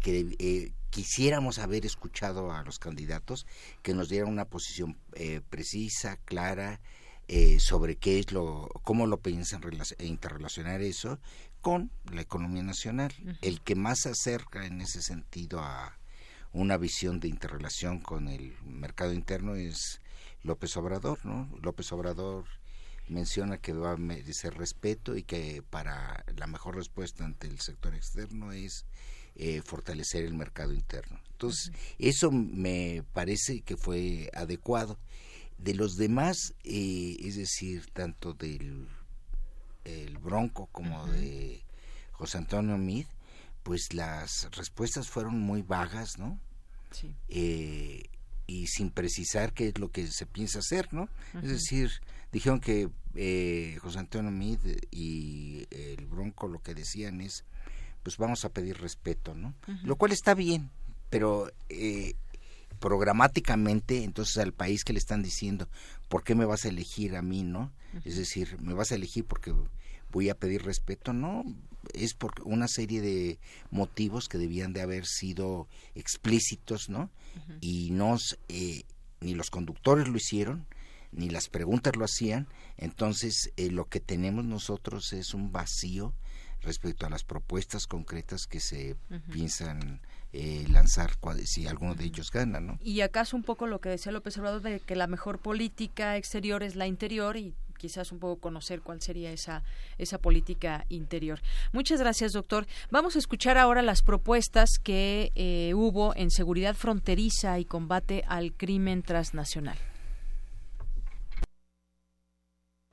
que 0.01 0.35
eh, 0.37 0.73
quisiéramos 0.89 1.59
haber 1.59 1.85
escuchado 1.85 2.51
a 2.51 2.63
los 2.63 2.77
candidatos 2.77 3.47
que 3.81 3.93
nos 3.93 4.09
dieran 4.09 4.29
una 4.29 4.45
posición 4.45 4.97
eh, 5.13 5.41
precisa, 5.49 6.17
clara, 6.25 6.81
eh, 7.29 7.59
sobre 7.59 7.95
qué 7.95 8.19
es 8.19 8.33
lo, 8.33 8.69
cómo 8.83 9.07
lo 9.07 9.21
piensan 9.21 9.61
interrelacionar 9.99 10.81
eso 10.81 11.19
con 11.61 11.89
la 12.11 12.21
economía 12.21 12.63
nacional. 12.63 13.13
El 13.41 13.61
que 13.61 13.75
más 13.75 14.01
se 14.01 14.09
acerca 14.09 14.65
en 14.65 14.81
ese 14.81 15.01
sentido 15.01 15.61
a 15.61 15.97
una 16.51 16.77
visión 16.77 17.21
de 17.21 17.29
interrelación 17.29 17.99
con 17.99 18.27
el 18.27 18.53
mercado 18.63 19.13
interno 19.13 19.55
es 19.55 20.01
López 20.43 20.75
Obrador, 20.77 21.25
¿no? 21.25 21.49
López 21.61 21.91
Obrador 21.91 22.45
menciona 23.07 23.57
que 23.57 23.73
va 23.73 23.91
a 23.91 23.97
merecer 23.97 24.55
respeto 24.55 25.17
y 25.17 25.23
que 25.23 25.63
para 25.69 26.23
la 26.37 26.47
mejor 26.47 26.75
respuesta 26.75 27.25
ante 27.25 27.47
el 27.47 27.59
sector 27.59 27.95
externo 27.95 28.51
es 28.51 28.85
eh, 29.35 29.61
fortalecer 29.61 30.23
el 30.23 30.33
mercado 30.33 30.73
interno. 30.73 31.19
Entonces, 31.31 31.71
eso 31.97 32.31
me 32.31 33.03
parece 33.13 33.61
que 33.61 33.77
fue 33.77 34.29
adecuado. 34.33 34.99
De 35.57 35.73
los 35.73 35.95
demás, 35.95 36.53
eh, 36.63 37.17
es 37.21 37.35
decir, 37.35 37.89
tanto 37.93 38.33
del 38.33 38.87
el 39.85 40.17
Bronco 40.17 40.67
como 40.71 41.05
de 41.07 41.63
José 42.13 42.37
Antonio 42.37 42.77
Mid, 42.77 43.05
pues 43.63 43.93
las 43.93 44.49
respuestas 44.51 45.09
fueron 45.09 45.39
muy 45.39 45.61
vagas, 45.61 46.17
¿no? 46.17 46.39
Sí. 46.91 47.15
Eh, 47.29 48.03
y 48.47 48.67
sin 48.67 48.89
precisar 48.89 49.53
qué 49.53 49.69
es 49.69 49.79
lo 49.79 49.91
que 49.91 50.07
se 50.07 50.25
piensa 50.25 50.59
hacer, 50.59 50.93
¿no? 50.93 51.09
Es 51.41 51.49
decir, 51.49 51.91
dijeron 52.31 52.59
que 52.59 52.89
eh, 53.15 53.77
José 53.81 53.99
Antonio 53.99 54.31
Mid 54.31 54.59
y 54.91 55.65
el 55.71 56.05
Bronco 56.05 56.47
lo 56.47 56.61
que 56.61 56.73
decían 56.73 57.21
es, 57.21 57.45
pues 58.03 58.17
vamos 58.17 58.43
a 58.45 58.49
pedir 58.49 58.79
respeto, 58.79 59.33
¿no? 59.33 59.53
Lo 59.83 59.95
cual 59.95 60.11
está 60.11 60.33
bien, 60.33 60.69
pero 61.09 61.51
eh, 61.69 62.15
programáticamente, 62.79 64.03
entonces 64.03 64.37
al 64.37 64.51
país 64.51 64.83
que 64.83 64.93
le 64.93 64.99
están 64.99 65.23
diciendo, 65.23 65.69
¿por 66.09 66.23
qué 66.23 66.35
me 66.35 66.45
vas 66.45 66.65
a 66.65 66.69
elegir 66.69 67.15
a 67.15 67.21
mí, 67.21 67.43
no? 67.43 67.71
Es 68.03 68.17
decir, 68.17 68.57
me 68.59 68.73
vas 68.73 68.91
a 68.91 68.95
elegir 68.95 69.25
porque 69.25 69.53
voy 70.11 70.29
a 70.29 70.35
pedir 70.35 70.63
respeto, 70.63 71.13
no, 71.13 71.45
es 71.93 72.13
por 72.13 72.33
una 72.43 72.67
serie 72.67 73.01
de 73.01 73.39
motivos 73.71 74.29
que 74.29 74.37
debían 74.37 74.73
de 74.73 74.81
haber 74.81 75.05
sido 75.05 75.67
explícitos, 75.95 76.89
¿no? 76.89 77.09
Y 77.61 77.89
no, 77.91 78.17
eh, 78.49 78.83
ni 79.21 79.33
los 79.33 79.49
conductores 79.49 80.07
lo 80.07 80.17
hicieron, 80.17 80.65
ni 81.11 81.29
las 81.29 81.49
preguntas 81.49 81.95
lo 81.95 82.05
hacían, 82.05 82.47
entonces 82.77 83.51
eh, 83.57 83.69
lo 83.69 83.85
que 83.85 83.99
tenemos 83.99 84.45
nosotros 84.45 85.13
es 85.13 85.33
un 85.33 85.51
vacío 85.51 86.13
respecto 86.61 87.05
a 87.05 87.09
las 87.09 87.23
propuestas 87.23 87.87
concretas 87.87 88.47
que 88.47 88.59
se 88.59 88.95
piensan 89.31 90.01
eh, 90.31 90.65
lanzar 90.69 91.11
si 91.45 91.67
alguno 91.67 91.93
de 91.93 92.05
ellos 92.05 92.31
gana, 92.31 92.59
¿no? 92.59 92.79
Y 92.81 93.01
acaso 93.01 93.35
un 93.35 93.43
poco 93.43 93.67
lo 93.67 93.81
que 93.81 93.89
decía 93.89 94.11
López 94.11 94.37
Obrador 94.37 94.61
de 94.61 94.79
que 94.79 94.95
la 94.95 95.07
mejor 95.07 95.39
política 95.39 96.17
exterior 96.17 96.63
es 96.63 96.75
la 96.75 96.87
interior 96.87 97.37
y 97.37 97.53
quizás 97.83 98.13
un 98.13 98.19
poco 98.19 98.39
conocer 98.39 98.79
cuál 98.79 99.01
sería 99.01 99.33
esa, 99.33 99.61
esa 99.97 100.17
política 100.17 100.85
interior. 100.87 101.41
Muchas 101.73 101.99
gracias, 101.99 102.31
doctor. 102.31 102.65
Vamos 102.91 103.17
a 103.17 103.19
escuchar 103.19 103.57
ahora 103.57 103.81
las 103.81 104.03
propuestas 104.03 104.79
que 104.81 105.33
eh, 105.35 105.73
hubo 105.75 106.15
en 106.15 106.31
seguridad 106.31 106.75
fronteriza 106.75 107.59
y 107.59 107.65
combate 107.65 108.23
al 108.25 108.53
crimen 108.53 109.03
transnacional. 109.03 109.77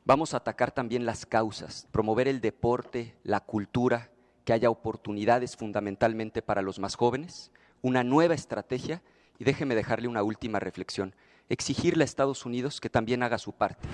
Vamos 0.05 0.35
a 0.35 0.39
atacar 0.39 0.73
también 0.73 1.07
las 1.07 1.25
causas, 1.25 1.87
promover 1.93 2.27
el 2.27 2.41
deporte, 2.41 3.15
la 3.23 3.39
cultura, 3.39 4.11
que 4.45 4.53
haya 4.53 4.71
oportunidades 4.71 5.55
fundamentalmente 5.55 6.43
para 6.43 6.63
los 6.63 6.81
más 6.81 6.97
jóvenes, 6.97 7.53
una 7.81 8.03
nueva 8.03 8.35
estrategia 8.35 9.03
y 9.39 9.45
déjeme 9.45 9.77
dejarle 9.77 10.09
una 10.09 10.25
última 10.25 10.59
reflexión, 10.59 11.15
exigirle 11.49 12.03
a 12.03 12.07
Estados 12.07 12.45
Unidos 12.45 12.81
que 12.81 12.91
también 12.91 13.23
haga 13.23 13.39
su 13.39 13.53
parte. 13.53 13.87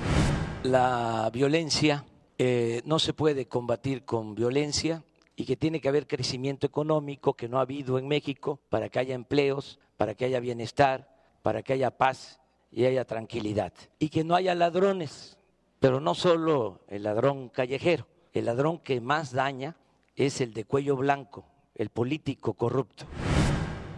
La 0.66 1.30
violencia 1.32 2.04
eh, 2.38 2.82
no 2.84 2.98
se 2.98 3.12
puede 3.12 3.46
combatir 3.46 4.04
con 4.04 4.34
violencia 4.34 5.04
y 5.36 5.44
que 5.44 5.54
tiene 5.54 5.80
que 5.80 5.88
haber 5.88 6.08
crecimiento 6.08 6.66
económico 6.66 7.34
que 7.34 7.48
no 7.48 7.58
ha 7.58 7.60
habido 7.60 8.00
en 8.00 8.08
México 8.08 8.58
para 8.68 8.88
que 8.88 8.98
haya 8.98 9.14
empleos, 9.14 9.78
para 9.96 10.16
que 10.16 10.24
haya 10.24 10.40
bienestar, 10.40 11.08
para 11.42 11.62
que 11.62 11.74
haya 11.74 11.92
paz 11.92 12.40
y 12.72 12.84
haya 12.84 13.04
tranquilidad. 13.04 13.72
Y 14.00 14.08
que 14.08 14.24
no 14.24 14.34
haya 14.34 14.56
ladrones, 14.56 15.38
pero 15.78 16.00
no 16.00 16.16
solo 16.16 16.80
el 16.88 17.04
ladrón 17.04 17.48
callejero, 17.48 18.08
el 18.32 18.46
ladrón 18.46 18.80
que 18.80 19.00
más 19.00 19.30
daña 19.30 19.76
es 20.16 20.40
el 20.40 20.52
de 20.52 20.64
cuello 20.64 20.96
blanco, 20.96 21.44
el 21.76 21.90
político 21.90 22.54
corrupto. 22.54 23.04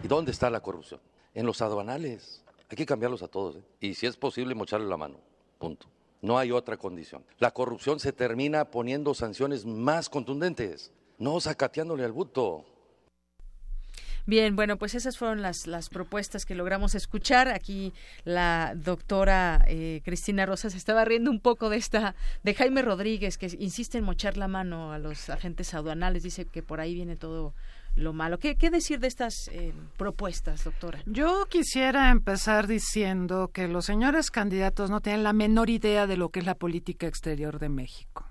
¿Y 0.03 0.07
dónde 0.07 0.29
está 0.29 0.51
la 0.51 0.59
corrupción? 0.59 1.01
En 1.33 1.47
los 1.47 1.63
aduanales. 1.63 2.45
Hay 2.69 2.77
que 2.77 2.85
cambiarlos 2.85 3.23
a 3.23 3.27
todos. 3.27 3.55
¿eh? 3.55 3.63
Y 3.79 3.95
si 3.95 4.05
es 4.05 4.17
posible, 4.17 4.53
mocharle 4.53 4.87
la 4.87 4.97
mano. 4.97 5.17
Punto. 5.57 5.87
No 6.21 6.37
hay 6.37 6.51
otra 6.51 6.77
condición. 6.77 7.23
La 7.37 7.51
corrupción 7.51 7.99
se 7.99 8.11
termina 8.11 8.65
poniendo 8.65 9.13
sanciones 9.13 9.65
más 9.65 10.09
contundentes, 10.09 10.91
no 11.17 11.39
sacateándole 11.39 12.03
al 12.03 12.11
buto. 12.11 12.65
Bien, 14.25 14.55
bueno, 14.55 14.77
pues 14.77 14.93
esas 14.93 15.17
fueron 15.17 15.41
las, 15.41 15.65
las 15.65 15.89
propuestas 15.89 16.45
que 16.45 16.53
logramos 16.53 16.93
escuchar. 16.93 17.47
Aquí 17.47 17.93
la 18.25 18.73
doctora 18.75 19.65
eh, 19.67 20.01
Cristina 20.05 20.45
Rosas 20.45 20.75
estaba 20.75 21.03
riendo 21.03 21.31
un 21.31 21.39
poco 21.39 21.69
de 21.69 21.77
esta, 21.77 22.15
de 22.43 22.53
Jaime 22.53 22.83
Rodríguez, 22.83 23.39
que 23.39 23.47
insiste 23.57 23.97
en 23.97 24.03
mochar 24.03 24.37
la 24.37 24.47
mano 24.47 24.91
a 24.91 24.99
los 24.99 25.31
agentes 25.31 25.73
aduanales, 25.73 26.21
dice 26.21 26.45
que 26.45 26.61
por 26.61 26.79
ahí 26.79 26.93
viene 26.93 27.15
todo 27.15 27.55
lo 27.95 28.13
malo. 28.13 28.39
¿Qué, 28.39 28.55
decir 28.69 28.99
de 28.99 29.07
estas 29.07 29.49
eh, 29.51 29.73
propuestas, 29.97 30.63
doctora? 30.63 31.01
Yo 31.05 31.45
quisiera 31.49 32.09
empezar 32.09 32.67
diciendo 32.67 33.49
que 33.53 33.67
los 33.67 33.85
señores 33.85 34.31
candidatos 34.31 34.89
no 34.89 35.01
tienen 35.01 35.23
la 35.23 35.33
menor 35.33 35.69
idea 35.69 36.07
de 36.07 36.17
lo 36.17 36.29
que 36.29 36.39
es 36.39 36.45
la 36.45 36.55
política 36.55 37.07
exterior 37.07 37.59
de 37.59 37.69
México. 37.69 38.25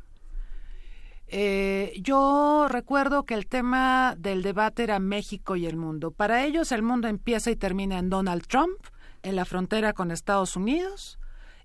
Eh, 1.30 1.92
yo 2.00 2.66
recuerdo 2.70 3.24
que 3.24 3.34
el 3.34 3.46
tema 3.46 4.14
del 4.16 4.42
debate 4.42 4.84
era 4.84 4.98
México 4.98 5.56
y 5.56 5.66
el 5.66 5.76
mundo. 5.76 6.10
Para 6.10 6.44
ellos 6.44 6.72
el 6.72 6.82
mundo 6.82 7.06
empieza 7.06 7.50
y 7.50 7.56
termina 7.56 7.98
en 7.98 8.08
Donald 8.08 8.46
Trump, 8.46 8.78
en 9.22 9.36
la 9.36 9.44
frontera 9.44 9.92
con 9.92 10.10
Estados 10.10 10.56
Unidos, 10.56 11.18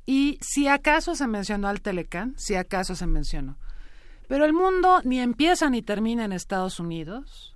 y 0.05 0.37
si 0.41 0.67
acaso 0.67 1.15
se 1.15 1.27
mencionó 1.27 1.69
al 1.69 1.81
Telecán, 1.81 2.33
si 2.37 2.55
acaso 2.55 2.95
se 2.95 3.07
mencionó. 3.07 3.57
Pero 4.27 4.43
el 4.45 4.53
mundo 4.53 5.01
ni 5.03 5.19
empieza 5.19 5.69
ni 5.69 5.81
termina 5.81 6.25
en 6.25 6.33
Estados 6.33 6.79
Unidos. 6.79 7.52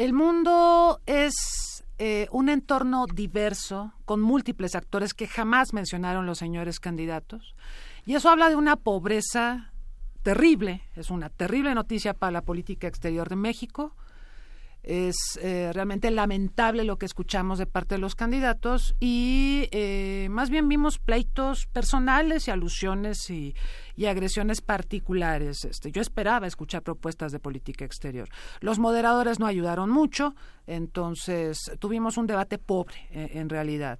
El 0.00 0.14
mundo 0.14 1.02
es 1.04 1.84
eh, 1.98 2.26
un 2.30 2.48
entorno 2.48 3.04
diverso, 3.04 3.92
con 4.06 4.22
múltiples 4.22 4.74
actores 4.74 5.12
que 5.12 5.26
jamás 5.26 5.74
mencionaron 5.74 6.24
los 6.24 6.38
señores 6.38 6.80
candidatos. 6.80 7.54
Y 8.06 8.14
eso 8.14 8.30
habla 8.30 8.48
de 8.48 8.56
una 8.56 8.76
pobreza 8.76 9.74
terrible, 10.22 10.84
es 10.96 11.10
una 11.10 11.28
terrible 11.28 11.74
noticia 11.74 12.14
para 12.14 12.30
la 12.30 12.40
política 12.40 12.86
exterior 12.86 13.28
de 13.28 13.36
México. 13.36 13.94
Es 14.82 15.38
eh, 15.42 15.70
realmente 15.74 16.10
lamentable 16.10 16.84
lo 16.84 16.96
que 16.96 17.04
escuchamos 17.06 17.58
de 17.58 17.66
parte 17.66 17.96
de 17.96 18.00
los 18.00 18.14
candidatos 18.14 18.94
y 18.98 19.68
eh, 19.72 20.28
más 20.30 20.48
bien 20.48 20.68
vimos 20.68 20.98
pleitos 20.98 21.66
personales 21.66 22.48
y 22.48 22.50
alusiones 22.50 23.28
y, 23.30 23.54
agresiones 24.06 24.62
particulares. 24.62 25.66
Este, 25.66 25.92
yo 25.92 26.00
esperaba 26.00 26.46
escuchar 26.46 26.82
propuestas 26.82 27.32
de 27.32 27.38
política 27.38 27.84
exterior. 27.84 28.30
Los 28.60 28.78
moderadores 28.78 29.38
no 29.38 29.46
ayudaron 29.46 29.90
mucho, 29.90 30.34
entonces 30.66 31.58
tuvimos 31.78 32.16
un 32.16 32.26
debate 32.26 32.56
pobre 32.56 32.96
eh, 33.10 33.32
en 33.34 33.50
realidad. 33.50 33.98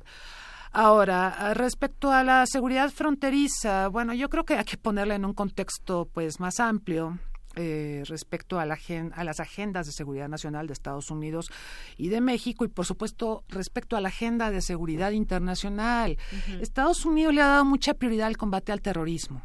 Ahora, 0.72 1.52
respecto 1.52 2.12
a 2.12 2.22
la 2.22 2.46
seguridad 2.46 2.90
fronteriza, 2.90 3.88
bueno, 3.88 4.14
yo 4.14 4.30
creo 4.30 4.44
que 4.44 4.54
hay 4.54 4.64
que 4.64 4.76
ponerla 4.78 5.16
en 5.16 5.24
un 5.24 5.34
contexto 5.34 6.08
pues 6.12 6.40
más 6.40 6.60
amplio. 6.60 7.18
Eh, 7.62 8.04
respecto 8.06 8.58
a, 8.58 8.64
la, 8.64 8.78
a 9.12 9.22
las 9.22 9.38
agendas 9.38 9.84
de 9.84 9.92
seguridad 9.92 10.30
nacional 10.30 10.66
de 10.66 10.72
Estados 10.72 11.10
Unidos 11.10 11.50
y 11.98 12.08
de 12.08 12.22
México 12.22 12.64
y 12.64 12.68
por 12.68 12.86
supuesto 12.86 13.44
respecto 13.50 13.98
a 13.98 14.00
la 14.00 14.08
agenda 14.08 14.50
de 14.50 14.62
seguridad 14.62 15.10
internacional. 15.10 16.16
Estados 16.62 17.04
Unidos 17.04 17.34
le 17.34 17.42
ha 17.42 17.48
dado 17.48 17.66
mucha 17.66 17.92
prioridad 17.92 18.28
al 18.28 18.38
combate 18.38 18.72
al 18.72 18.80
terrorismo. 18.80 19.42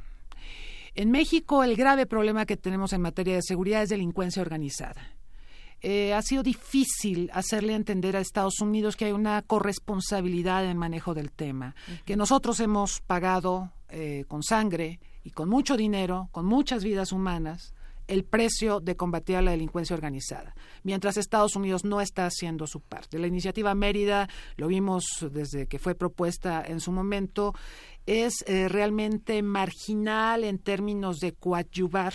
En 0.94 1.12
México 1.12 1.62
el 1.66 1.76
grave 1.76 2.06
problema 2.06 2.46
que 2.46 2.56
tenemos 2.56 2.94
en 2.94 3.02
materia 3.02 3.36
de 3.36 3.42
seguridad 3.42 3.84
es 3.84 3.90
delincuencia 3.90 4.42
organizada. 4.42 5.12
Eh, 5.82 6.14
ha 6.14 6.22
sido 6.22 6.42
difícil 6.42 7.30
hacerle 7.34 7.74
entender 7.74 8.16
a 8.16 8.22
Estados 8.22 8.62
Unidos 8.62 8.96
que 8.96 9.06
hay 9.06 9.12
una 9.12 9.42
corresponsabilidad 9.42 10.64
en 10.64 10.70
el 10.70 10.78
manejo 10.78 11.14
del 11.14 11.34
tema, 11.34 11.76
que 12.06 12.16
nosotros 12.16 12.62
hemos 12.62 13.02
pagado 13.02 13.74
eh, 13.90 14.24
con 14.30 14.42
sangre 14.42 15.02
y 15.26 15.32
con 15.32 15.50
mucho 15.50 15.76
dinero, 15.76 16.30
con 16.32 16.46
muchas 16.46 16.82
vidas 16.86 17.12
humanas, 17.12 17.75
el 18.08 18.24
precio 18.24 18.80
de 18.80 18.96
combatir 18.96 19.38
a 19.38 19.42
la 19.42 19.52
delincuencia 19.52 19.96
organizada, 19.96 20.56
mientras 20.84 21.18
Estados 21.18 21.56
Unidos 21.56 21.86
no 21.86 22.02
está 22.02 22.26
haciendo 22.26 22.68
su 22.68 22.82
parte. 22.82 23.20
La 23.20 23.28
iniciativa 23.28 23.76
Mérida, 23.76 24.30
lo 24.58 24.68
vimos 24.68 25.06
desde 25.32 25.68
que 25.68 25.80
fue 25.80 25.96
propuesta 25.96 26.64
en 26.66 26.80
su 26.80 26.92
momento, 26.92 27.54
es 28.06 28.44
eh, 28.48 28.68
realmente 28.68 29.42
marginal 29.42 30.44
en 30.44 30.60
términos 30.60 31.18
de 31.18 31.34
coadyuvar 31.34 32.14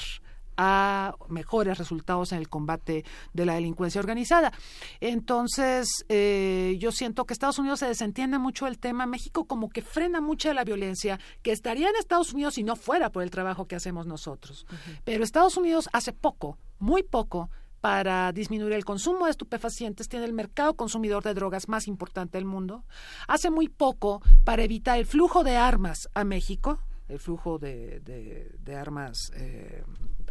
a 0.63 1.15
mejores 1.31 1.79
resultados 1.79 2.33
en 2.33 2.39
el 2.39 2.51
combate 2.51 3.07
de 3.33 3.47
la 3.47 3.55
delincuencia 3.55 3.99
organizada. 3.99 4.53
Entonces, 5.01 5.89
eh, 6.11 6.77
yo 6.79 6.93
siento 6.93 7.25
que 7.25 7.33
Estados 7.33 7.59
Unidos 7.59 7.79
se 7.81 7.87
desentiende 7.87 8.39
mucho 8.39 8.67
del 8.67 8.79
tema. 8.79 9.07
México 9.07 9.47
como 9.47 9.71
que 9.71 9.81
frena 9.81 10.21
mucho 10.21 10.49
de 10.49 10.55
la 10.55 10.65
violencia 10.65 11.19
que 11.41 11.53
estaría 11.53 11.89
en 11.89 11.97
Estados 11.97 12.35
Unidos 12.35 12.55
si 12.55 12.63
no 12.63 12.77
fuera 12.77 13.09
por 13.09 13.23
el 13.23 13.31
trabajo 13.31 13.67
que 13.67 13.75
hacemos 13.75 14.07
nosotros. 14.07 14.67
Pero 15.05 15.25
Estados 15.25 15.57
Unidos 15.57 15.89
hace 15.95 16.13
poco, 16.13 16.59
muy 16.79 17.05
poco, 17.05 17.49
para 17.81 18.31
disminuir 18.33 18.75
el 18.75 18.85
consumo 18.85 19.25
de 19.25 19.31
estupefacientes, 19.31 20.09
tiene 20.11 20.27
el 20.27 20.35
mercado 20.35 20.75
consumidor 20.75 21.23
de 21.25 21.33
drogas 21.33 21.71
más 21.71 21.89
importante 21.89 22.37
del 22.37 22.45
mundo. 22.45 22.85
Hace 23.29 23.51
muy 23.51 23.69
poco 23.69 24.21
para 24.45 24.63
evitar 24.63 24.99
el 24.99 25.07
flujo 25.07 25.43
de 25.43 25.57
armas 25.57 26.11
a 26.13 26.25
México, 26.25 26.81
el 27.11 27.19
flujo 27.19 27.59
de, 27.59 28.01
de, 28.01 28.77
armas 28.77 29.33
eh, 29.35 29.83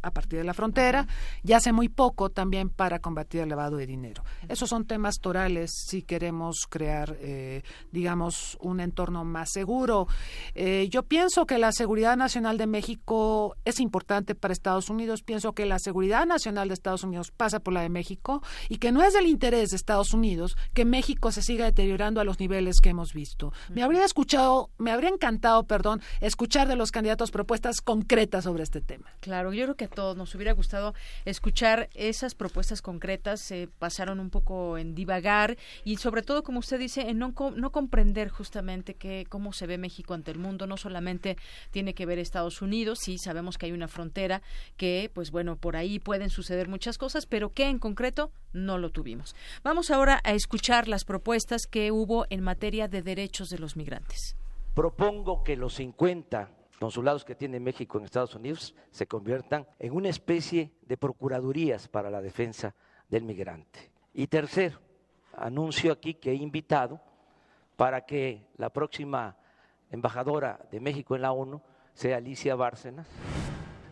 a 0.02 0.12
partir 0.12 0.40
de 0.40 0.46
la 0.46 0.54
frontera 0.54 1.08
y 1.44 1.54
hace 1.54 1.72
muy 1.72 1.90
poco 1.90 2.30
también 2.30 2.70
para 2.70 3.00
combatir 3.00 3.42
el 3.42 3.50
lavado 3.50 3.78
de 3.78 3.88
dinero. 3.88 4.24
Esos 4.48 4.70
son 4.70 4.86
temas 4.86 5.20
torales 5.20 5.72
si 5.88 6.02
queremos 6.02 6.68
crear, 6.70 7.18
eh, 7.20 7.64
digamos, 7.92 8.58
un 8.62 8.80
entorno 8.80 9.26
más 9.26 9.52
seguro. 9.52 10.08
Eh, 10.56 10.88
yo 10.90 11.04
pienso 11.04 11.46
que 11.46 11.58
la 11.58 11.72
seguridad 11.72 12.18
nacional 12.18 12.58
de 12.58 12.68
México 12.68 13.56
es 13.66 13.80
importante 13.80 14.36
para 14.36 14.52
Estados 14.52 14.90
Unidos. 14.90 15.24
Pienso 15.24 15.54
que 15.54 15.66
la 15.66 15.80
seguridad 15.80 16.26
nacional 16.26 16.68
de 16.68 16.74
Estados 16.74 17.04
Unidos 17.04 17.32
pasa 17.32 17.60
por 17.60 17.74
la 17.74 17.82
de 17.82 17.90
México 17.90 18.42
y 18.70 18.78
que 18.78 18.92
no 18.92 19.04
es 19.04 19.14
del 19.14 19.28
interés 19.28 19.70
de 19.70 19.76
Estados 19.76 20.14
Unidos 20.14 20.56
que 20.74 20.86
México 20.86 21.32
se 21.32 21.42
siga 21.42 21.66
deteriorando 21.66 22.22
a 22.22 22.24
los 22.24 22.40
niveles 22.40 22.80
que 22.82 22.90
hemos 22.90 23.14
visto. 23.14 23.52
Me 23.70 23.84
habría 23.84 24.06
escuchado, 24.06 24.70
me 24.78 24.92
habría 24.92 25.10
encantado, 25.10 25.64
perdón, 25.64 26.02
escuchar 26.22 26.68
de 26.68 26.76
los 26.76 26.92
candidatos 26.92 27.32
propuestas 27.32 27.82
concretas 27.82 28.46
sobre 28.46 28.64
este 28.64 28.82
tema. 28.82 29.12
Claro, 29.20 29.54
yo 29.54 29.66
creo 29.66 29.76
que 29.76 29.89
nos 29.98 30.36
hubiera 30.36 30.54
gustado 30.54 30.94
escuchar 31.26 31.90
esas 31.94 32.36
propuestas 32.36 32.82
concretas, 32.82 33.42
se 33.42 33.68
pasaron 33.80 34.20
un 34.20 34.30
poco 34.30 34.78
en 34.78 34.96
divagar 34.96 35.58
y 35.84 35.98
sobre 35.98 36.22
todo, 36.22 36.44
como 36.44 36.60
usted 36.60 36.80
dice, 36.80 37.10
en 37.10 37.20
no, 37.20 37.34
no 37.56 37.72
comprender 37.72 38.30
justamente 38.30 38.94
que, 38.94 39.26
cómo 39.30 39.54
se 39.54 39.68
ve 39.68 39.78
México 39.78 40.14
ante 40.14 40.32
el 40.32 40.40
mundo, 40.40 40.68
no 40.68 40.78
solamente 40.78 41.38
tiene 41.72 41.94
que 41.94 42.06
ver 42.06 42.20
Estados 42.20 42.62
Unidos, 42.62 43.00
sí 43.02 43.18
sabemos 43.18 43.58
que 43.58 43.66
hay 43.66 43.72
una 43.72 43.88
frontera 43.88 44.42
que, 44.78 45.12
pues 45.14 45.32
bueno, 45.32 45.56
por 45.56 45.76
ahí 45.76 46.00
pueden 46.00 46.30
suceder 46.30 46.68
muchas 46.68 46.98
cosas, 46.98 47.26
pero 47.26 47.52
que 47.54 47.66
en 47.66 47.80
concreto 47.80 48.32
no 48.54 48.78
lo 48.78 48.92
tuvimos. 48.92 49.36
Vamos 49.64 49.92
ahora 49.92 50.22
a 50.24 50.34
escuchar 50.34 50.88
las 50.88 51.06
propuestas 51.06 51.68
que 51.68 51.92
hubo 51.92 52.26
en 52.30 52.42
materia 52.42 52.88
de 52.88 53.02
derechos 53.02 53.50
de 53.50 53.60
los 53.60 53.76
migrantes. 53.76 54.36
Propongo 54.74 55.44
que 55.44 55.58
los 55.58 55.76
50 55.76 56.59
consulados 56.80 57.26
que 57.26 57.36
tiene 57.36 57.60
México 57.60 57.98
en 57.98 58.06
Estados 58.06 58.36
Unidos 58.36 58.74
se 58.90 59.06
conviertan 59.06 59.68
en 59.78 59.94
una 59.94 60.10
especie 60.10 60.72
de 60.82 60.98
procuradurías 60.98 61.88
para 61.88 62.10
la 62.10 62.22
defensa 62.22 62.74
del 63.10 63.24
migrante. 63.24 63.92
Y 64.14 64.28
tercero, 64.28 64.80
anuncio 65.38 65.92
aquí 65.92 66.14
que 66.16 66.32
he 66.32 66.36
invitado 66.36 67.02
para 67.76 68.06
que 68.06 68.48
la 68.58 68.70
próxima 68.70 69.38
embajadora 69.92 70.60
de 70.72 70.80
México 70.80 71.16
en 71.16 71.22
la 71.22 71.32
ONU 71.32 71.62
sea 71.94 72.18
Alicia 72.18 72.56
Bárcenas. 72.56 73.08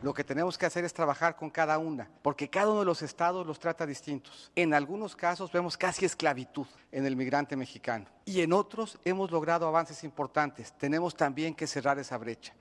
Lo 0.04 0.14
que 0.14 0.24
tenemos 0.24 0.58
que 0.58 0.68
hacer 0.68 0.86
es 0.86 0.94
trabajar 0.94 1.36
con 1.36 1.50
cada 1.50 1.80
una, 1.80 2.10
porque 2.22 2.50
cada 2.50 2.70
uno 2.70 2.82
de 2.82 2.86
los 2.86 3.02
estados 3.02 3.48
los 3.48 3.60
trata 3.60 3.86
distintos. 3.86 4.52
En 4.56 4.76
algunos 4.76 5.16
casos 5.16 5.52
vemos 5.52 5.76
casi 5.76 6.06
esclavitud 6.06 6.68
en 6.92 7.06
el 7.06 7.16
migrante 7.16 7.56
mexicano 7.56 8.06
y 8.24 8.42
en 8.42 8.54
otros 8.54 9.00
hemos 9.04 9.32
logrado 9.32 9.68
avances 9.68 10.04
importantes. 10.04 10.72
Tenemos 10.78 11.16
también 11.16 11.56
que 11.56 11.66
cerrar 11.66 11.98
esa 11.98 12.18
brecha. 12.18 12.54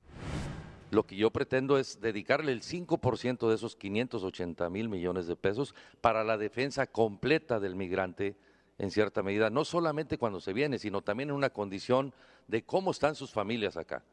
Lo 0.91 1.05
que 1.05 1.17
yo 1.17 1.31
pretendo 1.31 1.79
es 1.79 2.01
dedicarle 2.01 2.53
el 2.53 2.63
5% 2.63 3.49
de 3.49 3.55
esos 3.55 3.77
580 3.77 4.71
mil 4.71 4.89
millones 4.89 5.27
de 5.27 5.37
pesos 5.37 5.75
para 6.01 6.25
la 6.25 6.39
defensa 6.39 6.87
completa 6.87 7.59
del 7.59 7.75
migrante 7.75 8.37
en 8.79 8.91
cierta 8.91 9.23
medida, 9.23 9.51
no 9.51 9.65
solamente 9.65 10.19
cuando 10.19 10.41
se 10.41 10.53
viene, 10.53 10.79
sino 10.79 11.03
también 11.03 11.31
en 11.31 11.37
una 11.37 11.51
condición 11.51 12.13
de 12.47 12.63
cómo 12.63 12.91
están 12.91 13.15
sus 13.15 13.33
familias 13.33 13.77
acá. 13.77 14.05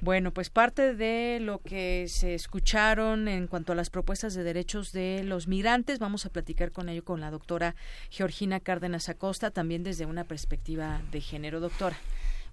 Bueno, 0.00 0.32
pues 0.32 0.50
parte 0.50 0.94
de 0.94 1.38
lo 1.40 1.60
que 1.60 2.06
se 2.08 2.34
escucharon 2.34 3.28
en 3.28 3.46
cuanto 3.46 3.72
a 3.72 3.76
las 3.76 3.88
propuestas 3.88 4.34
de 4.34 4.42
derechos 4.42 4.92
de 4.92 5.22
los 5.24 5.46
migrantes, 5.46 5.98
vamos 5.98 6.26
a 6.26 6.30
platicar 6.30 6.72
con 6.72 6.88
ello 6.88 7.04
con 7.04 7.20
la 7.20 7.30
doctora 7.30 7.76
Georgina 8.10 8.58
Cárdenas 8.58 9.08
Acosta, 9.08 9.50
también 9.50 9.84
desde 9.84 10.06
una 10.06 10.24
perspectiva 10.24 11.00
de 11.12 11.20
género, 11.20 11.60
doctora. 11.60 11.96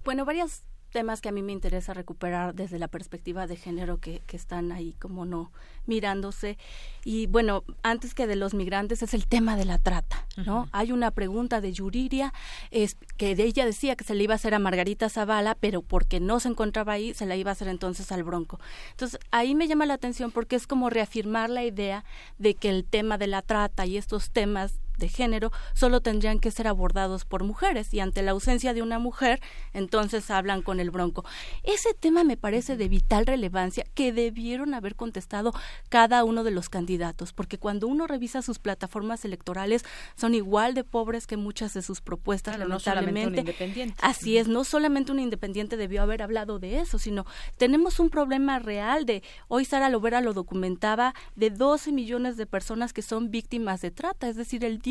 Bueno, 0.04 0.24
varias 0.24 0.64
temas 0.90 1.20
que 1.20 1.28
a 1.28 1.32
mí 1.32 1.42
me 1.42 1.52
interesa 1.52 1.94
recuperar 1.94 2.54
desde 2.54 2.78
la 2.78 2.88
perspectiva 2.88 3.46
de 3.46 3.56
género 3.56 3.98
que, 3.98 4.20
que, 4.26 4.36
están 4.36 4.72
ahí 4.72 4.94
como 4.98 5.24
no 5.24 5.50
mirándose. 5.86 6.58
Y 7.04 7.26
bueno 7.26 7.64
antes 7.82 8.14
que 8.14 8.26
de 8.26 8.36
los 8.36 8.54
migrantes 8.54 9.02
es 9.02 9.14
el 9.14 9.26
tema 9.26 9.56
de 9.56 9.64
la 9.64 9.78
trata 9.78 10.26
no 10.44 10.68
hay 10.72 10.92
una 10.92 11.10
pregunta 11.10 11.60
de 11.60 11.72
Yuriria 11.72 12.32
es 12.70 12.96
que 13.16 13.34
de 13.34 13.44
ella 13.44 13.64
decía 13.64 13.96
que 13.96 14.04
se 14.04 14.14
le 14.14 14.24
iba 14.24 14.34
a 14.34 14.36
hacer 14.36 14.54
a 14.54 14.58
Margarita 14.58 15.08
Zavala 15.08 15.54
pero 15.54 15.82
porque 15.82 16.20
no 16.20 16.40
se 16.40 16.48
encontraba 16.48 16.94
ahí 16.94 17.14
se 17.14 17.26
la 17.26 17.36
iba 17.36 17.50
a 17.50 17.52
hacer 17.52 17.68
entonces 17.68 18.12
al 18.12 18.24
Bronco. 18.24 18.60
Entonces 18.92 19.20
ahí 19.30 19.54
me 19.54 19.68
llama 19.68 19.86
la 19.86 19.94
atención 19.94 20.30
porque 20.30 20.56
es 20.56 20.66
como 20.66 20.90
reafirmar 20.90 21.50
la 21.50 21.64
idea 21.64 22.04
de 22.38 22.54
que 22.54 22.70
el 22.70 22.84
tema 22.84 23.18
de 23.18 23.26
la 23.26 23.42
trata 23.42 23.86
y 23.86 23.96
estos 23.96 24.30
temas 24.30 24.80
de 25.00 25.08
género 25.08 25.50
solo 25.74 26.00
tendrían 26.00 26.38
que 26.38 26.52
ser 26.52 26.68
abordados 26.68 27.24
por 27.24 27.42
mujeres 27.42 27.92
y 27.92 27.98
ante 27.98 28.22
la 28.22 28.30
ausencia 28.30 28.72
de 28.72 28.82
una 28.82 29.00
mujer, 29.00 29.40
entonces 29.72 30.30
hablan 30.30 30.62
con 30.62 30.78
el 30.78 30.92
bronco. 30.92 31.24
Ese 31.64 31.94
tema 31.94 32.22
me 32.22 32.36
parece 32.36 32.76
de 32.76 32.88
vital 32.88 33.26
relevancia 33.26 33.84
que 33.94 34.12
debieron 34.12 34.74
haber 34.74 34.94
contestado 34.94 35.52
cada 35.88 36.22
uno 36.22 36.44
de 36.44 36.52
los 36.52 36.68
candidatos, 36.68 37.32
porque 37.32 37.58
cuando 37.58 37.88
uno 37.88 38.06
revisa 38.06 38.42
sus 38.42 38.58
plataformas 38.58 39.24
electorales 39.24 39.84
son 40.14 40.34
igual 40.34 40.74
de 40.74 40.84
pobres 40.84 41.26
que 41.26 41.36
muchas 41.36 41.74
de 41.74 41.82
sus 41.82 42.00
propuestas, 42.00 42.56
claro, 42.56 42.68
lamentablemente. 42.68 43.42
No 43.42 43.94
Así 44.02 44.38
es, 44.38 44.48
no 44.48 44.64
solamente 44.64 45.12
un 45.12 45.20
independiente 45.20 45.76
debió 45.76 46.02
haber 46.02 46.22
hablado 46.22 46.58
de 46.58 46.80
eso, 46.80 46.98
sino 46.98 47.24
tenemos 47.56 47.98
un 47.98 48.10
problema 48.10 48.58
real 48.58 49.06
de, 49.06 49.22
hoy 49.48 49.64
Sara 49.64 49.88
Lovera 49.88 50.20
lo 50.20 50.32
documentaba, 50.32 51.14
de 51.36 51.50
12 51.50 51.92
millones 51.92 52.36
de 52.36 52.46
personas 52.46 52.92
que 52.92 53.02
son 53.02 53.30
víctimas 53.30 53.80
de 53.80 53.90
trata, 53.90 54.28
es 54.28 54.36
decir, 54.36 54.64
el 54.64 54.80
10% 54.80 54.89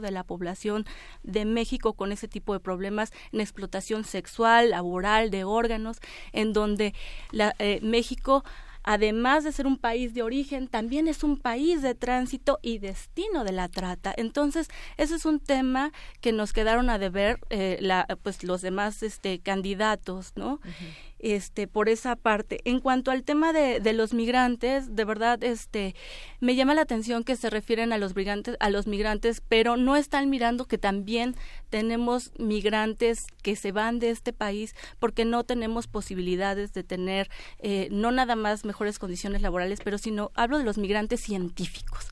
de 0.00 0.10
la 0.10 0.24
población 0.24 0.84
de 1.22 1.44
México 1.44 1.92
con 1.92 2.12
ese 2.12 2.28
tipo 2.28 2.52
de 2.52 2.60
problemas 2.60 3.12
en 3.32 3.40
explotación 3.40 4.04
sexual, 4.04 4.70
laboral, 4.70 5.30
de 5.30 5.44
órganos, 5.44 5.98
en 6.32 6.52
donde 6.52 6.94
la, 7.30 7.54
eh, 7.58 7.80
México 7.82 8.44
además 8.84 9.44
de 9.44 9.52
ser 9.52 9.66
un 9.66 9.76
país 9.76 10.14
de 10.14 10.22
origen, 10.22 10.66
también 10.66 11.08
es 11.08 11.22
un 11.22 11.36
país 11.36 11.82
de 11.82 11.94
tránsito 11.94 12.58
y 12.62 12.78
destino 12.78 13.44
de 13.44 13.52
la 13.52 13.68
trata. 13.68 14.14
Entonces, 14.16 14.68
ese 14.96 15.16
es 15.16 15.26
un 15.26 15.40
tema 15.40 15.92
que 16.22 16.32
nos 16.32 16.54
quedaron 16.54 16.88
a 16.88 16.98
deber 16.98 17.38
eh, 17.50 17.76
la, 17.82 18.06
pues 18.22 18.44
los 18.44 18.62
demás 18.62 19.02
este, 19.02 19.40
candidatos, 19.40 20.32
¿no? 20.36 20.60
Este 21.18 21.66
por 21.66 21.88
esa 21.88 22.16
parte. 22.16 22.60
En 22.64 22.80
cuanto 22.80 23.10
al 23.10 23.24
tema 23.24 23.52
de, 23.52 23.80
de, 23.80 23.92
los 23.92 24.14
migrantes 24.14 24.94
de 24.94 25.04
verdad 25.04 25.42
este 25.42 25.94
me 26.40 26.54
llama 26.54 26.74
la 26.74 26.82
atención 26.82 27.24
que 27.24 27.36
se 27.36 27.50
refieren 27.50 27.92
a 27.92 27.98
los 27.98 28.14
migrantes 28.14 28.56
a 28.60 28.70
los 28.70 28.86
migrantes 28.86 29.42
pero 29.48 29.76
no 29.76 29.96
están 29.96 30.30
mirando 30.30 30.66
que 30.66 30.78
también 30.78 31.34
tenemos 31.70 32.32
migrantes 32.38 33.26
que 33.42 33.56
se 33.56 33.72
van 33.72 33.98
de 33.98 34.10
este 34.10 34.32
país 34.32 34.74
porque 34.98 35.24
no 35.24 35.44
tenemos 35.44 35.86
posibilidades 35.86 36.72
de 36.72 36.84
tener 36.84 37.28
eh, 37.58 37.88
no 37.90 38.12
nada 38.12 38.36
más 38.36 38.64
mejores 38.64 38.98
condiciones 38.98 39.42
laborales 39.42 39.80
pero 39.82 39.98
sino 39.98 40.30
hablo 40.34 40.58
de 40.58 40.64
los 40.64 40.78
migrantes 40.78 41.20
científicos. 41.20 42.08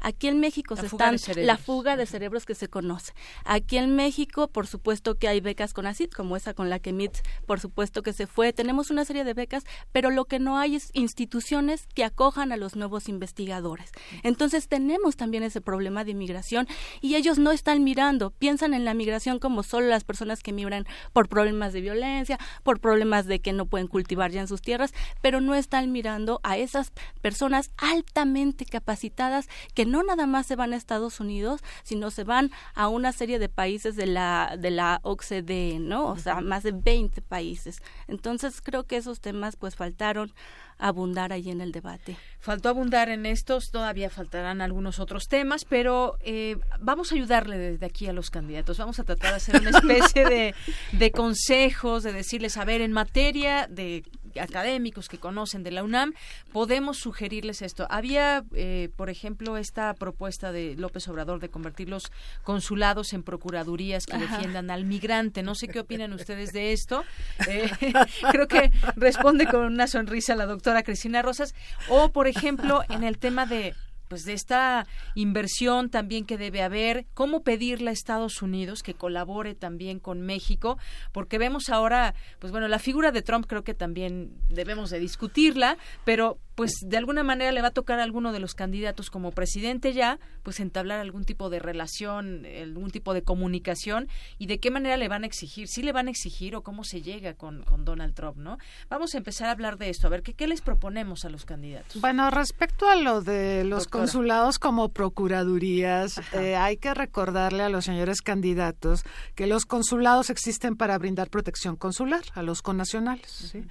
Aquí 0.00 0.28
en 0.28 0.40
México 0.40 0.76
se 0.76 0.86
están 0.86 1.16
la 1.36 1.56
fuga 1.56 1.96
de 1.96 2.06
cerebros 2.06 2.46
que 2.46 2.54
se 2.54 2.68
conoce. 2.68 3.12
Aquí 3.44 3.76
en 3.76 3.94
México 3.94 4.48
por 4.48 4.66
supuesto 4.66 5.16
que 5.16 5.28
hay 5.28 5.40
becas 5.40 5.74
con 5.74 5.86
ACID 5.86 6.10
como 6.10 6.36
esa 6.36 6.54
con 6.54 6.70
la 6.70 6.78
que 6.78 6.92
MIT 6.92 7.18
por 7.46 7.60
supuesto 7.60 8.02
que 8.02 8.12
se 8.12 8.26
fue 8.26 8.47
tenemos 8.52 8.90
una 8.90 9.04
serie 9.04 9.24
de 9.24 9.34
becas, 9.34 9.64
pero 9.92 10.10
lo 10.10 10.24
que 10.24 10.38
no 10.38 10.58
hay 10.58 10.76
es 10.76 10.90
instituciones 10.92 11.86
que 11.94 12.04
acojan 12.04 12.52
a 12.52 12.56
los 12.56 12.76
nuevos 12.76 13.08
investigadores. 13.08 13.90
Entonces 14.22 14.68
tenemos 14.68 15.16
también 15.16 15.42
ese 15.42 15.60
problema 15.60 16.04
de 16.04 16.12
inmigración 16.12 16.66
y 17.00 17.16
ellos 17.16 17.38
no 17.38 17.52
están 17.52 17.84
mirando, 17.84 18.30
piensan 18.30 18.74
en 18.74 18.84
la 18.84 18.94
migración 18.94 19.38
como 19.38 19.62
solo 19.62 19.88
las 19.88 20.04
personas 20.04 20.42
que 20.42 20.52
migran 20.52 20.86
por 21.12 21.28
problemas 21.28 21.72
de 21.72 21.80
violencia, 21.80 22.38
por 22.62 22.80
problemas 22.80 23.26
de 23.26 23.40
que 23.40 23.52
no 23.52 23.66
pueden 23.66 23.88
cultivar 23.88 24.30
ya 24.30 24.40
en 24.40 24.48
sus 24.48 24.62
tierras, 24.62 24.92
pero 25.20 25.40
no 25.40 25.54
están 25.54 25.92
mirando 25.92 26.40
a 26.42 26.56
esas 26.56 26.92
personas 27.20 27.70
altamente 27.76 28.64
capacitadas 28.64 29.48
que 29.74 29.86
no 29.86 30.02
nada 30.02 30.26
más 30.26 30.46
se 30.46 30.56
van 30.56 30.72
a 30.72 30.76
Estados 30.76 31.20
Unidos, 31.20 31.60
sino 31.82 32.10
se 32.10 32.24
van 32.24 32.50
a 32.74 32.88
una 32.88 33.12
serie 33.12 33.38
de 33.38 33.48
países 33.48 33.96
de 33.96 34.06
la 34.06 34.56
de 34.58 34.70
la 34.70 35.00
OCDE, 35.02 35.78
¿no? 35.80 36.06
O 36.06 36.16
sea, 36.16 36.40
más 36.40 36.62
de 36.62 36.72
20 36.72 37.22
países. 37.22 37.82
Entonces 38.06 38.37
entonces 38.38 38.60
creo 38.62 38.84
que 38.84 38.96
esos 38.96 39.20
temas 39.20 39.56
pues 39.56 39.74
faltaron 39.74 40.32
abundar 40.78 41.32
ahí 41.32 41.50
en 41.50 41.60
el 41.60 41.72
debate. 41.72 42.16
Faltó 42.38 42.68
abundar 42.68 43.08
en 43.08 43.26
estos, 43.26 43.70
todavía 43.72 44.10
faltarán 44.10 44.60
algunos 44.60 45.00
otros 45.00 45.26
temas, 45.26 45.64
pero 45.64 46.16
eh, 46.20 46.56
vamos 46.80 47.10
a 47.10 47.16
ayudarle 47.16 47.58
desde 47.58 47.84
aquí 47.84 48.06
a 48.06 48.12
los 48.12 48.30
candidatos. 48.30 48.78
Vamos 48.78 49.00
a 49.00 49.04
tratar 49.04 49.30
de 49.30 49.36
hacer 49.36 49.60
una 49.60 49.70
especie 49.70 50.24
de, 50.24 50.54
de 50.92 51.10
consejos, 51.10 52.04
de 52.04 52.12
decirles, 52.12 52.56
a 52.56 52.64
ver, 52.64 52.80
en 52.80 52.92
materia 52.92 53.66
de 53.68 54.04
académicos 54.40 55.08
que 55.08 55.18
conocen 55.18 55.62
de 55.62 55.70
la 55.70 55.82
UNAM, 55.84 56.14
podemos 56.52 56.98
sugerirles 56.98 57.62
esto. 57.62 57.86
Había, 57.90 58.44
eh, 58.54 58.90
por 58.96 59.10
ejemplo, 59.10 59.56
esta 59.56 59.94
propuesta 59.94 60.52
de 60.52 60.74
López 60.76 61.08
Obrador 61.08 61.40
de 61.40 61.48
convertir 61.48 61.88
los 61.88 62.12
consulados 62.42 63.12
en 63.12 63.22
procuradurías 63.22 64.06
que 64.06 64.18
defiendan 64.18 64.70
al 64.70 64.84
migrante. 64.84 65.42
No 65.42 65.54
sé 65.54 65.68
qué 65.68 65.80
opinan 65.80 66.12
ustedes 66.12 66.52
de 66.52 66.72
esto. 66.72 67.04
Eh, 67.48 67.70
creo 68.32 68.48
que 68.48 68.70
responde 68.96 69.46
con 69.46 69.64
una 69.64 69.86
sonrisa 69.86 70.34
la 70.34 70.44
doctora 70.44 70.82
Cristina 70.82 71.22
Rosas. 71.22 71.54
O, 71.88 72.10
por 72.10 72.26
ejemplo, 72.26 72.82
en 72.88 73.04
el 73.04 73.16
tema 73.16 73.46
de 73.46 73.74
pues 74.08 74.24
de 74.24 74.32
esta 74.32 74.86
inversión 75.14 75.90
también 75.90 76.24
que 76.24 76.38
debe 76.38 76.62
haber, 76.62 77.06
cómo 77.14 77.42
pedirle 77.42 77.90
a 77.90 77.92
Estados 77.92 78.42
Unidos 78.42 78.82
que 78.82 78.94
colabore 78.94 79.54
también 79.54 80.00
con 80.00 80.20
México, 80.22 80.78
porque 81.12 81.38
vemos 81.38 81.68
ahora, 81.68 82.14
pues 82.38 82.50
bueno, 82.50 82.68
la 82.68 82.78
figura 82.78 83.12
de 83.12 83.22
Trump 83.22 83.46
creo 83.46 83.64
que 83.64 83.74
también 83.74 84.32
debemos 84.48 84.90
de 84.90 84.98
discutirla, 84.98 85.78
pero 86.04 86.38
pues 86.58 86.72
de 86.84 86.96
alguna 86.96 87.22
manera 87.22 87.52
le 87.52 87.62
va 87.62 87.68
a 87.68 87.70
tocar 87.70 88.00
a 88.00 88.02
alguno 88.02 88.32
de 88.32 88.40
los 88.40 88.54
candidatos 88.56 89.10
como 89.10 89.30
presidente 89.30 89.92
ya, 89.92 90.18
pues 90.42 90.58
entablar 90.58 90.98
algún 90.98 91.22
tipo 91.22 91.50
de 91.50 91.60
relación, 91.60 92.44
algún 92.44 92.90
tipo 92.90 93.14
de 93.14 93.22
comunicación 93.22 94.08
y 94.38 94.46
de 94.46 94.58
qué 94.58 94.72
manera 94.72 94.96
le 94.96 95.06
van 95.06 95.22
a 95.22 95.28
exigir, 95.28 95.68
si 95.68 95.84
le 95.84 95.92
van 95.92 96.08
a 96.08 96.10
exigir 96.10 96.56
o 96.56 96.64
cómo 96.64 96.82
se 96.82 97.00
llega 97.00 97.34
con, 97.34 97.62
con 97.62 97.84
Donald 97.84 98.12
Trump, 98.12 98.38
¿no? 98.38 98.58
Vamos 98.90 99.14
a 99.14 99.18
empezar 99.18 99.46
a 99.46 99.52
hablar 99.52 99.78
de 99.78 99.88
esto, 99.88 100.08
a 100.08 100.10
ver, 100.10 100.24
¿qué, 100.24 100.34
qué 100.34 100.48
les 100.48 100.60
proponemos 100.60 101.24
a 101.24 101.28
los 101.28 101.44
candidatos? 101.44 102.02
Bueno, 102.02 102.28
respecto 102.28 102.88
a 102.88 102.96
lo 102.96 103.20
de 103.20 103.62
los 103.62 103.86
consulados 103.86 104.58
como 104.58 104.88
procuradurías, 104.88 106.20
eh, 106.32 106.56
hay 106.56 106.76
que 106.76 106.92
recordarle 106.92 107.62
a 107.62 107.68
los 107.68 107.84
señores 107.84 108.20
candidatos 108.20 109.04
que 109.36 109.46
los 109.46 109.64
consulados 109.64 110.28
existen 110.28 110.74
para 110.74 110.98
brindar 110.98 111.30
protección 111.30 111.76
consular 111.76 112.24
a 112.34 112.42
los 112.42 112.62
connacionales, 112.62 113.30
¿sí? 113.30 113.62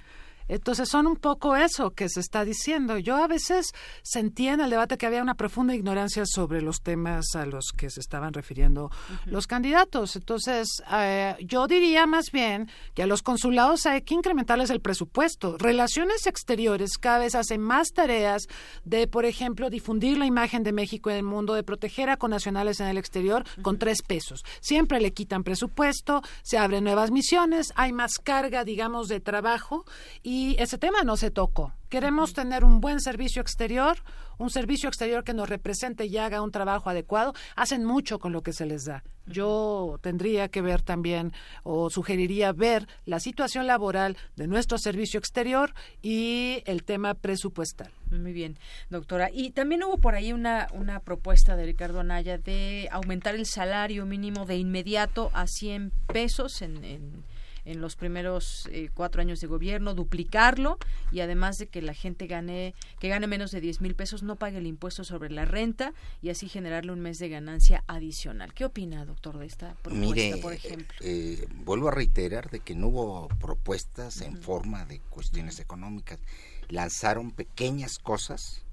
Entonces 0.48 0.88
son 0.88 1.06
un 1.06 1.16
poco 1.16 1.56
eso 1.56 1.90
que 1.90 2.08
se 2.08 2.20
está 2.20 2.44
diciendo. 2.44 2.98
Yo 2.98 3.16
a 3.16 3.26
veces 3.26 3.72
sentía 4.02 4.54
en 4.54 4.60
el 4.60 4.70
debate 4.70 4.96
que 4.96 5.06
había 5.06 5.22
una 5.22 5.34
profunda 5.34 5.74
ignorancia 5.74 6.24
sobre 6.26 6.62
los 6.62 6.80
temas 6.82 7.34
a 7.34 7.46
los 7.46 7.72
que 7.76 7.90
se 7.90 8.00
estaban 8.00 8.32
refiriendo 8.32 8.90
los 9.26 9.46
candidatos. 9.46 10.16
Entonces 10.16 10.82
eh, 10.92 11.36
yo 11.40 11.66
diría 11.66 12.06
más 12.06 12.30
bien 12.32 12.70
que 12.94 13.02
a 13.02 13.06
los 13.06 13.22
consulados 13.22 13.86
hay 13.86 14.02
que 14.02 14.14
incrementarles 14.14 14.70
el 14.70 14.80
presupuesto. 14.80 15.56
Relaciones 15.58 16.26
exteriores 16.26 16.98
cada 16.98 17.18
vez 17.18 17.34
hacen 17.34 17.60
más 17.60 17.88
tareas 17.92 18.46
de, 18.84 19.06
por 19.06 19.24
ejemplo, 19.24 19.70
difundir 19.70 20.16
la 20.18 20.26
imagen 20.26 20.62
de 20.62 20.72
México 20.72 21.10
en 21.10 21.16
el 21.16 21.22
mundo, 21.24 21.54
de 21.54 21.62
proteger 21.62 22.10
a 22.10 22.16
connacionales 22.16 22.80
en 22.80 22.86
el 22.86 22.98
exterior 22.98 23.44
con 23.62 23.78
tres 23.78 24.02
pesos. 24.02 24.44
Siempre 24.60 25.00
le 25.00 25.12
quitan 25.12 25.44
presupuesto, 25.44 26.22
se 26.42 26.58
abren 26.58 26.84
nuevas 26.84 27.10
misiones, 27.10 27.72
hay 27.76 27.92
más 27.92 28.14
carga, 28.22 28.64
digamos, 28.64 29.08
de 29.08 29.20
trabajo 29.20 29.84
y 30.22 30.37
y 30.38 30.54
ese 30.60 30.78
tema 30.78 31.02
no 31.02 31.16
se 31.16 31.32
tocó. 31.32 31.72
Queremos 31.88 32.32
tener 32.32 32.62
un 32.62 32.80
buen 32.80 33.00
servicio 33.00 33.42
exterior, 33.42 33.96
un 34.38 34.50
servicio 34.50 34.88
exterior 34.88 35.24
que 35.24 35.34
nos 35.34 35.48
represente 35.48 36.06
y 36.06 36.16
haga 36.16 36.42
un 36.42 36.52
trabajo 36.52 36.88
adecuado. 36.88 37.34
Hacen 37.56 37.84
mucho 37.84 38.20
con 38.20 38.32
lo 38.32 38.42
que 38.42 38.52
se 38.52 38.64
les 38.64 38.84
da. 38.84 39.02
Yo 39.26 39.98
tendría 40.00 40.46
que 40.48 40.62
ver 40.62 40.82
también 40.82 41.32
o 41.64 41.90
sugeriría 41.90 42.52
ver 42.52 42.86
la 43.04 43.18
situación 43.18 43.66
laboral 43.66 44.16
de 44.36 44.46
nuestro 44.46 44.78
servicio 44.78 45.18
exterior 45.18 45.74
y 46.02 46.62
el 46.66 46.84
tema 46.84 47.14
presupuestal. 47.14 47.90
Muy 48.12 48.32
bien, 48.32 48.58
doctora. 48.90 49.30
Y 49.32 49.50
también 49.50 49.82
hubo 49.82 49.98
por 49.98 50.14
ahí 50.14 50.32
una, 50.32 50.68
una 50.72 51.00
propuesta 51.00 51.56
de 51.56 51.66
Ricardo 51.66 51.98
Anaya 51.98 52.38
de 52.38 52.88
aumentar 52.92 53.34
el 53.34 53.46
salario 53.46 54.06
mínimo 54.06 54.46
de 54.46 54.56
inmediato 54.56 55.32
a 55.34 55.48
100 55.48 55.90
pesos 56.06 56.62
en, 56.62 56.84
en 56.84 57.24
en 57.68 57.82
los 57.82 57.96
primeros 57.96 58.66
eh, 58.72 58.88
cuatro 58.94 59.20
años 59.20 59.42
de 59.42 59.46
gobierno, 59.46 59.92
duplicarlo 59.92 60.78
y 61.12 61.20
además 61.20 61.58
de 61.58 61.66
que 61.66 61.82
la 61.82 61.92
gente 61.92 62.26
gane, 62.26 62.74
que 62.98 63.08
gane 63.08 63.26
menos 63.26 63.50
de 63.50 63.60
10 63.60 63.82
mil 63.82 63.94
pesos, 63.94 64.22
no 64.22 64.36
pague 64.36 64.56
el 64.56 64.66
impuesto 64.66 65.04
sobre 65.04 65.30
la 65.30 65.44
renta 65.44 65.92
y 66.22 66.30
así 66.30 66.48
generarle 66.48 66.92
un 66.92 67.00
mes 67.00 67.18
de 67.18 67.28
ganancia 67.28 67.84
adicional. 67.86 68.54
¿Qué 68.54 68.64
opina, 68.64 69.04
doctor, 69.04 69.38
de 69.38 69.44
esta 69.44 69.74
propuesta, 69.82 70.38
por 70.40 70.54
ejemplo? 70.54 70.96
Eh, 71.02 71.46
vuelvo 71.52 71.88
a 71.88 71.90
reiterar 71.90 72.50
de 72.50 72.60
que 72.60 72.74
no 72.74 72.88
hubo 72.88 73.28
propuestas 73.38 74.22
en 74.22 74.40
forma 74.40 74.86
de 74.86 75.00
cuestiones 75.00 75.60
económicas. 75.60 76.20
Lanzaron 76.68 77.32
pequeñas 77.32 77.98
cosas 77.98 78.64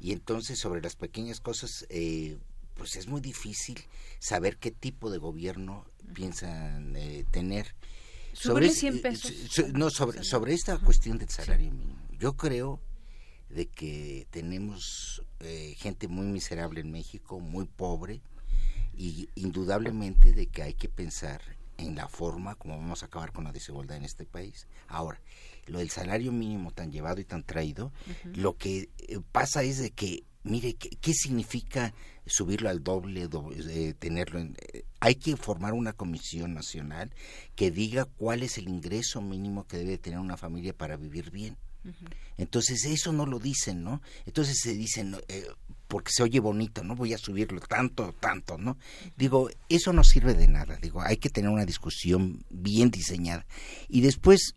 y 0.00 0.10
entonces 0.10 0.58
sobre 0.58 0.82
las 0.82 0.96
pequeñas 0.96 1.40
cosas 1.40 1.86
eh, 1.90 2.38
pues 2.74 2.96
es 2.96 3.06
muy 3.06 3.20
difícil 3.20 3.78
saber 4.18 4.56
qué 4.56 4.72
tipo 4.72 5.10
de 5.10 5.18
gobierno 5.18 5.84
piensan 6.12 6.96
tener 7.30 7.76
sobre, 8.32 8.70
100 8.70 9.02
pesos. 9.02 9.32
no, 9.72 9.90
sobre, 9.90 10.24
sobre 10.24 10.54
esta 10.54 10.78
cuestión 10.78 11.18
del 11.18 11.28
salario 11.28 11.70
mínimo. 11.70 12.00
Yo 12.18 12.36
creo 12.36 12.80
de 13.48 13.68
que 13.68 14.26
tenemos 14.30 15.22
eh, 15.40 15.74
gente 15.76 16.08
muy 16.08 16.26
miserable 16.26 16.80
en 16.80 16.90
México, 16.90 17.40
muy 17.40 17.66
pobre, 17.66 18.22
y 18.94 19.28
indudablemente 19.34 20.32
de 20.32 20.46
que 20.46 20.62
hay 20.62 20.74
que 20.74 20.88
pensar 20.88 21.40
en 21.78 21.96
la 21.96 22.08
forma 22.08 22.54
como 22.54 22.76
vamos 22.76 23.02
a 23.02 23.06
acabar 23.06 23.32
con 23.32 23.44
la 23.44 23.52
desigualdad 23.52 23.96
en 23.96 24.04
este 24.04 24.24
país. 24.24 24.66
Ahora, 24.88 25.20
lo 25.66 25.78
del 25.78 25.90
salario 25.90 26.32
mínimo 26.32 26.70
tan 26.72 26.90
llevado 26.92 27.20
y 27.20 27.24
tan 27.24 27.42
traído, 27.42 27.92
lo 28.24 28.56
que 28.56 28.90
eh, 28.98 29.18
pasa 29.32 29.62
es 29.62 29.78
de 29.78 29.90
que, 29.90 30.24
mire, 30.44 30.74
¿qué, 30.74 31.14
significa 31.14 31.94
subirlo 32.26 32.68
al 32.68 32.82
doble, 32.82 33.28
eh, 33.68 33.94
tenerlo 33.98 34.38
en... 34.38 34.56
Eh, 34.72 34.84
hay 35.00 35.16
que 35.16 35.36
formar 35.36 35.72
una 35.72 35.92
comisión 35.92 36.54
nacional 36.54 37.10
que 37.56 37.70
diga 37.70 38.04
cuál 38.04 38.42
es 38.42 38.58
el 38.58 38.68
ingreso 38.68 39.20
mínimo 39.20 39.66
que 39.66 39.78
debe 39.78 39.98
tener 39.98 40.18
una 40.18 40.36
familia 40.36 40.72
para 40.72 40.96
vivir 40.96 41.30
bien. 41.30 41.56
Entonces 42.38 42.84
eso 42.84 43.12
no 43.12 43.26
lo 43.26 43.40
dicen, 43.40 43.82
¿no? 43.82 44.02
Entonces 44.24 44.60
se 44.62 44.72
dicen, 44.72 45.16
porque 45.88 46.12
se 46.12 46.22
oye 46.22 46.40
bonito, 46.40 46.82
¿no? 46.84 46.94
Voy 46.94 47.12
a 47.12 47.18
subirlo 47.18 47.60
tanto, 47.60 48.14
tanto, 48.18 48.56
¿no? 48.56 48.78
Digo, 49.16 49.50
eso 49.68 49.92
no 49.92 50.04
sirve 50.04 50.32
de 50.34 50.48
nada, 50.48 50.78
digo, 50.80 51.02
hay 51.02 51.18
que 51.18 51.28
tener 51.28 51.50
una 51.50 51.66
discusión 51.66 52.44
bien 52.48 52.90
diseñada. 52.90 53.44
Y 53.88 54.00
después 54.00 54.54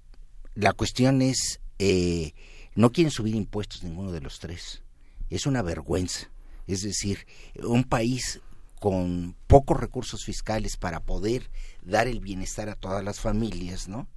la 0.54 0.72
cuestión 0.72 1.22
es, 1.22 1.60
eh, 1.78 2.34
no 2.76 2.94
quieren 2.94 3.12
subir 3.12 3.36
impuestos 3.36 3.84
ninguno 3.84 4.14
de 4.14 4.22
los 4.22 4.40
tres. 4.40 4.82
Es 5.30 5.46
una 5.46 5.62
vergüenza. 5.62 6.30
Es 6.68 6.82
decir, 6.82 7.26
un 7.64 7.84
país 7.84 8.42
con 8.80 9.36
pocos 9.48 9.80
recursos 9.80 10.24
fiscales 10.26 10.78
para 10.78 11.00
poder 11.00 11.50
dar 11.82 12.08
el 12.08 12.20
bienestar 12.20 12.70
a 12.70 12.76
todas 12.76 13.04
las 13.04 13.20
familias, 13.20 13.88
¿no? 13.88 14.08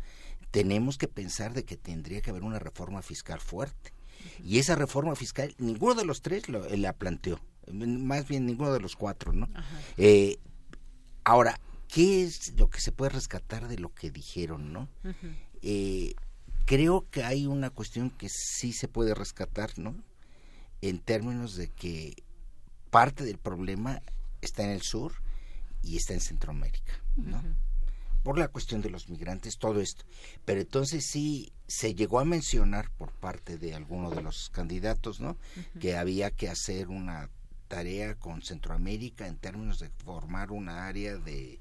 Tenemos 0.50 0.98
que 0.98 1.08
pensar 1.08 1.52
de 1.52 1.64
que 1.64 1.76
tendría 1.76 2.20
que 2.20 2.30
haber 2.30 2.42
una 2.42 2.58
reforma 2.58 3.02
fiscal 3.02 3.40
fuerte. 3.40 3.92
Y 4.42 4.58
esa 4.58 4.74
reforma 4.74 5.14
fiscal, 5.14 5.54
ninguno 5.58 5.94
de 5.94 6.04
los 6.04 6.22
tres 6.22 6.48
lo, 6.48 6.68
la 6.76 6.92
planteó, 6.92 7.40
más 7.72 8.26
bien 8.26 8.46
ninguno 8.46 8.72
de 8.72 8.80
los 8.80 8.96
cuatro, 8.96 9.32
¿no? 9.32 9.48
Eh, 9.96 10.38
ahora, 11.24 11.60
¿qué 11.86 12.24
es 12.24 12.54
lo 12.56 12.68
que 12.68 12.80
se 12.80 12.92
puede 12.92 13.10
rescatar 13.10 13.68
de 13.68 13.78
lo 13.78 13.94
que 13.94 14.10
dijeron, 14.10 14.72
no? 14.72 14.88
creo 16.64 17.08
que 17.10 17.24
hay 17.24 17.46
una 17.46 17.70
cuestión 17.70 18.10
que 18.10 18.28
sí 18.28 18.74
se 18.74 18.88
puede 18.88 19.14
rescatar, 19.14 19.78
¿no? 19.78 19.94
En 20.80 20.98
términos 20.98 21.56
de 21.56 21.68
que 21.68 22.14
parte 22.90 23.24
del 23.24 23.38
problema 23.38 24.00
está 24.40 24.64
en 24.64 24.70
el 24.70 24.82
sur 24.82 25.12
y 25.82 25.96
está 25.96 26.14
en 26.14 26.20
Centroamérica, 26.20 26.92
¿no? 27.16 27.42
Por 28.22 28.38
la 28.38 28.48
cuestión 28.48 28.82
de 28.82 28.90
los 28.90 29.08
migrantes, 29.08 29.58
todo 29.58 29.80
esto. 29.80 30.04
Pero 30.44 30.60
entonces 30.60 31.06
sí 31.06 31.52
se 31.66 31.94
llegó 31.94 32.20
a 32.20 32.24
mencionar 32.24 32.90
por 32.90 33.12
parte 33.12 33.58
de 33.58 33.74
alguno 33.74 34.10
de 34.10 34.22
los 34.22 34.50
candidatos, 34.50 35.20
¿no? 35.20 35.36
Que 35.80 35.96
había 35.96 36.30
que 36.30 36.48
hacer 36.48 36.88
una 36.88 37.30
tarea 37.68 38.14
con 38.14 38.42
Centroamérica 38.42 39.26
en 39.26 39.36
términos 39.36 39.78
de 39.78 39.90
formar 39.90 40.50
una 40.50 40.86
área 40.86 41.16
de 41.16 41.60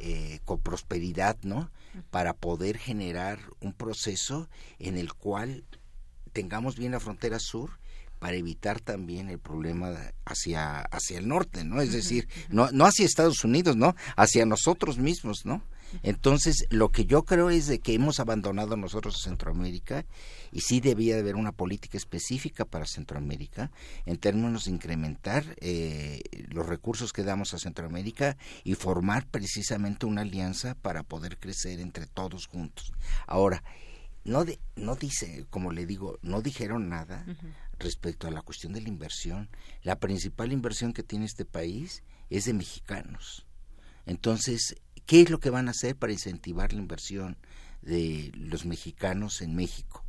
eh, 0.00 0.40
con 0.44 0.58
prosperidad, 0.58 1.38
¿no? 1.42 1.70
Para 2.10 2.32
poder 2.34 2.78
generar 2.78 3.38
un 3.60 3.72
proceso 3.72 4.48
en 4.78 4.96
el 4.96 5.12
cual 5.14 5.64
tengamos 6.32 6.76
bien 6.76 6.92
la 6.92 7.00
frontera 7.00 7.38
sur 7.38 7.78
para 8.22 8.36
evitar 8.36 8.78
también 8.78 9.30
el 9.30 9.40
problema 9.40 9.90
hacia 10.24 10.78
hacia 10.82 11.18
el 11.18 11.26
norte, 11.26 11.64
¿no? 11.64 11.80
Es 11.82 11.92
decir, 11.92 12.28
no 12.50 12.70
no 12.70 12.86
hacia 12.86 13.04
Estados 13.04 13.42
Unidos, 13.42 13.74
¿no? 13.74 13.96
Hacia 14.14 14.46
nosotros 14.46 14.96
mismos, 14.96 15.44
¿no? 15.44 15.60
Entonces, 16.04 16.66
lo 16.70 16.90
que 16.90 17.04
yo 17.04 17.24
creo 17.24 17.50
es 17.50 17.66
de 17.66 17.80
que 17.80 17.94
hemos 17.94 18.20
abandonado 18.20 18.76
nosotros 18.76 19.16
a 19.16 19.24
Centroamérica 19.24 20.06
y 20.52 20.60
sí 20.60 20.78
debía 20.78 21.16
de 21.16 21.22
haber 21.22 21.34
una 21.34 21.50
política 21.50 21.98
específica 21.98 22.64
para 22.64 22.86
Centroamérica 22.86 23.72
en 24.06 24.16
términos 24.18 24.66
de 24.66 24.70
incrementar 24.70 25.44
eh, 25.60 26.22
los 26.48 26.66
recursos 26.66 27.12
que 27.12 27.24
damos 27.24 27.54
a 27.54 27.58
Centroamérica 27.58 28.36
y 28.62 28.74
formar 28.74 29.26
precisamente 29.26 30.06
una 30.06 30.22
alianza 30.22 30.76
para 30.76 31.02
poder 31.02 31.38
crecer 31.38 31.80
entre 31.80 32.06
todos 32.06 32.46
juntos. 32.46 32.92
Ahora, 33.26 33.64
no, 34.24 34.44
no 34.76 34.94
dice, 34.94 35.44
como 35.50 35.72
le 35.72 35.86
digo, 35.86 36.20
no 36.22 36.40
dijeron 36.40 36.88
nada 36.88 37.26
respecto 37.82 38.26
a 38.26 38.30
la 38.30 38.42
cuestión 38.42 38.72
de 38.72 38.80
la 38.80 38.88
inversión. 38.88 39.50
La 39.82 39.98
principal 39.98 40.52
inversión 40.52 40.92
que 40.92 41.02
tiene 41.02 41.26
este 41.26 41.44
país 41.44 42.02
es 42.30 42.46
de 42.46 42.54
mexicanos. 42.54 43.46
Entonces, 44.06 44.76
¿Qué 45.06 45.22
es 45.22 45.30
lo 45.30 45.40
que 45.40 45.50
van 45.50 45.68
a 45.68 45.72
hacer 45.72 45.96
para 45.96 46.12
incentivar 46.12 46.72
la 46.72 46.80
inversión 46.80 47.36
de 47.82 48.30
los 48.34 48.64
mexicanos 48.64 49.42
en 49.42 49.54
México? 49.54 50.04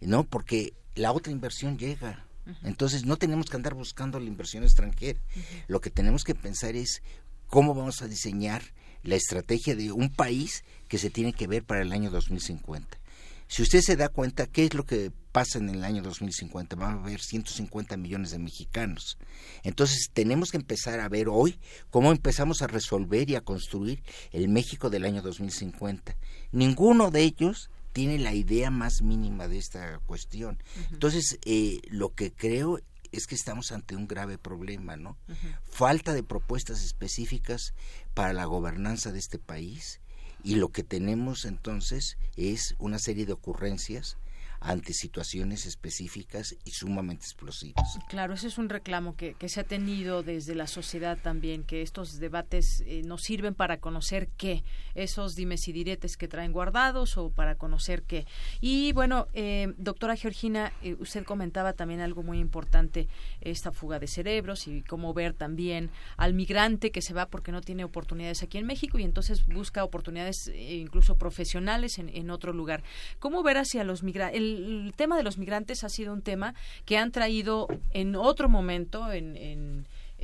¿No? 0.00 0.24
Porque 0.24 0.74
la 0.94 1.12
otra 1.12 1.32
inversión 1.32 1.78
llega. 1.78 2.26
Entonces 2.62 3.06
no 3.06 3.16
tenemos 3.16 3.46
que 3.48 3.56
andar 3.56 3.74
buscando 3.74 4.20
la 4.20 4.26
inversión 4.26 4.64
extranjera. 4.64 5.18
Lo 5.66 5.80
que 5.80 5.90
tenemos 5.90 6.24
que 6.24 6.34
pensar 6.34 6.76
es 6.76 7.02
cómo 7.46 7.74
vamos 7.74 8.02
a 8.02 8.08
diseñar 8.08 8.62
la 9.02 9.14
estrategia 9.14 9.74
de 9.74 9.92
un 9.92 10.10
país 10.10 10.64
que 10.88 10.98
se 10.98 11.10
tiene 11.10 11.32
que 11.32 11.46
ver 11.46 11.64
para 11.64 11.80
el 11.80 11.92
año 11.92 12.10
2050. 12.10 12.98
Si 13.48 13.62
usted 13.62 13.80
se 13.80 13.96
da 13.96 14.08
cuenta, 14.08 14.46
¿qué 14.46 14.64
es 14.64 14.74
lo 14.74 14.84
que 14.84 15.12
pasa 15.32 15.58
en 15.58 15.68
el 15.68 15.84
año 15.84 16.02
2050? 16.02 16.76
Van 16.76 16.98
a 16.98 17.00
haber 17.00 17.20
150 17.20 17.96
millones 17.96 18.30
de 18.30 18.38
mexicanos. 18.38 19.18
Entonces 19.62 20.10
tenemos 20.12 20.50
que 20.50 20.56
empezar 20.56 21.00
a 21.00 21.08
ver 21.08 21.28
hoy 21.28 21.58
cómo 21.90 22.10
empezamos 22.10 22.62
a 22.62 22.66
resolver 22.66 23.28
y 23.30 23.36
a 23.36 23.42
construir 23.42 24.02
el 24.32 24.48
México 24.48 24.90
del 24.90 25.04
año 25.04 25.22
2050. 25.22 26.16
Ninguno 26.52 27.10
de 27.10 27.22
ellos 27.22 27.70
tiene 27.92 28.18
la 28.18 28.34
idea 28.34 28.70
más 28.70 29.02
mínima 29.02 29.46
de 29.46 29.58
esta 29.58 30.00
cuestión. 30.00 30.58
Entonces, 30.90 31.38
eh, 31.44 31.80
lo 31.88 32.12
que 32.12 32.32
creo 32.32 32.80
es 33.12 33.26
que 33.26 33.36
estamos 33.36 33.70
ante 33.70 33.94
un 33.94 34.08
grave 34.08 34.36
problema, 34.38 34.96
¿no? 34.96 35.16
Falta 35.62 36.12
de 36.12 36.24
propuestas 36.24 36.82
específicas 36.82 37.74
para 38.12 38.32
la 38.32 38.44
gobernanza 38.46 39.12
de 39.12 39.20
este 39.20 39.38
país 39.38 40.00
y 40.44 40.56
lo 40.56 40.68
que 40.68 40.84
tenemos 40.84 41.46
entonces 41.46 42.18
es 42.36 42.76
una 42.78 42.98
serie 42.98 43.24
de 43.26 43.32
ocurrencias 43.32 44.18
ante 44.64 44.94
situaciones 44.94 45.66
específicas 45.66 46.56
y 46.64 46.70
sumamente 46.70 47.24
explosivas. 47.24 47.98
Claro, 48.08 48.32
ese 48.32 48.48
es 48.48 48.56
un 48.56 48.70
reclamo 48.70 49.14
que, 49.14 49.36
se 49.44 49.60
ha 49.60 49.64
tenido 49.64 50.22
desde 50.22 50.54
la 50.54 50.66
sociedad 50.66 51.18
también, 51.22 51.64
que 51.64 51.82
estos 51.82 52.18
debates 52.18 52.82
eh, 52.86 53.02
nos 53.04 53.22
sirven 53.22 53.54
para 53.54 53.76
conocer 53.76 54.30
qué, 54.38 54.64
esos 54.94 55.36
dimes 55.36 55.68
y 55.68 55.72
diretes 55.72 56.16
que 56.16 56.28
traen 56.28 56.52
guardados 56.52 57.18
o 57.18 57.30
para 57.30 57.56
conocer 57.56 58.02
qué. 58.04 58.26
Y 58.62 58.92
bueno, 58.92 59.28
eh, 59.34 59.74
doctora 59.76 60.16
Georgina, 60.16 60.72
eh, 60.82 60.96
usted 60.98 61.24
comentaba 61.24 61.74
también 61.74 62.00
algo 62.00 62.22
muy 62.22 62.38
importante, 62.38 63.06
esta 63.42 63.70
fuga 63.70 63.98
de 63.98 64.06
cerebros 64.06 64.66
y 64.66 64.80
cómo 64.82 65.12
ver 65.12 65.34
también 65.34 65.90
al 66.16 66.32
migrante 66.32 66.90
que 66.90 67.02
se 67.02 67.12
va 67.12 67.26
porque 67.26 67.52
no 67.52 67.60
tiene 67.60 67.84
oportunidades 67.84 68.42
aquí 68.42 68.56
en 68.56 68.66
México 68.66 68.98
y 68.98 69.02
entonces 69.02 69.44
busca 69.46 69.84
oportunidades 69.84 70.48
incluso 70.48 71.16
profesionales 71.18 71.98
en, 71.98 72.08
en 72.08 72.30
otro 72.30 72.54
lugar. 72.54 72.82
¿Cómo 73.18 73.42
ver 73.42 73.58
hacia 73.58 73.84
los 73.84 74.02
migrantes? 74.02 74.53
El 74.56 74.94
tema 74.96 75.16
de 75.16 75.22
los 75.22 75.38
migrantes 75.38 75.84
ha 75.84 75.88
sido 75.88 76.12
un 76.12 76.22
tema 76.22 76.54
que 76.84 76.98
han 76.98 77.12
traído 77.12 77.68
en 77.92 78.16
otro 78.16 78.48
momento, 78.48 79.12
en, 79.12 79.36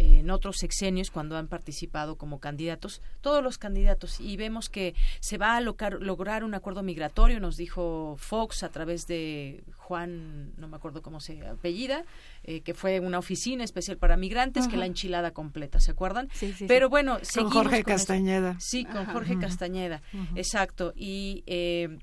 en 0.01 0.31
otros 0.31 0.57
sexenios 0.59 1.11
cuando 1.11 1.36
han 1.36 1.47
participado 1.47 2.16
como 2.16 2.40
candidatos, 2.40 3.02
todos 3.20 3.43
los 3.43 3.59
candidatos, 3.59 4.20
y 4.20 4.36
vemos 4.36 4.69
que 4.69 4.94
se 5.20 5.36
va 5.36 5.57
a 5.57 5.61
lograr 5.61 6.44
un 6.44 6.55
acuerdo 6.55 6.82
migratorio, 6.82 7.40
nos 7.40 7.57
dijo 7.57 8.16
Fox 8.19 8.62
a 8.62 8.70
través 8.70 9.07
de 9.07 9.62
Juan, 9.77 10.52
no 10.57 10.69
me 10.69 10.77
acuerdo 10.77 11.02
cómo 11.02 11.20
se 11.20 11.47
apellida, 11.47 12.05
eh, 12.44 12.61
que 12.61 12.74
fue 12.74 13.01
una 13.01 13.19
oficina 13.19 13.65
especial 13.65 13.98
para 13.98 14.16
migrantes, 14.16 14.69
que 14.69 14.77
la 14.77 14.86
enchilada 14.86 15.32
completa, 15.32 15.81
¿se 15.81 15.90
acuerdan? 15.90 16.28
Sí, 16.32 16.52
sí, 16.52 16.65
Pero 16.66 16.89
bueno, 16.89 17.19
con 17.35 17.51
Jorge 17.51 17.85
Castañeda. 17.85 18.57
Sí, 18.59 18.85
con 18.85 19.05
Jorge 19.07 19.39
Castañeda, 19.39 20.02
exacto. 20.35 20.93
Y 20.97 21.43
eh, 21.47 21.98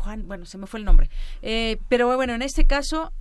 Juan, 0.00 0.26
bueno, 0.26 0.46
se 0.46 0.58
me 0.58 0.66
fue 0.66 0.80
el 0.80 0.86
nombre. 0.86 1.10
Eh, 1.42 1.78
pero 1.88 2.14
bueno, 2.16 2.34
en 2.34 2.42
este 2.42 2.64
caso 2.66 3.12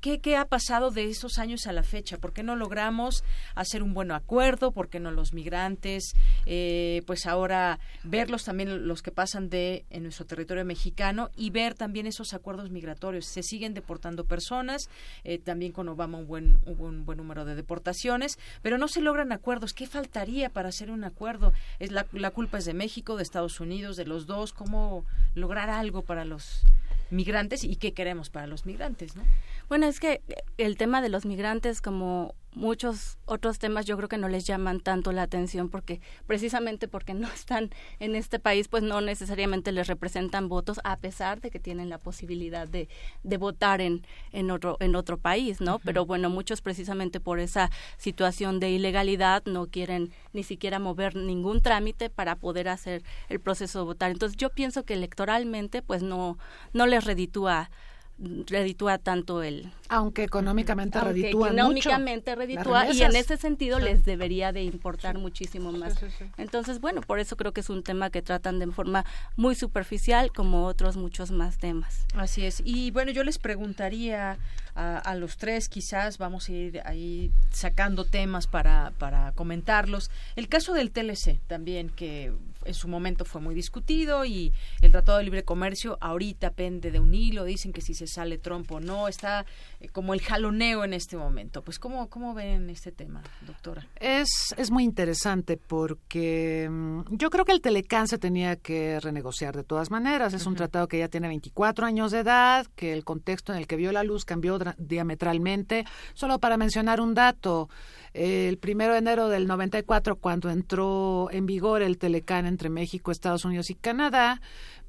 ¿Qué, 0.00 0.18
¿Qué, 0.18 0.36
ha 0.36 0.46
pasado 0.46 0.90
de 0.90 1.08
esos 1.08 1.38
años 1.38 1.68
a 1.68 1.72
la 1.72 1.84
fecha? 1.84 2.18
¿Por 2.18 2.32
qué 2.32 2.42
no 2.42 2.56
logramos 2.56 3.22
hacer 3.54 3.84
un 3.84 3.94
buen 3.94 4.10
acuerdo? 4.10 4.72
¿Por 4.72 4.88
qué 4.88 4.98
no 4.98 5.12
los 5.12 5.32
migrantes? 5.32 6.14
Eh, 6.44 7.02
pues 7.06 7.24
ahora 7.26 7.78
verlos 8.02 8.44
también 8.44 8.88
los 8.88 9.02
que 9.02 9.12
pasan 9.12 9.48
de 9.48 9.84
en 9.90 10.02
nuestro 10.02 10.26
territorio 10.26 10.64
mexicano 10.64 11.30
y 11.36 11.50
ver 11.50 11.74
también 11.74 12.08
esos 12.08 12.34
acuerdos 12.34 12.70
migratorios. 12.70 13.26
Se 13.26 13.44
siguen 13.44 13.74
deportando 13.74 14.24
personas, 14.24 14.90
eh, 15.22 15.38
también 15.38 15.70
con 15.70 15.88
Obama 15.88 16.18
un 16.18 16.26
buen, 16.26 16.58
hubo 16.66 16.86
un 16.86 17.04
buen 17.04 17.18
número 17.18 17.44
de 17.44 17.54
deportaciones, 17.54 18.40
pero 18.62 18.78
no 18.78 18.88
se 18.88 19.00
logran 19.00 19.30
acuerdos. 19.30 19.72
¿Qué 19.72 19.86
faltaría 19.86 20.50
para 20.50 20.70
hacer 20.70 20.90
un 20.90 21.04
acuerdo? 21.04 21.52
Es 21.78 21.92
la, 21.92 22.06
la 22.10 22.32
culpa 22.32 22.58
es 22.58 22.64
de 22.64 22.74
México, 22.74 23.16
de 23.16 23.22
Estados 23.22 23.60
Unidos, 23.60 23.96
de 23.96 24.06
los 24.06 24.26
dos. 24.26 24.52
¿Cómo 24.52 25.04
lograr 25.34 25.70
algo 25.70 26.02
para 26.02 26.24
los 26.24 26.64
migrantes 27.10 27.64
y 27.64 27.76
qué 27.76 27.92
queremos 27.92 28.30
para 28.30 28.46
los 28.46 28.66
migrantes, 28.66 29.16
¿no? 29.16 29.22
Bueno, 29.68 29.86
es 29.86 30.00
que 30.00 30.22
el 30.58 30.76
tema 30.76 31.02
de 31.02 31.08
los 31.08 31.26
migrantes, 31.26 31.80
como 31.80 32.34
muchos 32.56 33.18
otros 33.26 33.58
temas, 33.58 33.84
yo 33.84 33.96
creo 33.98 34.08
que 34.08 34.16
no 34.16 34.28
les 34.28 34.46
llaman 34.46 34.80
tanto 34.80 35.12
la 35.12 35.22
atención 35.22 35.68
porque 35.68 36.00
precisamente 36.26 36.88
porque 36.88 37.12
no 37.14 37.28
están 37.28 37.70
en 38.00 38.16
este 38.16 38.38
país, 38.38 38.66
pues 38.66 38.82
no 38.82 39.00
necesariamente 39.00 39.72
les 39.72 39.86
representan 39.86 40.48
votos, 40.48 40.80
a 40.82 40.96
pesar 40.96 41.40
de 41.40 41.50
que 41.50 41.60
tienen 41.60 41.90
la 41.90 41.98
posibilidad 41.98 42.66
de, 42.66 42.88
de 43.22 43.36
votar 43.36 43.80
en, 43.80 44.04
en, 44.32 44.50
otro, 44.50 44.78
en 44.80 44.96
otro 44.96 45.18
país, 45.18 45.60
¿no? 45.60 45.78
Pero 45.80 46.06
bueno, 46.06 46.30
muchos 46.30 46.62
precisamente 46.62 47.20
por 47.20 47.40
esa 47.40 47.70
situación 47.98 48.58
de 48.58 48.70
ilegalidad 48.70 49.44
no 49.44 49.66
quieren 49.66 50.12
ni 50.32 50.42
siquiera 50.42 50.78
mover 50.78 51.14
ningún 51.14 51.60
trámite 51.60 52.08
para 52.08 52.36
poder 52.36 52.68
hacer 52.68 53.02
el 53.28 53.38
proceso 53.38 53.80
de 53.80 53.84
votar. 53.84 54.10
Entonces 54.10 54.36
yo 54.38 54.48
pienso 54.48 54.84
que 54.84 54.94
electoralmente, 54.94 55.82
pues 55.82 56.02
no, 56.02 56.38
no 56.72 56.86
les 56.86 57.04
reditúa 57.04 57.70
reditúa 58.18 58.96
tanto 58.96 59.42
el 59.42 59.70
aunque 59.88 60.24
económicamente 60.24 60.98
aunque 60.98 61.12
reditúa 61.12 61.48
económicamente 61.48 62.34
reditúa 62.34 62.90
y 62.90 63.02
en 63.02 63.14
ese 63.14 63.36
sentido 63.36 63.78
les 63.78 64.06
debería 64.06 64.52
de 64.52 64.62
importar 64.62 65.18
muchísimo 65.18 65.70
más. 65.70 65.96
entonces 66.38 66.80
bueno 66.80 67.02
por 67.02 67.18
eso 67.18 67.36
creo 67.36 67.52
que 67.52 67.60
es 67.60 67.68
un 67.68 67.82
tema 67.82 68.08
que 68.08 68.22
tratan 68.22 68.58
de 68.58 68.66
forma 68.68 69.04
muy 69.36 69.54
superficial 69.54 70.32
como 70.32 70.64
otros 70.64 70.96
muchos 70.96 71.30
más 71.30 71.58
temas. 71.58 72.06
Así 72.14 72.44
es. 72.44 72.62
Y 72.64 72.90
bueno 72.90 73.10
yo 73.10 73.22
les 73.22 73.38
preguntaría 73.38 74.38
a, 74.74 74.98
a 74.98 75.14
los 75.14 75.36
tres 75.36 75.68
quizás 75.68 76.18
vamos 76.18 76.48
a 76.48 76.52
ir 76.52 76.82
ahí 76.84 77.30
sacando 77.50 78.04
temas 78.04 78.46
para 78.46 78.92
para 78.98 79.32
comentarlos. 79.32 80.10
El 80.36 80.48
caso 80.48 80.72
del 80.72 80.90
TLC 80.90 81.38
también 81.46 81.90
que 81.90 82.32
en 82.66 82.74
su 82.74 82.88
momento 82.88 83.24
fue 83.24 83.40
muy 83.40 83.54
discutido 83.54 84.24
y 84.24 84.52
el 84.82 84.92
Tratado 84.92 85.18
de 85.18 85.24
Libre 85.24 85.44
Comercio 85.44 85.98
ahorita 86.00 86.50
pende 86.50 86.90
de 86.90 87.00
un 87.00 87.14
hilo, 87.14 87.44
dicen 87.44 87.72
que 87.72 87.80
si 87.80 87.94
se 87.94 88.06
sale 88.06 88.38
Trump 88.38 88.70
o 88.72 88.80
no, 88.80 89.08
está 89.08 89.46
eh, 89.80 89.88
como 89.88 90.14
el 90.14 90.20
jaloneo 90.20 90.84
en 90.84 90.92
este 90.92 91.16
momento. 91.16 91.62
Pues 91.62 91.78
¿cómo, 91.78 92.08
cómo 92.08 92.34
ven 92.34 92.70
este 92.70 92.92
tema, 92.92 93.22
doctora? 93.46 93.86
Es, 93.96 94.54
es 94.56 94.70
muy 94.70 94.84
interesante 94.84 95.56
porque 95.56 96.68
mm, 96.70 97.16
yo 97.16 97.30
creo 97.30 97.44
que 97.44 97.52
el 97.52 97.60
Telecán 97.60 98.08
se 98.08 98.18
tenía 98.18 98.56
que 98.56 99.00
renegociar 99.00 99.56
de 99.56 99.64
todas 99.64 99.90
maneras. 99.90 100.34
Es 100.34 100.46
un 100.46 100.54
tratado 100.54 100.88
que 100.88 100.98
ya 100.98 101.08
tiene 101.08 101.28
24 101.28 101.86
años 101.86 102.12
de 102.12 102.20
edad, 102.20 102.66
que 102.74 102.92
el 102.92 103.04
contexto 103.04 103.52
en 103.52 103.58
el 103.58 103.66
que 103.66 103.76
vio 103.76 103.92
la 103.92 104.02
luz 104.02 104.24
cambió 104.24 104.58
diametralmente. 104.78 105.84
Solo 106.14 106.38
para 106.38 106.56
mencionar 106.56 107.00
un 107.00 107.14
dato, 107.14 107.68
el 108.16 108.58
primero 108.58 108.92
de 108.92 108.98
enero 108.98 109.28
del 109.28 109.46
94, 109.46 110.16
cuando 110.16 110.50
entró 110.50 111.28
en 111.30 111.46
vigor 111.46 111.82
el 111.82 111.98
Telecán 111.98 112.46
entre 112.46 112.70
México, 112.70 113.10
Estados 113.10 113.44
Unidos 113.44 113.70
y 113.70 113.74
Canadá, 113.74 114.40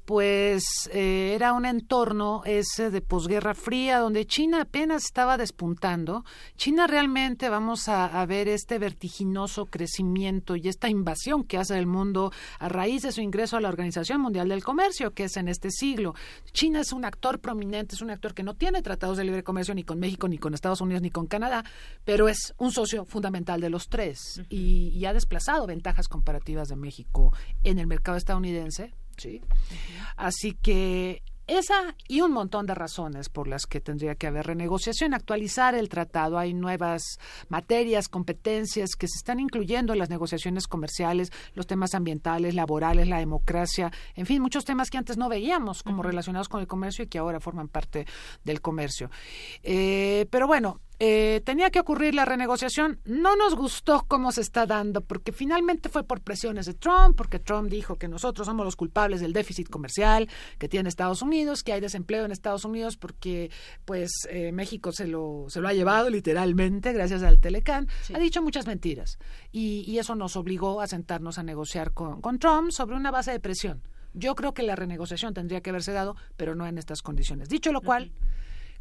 pues 0.08 0.88
eh, 0.90 1.34
era 1.34 1.52
un 1.52 1.66
entorno 1.66 2.40
ese 2.46 2.90
de 2.90 3.02
posguerra 3.02 3.52
fría 3.52 3.98
donde 3.98 4.24
China 4.24 4.62
apenas 4.62 5.04
estaba 5.04 5.36
despuntando. 5.36 6.24
China 6.56 6.86
realmente 6.86 7.50
vamos 7.50 7.90
a, 7.90 8.24
ver 8.24 8.48
este 8.48 8.78
vertiginoso 8.78 9.66
crecimiento 9.66 10.56
y 10.56 10.66
esta 10.66 10.88
invasión 10.88 11.44
que 11.44 11.58
hace 11.58 11.78
el 11.78 11.86
mundo 11.86 12.32
a 12.58 12.70
raíz 12.70 13.02
de 13.02 13.12
su 13.12 13.20
ingreso 13.20 13.58
a 13.58 13.60
la 13.60 13.68
Organización 13.68 14.22
Mundial 14.22 14.48
del 14.48 14.64
Comercio, 14.64 15.10
que 15.10 15.24
es 15.24 15.36
en 15.36 15.46
este 15.46 15.70
siglo. 15.70 16.14
China 16.52 16.80
es 16.80 16.94
un 16.94 17.04
actor 17.04 17.38
prominente, 17.38 17.94
es 17.94 18.00
un 18.00 18.08
actor 18.08 18.32
que 18.32 18.42
no 18.42 18.54
tiene 18.54 18.80
tratados 18.80 19.18
de 19.18 19.24
libre 19.24 19.44
comercio 19.44 19.74
ni 19.74 19.84
con 19.84 19.98
México, 19.98 20.26
ni 20.26 20.38
con 20.38 20.54
Estados 20.54 20.80
Unidos, 20.80 21.02
ni 21.02 21.10
con 21.10 21.26
Canadá, 21.26 21.64
pero 22.06 22.30
es 22.30 22.54
un 22.56 22.72
socio 22.72 23.04
fundamental 23.04 23.60
de 23.60 23.68
los 23.68 23.90
tres 23.90 24.40
y, 24.48 24.88
y 24.88 25.04
ha 25.04 25.12
desplazado 25.12 25.66
ventajas 25.66 26.08
comparativas 26.08 26.68
de 26.68 26.76
México 26.76 27.34
en 27.62 27.78
el 27.78 27.86
mercado 27.86 28.16
estadounidense 28.16 28.94
¿sí? 29.18 29.42
Así 30.16 30.52
que 30.54 31.22
esa 31.48 31.96
y 32.06 32.20
un 32.20 32.32
montón 32.32 32.66
de 32.66 32.74
razones 32.74 33.30
por 33.30 33.48
las 33.48 33.64
que 33.64 33.80
tendría 33.80 34.14
que 34.14 34.26
haber 34.26 34.46
renegociación, 34.46 35.14
actualizar 35.14 35.74
el 35.74 35.88
tratado. 35.88 36.38
Hay 36.38 36.52
nuevas 36.52 37.18
materias, 37.48 38.08
competencias 38.08 38.90
que 38.96 39.08
se 39.08 39.16
están 39.16 39.40
incluyendo 39.40 39.94
en 39.94 39.98
las 39.98 40.10
negociaciones 40.10 40.66
comerciales, 40.66 41.32
los 41.54 41.66
temas 41.66 41.94
ambientales, 41.94 42.54
laborales, 42.54 43.08
la 43.08 43.18
democracia, 43.18 43.90
en 44.14 44.26
fin, 44.26 44.42
muchos 44.42 44.66
temas 44.66 44.90
que 44.90 44.98
antes 44.98 45.16
no 45.16 45.30
veíamos 45.30 45.82
como 45.82 46.02
relacionados 46.02 46.50
con 46.50 46.60
el 46.60 46.66
comercio 46.66 47.04
y 47.04 47.08
que 47.08 47.18
ahora 47.18 47.40
forman 47.40 47.68
parte 47.68 48.06
del 48.44 48.60
comercio. 48.60 49.10
Eh, 49.62 50.26
pero 50.30 50.46
bueno, 50.46 50.82
eh, 51.00 51.42
tenía 51.44 51.70
que 51.70 51.78
ocurrir 51.78 52.14
la 52.14 52.24
renegociación. 52.24 53.00
No 53.04 53.36
nos 53.36 53.54
gustó 53.54 54.04
cómo 54.08 54.32
se 54.32 54.40
está 54.40 54.66
dando, 54.66 55.00
porque 55.00 55.32
finalmente 55.32 55.88
fue 55.88 56.02
por 56.04 56.20
presiones 56.20 56.66
de 56.66 56.74
Trump, 56.74 57.16
porque 57.16 57.38
Trump 57.38 57.70
dijo 57.70 57.96
que 57.96 58.08
nosotros 58.08 58.46
somos 58.46 58.64
los 58.64 58.74
culpables 58.74 59.20
del 59.20 59.32
déficit 59.32 59.68
comercial 59.68 60.28
que 60.58 60.68
tiene 60.68 60.88
Estados 60.88 61.22
Unidos, 61.22 61.62
que 61.62 61.72
hay 61.72 61.80
desempleo 61.80 62.24
en 62.24 62.32
Estados 62.32 62.64
Unidos 62.64 62.96
porque 62.96 63.50
pues 63.84 64.10
eh, 64.28 64.50
México 64.52 64.90
se 64.92 65.06
lo, 65.06 65.46
se 65.48 65.60
lo 65.60 65.68
ha 65.68 65.72
llevado 65.72 66.10
literalmente 66.10 66.92
gracias 66.92 67.22
al 67.22 67.38
Telecán. 67.38 67.88
Ha 68.12 68.18
dicho 68.18 68.42
muchas 68.42 68.66
mentiras 68.66 69.18
y, 69.52 69.84
y, 69.86 69.98
eso 69.98 70.14
nos 70.14 70.36
obligó 70.36 70.80
a 70.80 70.86
sentarnos 70.86 71.38
a 71.38 71.42
negociar 71.42 71.92
con, 71.92 72.20
con 72.20 72.38
Trump 72.38 72.70
sobre 72.70 72.96
una 72.96 73.10
base 73.10 73.30
de 73.30 73.40
presión. 73.40 73.82
Yo 74.14 74.34
creo 74.34 74.54
que 74.54 74.62
la 74.62 74.74
renegociación 74.74 75.34
tendría 75.34 75.60
que 75.60 75.70
haberse 75.70 75.92
dado, 75.92 76.16
pero 76.36 76.54
no 76.54 76.66
en 76.66 76.78
estas 76.78 77.02
condiciones. 77.02 77.48
Dicho 77.48 77.72
lo 77.72 77.82
cual, 77.82 78.10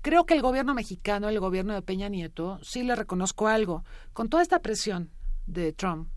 Creo 0.08 0.26
que 0.26 0.36
el 0.36 0.42
gobierno 0.42 0.74
mexicano, 0.74 1.28
el 1.28 1.38
gobierno 1.42 1.74
de 1.74 1.82
Peña 1.82 2.08
Nieto, 2.08 2.62
sí 2.64 2.82
le 2.82 2.96
reconozco 2.96 3.50
algo. 3.50 3.84
Con 4.14 4.30
toda 4.30 4.42
esta 4.42 4.62
presión 4.62 5.12
de 5.48 5.74
Trump, 5.74 6.08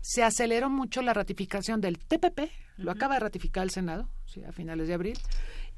se 0.00 0.22
aceleró 0.22 0.70
mucho 0.70 1.02
la 1.02 1.12
ratificación 1.12 1.82
del 1.82 1.98
TPP, 1.98 2.50
lo 2.78 2.90
acaba 2.90 3.16
de 3.16 3.20
ratificar 3.20 3.64
el 3.64 3.68
Senado, 3.68 4.08
a 4.48 4.52
finales 4.52 4.88
de 4.88 4.94
abril, 4.94 5.18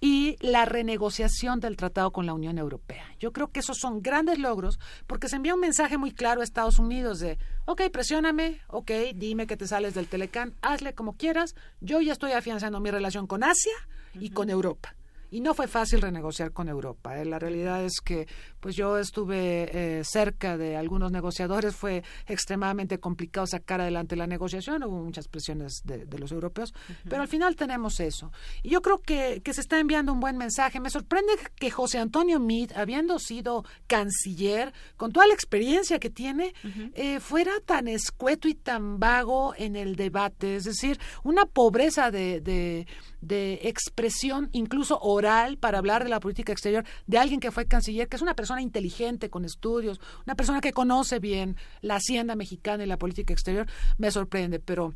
y 0.00 0.36
la 0.38 0.64
renegociación 0.64 1.58
del 1.58 1.76
tratado 1.76 2.12
con 2.12 2.24
la 2.24 2.34
Unión 2.34 2.56
Europea. 2.56 3.04
Yo 3.18 3.32
creo 3.32 3.48
que 3.48 3.58
esos 3.58 3.78
son 3.78 4.00
grandes 4.00 4.38
logros 4.38 4.78
porque 5.08 5.28
se 5.28 5.34
envía 5.34 5.56
un 5.56 5.60
mensaje 5.60 5.98
muy 5.98 6.12
claro 6.12 6.42
a 6.42 6.44
Estados 6.44 6.78
Unidos 6.78 7.18
de, 7.18 7.36
ok, 7.64 7.82
presióname, 7.90 8.60
ok, 8.68 8.92
dime 9.16 9.48
que 9.48 9.56
te 9.56 9.66
sales 9.66 9.92
del 9.92 10.06
Telecán, 10.06 10.54
hazle 10.62 10.94
como 10.94 11.16
quieras, 11.16 11.56
yo 11.80 12.00
ya 12.00 12.12
estoy 12.12 12.30
afianzando 12.30 12.78
mi 12.78 12.92
relación 12.92 13.26
con 13.26 13.42
Asia 13.42 13.74
y 14.14 14.30
con 14.30 14.50
Europa. 14.50 14.95
Y 15.30 15.40
no 15.40 15.54
fue 15.54 15.68
fácil 15.68 16.00
renegociar 16.00 16.52
con 16.52 16.68
Europa. 16.68 17.18
¿eh? 17.20 17.24
La 17.24 17.38
realidad 17.38 17.84
es 17.84 18.00
que 18.00 18.26
pues 18.66 18.74
yo 18.74 18.98
estuve 18.98 19.70
eh, 20.00 20.02
cerca 20.02 20.56
de 20.56 20.76
algunos 20.76 21.12
negociadores, 21.12 21.76
fue 21.76 22.02
extremadamente 22.26 22.98
complicado 22.98 23.46
sacar 23.46 23.80
adelante 23.80 24.16
la 24.16 24.26
negociación, 24.26 24.82
hubo 24.82 25.04
muchas 25.04 25.28
presiones 25.28 25.82
de, 25.84 26.04
los 26.18 26.32
europeos, 26.32 26.74
pero 27.08 27.22
al 27.22 27.28
final 27.28 27.54
tenemos 27.54 28.00
eso. 28.00 28.32
Y 28.64 28.70
yo 28.70 28.82
creo 28.82 28.98
que, 28.98 29.40
que 29.44 29.54
se 29.54 29.60
está 29.60 29.78
enviando 29.78 30.12
un 30.12 30.18
buen 30.18 30.36
mensaje. 30.36 30.80
Me 30.80 30.90
sorprende 30.90 31.34
que 31.54 31.70
José 31.70 32.00
Antonio 32.00 32.40
Meade, 32.40 32.74
habiendo 32.74 33.20
sido 33.20 33.64
canciller, 33.86 34.74
con 34.96 35.12
toda 35.12 35.28
la 35.28 35.34
experiencia 35.34 36.00
que 36.00 36.10
tiene, 36.10 36.52
eh, 36.94 37.20
fuera 37.20 37.52
tan 37.64 37.86
escueto 37.86 38.48
y 38.48 38.54
tan 38.54 38.98
vago 38.98 39.54
en 39.56 39.76
el 39.76 39.94
debate. 39.94 40.56
Es 40.56 40.64
decir, 40.64 40.98
una 41.22 41.44
pobreza 41.44 42.10
de, 42.10 42.40
de, 42.40 42.88
de 43.20 43.60
expresión, 43.62 44.48
incluso 44.50 44.98
oral, 45.00 45.56
para 45.56 45.78
hablar 45.78 46.02
de 46.02 46.10
la 46.10 46.18
política 46.18 46.52
exterior 46.52 46.84
de 47.06 47.18
alguien 47.18 47.38
que 47.38 47.52
fue 47.52 47.66
canciller, 47.66 48.08
que 48.08 48.16
es 48.16 48.22
una 48.22 48.34
persona 48.34 48.55
inteligente, 48.60 49.30
con 49.30 49.44
estudios, 49.44 50.00
una 50.26 50.34
persona 50.34 50.60
que 50.60 50.72
conoce 50.72 51.18
bien 51.18 51.56
la 51.80 51.96
hacienda 51.96 52.36
mexicana 52.36 52.84
y 52.84 52.86
la 52.86 52.98
política 52.98 53.32
exterior, 53.32 53.66
me 53.98 54.10
sorprende, 54.10 54.58
pero 54.60 54.94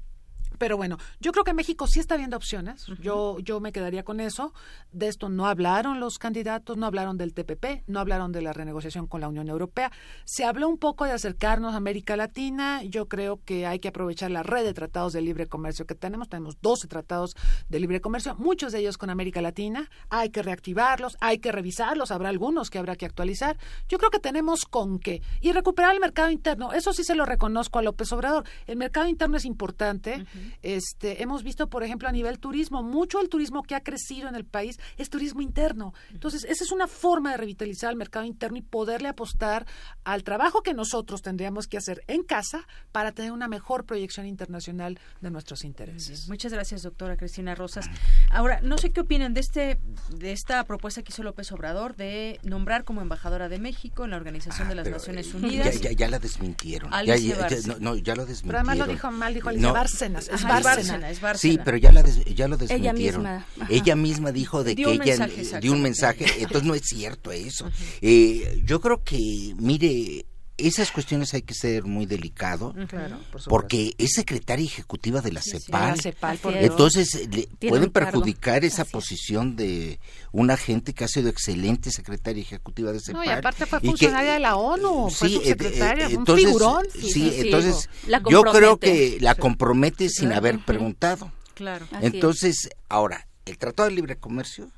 Pero 0.61 0.77
bueno, 0.77 0.99
yo 1.21 1.33
creo 1.33 1.43
que 1.43 1.55
México 1.55 1.87
sí 1.87 2.01
está 2.01 2.19
viendo 2.19 2.37
opciones. 2.37 2.85
Yo 3.01 3.39
yo 3.39 3.61
me 3.61 3.73
quedaría 3.73 4.03
con 4.03 4.21
eso. 4.21 4.53
De 4.93 5.09
esto 5.09 5.31
no 5.31 5.47
hablaron 5.47 6.01
los 6.01 6.19
candidatos, 6.19 6.77
no 6.77 6.85
hablaron 6.85 7.17
del 7.17 7.33
TPP, 7.33 7.85
no 7.87 7.99
hablaron 7.99 8.31
de 8.31 8.43
la 8.43 8.53
renegociación 8.53 9.07
con 9.07 9.23
la 9.23 9.29
Unión 9.29 9.49
Europea. 9.49 9.91
Se 10.27 10.45
habló 10.45 10.69
un 10.69 10.77
poco 10.77 11.07
de 11.07 11.13
acercarnos 11.13 11.73
a 11.73 11.79
América 11.79 12.15
Latina. 12.15 12.83
Yo 12.83 13.09
creo 13.09 13.41
que 13.43 13.67
hay 13.67 13.79
que 13.79 13.89
aprovechar 13.89 14.31
la 14.31 14.43
red 14.43 14.63
de 14.63 14.75
tratados 14.75 15.15
de 15.15 15.23
libre 15.23 15.47
comercio 15.47 15.87
que 15.87 15.95
tenemos. 15.95 16.29
Tenemos 16.29 16.61
12 16.61 16.89
tratados 16.89 17.37
de 17.71 17.81
libre 17.81 18.03
comercio, 18.03 18.35
muchos 18.37 18.73
de 18.73 18.81
ellos 18.81 18.99
con 18.99 19.09
América 19.09 19.41
Latina. 19.41 19.89
Hay 20.11 20.29
que 20.29 20.43
reactivarlos, 20.43 21.17
hay 21.23 21.39
que 21.39 21.53
revisarlos. 21.53 22.11
Habrá 22.11 22.29
algunos 22.29 22.69
que 22.69 22.79
habrá 22.79 22.97
que 22.97 23.07
actualizar. 23.07 23.57
Yo 23.89 23.97
creo 23.97 24.11
que 24.11 24.21
tenemos 24.21 24.67
con 24.67 24.99
qué. 24.99 25.23
Y 25.41 25.53
recuperar 25.53 25.95
el 25.95 26.01
mercado 26.01 26.29
interno. 26.29 26.75
Eso 26.75 26.93
sí 26.93 27.03
se 27.03 27.15
lo 27.15 27.25
reconozco 27.25 27.79
a 27.79 27.83
López 27.83 28.13
Obrador. 28.13 28.45
El 28.67 28.77
mercado 28.77 29.07
interno 29.07 29.39
es 29.39 29.47
importante. 29.47 30.27
Este, 30.63 31.23
hemos 31.23 31.43
visto, 31.43 31.69
por 31.69 31.83
ejemplo, 31.83 32.09
a 32.09 32.13
nivel 32.13 32.39
turismo, 32.39 32.83
mucho 32.83 33.21
el 33.21 33.29
turismo 33.29 33.63
que 33.63 33.75
ha 33.75 33.81
crecido 33.81 34.29
en 34.29 34.35
el 34.35 34.45
país 34.45 34.79
es 34.97 35.11
turismo 35.11 35.41
interno. 35.41 35.95
Entonces, 36.13 36.45
esa 36.45 36.65
es 36.65 36.73
una 36.73 36.87
forma 36.87 37.33
de 37.33 37.37
revitalizar 37.37 37.91
el 37.91 37.97
mercado 37.97 38.25
interno 38.25 38.57
y 38.57 38.63
poderle 38.63 39.09
apostar 39.09 39.67
al 40.05 40.23
trabajo 40.25 40.63
que 40.63 40.75
nosotros 40.75 41.23
tendríamos 41.23 41.67
que 41.67 41.77
hacer 41.77 42.03
en 42.07 42.23
casa 42.23 42.67
para 42.93 43.13
tener 43.13 43.33
una 43.33 43.49
mejor 43.49 43.85
proyección 43.85 44.27
internacional 44.27 44.99
de 45.21 45.31
nuestros 45.31 45.65
intereses. 45.65 46.29
Muchas 46.29 46.53
gracias, 46.53 46.83
doctora 46.83 47.17
Cristina 47.17 47.55
Rosas. 47.55 47.87
Ahora, 48.31 48.61
no 48.63 48.79
sé 48.79 48.91
qué 48.91 49.01
opinan 49.01 49.35
de 49.35 49.41
este 49.41 49.81
de 50.11 50.33
esta 50.33 50.65
propuesta 50.65 51.03
que 51.03 51.13
hizo 51.13 51.23
López 51.23 51.51
Obrador 51.53 51.97
de 51.97 52.39
nombrar 52.43 52.85
como 52.85 53.01
embajadora 53.01 53.49
de 53.49 53.59
México 53.59 54.05
en 54.05 54.11
la 54.11 54.17
Organización 54.17 54.69
de 54.69 54.75
las 54.75 54.89
Naciones 54.89 55.29
eh, 55.29 55.37
Unidas. 55.37 55.81
Ya, 55.81 55.93
ya, 55.93 56.09
la 56.09 56.19
desmintieron. 56.19 56.91
Ya, 57.05 57.17
ya, 57.17 57.49
no, 57.67 57.77
no, 57.79 57.97
ya 57.97 58.15
lo 58.15 58.27
desmintieron. 58.27 58.47
Pero 58.47 58.59
además 58.59 58.79
lo 58.79 58.87
dijo 58.87 59.11
mal, 59.11 59.35
dijo 59.35 59.49
Alicia 59.49 59.73
Bárcenas. 59.73 60.29
Es 60.41 60.65
Bárcena. 60.65 61.11
es 61.11 61.21
Bárcena. 61.21 61.53
Sí, 61.53 61.61
pero 61.65 61.77
ya, 61.77 61.93
la 61.93 62.03
des, 62.03 62.25
ya 62.25 62.49
lo 62.49 62.57
desmintieron. 62.57 63.27
Ella 63.27 63.45
misma. 63.47 63.47
Ella 63.69 63.97
misma 63.97 64.33
dijo 64.33 64.65
de 64.65 64.75
Dio 64.75 64.89
que 64.89 64.97
un 64.97 65.03
ella 65.03 65.27
mensaje, 65.27 65.61
dio 65.61 65.73
un 65.73 65.83
mensaje. 65.83 66.25
Entonces 66.39 66.65
no 66.65 66.75
es 66.75 66.83
cierto 66.85 67.33
eso. 67.33 67.71
eh, 68.01 68.63
yo 68.65 68.81
creo 68.81 69.03
que, 69.03 69.55
mire, 69.59 70.27
esas 70.67 70.91
cuestiones 70.93 71.35
hay 71.35 71.43
que 71.43 71.55
ser 71.55 71.85
muy 71.85 72.07
delicado 72.07 72.73
Claro, 72.89 73.17
por 73.19 73.41
supuesto. 73.43 73.51
porque 73.51 73.95
es 73.99 74.13
secretaria 74.13 74.65
ejecutiva 74.67 75.21
de 75.21 75.33
la 75.33 75.43
CEPAL. 75.43 75.91
de 75.93 75.97
la 75.97 76.03
CEPAL, 76.03 76.39
por 76.39 76.53
Dios. 76.53 76.65
Entonces 76.65 77.29
le 77.31 77.49
pueden 77.69 77.85
un 77.85 77.91
perjudicar 77.91 78.65
esa 78.65 78.85
posición 78.85 79.57
de 79.57 80.01
una 80.33 80.57
gente 80.57 80.93
que 80.93 81.05
ha 81.05 81.09
sido 81.09 81.29
excelente 81.29 81.91
secretaria 81.91 82.43
ejecutiva 82.43 82.93
de 82.93 83.01
CEPAL. 83.01 83.25
No, 83.27 83.31
y 83.31 83.35
aparte 83.35 83.67
fue 83.67 83.79
y 83.79 83.83
que- 83.83 83.89
funcionaria 83.89 84.33
de 84.35 84.41
la 84.41 84.57
ONU, 84.57 85.11
fue 85.11 85.29
Sí, 85.29 85.35
eh, 85.37 85.39
subsecretaria, 85.39 86.05
eh, 86.05 86.09
un 86.09 86.15
entonces, 86.21 86.47
figurón. 86.47 86.87
Sí, 87.01 87.33
entonces 87.37 87.89
yo 88.31 88.43
creo 88.43 88.79
que 88.79 89.19
la 89.21 89.35
compromete 89.35 90.09
sin 90.09 90.27
Claro. 90.27 90.39
haber 90.39 90.65
preguntado. 90.65 91.33
Claro. 91.55 91.87
Es. 92.01 92.05
Entonces, 92.15 92.71
ahora, 92.89 93.27
el 93.45 93.59
Tratado 93.59 93.89
de 93.89 93.95
Libre 93.95 94.17
Comercio 94.17 94.71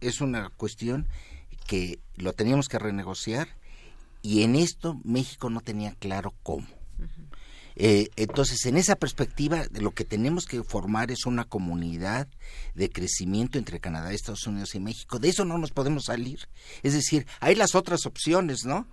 es 0.00 0.20
una 0.20 0.50
cuestión 0.56 1.06
que 1.66 1.98
lo 2.16 2.32
teníamos 2.32 2.68
que 2.68 2.78
renegociar 2.78 3.48
y 4.22 4.42
en 4.42 4.56
esto 4.56 5.00
México 5.04 5.50
no 5.50 5.60
tenía 5.60 5.92
claro 5.92 6.34
cómo. 6.42 6.66
Eh, 7.82 8.10
entonces, 8.16 8.66
en 8.66 8.76
esa 8.76 8.96
perspectiva, 8.96 9.64
lo 9.72 9.92
que 9.92 10.04
tenemos 10.04 10.44
que 10.44 10.62
formar 10.62 11.10
es 11.10 11.24
una 11.24 11.44
comunidad 11.44 12.28
de 12.74 12.90
crecimiento 12.90 13.58
entre 13.58 13.80
Canadá, 13.80 14.12
Estados 14.12 14.46
Unidos 14.46 14.74
y 14.74 14.80
México. 14.80 15.18
De 15.18 15.30
eso 15.30 15.46
no 15.46 15.56
nos 15.56 15.70
podemos 15.70 16.04
salir. 16.04 16.48
Es 16.82 16.92
decir, 16.92 17.26
hay 17.40 17.54
las 17.54 17.74
otras 17.74 18.04
opciones, 18.04 18.66
¿no? 18.66 18.86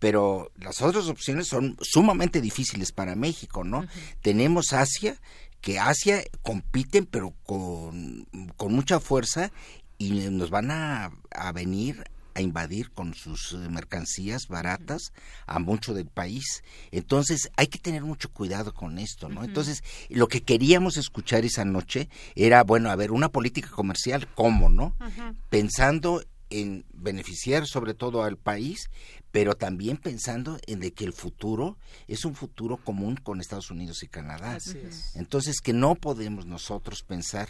Pero 0.00 0.50
las 0.56 0.82
otras 0.82 1.06
opciones 1.06 1.46
son 1.46 1.76
sumamente 1.80 2.40
difíciles 2.40 2.90
para 2.90 3.14
México, 3.14 3.62
¿no? 3.62 3.86
Tenemos 4.22 4.72
Asia, 4.72 5.20
que 5.60 5.78
Asia 5.78 6.24
compiten, 6.42 7.06
pero 7.06 7.34
con, 7.44 8.26
con 8.56 8.72
mucha 8.72 8.98
fuerza 8.98 9.52
y 9.98 10.10
nos 10.30 10.50
van 10.50 10.72
a, 10.72 11.12
a 11.30 11.52
venir 11.52 12.02
a 12.34 12.40
invadir 12.40 12.90
con 12.90 13.14
sus 13.14 13.52
eh, 13.52 13.56
mercancías 13.68 14.48
baratas 14.48 15.12
a 15.46 15.58
mucho 15.58 15.94
del 15.94 16.06
país. 16.06 16.62
Entonces 16.90 17.50
hay 17.56 17.66
que 17.66 17.78
tener 17.78 18.02
mucho 18.02 18.30
cuidado 18.30 18.74
con 18.74 18.98
esto, 18.98 19.28
¿no? 19.28 19.44
Entonces 19.44 19.82
lo 20.08 20.28
que 20.28 20.42
queríamos 20.42 20.96
escuchar 20.96 21.44
esa 21.44 21.64
noche 21.64 22.08
era, 22.34 22.62
bueno, 22.64 22.90
a 22.90 22.96
ver, 22.96 23.12
una 23.12 23.30
política 23.30 23.68
comercial, 23.70 24.28
¿cómo, 24.34 24.68
no? 24.68 24.96
Pensando 25.48 26.22
en 26.52 26.84
beneficiar 26.92 27.66
sobre 27.66 27.94
todo 27.94 28.22
al 28.22 28.36
país, 28.36 28.90
pero 29.30 29.56
también 29.56 29.96
pensando 29.96 30.58
en 30.66 30.80
de 30.80 30.92
que 30.92 31.04
el 31.04 31.12
futuro 31.12 31.78
es 32.06 32.24
un 32.24 32.34
futuro 32.34 32.76
común 32.76 33.16
con 33.16 33.40
Estados 33.40 33.70
Unidos 33.70 34.02
y 34.02 34.08
Canadá. 34.08 34.56
Así 34.56 34.78
es. 34.78 35.16
Entonces 35.16 35.60
que 35.60 35.72
no 35.72 35.94
podemos 35.94 36.46
nosotros 36.46 37.02
pensar 37.02 37.48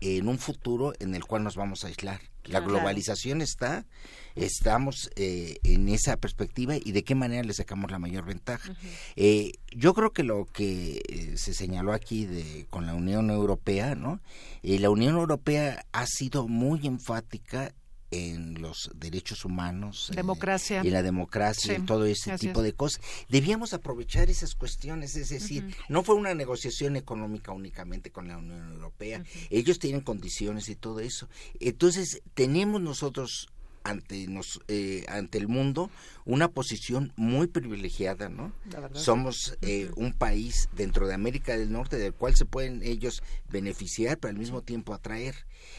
en 0.00 0.28
un 0.28 0.38
futuro 0.38 0.92
en 1.00 1.14
el 1.14 1.24
cual 1.24 1.44
nos 1.44 1.56
vamos 1.56 1.84
a 1.84 1.88
aislar. 1.88 2.20
La 2.44 2.60
globalización 2.60 3.40
está, 3.40 3.86
estamos 4.34 5.10
eh, 5.16 5.56
en 5.62 5.88
esa 5.88 6.18
perspectiva 6.18 6.76
y 6.76 6.92
de 6.92 7.02
qué 7.02 7.14
manera 7.14 7.42
le 7.42 7.54
sacamos 7.54 7.90
la 7.90 7.98
mayor 7.98 8.26
ventaja. 8.26 8.76
Eh, 9.16 9.52
yo 9.74 9.94
creo 9.94 10.12
que 10.12 10.24
lo 10.24 10.44
que 10.44 11.00
eh, 11.08 11.36
se 11.36 11.54
señaló 11.54 11.94
aquí 11.94 12.26
de, 12.26 12.66
con 12.68 12.84
la 12.86 12.94
Unión 12.94 13.30
Europea, 13.30 13.94
¿no? 13.94 14.20
Eh, 14.62 14.78
la 14.78 14.90
Unión 14.90 15.16
Europea 15.16 15.86
ha 15.92 16.06
sido 16.06 16.46
muy 16.46 16.86
enfática 16.86 17.72
en 18.14 18.60
los 18.62 18.90
derechos 18.94 19.44
humanos, 19.44 20.10
eh, 20.12 20.16
Democracia. 20.16 20.82
y 20.84 20.90
la 20.90 21.02
democracia, 21.02 21.74
Sí, 21.76 21.82
y 21.82 21.84
todo 21.86 22.04
ese 22.06 22.36
tipo 22.38 22.60
es. 22.60 22.64
de 22.64 22.72
cosas. 22.74 23.00
Debíamos 23.28 23.74
aprovechar 23.74 24.30
esas 24.30 24.54
cuestiones, 24.54 25.16
es 25.16 25.28
decir, 25.30 25.74
no 25.88 26.02
fue 26.02 26.14
una 26.14 26.34
negociación 26.34 26.96
económica 26.96 27.52
únicamente 27.52 28.10
con 28.10 28.28
la 28.28 28.38
Unión 28.38 28.72
Europea, 28.72 29.24
ellos 29.50 29.78
tienen 29.78 30.00
condiciones 30.02 30.68
y 30.68 30.76
todo 30.76 31.00
eso. 31.00 31.28
Entonces, 31.60 32.22
tenemos 32.34 32.80
nosotros 32.80 33.48
ante 33.84 34.26
nos 34.26 34.60
eh, 34.68 35.04
ante 35.08 35.38
el 35.38 35.46
mundo 35.46 35.90
una 36.24 36.48
posición 36.48 37.12
muy 37.16 37.46
privilegiada 37.46 38.28
no 38.28 38.52
somos 38.94 39.56
eh, 39.62 39.90
un 39.96 40.12
país 40.12 40.68
dentro 40.74 41.06
de 41.06 41.14
América 41.14 41.56
del 41.56 41.70
Norte 41.70 41.98
del 41.98 42.14
cual 42.14 42.34
se 42.34 42.46
pueden 42.46 42.82
ellos 42.82 43.22
beneficiar 43.50 44.18
pero 44.18 44.30
al 44.30 44.38
mismo 44.38 44.62
tiempo 44.62 44.94
atraer. 44.94 45.34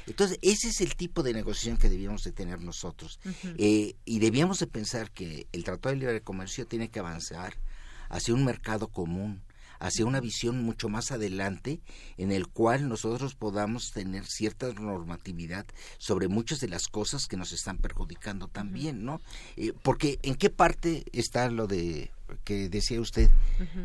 Entonces 0.07 0.37
ese 0.41 0.69
es 0.69 0.81
el 0.81 0.95
tipo 0.95 1.23
de 1.23 1.33
negociación 1.33 1.77
que 1.77 1.89
debíamos 1.89 2.23
de 2.23 2.31
tener 2.31 2.61
nosotros. 2.61 3.19
Eh, 3.57 3.95
y 4.05 4.19
debíamos 4.19 4.59
de 4.59 4.67
pensar 4.67 5.11
que 5.11 5.47
el 5.51 5.63
Tratado 5.63 5.93
de 5.93 5.99
Libre 5.99 6.21
Comercio 6.21 6.65
tiene 6.65 6.89
que 6.89 6.99
avanzar 6.99 7.57
hacia 8.09 8.33
un 8.33 8.45
mercado 8.45 8.87
común 8.87 9.41
hacia 9.79 10.05
una 10.05 10.19
visión 10.19 10.63
mucho 10.63 10.89
más 10.89 11.11
adelante 11.11 11.79
en 12.17 12.31
el 12.31 12.47
cual 12.47 12.89
nosotros 12.89 13.35
podamos 13.35 13.91
tener 13.91 14.25
cierta 14.25 14.71
normatividad 14.73 15.65
sobre 15.97 16.27
muchas 16.27 16.59
de 16.59 16.67
las 16.67 16.87
cosas 16.87 17.27
que 17.27 17.37
nos 17.37 17.51
están 17.51 17.77
perjudicando 17.77 18.47
también, 18.47 19.05
¿no? 19.05 19.21
Eh, 19.55 19.73
porque 19.81 20.19
en 20.23 20.35
qué 20.35 20.49
parte 20.49 21.05
está 21.13 21.49
lo 21.49 21.67
de 21.67 22.11
que 22.43 22.69
decía 22.69 22.99
usted, 23.01 23.29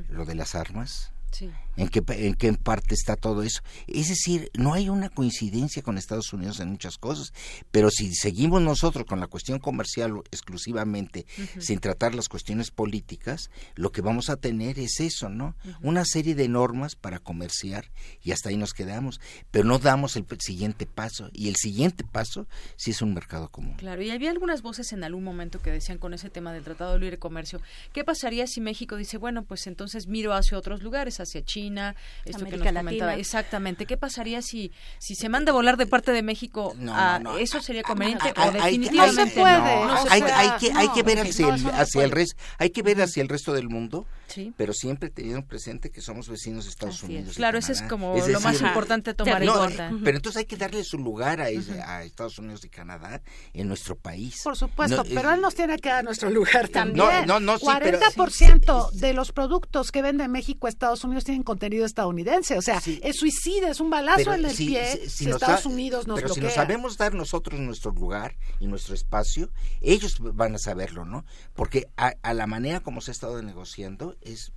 lo 0.08 0.24
de 0.24 0.34
las 0.34 0.54
armas, 0.54 1.12
Sí. 1.30 1.50
¿En 1.76 1.88
qué, 1.88 2.02
¿En 2.08 2.34
qué 2.34 2.52
parte 2.52 2.94
está 2.94 3.16
todo 3.16 3.42
eso? 3.42 3.62
Es 3.86 4.08
decir, 4.08 4.50
no 4.54 4.74
hay 4.74 4.88
una 4.88 5.08
coincidencia 5.08 5.82
con 5.82 5.96
Estados 5.96 6.32
Unidos 6.32 6.60
en 6.60 6.70
muchas 6.70 6.98
cosas, 6.98 7.32
pero 7.70 7.90
si 7.90 8.14
seguimos 8.14 8.60
nosotros 8.60 9.06
con 9.06 9.20
la 9.20 9.28
cuestión 9.28 9.58
comercial 9.60 10.12
exclusivamente, 10.30 11.26
sin 11.58 11.78
tratar 11.78 12.14
las 12.14 12.28
cuestiones 12.28 12.70
políticas, 12.70 13.50
lo 13.76 13.92
que 13.92 14.02
vamos 14.02 14.28
a 14.28 14.36
tener 14.36 14.78
es 14.78 15.00
eso, 15.00 15.28
¿no? 15.28 15.54
Una 15.80 16.04
serie 16.04 16.34
de 16.34 16.48
normas 16.48 16.96
para 16.96 17.18
comerciar 17.18 17.90
y 18.22 18.32
hasta 18.32 18.48
ahí 18.48 18.56
nos 18.56 18.74
quedamos, 18.74 19.20
pero 19.50 19.64
no 19.64 19.78
damos 19.78 20.16
el 20.16 20.26
siguiente 20.40 20.86
paso. 20.86 21.30
Y 21.32 21.48
el 21.48 21.56
siguiente 21.56 22.04
paso 22.04 22.46
sí 22.76 22.90
es 22.90 23.02
un 23.02 23.14
mercado 23.14 23.48
común. 23.48 23.76
Claro, 23.76 24.02
y 24.02 24.10
había 24.10 24.30
algunas 24.30 24.62
voces 24.62 24.92
en 24.92 25.04
algún 25.04 25.24
momento 25.24 25.60
que 25.60 25.70
decían 25.70 25.98
con 25.98 26.14
ese 26.14 26.30
tema 26.30 26.52
del 26.52 26.64
Tratado 26.64 26.94
de 26.94 26.98
Libre 26.98 27.18
Comercio, 27.18 27.60
¿qué 27.92 28.04
pasaría 28.04 28.46
si 28.46 28.60
México 28.60 28.96
dice, 28.96 29.16
bueno, 29.16 29.44
pues 29.44 29.66
entonces 29.66 30.06
miro 30.06 30.34
hacia 30.34 30.58
otros 30.58 30.82
lugares, 30.82 31.19
hacia 31.20 31.42
China, 31.44 31.94
esto 32.24 32.38
que 32.38 32.44
América 32.44 32.72
nos 32.72 32.80
comentaba, 32.82 33.10
Latina. 33.12 33.20
exactamente, 33.20 33.86
¿qué 33.86 33.96
pasaría 33.96 34.42
si 34.42 34.72
si 34.98 35.14
se 35.14 35.28
manda 35.28 35.50
a 35.50 35.54
volar 35.54 35.76
de 35.76 35.86
parte 35.86 36.12
de 36.12 36.22
México 36.22 36.74
a 36.90 37.18
no. 37.22 37.38
eso 37.38 37.60
sería 37.60 37.82
conveniente 37.82 38.32
o 38.36 38.50
definitivamente 38.50 39.40
hay- 39.42 39.60
no? 39.60 39.84
no, 39.86 39.94
No 39.94 40.02
se 40.02 40.08
hay, 40.10 40.20
puede. 40.20 40.32
hay 40.34 40.50
que, 40.58 40.72
hay 40.72 40.88
que 40.88 41.00
No, 41.02 41.06
ver 41.06 41.18
hacia, 41.20 41.46
no, 41.46 41.54
el, 41.54 41.62
no 41.64 41.68
hacia 41.70 42.04
el 42.04 42.10
puede. 42.10 42.22
resto, 42.24 42.42
hay 42.58 42.70
que 42.70 42.82
ver 42.82 43.02
hacia 43.02 43.22
el 43.22 43.28
resto 43.28 43.52
del 43.52 43.68
mundo, 43.68 44.06
Sí. 44.26 44.52
pero 44.56 44.72
siempre 44.72 45.10
teniendo 45.10 45.44
presente 45.46 45.90
que 45.90 46.00
somos 46.00 46.28
vecinos 46.28 46.64
de 46.64 46.70
Estados 46.70 46.96
Así 46.96 47.04
es. 47.06 47.10
Unidos. 47.10 47.32
y 47.34 47.36
Claro, 47.36 47.58
eso 47.58 47.72
es 47.72 47.82
como 47.82 48.16
lo 48.16 48.40
más 48.40 48.60
importante 48.60 49.10
a 49.10 49.14
tomar 49.14 49.42
en 49.42 49.46
no, 49.48 49.58
cuenta. 49.58 49.90
Pero 50.04 50.16
entonces 50.16 50.38
hay 50.40 50.44
que 50.46 50.56
darle 50.56 50.84
su 50.84 50.98
lugar 50.98 51.40
a, 51.40 51.48
ese- 51.48 51.80
a 51.82 52.04
Estados 52.04 52.38
Unidos 52.38 52.64
y 52.64 52.68
Canadá 52.68 53.22
en 53.52 53.66
nuestro 53.68 53.96
país. 53.96 54.40
Por 54.44 54.56
supuesto, 54.56 54.98
No, 54.98 55.02
es- 55.02 55.14
pero 55.14 55.32
él 55.32 55.40
nos 55.40 55.54
tiene 55.54 55.78
que 55.78 55.88
dar 55.88 56.04
nuestro 56.04 56.30
lugar 56.30 56.68
también. 56.68 56.96
No, 57.26 57.26
no, 57.26 57.40
no, 57.40 57.58
sí, 57.58 57.66
pero- 57.80 57.98
40% 57.98 58.90
de 58.92 59.12
los 59.14 59.32
productos 59.32 59.90
que 59.90 60.02
vende 60.02 60.28
México 60.28 60.66
a 60.66 60.70
Estados 60.70 61.02
Unidos 61.02 61.09
tienen 61.24 61.42
contenido 61.42 61.84
estadounidense. 61.84 62.56
O 62.56 62.62
sea, 62.62 62.80
es 63.02 63.16
suicida, 63.16 63.70
es 63.70 63.80
un 63.80 63.90
balazo 63.90 64.32
en 64.34 64.44
el 64.44 64.54
si- 64.56 64.66
pie 64.66 65.08
si- 65.08 65.28
Estados 65.30 65.66
Unidos 65.66 66.06
nos 66.06 66.16
pero 66.20 66.28
si 66.34 66.40
nos 66.40 66.52
sabemos 66.54 66.96
dar 66.96 67.14
nosotros 67.14 67.58
nuestro 67.60 67.90
lugar 67.92 68.36
y 68.58 68.66
nuestro 68.66 68.94
espacio, 68.94 69.50
ellos 69.80 70.16
van 70.20 70.54
a 70.54 70.58
saberlo, 70.58 71.04
¿no? 71.04 71.24
Porque 71.54 71.88
a, 71.96 72.14
a 72.22 72.34
la 72.34 72.46
manera 72.46 72.80
como 72.80 73.00
se 73.00 73.10
ha 73.10 73.12
estado 73.12 73.42
negociando 73.42 74.16
es 74.20 74.52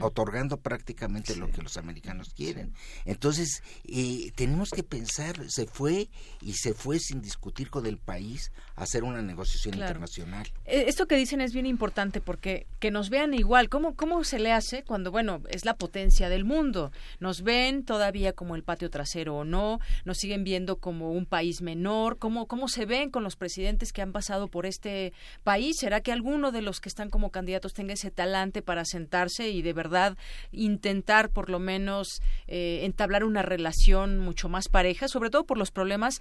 otorgando 0.00 0.58
prácticamente 0.58 1.36
lo 1.36 1.50
que 1.50 1.62
los 1.62 1.76
americanos 1.76 2.32
quieren. 2.34 2.74
Entonces, 3.04 3.62
eh, 3.84 4.32
tenemos 4.34 4.70
que 4.70 4.82
pensar, 4.82 5.36
se 5.48 5.66
fue 5.66 6.08
y 6.40 6.54
se 6.54 6.74
fue 6.74 6.98
sin 6.98 7.20
discutir 7.20 7.70
con 7.70 7.86
el 7.86 7.98
país 7.98 8.52
a 8.74 8.82
hacer 8.82 9.04
una 9.04 9.22
negociación 9.22 9.74
internacional. 9.74 10.46
Eh, 10.64 10.84
esto 10.88 11.06
que 11.06 11.16
dicen 11.16 11.40
es 11.40 11.52
bien 11.52 11.66
importante 11.66 12.20
porque 12.20 12.66
que 12.78 12.90
nos 12.90 13.10
vean 13.10 13.34
igual, 13.34 13.68
¿cómo, 13.68 13.94
¿cómo 13.94 14.24
se 14.24 14.38
le 14.38 14.52
hace 14.52 14.82
cuando, 14.82 15.10
bueno, 15.10 15.42
es 15.48 15.64
la 15.64 15.76
potencia 15.76 16.28
del 16.28 16.44
mundo? 16.44 16.92
Nos 17.20 17.42
ven 17.42 17.84
todavía 17.84 18.32
como 18.32 18.56
el 18.56 18.62
patio 18.62 18.90
trasero 18.90 19.36
o 19.36 19.44
no, 19.44 19.80
nos 20.04 20.18
siguen 20.18 20.44
viendo 20.44 20.76
como 20.78 21.12
un 21.12 21.26
país 21.26 21.62
menor, 21.62 22.18
¿cómo, 22.18 22.46
cómo 22.46 22.68
se 22.68 22.86
ven 22.86 23.10
con 23.10 23.22
los 23.22 23.36
presidentes 23.36 23.92
que 23.92 24.02
han 24.02 24.12
pasado 24.12 24.48
por 24.48 24.66
este 24.66 25.12
país? 25.44 25.76
¿Será 25.78 26.00
que 26.00 26.12
alguno 26.12 26.52
de 26.52 26.62
los 26.62 26.80
que 26.80 26.88
están 26.88 27.10
como 27.10 27.30
candidatos 27.30 27.74
tenga 27.74 27.94
ese 27.94 28.10
talante 28.10 28.62
para 28.62 28.84
sentarse 28.84 29.48
y 29.50 29.62
de 29.62 29.72
verdad 29.76 30.18
intentar 30.50 31.30
por 31.30 31.48
lo 31.48 31.60
menos 31.60 32.20
eh, 32.48 32.80
entablar 32.82 33.22
una 33.22 33.42
relación 33.42 34.18
mucho 34.18 34.48
más 34.48 34.68
pareja, 34.68 35.06
sobre 35.06 35.30
todo 35.30 35.44
por 35.44 35.58
los 35.58 35.70
problemas 35.70 36.20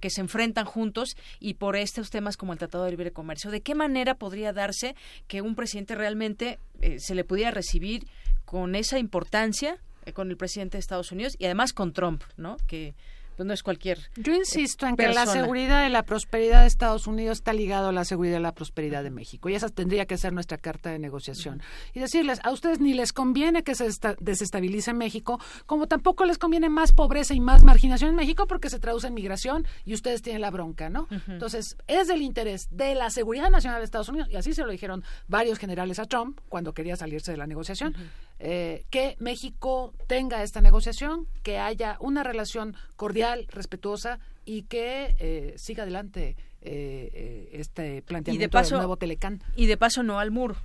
que 0.00 0.10
se 0.10 0.20
enfrentan 0.20 0.64
juntos 0.64 1.16
y 1.38 1.54
por 1.54 1.76
estos 1.76 2.10
temas 2.10 2.36
como 2.36 2.52
el 2.52 2.58
Tratado 2.58 2.84
de 2.84 2.90
Libre 2.90 3.12
Comercio. 3.12 3.50
¿De 3.50 3.62
qué 3.62 3.74
manera 3.74 4.14
podría 4.14 4.52
darse 4.52 4.94
que 5.26 5.40
un 5.40 5.54
presidente 5.54 5.94
realmente 5.94 6.58
eh, 6.80 6.98
se 6.98 7.14
le 7.14 7.24
pudiera 7.24 7.50
recibir 7.50 8.06
con 8.44 8.74
esa 8.74 8.98
importancia 8.98 9.78
eh, 10.06 10.12
con 10.12 10.30
el 10.30 10.36
presidente 10.36 10.76
de 10.76 10.80
Estados 10.80 11.12
Unidos 11.12 11.36
y 11.38 11.44
además 11.44 11.72
con 11.72 11.92
Trump, 11.92 12.22
¿no? 12.36 12.56
Que 12.66 12.94
pues 13.40 13.46
no 13.46 13.54
es 13.54 13.62
cualquier. 13.62 13.98
Yo 14.16 14.34
insisto 14.34 14.86
en 14.86 14.96
que 14.96 15.08
la 15.08 15.24
seguridad 15.24 15.86
y 15.86 15.88
la 15.88 16.02
prosperidad 16.02 16.60
de 16.60 16.66
Estados 16.66 17.06
Unidos 17.06 17.38
está 17.38 17.54
ligado 17.54 17.88
a 17.88 17.92
la 17.92 18.04
seguridad 18.04 18.38
y 18.38 18.42
la 18.42 18.52
prosperidad 18.52 19.02
de 19.02 19.08
México 19.08 19.48
y 19.48 19.54
esa 19.54 19.70
tendría 19.70 20.04
que 20.04 20.18
ser 20.18 20.34
nuestra 20.34 20.58
carta 20.58 20.90
de 20.90 20.98
negociación. 20.98 21.62
Y 21.94 22.00
decirles, 22.00 22.38
a 22.44 22.50
ustedes 22.50 22.80
ni 22.80 22.92
les 22.92 23.14
conviene 23.14 23.62
que 23.62 23.74
se 23.74 23.88
desestabilice 24.20 24.92
México, 24.92 25.40
como 25.64 25.86
tampoco 25.86 26.26
les 26.26 26.36
conviene 26.36 26.68
más 26.68 26.92
pobreza 26.92 27.32
y 27.32 27.40
más 27.40 27.62
marginación 27.62 28.10
en 28.10 28.16
México 28.16 28.46
porque 28.46 28.68
se 28.68 28.78
traduce 28.78 29.06
en 29.06 29.14
migración 29.14 29.66
y 29.86 29.94
ustedes 29.94 30.20
tienen 30.20 30.42
la 30.42 30.50
bronca, 30.50 30.90
¿no? 30.90 31.08
Entonces, 31.26 31.78
es 31.86 32.08
del 32.08 32.20
interés 32.20 32.68
de 32.70 32.94
la 32.94 33.08
seguridad 33.08 33.48
nacional 33.48 33.80
de 33.80 33.86
Estados 33.86 34.10
Unidos 34.10 34.28
y 34.30 34.36
así 34.36 34.52
se 34.52 34.64
lo 34.64 34.70
dijeron 34.70 35.02
varios 35.28 35.58
generales 35.58 35.98
a 35.98 36.04
Trump 36.04 36.38
cuando 36.50 36.74
quería 36.74 36.94
salirse 36.94 37.30
de 37.32 37.38
la 37.38 37.46
negociación. 37.46 37.94
Eh, 38.42 38.86
que 38.88 39.16
México 39.18 39.92
tenga 40.06 40.42
esta 40.42 40.62
negociación, 40.62 41.28
que 41.42 41.58
haya 41.58 41.98
una 42.00 42.22
relación 42.22 42.74
cordial, 42.96 43.46
respetuosa 43.50 44.18
y 44.46 44.62
que 44.62 45.14
eh, 45.18 45.54
siga 45.58 45.82
adelante 45.82 46.36
eh, 46.62 47.50
este 47.52 48.00
planteamiento 48.00 48.42
y 48.42 48.46
de 48.46 48.48
paso, 48.48 48.70
del 48.70 48.78
nuevo 48.78 48.96
Telecán. 48.96 49.42
Y 49.56 49.66
de 49.66 49.76
paso 49.76 50.02
no 50.02 50.18
al 50.18 50.30
muro. 50.30 50.56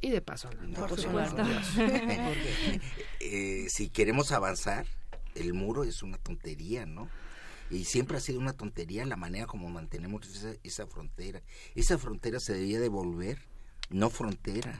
Y 0.00 0.10
de 0.10 0.20
paso 0.20 0.50
no, 0.68 0.86
por 0.86 1.00
supuesto. 1.00 1.42
si 3.68 3.88
queremos 3.88 4.30
avanzar, 4.30 4.86
el 5.34 5.52
muro 5.52 5.82
es 5.82 6.04
una 6.04 6.18
tontería, 6.18 6.86
¿no? 6.86 7.08
y 7.70 7.84
siempre 7.84 8.16
ha 8.16 8.20
sido 8.20 8.38
una 8.38 8.52
tontería 8.52 9.04
la 9.04 9.16
manera 9.16 9.46
como 9.46 9.68
mantenemos 9.68 10.28
esa, 10.28 10.54
esa 10.62 10.86
frontera. 10.86 11.42
Esa 11.74 11.98
frontera 11.98 12.38
se 12.38 12.54
debía 12.54 12.78
devolver, 12.78 13.38
no 13.90 14.10
frontera. 14.10 14.78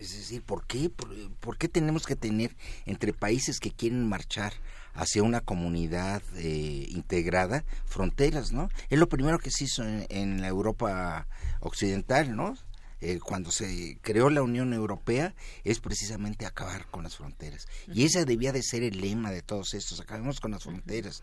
Es 0.00 0.16
decir, 0.16 0.42
¿por 0.42 0.66
qué? 0.66 0.90
¿Por, 0.90 1.58
qué 1.58 1.68
tenemos 1.68 2.06
que 2.06 2.16
tener 2.16 2.56
entre 2.86 3.12
países 3.12 3.60
que 3.60 3.70
quieren 3.70 4.08
marchar 4.08 4.52
hacia 4.94 5.22
una 5.22 5.40
comunidad 5.40 6.22
eh, 6.36 6.86
integrada 6.90 7.64
fronteras, 7.86 8.52
¿no? 8.52 8.68
Es 8.90 8.98
lo 8.98 9.08
primero 9.08 9.38
que 9.38 9.50
se 9.50 9.64
hizo 9.64 9.84
en, 9.84 10.40
la 10.40 10.48
Europa 10.48 11.26
occidental, 11.60 12.34
¿no? 12.36 12.56
Eh, 13.00 13.18
cuando 13.20 13.50
se 13.50 13.98
creó 14.00 14.30
la 14.30 14.42
Unión 14.42 14.72
Europea 14.72 15.34
es 15.62 15.78
precisamente 15.80 16.46
acabar 16.46 16.86
con 16.86 17.02
las 17.02 17.16
fronteras. 17.16 17.66
Y 17.92 18.04
ese 18.04 18.24
debía 18.24 18.52
de 18.52 18.62
ser 18.62 18.82
el 18.82 19.00
lema 19.00 19.30
de 19.30 19.42
todos 19.42 19.74
estos, 19.74 20.00
acabemos 20.00 20.40
con 20.40 20.52
las 20.52 20.62
fronteras 20.62 21.22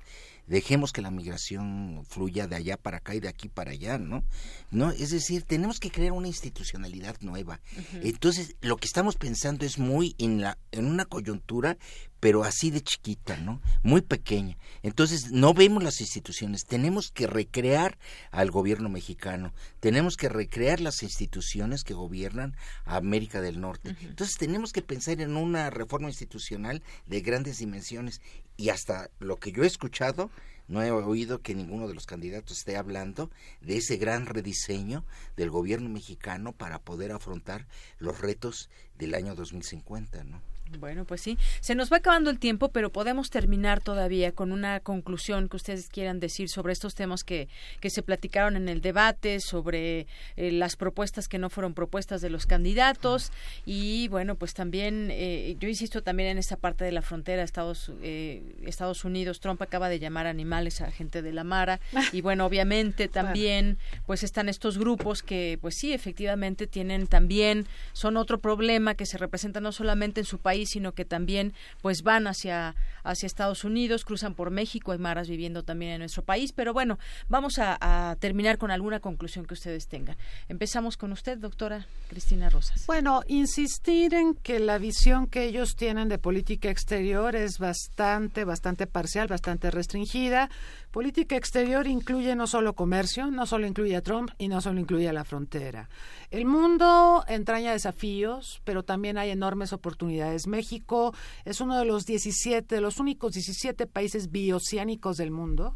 dejemos 0.51 0.91
que 0.91 1.01
la 1.01 1.11
migración 1.11 2.03
fluya 2.09 2.45
de 2.45 2.57
allá 2.57 2.75
para 2.75 2.97
acá 2.97 3.15
y 3.15 3.21
de 3.21 3.29
aquí 3.29 3.47
para 3.47 3.71
allá, 3.71 3.97
¿no? 3.97 4.23
No, 4.69 4.91
es 4.91 5.09
decir, 5.09 5.43
tenemos 5.43 5.79
que 5.79 5.89
crear 5.89 6.11
una 6.11 6.27
institucionalidad 6.27 7.15
nueva. 7.21 7.61
Entonces, 8.03 8.55
lo 8.59 8.75
que 8.75 8.85
estamos 8.85 9.15
pensando 9.15 9.65
es 9.65 9.79
muy 9.79 10.13
en 10.17 10.41
la 10.41 10.57
en 10.71 10.85
una 10.87 11.05
coyuntura 11.05 11.77
pero 12.21 12.43
así 12.43 12.69
de 12.69 12.81
chiquita, 12.81 13.35
¿no? 13.37 13.61
Muy 13.81 14.01
pequeña. 14.01 14.55
Entonces, 14.83 15.31
no 15.31 15.55
vemos 15.55 15.83
las 15.83 15.99
instituciones, 16.01 16.65
tenemos 16.65 17.09
que 17.11 17.25
recrear 17.25 17.97
al 18.29 18.51
gobierno 18.51 18.89
mexicano, 18.89 19.53
tenemos 19.79 20.17
que 20.17 20.29
recrear 20.29 20.79
las 20.81 21.01
instituciones 21.01 21.83
que 21.83 21.95
gobiernan 21.95 22.55
a 22.85 22.97
América 22.97 23.41
del 23.41 23.59
Norte. 23.59 23.95
Entonces, 24.01 24.37
tenemos 24.37 24.71
que 24.71 24.83
pensar 24.83 25.19
en 25.19 25.35
una 25.35 25.71
reforma 25.71 26.09
institucional 26.09 26.83
de 27.07 27.21
grandes 27.21 27.57
dimensiones 27.57 28.21
y 28.55 28.69
hasta 28.69 29.09
lo 29.19 29.37
que 29.37 29.51
yo 29.51 29.63
he 29.63 29.67
escuchado, 29.67 30.29
no 30.67 30.81
he 30.81 30.91
oído 30.91 31.41
que 31.41 31.53
ninguno 31.53 31.87
de 31.87 31.93
los 31.93 32.05
candidatos 32.05 32.59
esté 32.59 32.77
hablando 32.77 33.29
de 33.61 33.77
ese 33.77 33.97
gran 33.97 34.25
rediseño 34.25 35.03
del 35.35 35.49
gobierno 35.49 35.89
mexicano 35.89 36.53
para 36.53 36.79
poder 36.79 37.11
afrontar 37.11 37.67
los 37.99 38.21
retos 38.21 38.69
del 38.97 39.13
año 39.15 39.35
2050, 39.35 40.23
¿no? 40.23 40.41
Bueno, 40.79 41.05
pues 41.05 41.21
sí, 41.21 41.37
se 41.59 41.75
nos 41.75 41.91
va 41.91 41.97
acabando 41.97 42.29
el 42.29 42.39
tiempo, 42.39 42.69
pero 42.69 42.91
podemos 42.91 43.29
terminar 43.29 43.81
todavía 43.81 44.31
con 44.31 44.51
una 44.51 44.79
conclusión 44.79 45.49
que 45.49 45.57
ustedes 45.57 45.89
quieran 45.89 46.19
decir 46.19 46.49
sobre 46.49 46.73
estos 46.73 46.95
temas 46.95 47.23
que, 47.23 47.49
que 47.79 47.89
se 47.89 48.01
platicaron 48.01 48.55
en 48.55 48.69
el 48.69 48.81
debate, 48.81 49.39
sobre 49.39 50.07
eh, 50.37 50.51
las 50.51 50.75
propuestas 50.75 51.27
que 51.27 51.37
no 51.37 51.49
fueron 51.49 51.73
propuestas 51.73 52.21
de 52.21 52.29
los 52.29 52.45
candidatos. 52.45 53.31
Y 53.65 54.07
bueno, 54.07 54.35
pues 54.35 54.53
también, 54.53 55.09
eh, 55.11 55.55
yo 55.59 55.67
insisto 55.67 56.01
también 56.03 56.29
en 56.29 56.37
esta 56.37 56.57
parte 56.57 56.85
de 56.85 56.91
la 56.91 57.01
frontera 57.01 57.43
Estados, 57.43 57.91
eh, 58.01 58.41
Estados 58.63 59.03
Unidos, 59.05 59.39
Trump 59.39 59.61
acaba 59.61 59.89
de 59.89 59.99
llamar 59.99 60.27
animales 60.27 60.81
a 60.81 60.91
gente 60.91 61.21
de 61.21 61.33
la 61.33 61.43
Mara. 61.43 61.79
Y 62.13 62.21
bueno, 62.21 62.45
obviamente 62.45 63.07
también 63.07 63.77
pues 64.05 64.23
están 64.23 64.49
estos 64.49 64.77
grupos 64.77 65.23
que 65.23 65.57
pues 65.61 65.75
sí, 65.75 65.93
efectivamente 65.93 66.67
tienen 66.67 67.07
también, 67.07 67.67
son 67.93 68.17
otro 68.17 68.39
problema 68.39 68.95
que 68.95 69.05
se 69.05 69.17
representa 69.17 69.61
no 69.61 69.71
solamente 69.71 70.21
en 70.21 70.25
su 70.25 70.39
país, 70.39 70.60
sino 70.65 70.93
que 70.93 71.05
también 71.05 71.53
pues 71.81 72.03
van 72.03 72.27
hacia, 72.27 72.75
hacia 73.03 73.27
Estados 73.27 73.63
Unidos, 73.63 74.05
cruzan 74.05 74.35
por 74.35 74.51
México, 74.51 74.91
hay 74.91 74.99
maras 74.99 75.29
viviendo 75.29 75.63
también 75.63 75.93
en 75.93 75.99
nuestro 75.99 76.23
país, 76.23 76.51
pero 76.53 76.73
bueno, 76.73 76.99
vamos 77.29 77.53
a, 77.57 78.15
terminar 78.19 78.57
con 78.57 78.71
alguna 78.71 78.99
conclusión 78.99 79.45
que 79.45 79.53
ustedes 79.53 79.87
tengan. 79.87 80.17
Empezamos 80.49 80.97
con 80.97 81.11
usted, 81.11 81.37
doctora 81.37 81.85
Cristina 82.09 82.49
Rosas. 82.49 82.85
Bueno, 82.87 83.21
insistir 83.27 84.13
en 84.13 84.35
que 84.35 84.59
la 84.59 84.77
visión 84.77 85.27
que 85.27 85.45
ellos 85.45 85.75
tienen 85.75 86.09
de 86.09 86.17
política 86.17 86.69
exterior 86.69 87.35
es 87.35 87.57
bastante, 87.57 88.43
bastante 88.43 88.87
parcial, 88.87 89.27
bastante 89.27 89.71
restringida. 89.71 90.49
Política 90.91 91.35
exterior 91.35 91.87
incluye 91.87 92.35
no 92.35 92.47
solo 92.47 92.73
comercio, 92.73 93.31
no 93.31 93.45
solo 93.45 93.65
incluye 93.65 93.95
a 93.95 94.01
Trump 94.01 94.31
y 94.37 94.47
no 94.47 94.61
solo 94.61 94.79
incluye 94.79 95.07
a 95.07 95.13
la 95.13 95.23
frontera. 95.23 95.89
El 96.31 96.45
mundo 96.45 97.23
entraña 97.27 97.71
desafíos, 97.71 98.61
pero 98.63 98.83
también 98.83 99.17
hay 99.17 99.29
enormes 99.29 99.73
oportunidades. 99.73 100.47
México 100.51 101.15
es 101.45 101.59
uno 101.61 101.79
de 101.79 101.85
los 101.85 102.05
17, 102.05 102.75
de 102.75 102.81
los 102.81 102.99
únicos 102.99 103.33
17 103.33 103.87
países 103.87 104.29
bioceánicos 104.29 105.17
del 105.17 105.31
mundo 105.31 105.75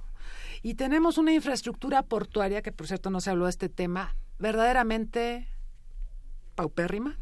y 0.61 0.76
tenemos 0.76 1.18
una 1.18 1.34
infraestructura 1.34 2.03
portuaria, 2.03 2.61
que 2.61 2.72
por 2.72 2.88
cierto 2.88 3.10
no 3.10 3.22
se 3.22 3.30
habló 3.30 3.45
de 3.45 3.52
este 3.52 3.69
tema, 3.69 4.15
verdaderamente 4.39 5.47
paupérrima, 6.56 7.18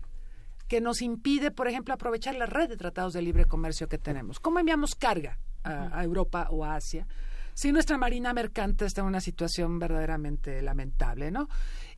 que 0.68 0.82
nos 0.82 1.02
impide, 1.02 1.52
por 1.52 1.68
ejemplo, 1.68 1.94
aprovechar 1.94 2.36
la 2.36 2.46
red 2.46 2.70
de 2.70 2.78
tratados 2.78 3.14
de 3.14 3.22
libre 3.22 3.46
comercio 3.46 3.88
que 3.88 3.98
tenemos. 3.98 4.40
¿Cómo 4.40 4.60
enviamos 4.60 4.96
carga 4.96 5.38
a, 5.64 5.98
a 5.98 6.04
Europa 6.04 6.48
o 6.52 6.64
a 6.64 6.76
Asia? 6.76 7.06
Si 7.54 7.72
nuestra 7.72 7.98
marina 7.98 8.34
mercante 8.34 8.86
está 8.86 9.02
en 9.02 9.08
una 9.08 9.22
situación 9.22 9.78
verdaderamente 9.78 10.62
lamentable, 10.62 11.30
¿no? 11.30 11.50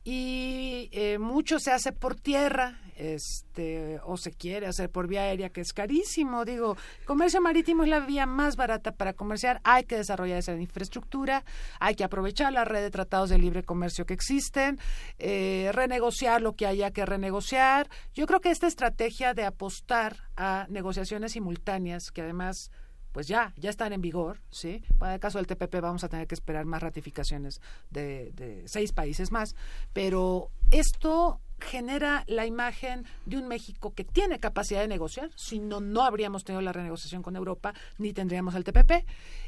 Y 0.08 0.88
eh, 0.92 1.18
mucho 1.18 1.58
se 1.58 1.72
hace 1.72 1.90
por 1.90 2.14
tierra 2.14 2.78
este 2.94 4.00
o 4.04 4.16
se 4.16 4.30
quiere 4.30 4.68
hacer 4.68 4.88
por 4.88 5.08
vía 5.08 5.22
aérea 5.22 5.50
que 5.50 5.60
es 5.60 5.72
carísimo. 5.72 6.44
Digo 6.44 6.76
comercio 7.04 7.40
marítimo 7.40 7.82
es 7.82 7.88
la 7.88 7.98
vía 7.98 8.24
más 8.24 8.54
barata 8.54 8.92
para 8.92 9.14
comerciar. 9.14 9.60
Hay 9.64 9.82
que 9.82 9.96
desarrollar 9.96 10.38
esa 10.38 10.54
infraestructura 10.54 11.44
hay 11.80 11.96
que 11.96 12.04
aprovechar 12.04 12.52
la 12.52 12.64
red 12.64 12.82
de 12.82 12.90
tratados 12.92 13.30
de 13.30 13.38
libre 13.38 13.64
comercio 13.64 14.06
que 14.06 14.14
existen 14.14 14.78
eh, 15.18 15.70
renegociar 15.72 16.40
lo 16.40 16.54
que 16.54 16.66
haya 16.66 16.92
que 16.92 17.04
renegociar. 17.04 17.88
Yo 18.14 18.28
creo 18.28 18.40
que 18.40 18.52
esta 18.52 18.68
estrategia 18.68 19.34
de 19.34 19.44
apostar 19.44 20.18
a 20.36 20.66
negociaciones 20.70 21.32
simultáneas 21.32 22.12
que 22.12 22.22
además 22.22 22.70
pues 23.16 23.28
ya, 23.28 23.54
ya 23.56 23.70
están 23.70 23.94
en 23.94 24.02
vigor, 24.02 24.42
¿sí? 24.50 24.82
Para 24.98 25.14
el 25.14 25.20
caso 25.20 25.38
del 25.38 25.46
TPP 25.46 25.80
vamos 25.80 26.04
a 26.04 26.10
tener 26.10 26.26
que 26.26 26.34
esperar 26.34 26.66
más 26.66 26.82
ratificaciones 26.82 27.62
de, 27.88 28.30
de 28.32 28.68
seis 28.68 28.92
países 28.92 29.32
más, 29.32 29.56
pero 29.94 30.50
esto 30.70 31.40
genera 31.58 32.24
la 32.26 32.44
imagen 32.44 33.06
de 33.24 33.38
un 33.38 33.48
México 33.48 33.94
que 33.94 34.04
tiene 34.04 34.38
capacidad 34.38 34.82
de 34.82 34.88
negociar, 34.88 35.30
si 35.34 35.60
no, 35.60 35.80
no 35.80 36.02
habríamos 36.02 36.44
tenido 36.44 36.60
la 36.60 36.74
renegociación 36.74 37.22
con 37.22 37.36
Europa 37.36 37.72
ni 37.96 38.12
tendríamos 38.12 38.54
el 38.54 38.64
TPP. 38.64 39.06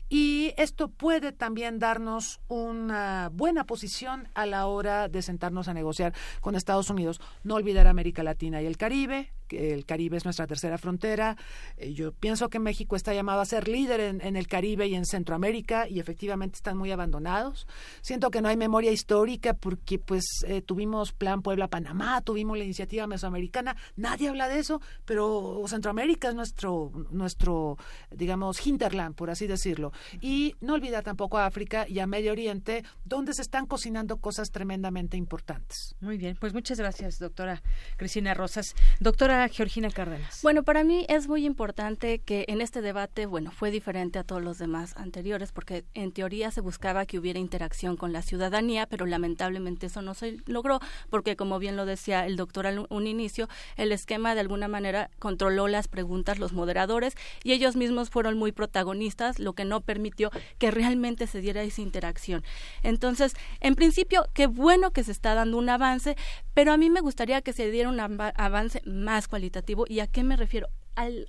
Y 0.08 0.54
esto 0.56 0.88
puede 0.88 1.32
también 1.32 1.78
darnos 1.78 2.40
una 2.48 3.28
buena 3.34 3.64
posición 3.64 4.28
a 4.32 4.46
la 4.46 4.66
hora 4.66 5.08
de 5.08 5.20
sentarnos 5.20 5.68
a 5.68 5.74
negociar 5.74 6.14
con 6.40 6.54
Estados 6.54 6.88
Unidos. 6.88 7.20
No 7.44 7.56
olvidar 7.56 7.86
América 7.86 8.22
Latina 8.22 8.62
y 8.62 8.66
el 8.66 8.78
Caribe, 8.78 9.30
el 9.50 9.84
Caribe 9.84 10.16
es 10.16 10.24
nuestra 10.24 10.46
tercera 10.46 10.78
frontera. 10.78 11.36
Eh, 11.76 11.92
yo 11.92 12.12
pienso 12.12 12.48
que 12.48 12.58
México 12.58 12.96
está 12.96 13.14
llamado 13.14 13.40
a 13.40 13.44
ser 13.44 13.68
líder 13.68 14.00
en, 14.00 14.36
el 14.36 14.46
Caribe 14.46 14.86
y 14.86 14.94
en 14.94 15.04
Centroamérica 15.04 15.88
y 15.88 16.00
efectivamente 16.00 16.56
están 16.56 16.76
muy 16.76 16.90
abandonados. 16.90 17.66
Siento 18.00 18.30
que 18.30 18.40
no 18.40 18.48
hay 18.48 18.56
memoria 18.56 18.92
histórica 18.92 19.54
porque 19.54 19.98
pues 19.98 20.24
eh, 20.46 20.62
tuvimos 20.62 21.12
Plan 21.12 21.42
Puebla-Panamá, 21.42 22.20
tuvimos 22.22 22.58
la 22.58 22.64
iniciativa 22.64 23.06
mesoamericana, 23.06 23.76
nadie 23.96 24.28
habla 24.28 24.48
de 24.48 24.58
eso, 24.58 24.80
pero 25.04 25.62
Centroamérica 25.66 26.28
es 26.28 26.34
nuestro, 26.34 26.92
nuestro 27.10 27.76
digamos, 28.10 28.64
hinterland, 28.66 29.14
por 29.14 29.30
así 29.30 29.46
decirlo. 29.46 29.92
Y 30.20 30.54
no 30.60 30.74
olvidar 30.74 31.04
tampoco 31.04 31.38
a 31.38 31.46
África 31.46 31.86
y 31.88 31.98
a 31.98 32.06
Medio 32.06 32.32
Oriente, 32.32 32.84
donde 33.04 33.34
se 33.34 33.42
están 33.42 33.66
cocinando 33.66 34.18
cosas 34.18 34.50
tremendamente 34.50 35.16
importantes. 35.16 35.96
Muy 36.00 36.18
bien, 36.18 36.36
pues 36.38 36.54
muchas 36.54 36.78
gracias, 36.78 37.18
doctora 37.18 37.62
Cristina 37.96 38.34
Rosas. 38.34 38.74
Doctora 39.00 39.37
Georgina 39.46 39.90
Cárdenas. 39.90 40.40
Bueno, 40.42 40.64
para 40.64 40.82
mí 40.82 41.06
es 41.08 41.28
muy 41.28 41.44
importante 41.46 42.18
que 42.18 42.46
en 42.48 42.60
este 42.60 42.80
debate, 42.80 43.26
bueno, 43.26 43.52
fue 43.52 43.70
diferente 43.70 44.18
a 44.18 44.24
todos 44.24 44.42
los 44.42 44.58
demás 44.58 44.96
anteriores, 44.96 45.52
porque 45.52 45.84
en 45.94 46.10
teoría 46.10 46.50
se 46.50 46.60
buscaba 46.60 47.06
que 47.06 47.18
hubiera 47.18 47.38
interacción 47.38 47.96
con 47.96 48.12
la 48.12 48.22
ciudadanía, 48.22 48.86
pero 48.86 49.06
lamentablemente 49.06 49.86
eso 49.86 50.02
no 50.02 50.14
se 50.14 50.38
logró, 50.46 50.80
porque 51.10 51.36
como 51.36 51.60
bien 51.60 51.76
lo 51.76 51.86
decía 51.86 52.26
el 52.26 52.36
doctor 52.36 52.66
al 52.66 52.86
un 52.88 53.06
inicio, 53.06 53.48
el 53.76 53.92
esquema 53.92 54.34
de 54.34 54.40
alguna 54.40 54.66
manera 54.66 55.10
controló 55.18 55.68
las 55.68 55.86
preguntas, 55.86 56.38
los 56.38 56.52
moderadores, 56.52 57.14
y 57.44 57.52
ellos 57.52 57.76
mismos 57.76 58.10
fueron 58.10 58.38
muy 58.38 58.50
protagonistas, 58.50 59.38
lo 59.38 59.52
que 59.52 59.64
no 59.64 59.82
permitió 59.82 60.30
que 60.58 60.70
realmente 60.70 61.26
se 61.26 61.40
diera 61.40 61.62
esa 61.62 61.82
interacción. 61.82 62.42
Entonces, 62.82 63.34
en 63.60 63.74
principio, 63.74 64.26
qué 64.34 64.46
bueno 64.46 64.90
que 64.90 65.04
se 65.04 65.12
está 65.12 65.34
dando 65.34 65.58
un 65.58 65.68
avance, 65.68 66.16
pero 66.54 66.72
a 66.72 66.76
mí 66.76 66.90
me 66.90 67.00
gustaría 67.00 67.42
que 67.42 67.52
se 67.52 67.70
diera 67.70 67.88
un 67.88 68.00
avance 68.00 68.82
más 68.84 69.27
cualitativo. 69.28 69.84
¿Y 69.88 70.00
a 70.00 70.06
qué 70.08 70.24
me 70.24 70.36
refiero? 70.36 70.68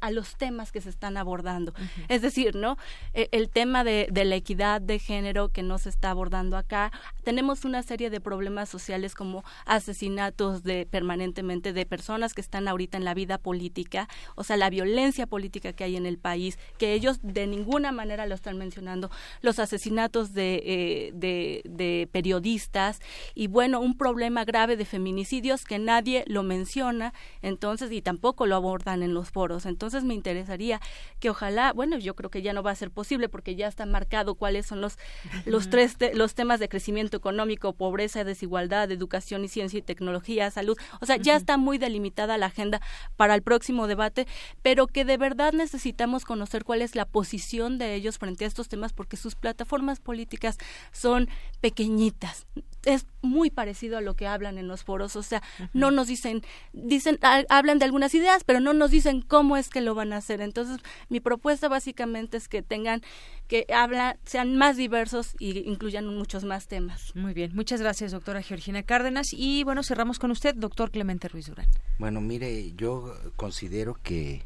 A 0.02 0.12
los 0.12 0.36
temas 0.36 0.72
que 0.72 0.82
se 0.82 0.90
están 0.90 1.18
abordando. 1.18 1.74
Es 2.08 2.22
decir, 2.22 2.56
¿no? 2.56 2.78
E, 3.14 3.30
el 3.32 3.50
tema 3.50 3.84
de, 3.84 4.08
la 4.12 4.36
equidad 4.36 4.82
de 4.82 5.00
género 5.00 5.50
que 5.50 5.64
no 5.64 5.78
se 5.78 5.90
está 5.90 6.12
abordando 6.12 6.58
acá. 6.58 6.91
Tenemos 7.24 7.66
una 7.66 7.84
serie 7.84 8.10
de 8.10 8.20
problemas 8.20 8.70
sociales 8.70 9.16
como 9.16 9.44
asesinatos 9.66 10.64
de 10.64 10.86
permanentemente 10.86 11.74
de 11.74 11.86
personas 11.86 12.34
que 12.34 12.41
están 12.41 12.68
ahorita 12.68 12.98
en 12.98 13.06
la 13.06 13.14
vida 13.14 13.38
política, 13.38 14.08
o 14.36 14.44
sea, 14.44 14.58
la 14.58 14.70
violencia 14.70 15.28
política 15.28 15.74
que 15.74 15.84
hay 15.84 15.96
en 15.96 16.06
el 16.06 16.18
país, 16.18 16.58
que 16.78 16.94
ellos 16.94 17.20
de 17.22 17.48
ninguna 17.48 17.91
manera 17.91 18.26
lo 18.26 18.36
están 18.36 18.58
mencionando, 18.58 19.10
los 19.41 19.60
asesinatos 19.60 20.34
de, 20.34 20.62
eh, 20.66 21.12
de, 21.14 21.62
de 21.66 22.10
periodistas 22.12 23.00
y 23.36 23.48
bueno, 23.48 23.80
un 23.80 23.98
problema 23.98 24.46
grave 24.46 24.76
de 24.78 24.86
feminicidios 24.86 25.64
que 25.64 25.80
nadie 25.80 26.24
lo 26.28 26.44
menciona, 26.44 27.14
entonces, 27.41 27.91
y 27.91 28.02
tampoco 28.02 28.46
lo 28.46 28.56
abordan 28.56 29.04
en 29.04 29.14
los 29.14 29.30
foros 29.30 29.59
entonces 29.65 30.03
me 30.03 30.14
interesaría 30.14 30.80
que 31.19 31.30
ojalá, 31.30 31.73
bueno, 31.73 31.98
yo 31.98 32.15
creo 32.15 32.30
que 32.30 32.41
ya 32.41 32.53
no 32.53 32.64
va 32.64 32.72
a 32.72 32.76
ser 32.76 32.91
posible 32.91 33.30
porque 33.30 33.56
ya 33.56 33.68
está 33.68 33.86
marcado 33.86 34.36
cuáles 34.36 34.65
son 34.65 34.81
los, 34.81 34.98
los 35.45 35.69
tres 35.69 35.98
los 36.14 36.36
temas 36.36 36.60
de 36.60 36.69
crecimiento 36.69 37.18
económico, 37.18 37.73
pobreza, 37.73 38.23
desigualdad, 38.23 38.91
educación 38.91 39.44
y 39.44 39.48
ciencia 39.48 39.80
y 39.80 39.81
tecnología, 39.81 40.49
salud. 40.52 40.77
O 41.02 41.06
sea, 41.06 41.18
ya 41.18 41.36
está 41.36 41.57
muy 41.57 41.77
delimitada 41.77 42.38
la 42.38 42.48
agenda 42.48 42.81
para 43.18 43.36
el 43.36 43.41
próximo 43.41 43.88
debate, 43.88 44.27
pero 44.61 44.88
que 44.88 45.06
de 45.06 45.18
verdad 45.18 45.53
necesitamos 45.53 46.26
conocer 46.26 46.64
cuál 46.64 46.81
es 46.81 46.95
la 46.95 47.06
posición 47.06 47.77
de 47.77 47.95
ellos 47.95 48.18
frente 48.18 48.45
a 48.45 48.48
estos 48.48 48.69
temas 48.69 48.94
porque 48.94 49.18
sus 49.18 49.36
plataformas 49.36 49.99
políticas 49.99 50.57
son 50.91 51.30
pequeñitas. 51.61 52.48
Es 52.86 53.06
muy 53.22 53.49
parecido 53.49 53.98
a 53.98 54.02
lo 54.02 54.15
que 54.15 54.27
hablan 54.27 54.57
en 54.57 54.68
los 54.68 54.84
foros, 54.84 55.18
o 55.18 55.23
sea, 55.23 55.44
no 55.73 55.91
nos 55.91 56.07
dicen, 56.07 56.44
dicen, 56.72 57.19
hablan 57.49 57.77
de 57.77 57.86
algunas 57.86 58.15
ideas, 58.15 58.44
pero 58.45 58.61
no 58.61 58.73
nos 58.73 58.91
dicen 58.91 59.22
cómo 59.22 59.48
es 59.57 59.69
que 59.69 59.81
lo 59.81 59.95
van 59.95 60.13
a 60.13 60.17
hacer. 60.17 60.41
Entonces, 60.41 60.77
mi 61.09 61.19
propuesta 61.19 61.67
básicamente 61.67 62.38
es 62.38 62.47
que 62.47 62.61
tengan, 62.61 63.01
que 63.47 63.65
hablan, 63.73 64.17
sean 64.26 64.55
más 64.57 64.77
diversos 64.77 65.35
y 65.39 65.59
incluyan 65.59 66.07
muchos 66.07 66.43
más 66.43 66.67
temas. 66.67 67.15
Muy 67.15 67.34
bien, 67.34 67.55
muchas 67.55 67.81
gracias, 67.81 68.11
doctora 68.11 68.41
Georgina 68.41 68.84
Cárdenas. 68.84 69.27
Y 69.31 69.63
bueno, 69.63 69.84
cerramos 69.84 70.19
con 70.19 70.31
usted, 70.31 70.55
doctor 70.55 70.91
Clemente 70.91 71.27
Ruiz 71.27 71.47
Durán. 71.47 71.67
Bueno, 71.97 72.21
mire, 72.21 72.73
yo 72.73 73.13
considero 73.35 73.95
que 73.95 74.43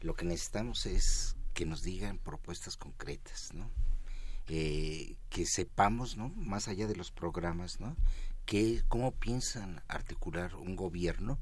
lo 0.00 0.14
que 0.14 0.24
necesitamos 0.24 0.86
es 0.86 1.36
que 1.54 1.66
nos 1.66 1.82
digan 1.82 2.18
propuestas 2.18 2.76
concretas, 2.76 3.52
¿no? 3.54 3.70
Eh, 4.48 5.16
que 5.28 5.46
sepamos, 5.46 6.16
¿no? 6.16 6.30
Más 6.30 6.68
allá 6.68 6.86
de 6.86 6.96
los 6.96 7.10
programas, 7.12 7.80
¿no? 7.80 7.96
Que, 8.44 8.82
¿Cómo 8.88 9.12
piensan 9.12 9.82
articular 9.86 10.56
un 10.56 10.74
gobierno 10.74 11.38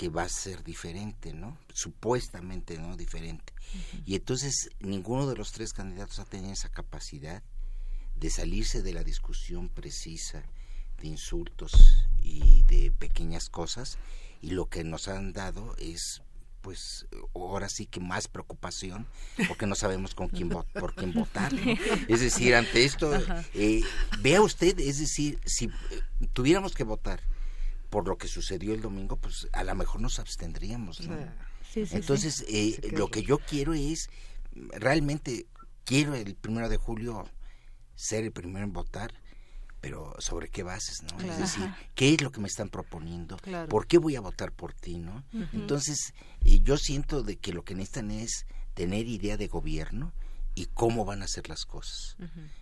que 0.00 0.08
va 0.08 0.22
a 0.22 0.30
ser 0.30 0.64
diferente, 0.64 1.34
¿no? 1.34 1.58
Supuestamente, 1.74 2.78
¿no? 2.78 2.96
Diferente. 2.96 3.52
Y 4.06 4.14
entonces 4.14 4.70
ninguno 4.80 5.26
de 5.26 5.36
los 5.36 5.52
tres 5.52 5.74
candidatos 5.74 6.18
ha 6.20 6.24
tenido 6.24 6.54
esa 6.54 6.70
capacidad 6.70 7.42
de 8.16 8.30
salirse 8.30 8.80
de 8.80 8.94
la 8.94 9.04
discusión 9.04 9.68
precisa 9.68 10.42
de 11.02 11.08
insultos 11.08 12.06
y 12.22 12.62
de 12.62 12.90
pequeñas 12.92 13.50
cosas 13.50 13.98
y 14.40 14.52
lo 14.52 14.70
que 14.70 14.84
nos 14.84 15.06
han 15.06 15.34
dado 15.34 15.76
es 15.76 16.22
pues 16.62 17.06
ahora 17.34 17.68
sí 17.68 17.84
que 17.84 18.00
más 18.00 18.26
preocupación 18.26 19.06
porque 19.48 19.66
no 19.66 19.74
sabemos 19.74 20.14
con 20.14 20.28
quién 20.28 20.48
por 20.48 20.94
quién 20.94 21.12
votar 21.12 21.52
es 22.08 22.20
decir 22.20 22.54
ante 22.54 22.84
esto 22.84 23.12
eh, 23.54 23.82
vea 24.20 24.40
usted 24.40 24.78
es 24.78 24.98
decir 24.98 25.38
si 25.44 25.66
eh, 25.66 26.28
tuviéramos 26.32 26.74
que 26.74 26.84
votar 26.84 27.20
por 27.90 28.08
lo 28.08 28.16
que 28.16 28.28
sucedió 28.28 28.72
el 28.72 28.80
domingo 28.80 29.16
pues 29.16 29.48
a 29.52 29.64
lo 29.64 29.74
mejor 29.74 30.00
nos 30.00 30.18
abstendríamos 30.18 31.00
entonces 31.74 32.44
eh, 32.48 32.80
lo 32.92 33.08
que 33.08 33.22
yo 33.22 33.38
quiero 33.38 33.74
es 33.74 34.08
realmente 34.72 35.46
quiero 35.84 36.14
el 36.14 36.34
primero 36.34 36.68
de 36.68 36.76
julio 36.76 37.28
ser 37.94 38.24
el 38.24 38.32
primero 38.32 38.64
en 38.64 38.72
votar 38.72 39.12
pero 39.80 40.14
sobre 40.18 40.48
qué 40.48 40.62
bases, 40.62 41.02
¿no? 41.02 41.18
Es 41.20 41.38
decir, 41.38 41.72
¿qué 41.94 42.12
es 42.12 42.20
lo 42.20 42.30
que 42.30 42.40
me 42.40 42.48
están 42.48 42.68
proponiendo? 42.68 43.38
¿Por 43.68 43.86
qué 43.86 43.96
voy 43.96 44.14
a 44.14 44.20
votar 44.20 44.52
por 44.52 44.74
ti, 44.74 44.98
no? 44.98 45.24
Entonces, 45.54 46.12
yo 46.42 46.76
siento 46.76 47.22
de 47.22 47.36
que 47.38 47.52
lo 47.52 47.64
que 47.64 47.74
necesitan 47.74 48.10
es 48.10 48.44
tener 48.74 49.06
idea 49.06 49.36
de 49.36 49.48
gobierno 49.48 50.12
y 50.54 50.66
cómo 50.66 51.04
van 51.04 51.22
a 51.22 51.26
hacer 51.26 51.48
las 51.48 51.64
cosas. 51.64 52.16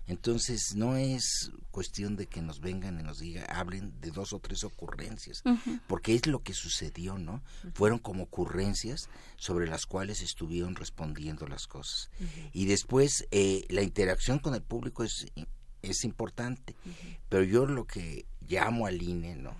Entonces, 0.06 0.74
no 0.74 0.97
es 0.97 1.51
cuestión 1.70 2.16
de 2.16 2.27
que 2.27 2.43
nos 2.43 2.60
vengan 2.60 3.01
y 3.01 3.02
nos 3.02 3.19
digan, 3.19 3.44
hablen 3.48 4.01
de 4.01 4.10
dos 4.10 4.32
o 4.32 4.40
tres 4.40 4.65
ocurrencias, 4.65 5.43
porque 5.86 6.15
es 6.15 6.27
lo 6.27 6.43
que 6.43 6.55
sucedió, 6.55 7.19
¿no? 7.19 7.43
Fueron 7.74 7.98
como 7.98 8.24
ocurrencias 8.24 9.09
sobre 9.36 9.66
las 9.66 9.86
cuales 9.86 10.23
estuvieron 10.23 10.77
respondiendo 10.77 11.47
las 11.47 11.66
cosas. 11.66 12.10
Y 12.52 12.66
después, 12.66 13.27
eh, 13.31 13.65
la 13.69 13.82
interacción 13.82 14.39
con 14.39 14.55
el 14.55 14.62
público 14.62 15.05
es 15.05 15.27
es 15.82 16.05
importante, 16.05 16.74
pero 17.28 17.44
yo 17.44 17.66
lo 17.66 17.86
que 17.86 18.27
llamo 18.48 18.86
al 18.86 19.01
INE, 19.02 19.36
¿no? 19.36 19.55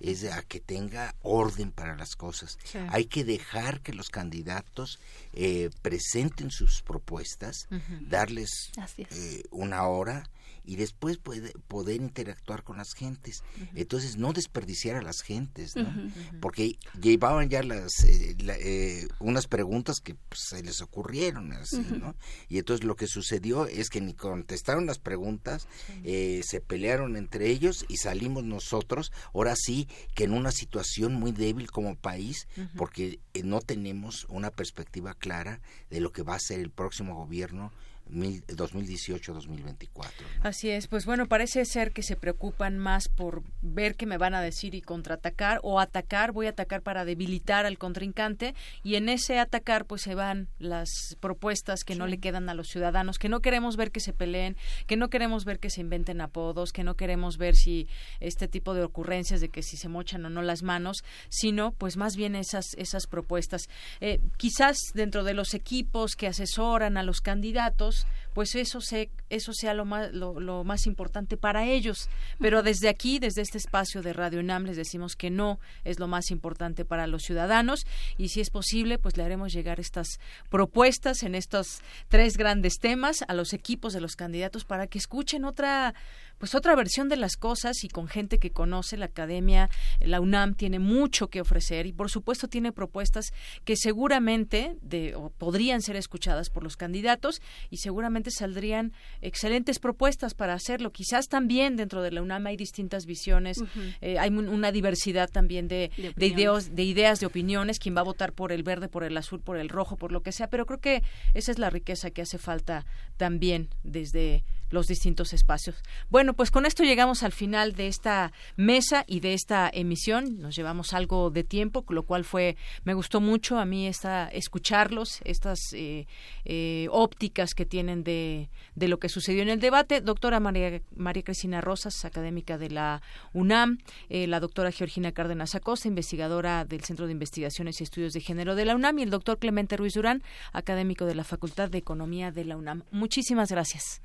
Es 0.00 0.24
a 0.24 0.42
que 0.42 0.60
tenga 0.60 1.14
orden 1.22 1.72
para 1.72 1.96
las 1.96 2.14
cosas. 2.14 2.58
Hay 2.90 3.06
que 3.06 3.24
dejar 3.24 3.80
que 3.80 3.92
los 3.92 4.10
candidatos 4.10 4.98
eh, 5.32 5.70
presenten 5.82 6.50
sus 6.50 6.82
propuestas, 6.82 7.68
darles 8.00 8.70
eh, 8.96 9.42
una 9.50 9.86
hora 9.86 10.28
y 10.64 10.76
después 10.76 11.18
puede, 11.18 11.52
poder 11.68 11.96
interactuar 11.96 12.62
con 12.62 12.78
las 12.78 12.92
gentes. 12.94 13.42
Entonces, 13.74 14.16
no 14.16 14.32
desperdiciar 14.32 14.96
a 14.96 15.02
las 15.02 15.22
gentes, 15.22 15.76
¿no? 15.76 15.92
Porque 16.40 16.78
llevaban 17.00 17.48
ya 17.48 17.62
las 17.62 18.04
eh, 18.04 18.36
eh, 18.40 19.08
unas 19.20 19.46
preguntas 19.46 20.00
que 20.00 20.14
pues, 20.14 20.40
se 20.48 20.62
les 20.62 20.80
ocurrieron, 20.80 21.52
así, 21.52 21.78
¿no? 21.98 22.14
Y 22.48 22.58
entonces 22.58 22.84
lo 22.84 22.96
que 22.96 23.06
sucedió 23.06 23.66
es 23.66 23.88
que 23.88 24.00
ni 24.00 24.14
contestaron 24.14 24.86
las 24.86 24.98
preguntas, 24.98 25.66
eh, 26.04 26.42
se 26.44 26.60
pelearon 26.60 27.16
entre 27.16 27.48
ellos 27.48 27.84
y 27.88 27.96
salimos 27.96 28.44
nosotros, 28.44 29.12
ahora 29.34 29.54
sí, 29.56 29.88
que 30.14 30.24
en 30.24 30.32
una 30.32 30.52
situación 30.52 31.14
muy 31.14 31.32
débil 31.32 31.70
como 31.70 31.96
país, 31.96 32.48
porque 32.76 33.20
no 33.44 33.60
tenemos 33.60 34.26
una 34.28 34.50
perspectiva 34.50 35.14
clara 35.14 35.60
de 35.90 36.00
lo 36.00 36.12
que 36.12 36.22
va 36.22 36.34
a 36.34 36.40
ser 36.40 36.60
el 36.60 36.70
próximo 36.70 37.14
gobierno 37.14 37.72
2018-2024. 38.10 40.10
Así 40.42 40.70
es, 40.70 40.86
pues 40.86 41.06
bueno, 41.06 41.26
parece 41.26 41.64
ser 41.64 41.92
que 41.92 42.02
se 42.02 42.16
preocupan 42.16 42.78
más 42.78 43.08
por 43.08 43.42
ver 43.62 43.96
qué 43.96 44.06
me 44.06 44.18
van 44.18 44.34
a 44.34 44.40
decir 44.40 44.74
y 44.74 44.80
contraatacar 44.80 45.60
o 45.62 45.80
atacar, 45.80 46.32
voy 46.32 46.46
a 46.46 46.50
atacar 46.50 46.82
para 46.82 47.04
debilitar 47.04 47.66
al 47.66 47.78
contrincante 47.78 48.54
y 48.82 48.96
en 48.96 49.08
ese 49.08 49.38
atacar 49.38 49.84
pues 49.84 50.02
se 50.02 50.14
van 50.14 50.48
las 50.58 51.16
propuestas 51.20 51.84
que 51.84 51.94
no 51.94 52.06
le 52.06 52.18
quedan 52.18 52.48
a 52.48 52.54
los 52.54 52.68
ciudadanos, 52.68 53.18
que 53.18 53.28
no 53.28 53.40
queremos 53.40 53.76
ver 53.76 53.90
que 53.90 54.00
se 54.00 54.12
peleen, 54.12 54.56
que 54.86 54.96
no 54.96 55.10
queremos 55.10 55.44
ver 55.44 55.58
que 55.58 55.70
se 55.70 55.80
inventen 55.80 56.20
apodos, 56.20 56.72
que 56.72 56.84
no 56.84 56.94
queremos 56.94 57.38
ver 57.38 57.56
si 57.56 57.88
este 58.20 58.48
tipo 58.48 58.74
de 58.74 58.82
ocurrencias 58.82 59.40
de 59.40 59.48
que 59.48 59.62
si 59.62 59.76
se 59.76 59.88
mochan 59.88 60.24
o 60.24 60.30
no 60.30 60.42
las 60.42 60.62
manos, 60.62 61.04
sino 61.28 61.72
pues 61.72 61.96
más 61.96 62.16
bien 62.16 62.34
esas 62.34 62.74
esas 62.76 63.06
propuestas. 63.06 63.68
Eh, 64.00 64.20
quizás 64.36 64.76
dentro 64.94 65.24
de 65.24 65.34
los 65.34 65.54
equipos 65.54 66.16
que 66.16 66.26
asesoran 66.26 66.96
a 66.96 67.02
los 67.02 67.20
candidatos 67.20 67.97
pues 68.34 68.54
eso 68.54 68.80
se 68.80 69.10
eso 69.30 69.52
sea 69.52 69.74
lo 69.74 69.84
más 69.84 70.12
lo, 70.12 70.62
más 70.64 70.86
importante 70.86 71.36
para 71.36 71.66
ellos. 71.66 72.08
Pero 72.38 72.62
desde 72.62 72.88
aquí 72.88 73.18
desde 73.18 73.42
este 73.42 73.58
espacio 73.58 74.00
de 74.00 74.12
Radio 74.12 74.40
UNAM 74.40 74.64
les 74.64 74.76
decimos 74.76 75.16
que 75.16 75.28
no 75.28 75.58
es 75.84 75.98
lo 75.98 76.06
más 76.06 76.30
importante 76.30 76.84
para 76.84 77.06
los 77.06 77.24
ciudadanos. 77.24 77.86
Y 78.16 78.28
si 78.28 78.40
es 78.40 78.50
posible 78.50 78.98
pues 78.98 79.16
le 79.16 79.24
haremos 79.24 79.52
llegar 79.52 79.80
estas 79.80 80.20
propuestas 80.50 81.22
en 81.22 81.34
estos 81.34 81.80
tres 82.08 82.36
grandes 82.36 82.78
temas 82.78 83.24
a 83.26 83.34
los 83.34 83.52
equipos 83.52 83.92
de 83.92 84.00
los 84.00 84.14
candidatos 84.14 84.64
para 84.64 84.86
que 84.86 84.98
escuchen 84.98 85.44
otra 85.44 85.94
pues 86.38 86.54
otra 86.54 86.74
versión 86.74 87.08
de 87.08 87.16
las 87.16 87.36
cosas 87.36 87.84
y 87.84 87.88
con 87.88 88.08
gente 88.08 88.38
que 88.38 88.50
conoce 88.50 88.96
la 88.96 89.06
academia, 89.06 89.68
la 90.00 90.20
UNAM 90.20 90.54
tiene 90.54 90.78
mucho 90.78 91.28
que 91.28 91.40
ofrecer 91.40 91.86
y 91.86 91.92
por 91.92 92.10
supuesto 92.10 92.48
tiene 92.48 92.72
propuestas 92.72 93.26
que 93.64 93.76
seguramente 93.76 94.76
de, 94.82 95.16
podrían 95.38 95.82
ser 95.82 95.96
escuchadas 95.96 96.50
por 96.50 96.62
los 96.62 96.76
candidatos 96.76 97.42
y 97.70 97.78
seguramente 97.78 98.30
saldrían 98.30 98.92
excelentes 99.20 99.78
propuestas 99.78 100.34
para 100.34 100.54
hacerlo. 100.54 100.92
Quizás 100.92 101.28
también 101.28 101.76
dentro 101.76 102.02
de 102.02 102.12
la 102.12 102.22
UNAM 102.22 102.46
hay 102.46 102.56
distintas 102.56 103.04
visiones, 103.06 103.58
eh, 104.00 104.18
hay 104.18 104.30
una 104.30 104.72
diversidad 104.72 105.28
también 105.28 105.68
de, 105.68 105.90
de, 106.16 106.26
ideas, 106.26 106.74
de 106.74 106.84
ideas, 106.84 107.20
de 107.20 107.26
opiniones, 107.26 107.78
quien 107.78 107.96
va 107.96 108.00
a 108.00 108.04
votar 108.04 108.32
por 108.32 108.52
el 108.52 108.62
verde, 108.62 108.88
por 108.88 109.04
el 109.04 109.16
azul, 109.16 109.40
por 109.40 109.56
el 109.56 109.68
rojo, 109.68 109.96
por 109.96 110.12
lo 110.12 110.22
que 110.22 110.32
sea, 110.32 110.48
pero 110.48 110.66
creo 110.66 110.80
que 110.80 111.02
esa 111.34 111.52
es 111.52 111.58
la 111.58 111.70
riqueza 111.70 112.10
que 112.10 112.22
hace 112.22 112.38
falta 112.38 112.86
también 113.16 113.68
desde 113.82 114.44
los 114.70 114.86
distintos 114.86 115.32
espacios. 115.32 115.76
Bueno, 116.10 116.34
pues 116.34 116.50
con 116.50 116.66
esto 116.66 116.84
llegamos 116.84 117.22
al 117.22 117.32
final 117.32 117.74
de 117.74 117.88
esta 117.88 118.32
mesa 118.56 119.04
y 119.06 119.20
de 119.20 119.34
esta 119.34 119.70
emisión. 119.72 120.40
Nos 120.40 120.56
llevamos 120.56 120.92
algo 120.92 121.30
de 121.30 121.44
tiempo, 121.44 121.84
lo 121.88 122.02
cual 122.04 122.24
fue, 122.24 122.56
me 122.84 122.94
gustó 122.94 123.20
mucho 123.20 123.58
a 123.58 123.64
mí 123.64 123.86
esta, 123.86 124.28
escucharlos, 124.28 125.20
estas 125.24 125.58
eh, 125.72 126.06
eh, 126.44 126.88
ópticas 126.90 127.54
que 127.54 127.64
tienen 127.64 128.04
de, 128.04 128.50
de, 128.74 128.88
lo 128.88 128.98
que 128.98 129.08
sucedió 129.08 129.42
en 129.42 129.48
el 129.48 129.60
debate. 129.60 130.00
Doctora 130.00 130.40
María, 130.40 130.80
María 130.96 131.22
Cristina 131.22 131.60
Rosas, 131.60 132.04
académica 132.04 132.58
de 132.58 132.70
la 132.70 133.02
UNAM, 133.32 133.78
eh, 134.08 134.26
la 134.26 134.40
doctora 134.40 134.72
Georgina 134.72 135.12
Cárdenas 135.12 135.54
Acosta, 135.54 135.88
investigadora 135.88 136.64
del 136.64 136.84
Centro 136.84 137.06
de 137.06 137.12
Investigaciones 137.12 137.80
y 137.80 137.84
Estudios 137.84 138.12
de 138.12 138.20
Género 138.20 138.54
de 138.54 138.64
la 138.64 138.74
UNAM, 138.74 138.98
y 138.98 139.02
el 139.02 139.10
doctor 139.10 139.38
Clemente 139.38 139.76
Ruiz 139.76 139.94
Durán, 139.94 140.22
académico 140.52 141.04
de 141.04 141.14
la 141.14 141.24
Facultad 141.24 141.68
de 141.70 141.78
Economía 141.78 142.30
de 142.30 142.44
la 142.44 142.56
UNAM. 142.56 142.82
Muchísimas 142.90 143.50
gracias. 143.50 144.00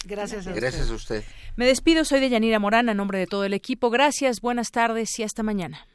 Gracias. 0.55 0.87
Gracias 0.87 0.91
a 0.91 0.95
usted. 0.95 1.23
Me 1.55 1.65
despido, 1.65 2.03
soy 2.03 2.19
de 2.19 2.29
Yanira 2.29 2.59
Morán, 2.59 2.89
a 2.89 2.93
nombre 2.93 3.19
de 3.19 3.27
todo 3.27 3.43
el 3.43 3.53
equipo. 3.53 3.89
Gracias, 3.89 4.41
buenas 4.41 4.71
tardes 4.71 5.19
y 5.19 5.23
hasta 5.23 5.43
mañana. 5.43 5.85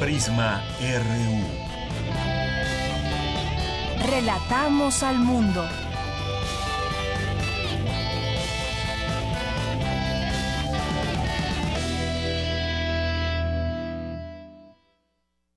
Prisma 0.00 0.62
RU. 0.80 1.68
Relatamos 4.10 5.02
al 5.02 5.18
mundo. 5.18 5.68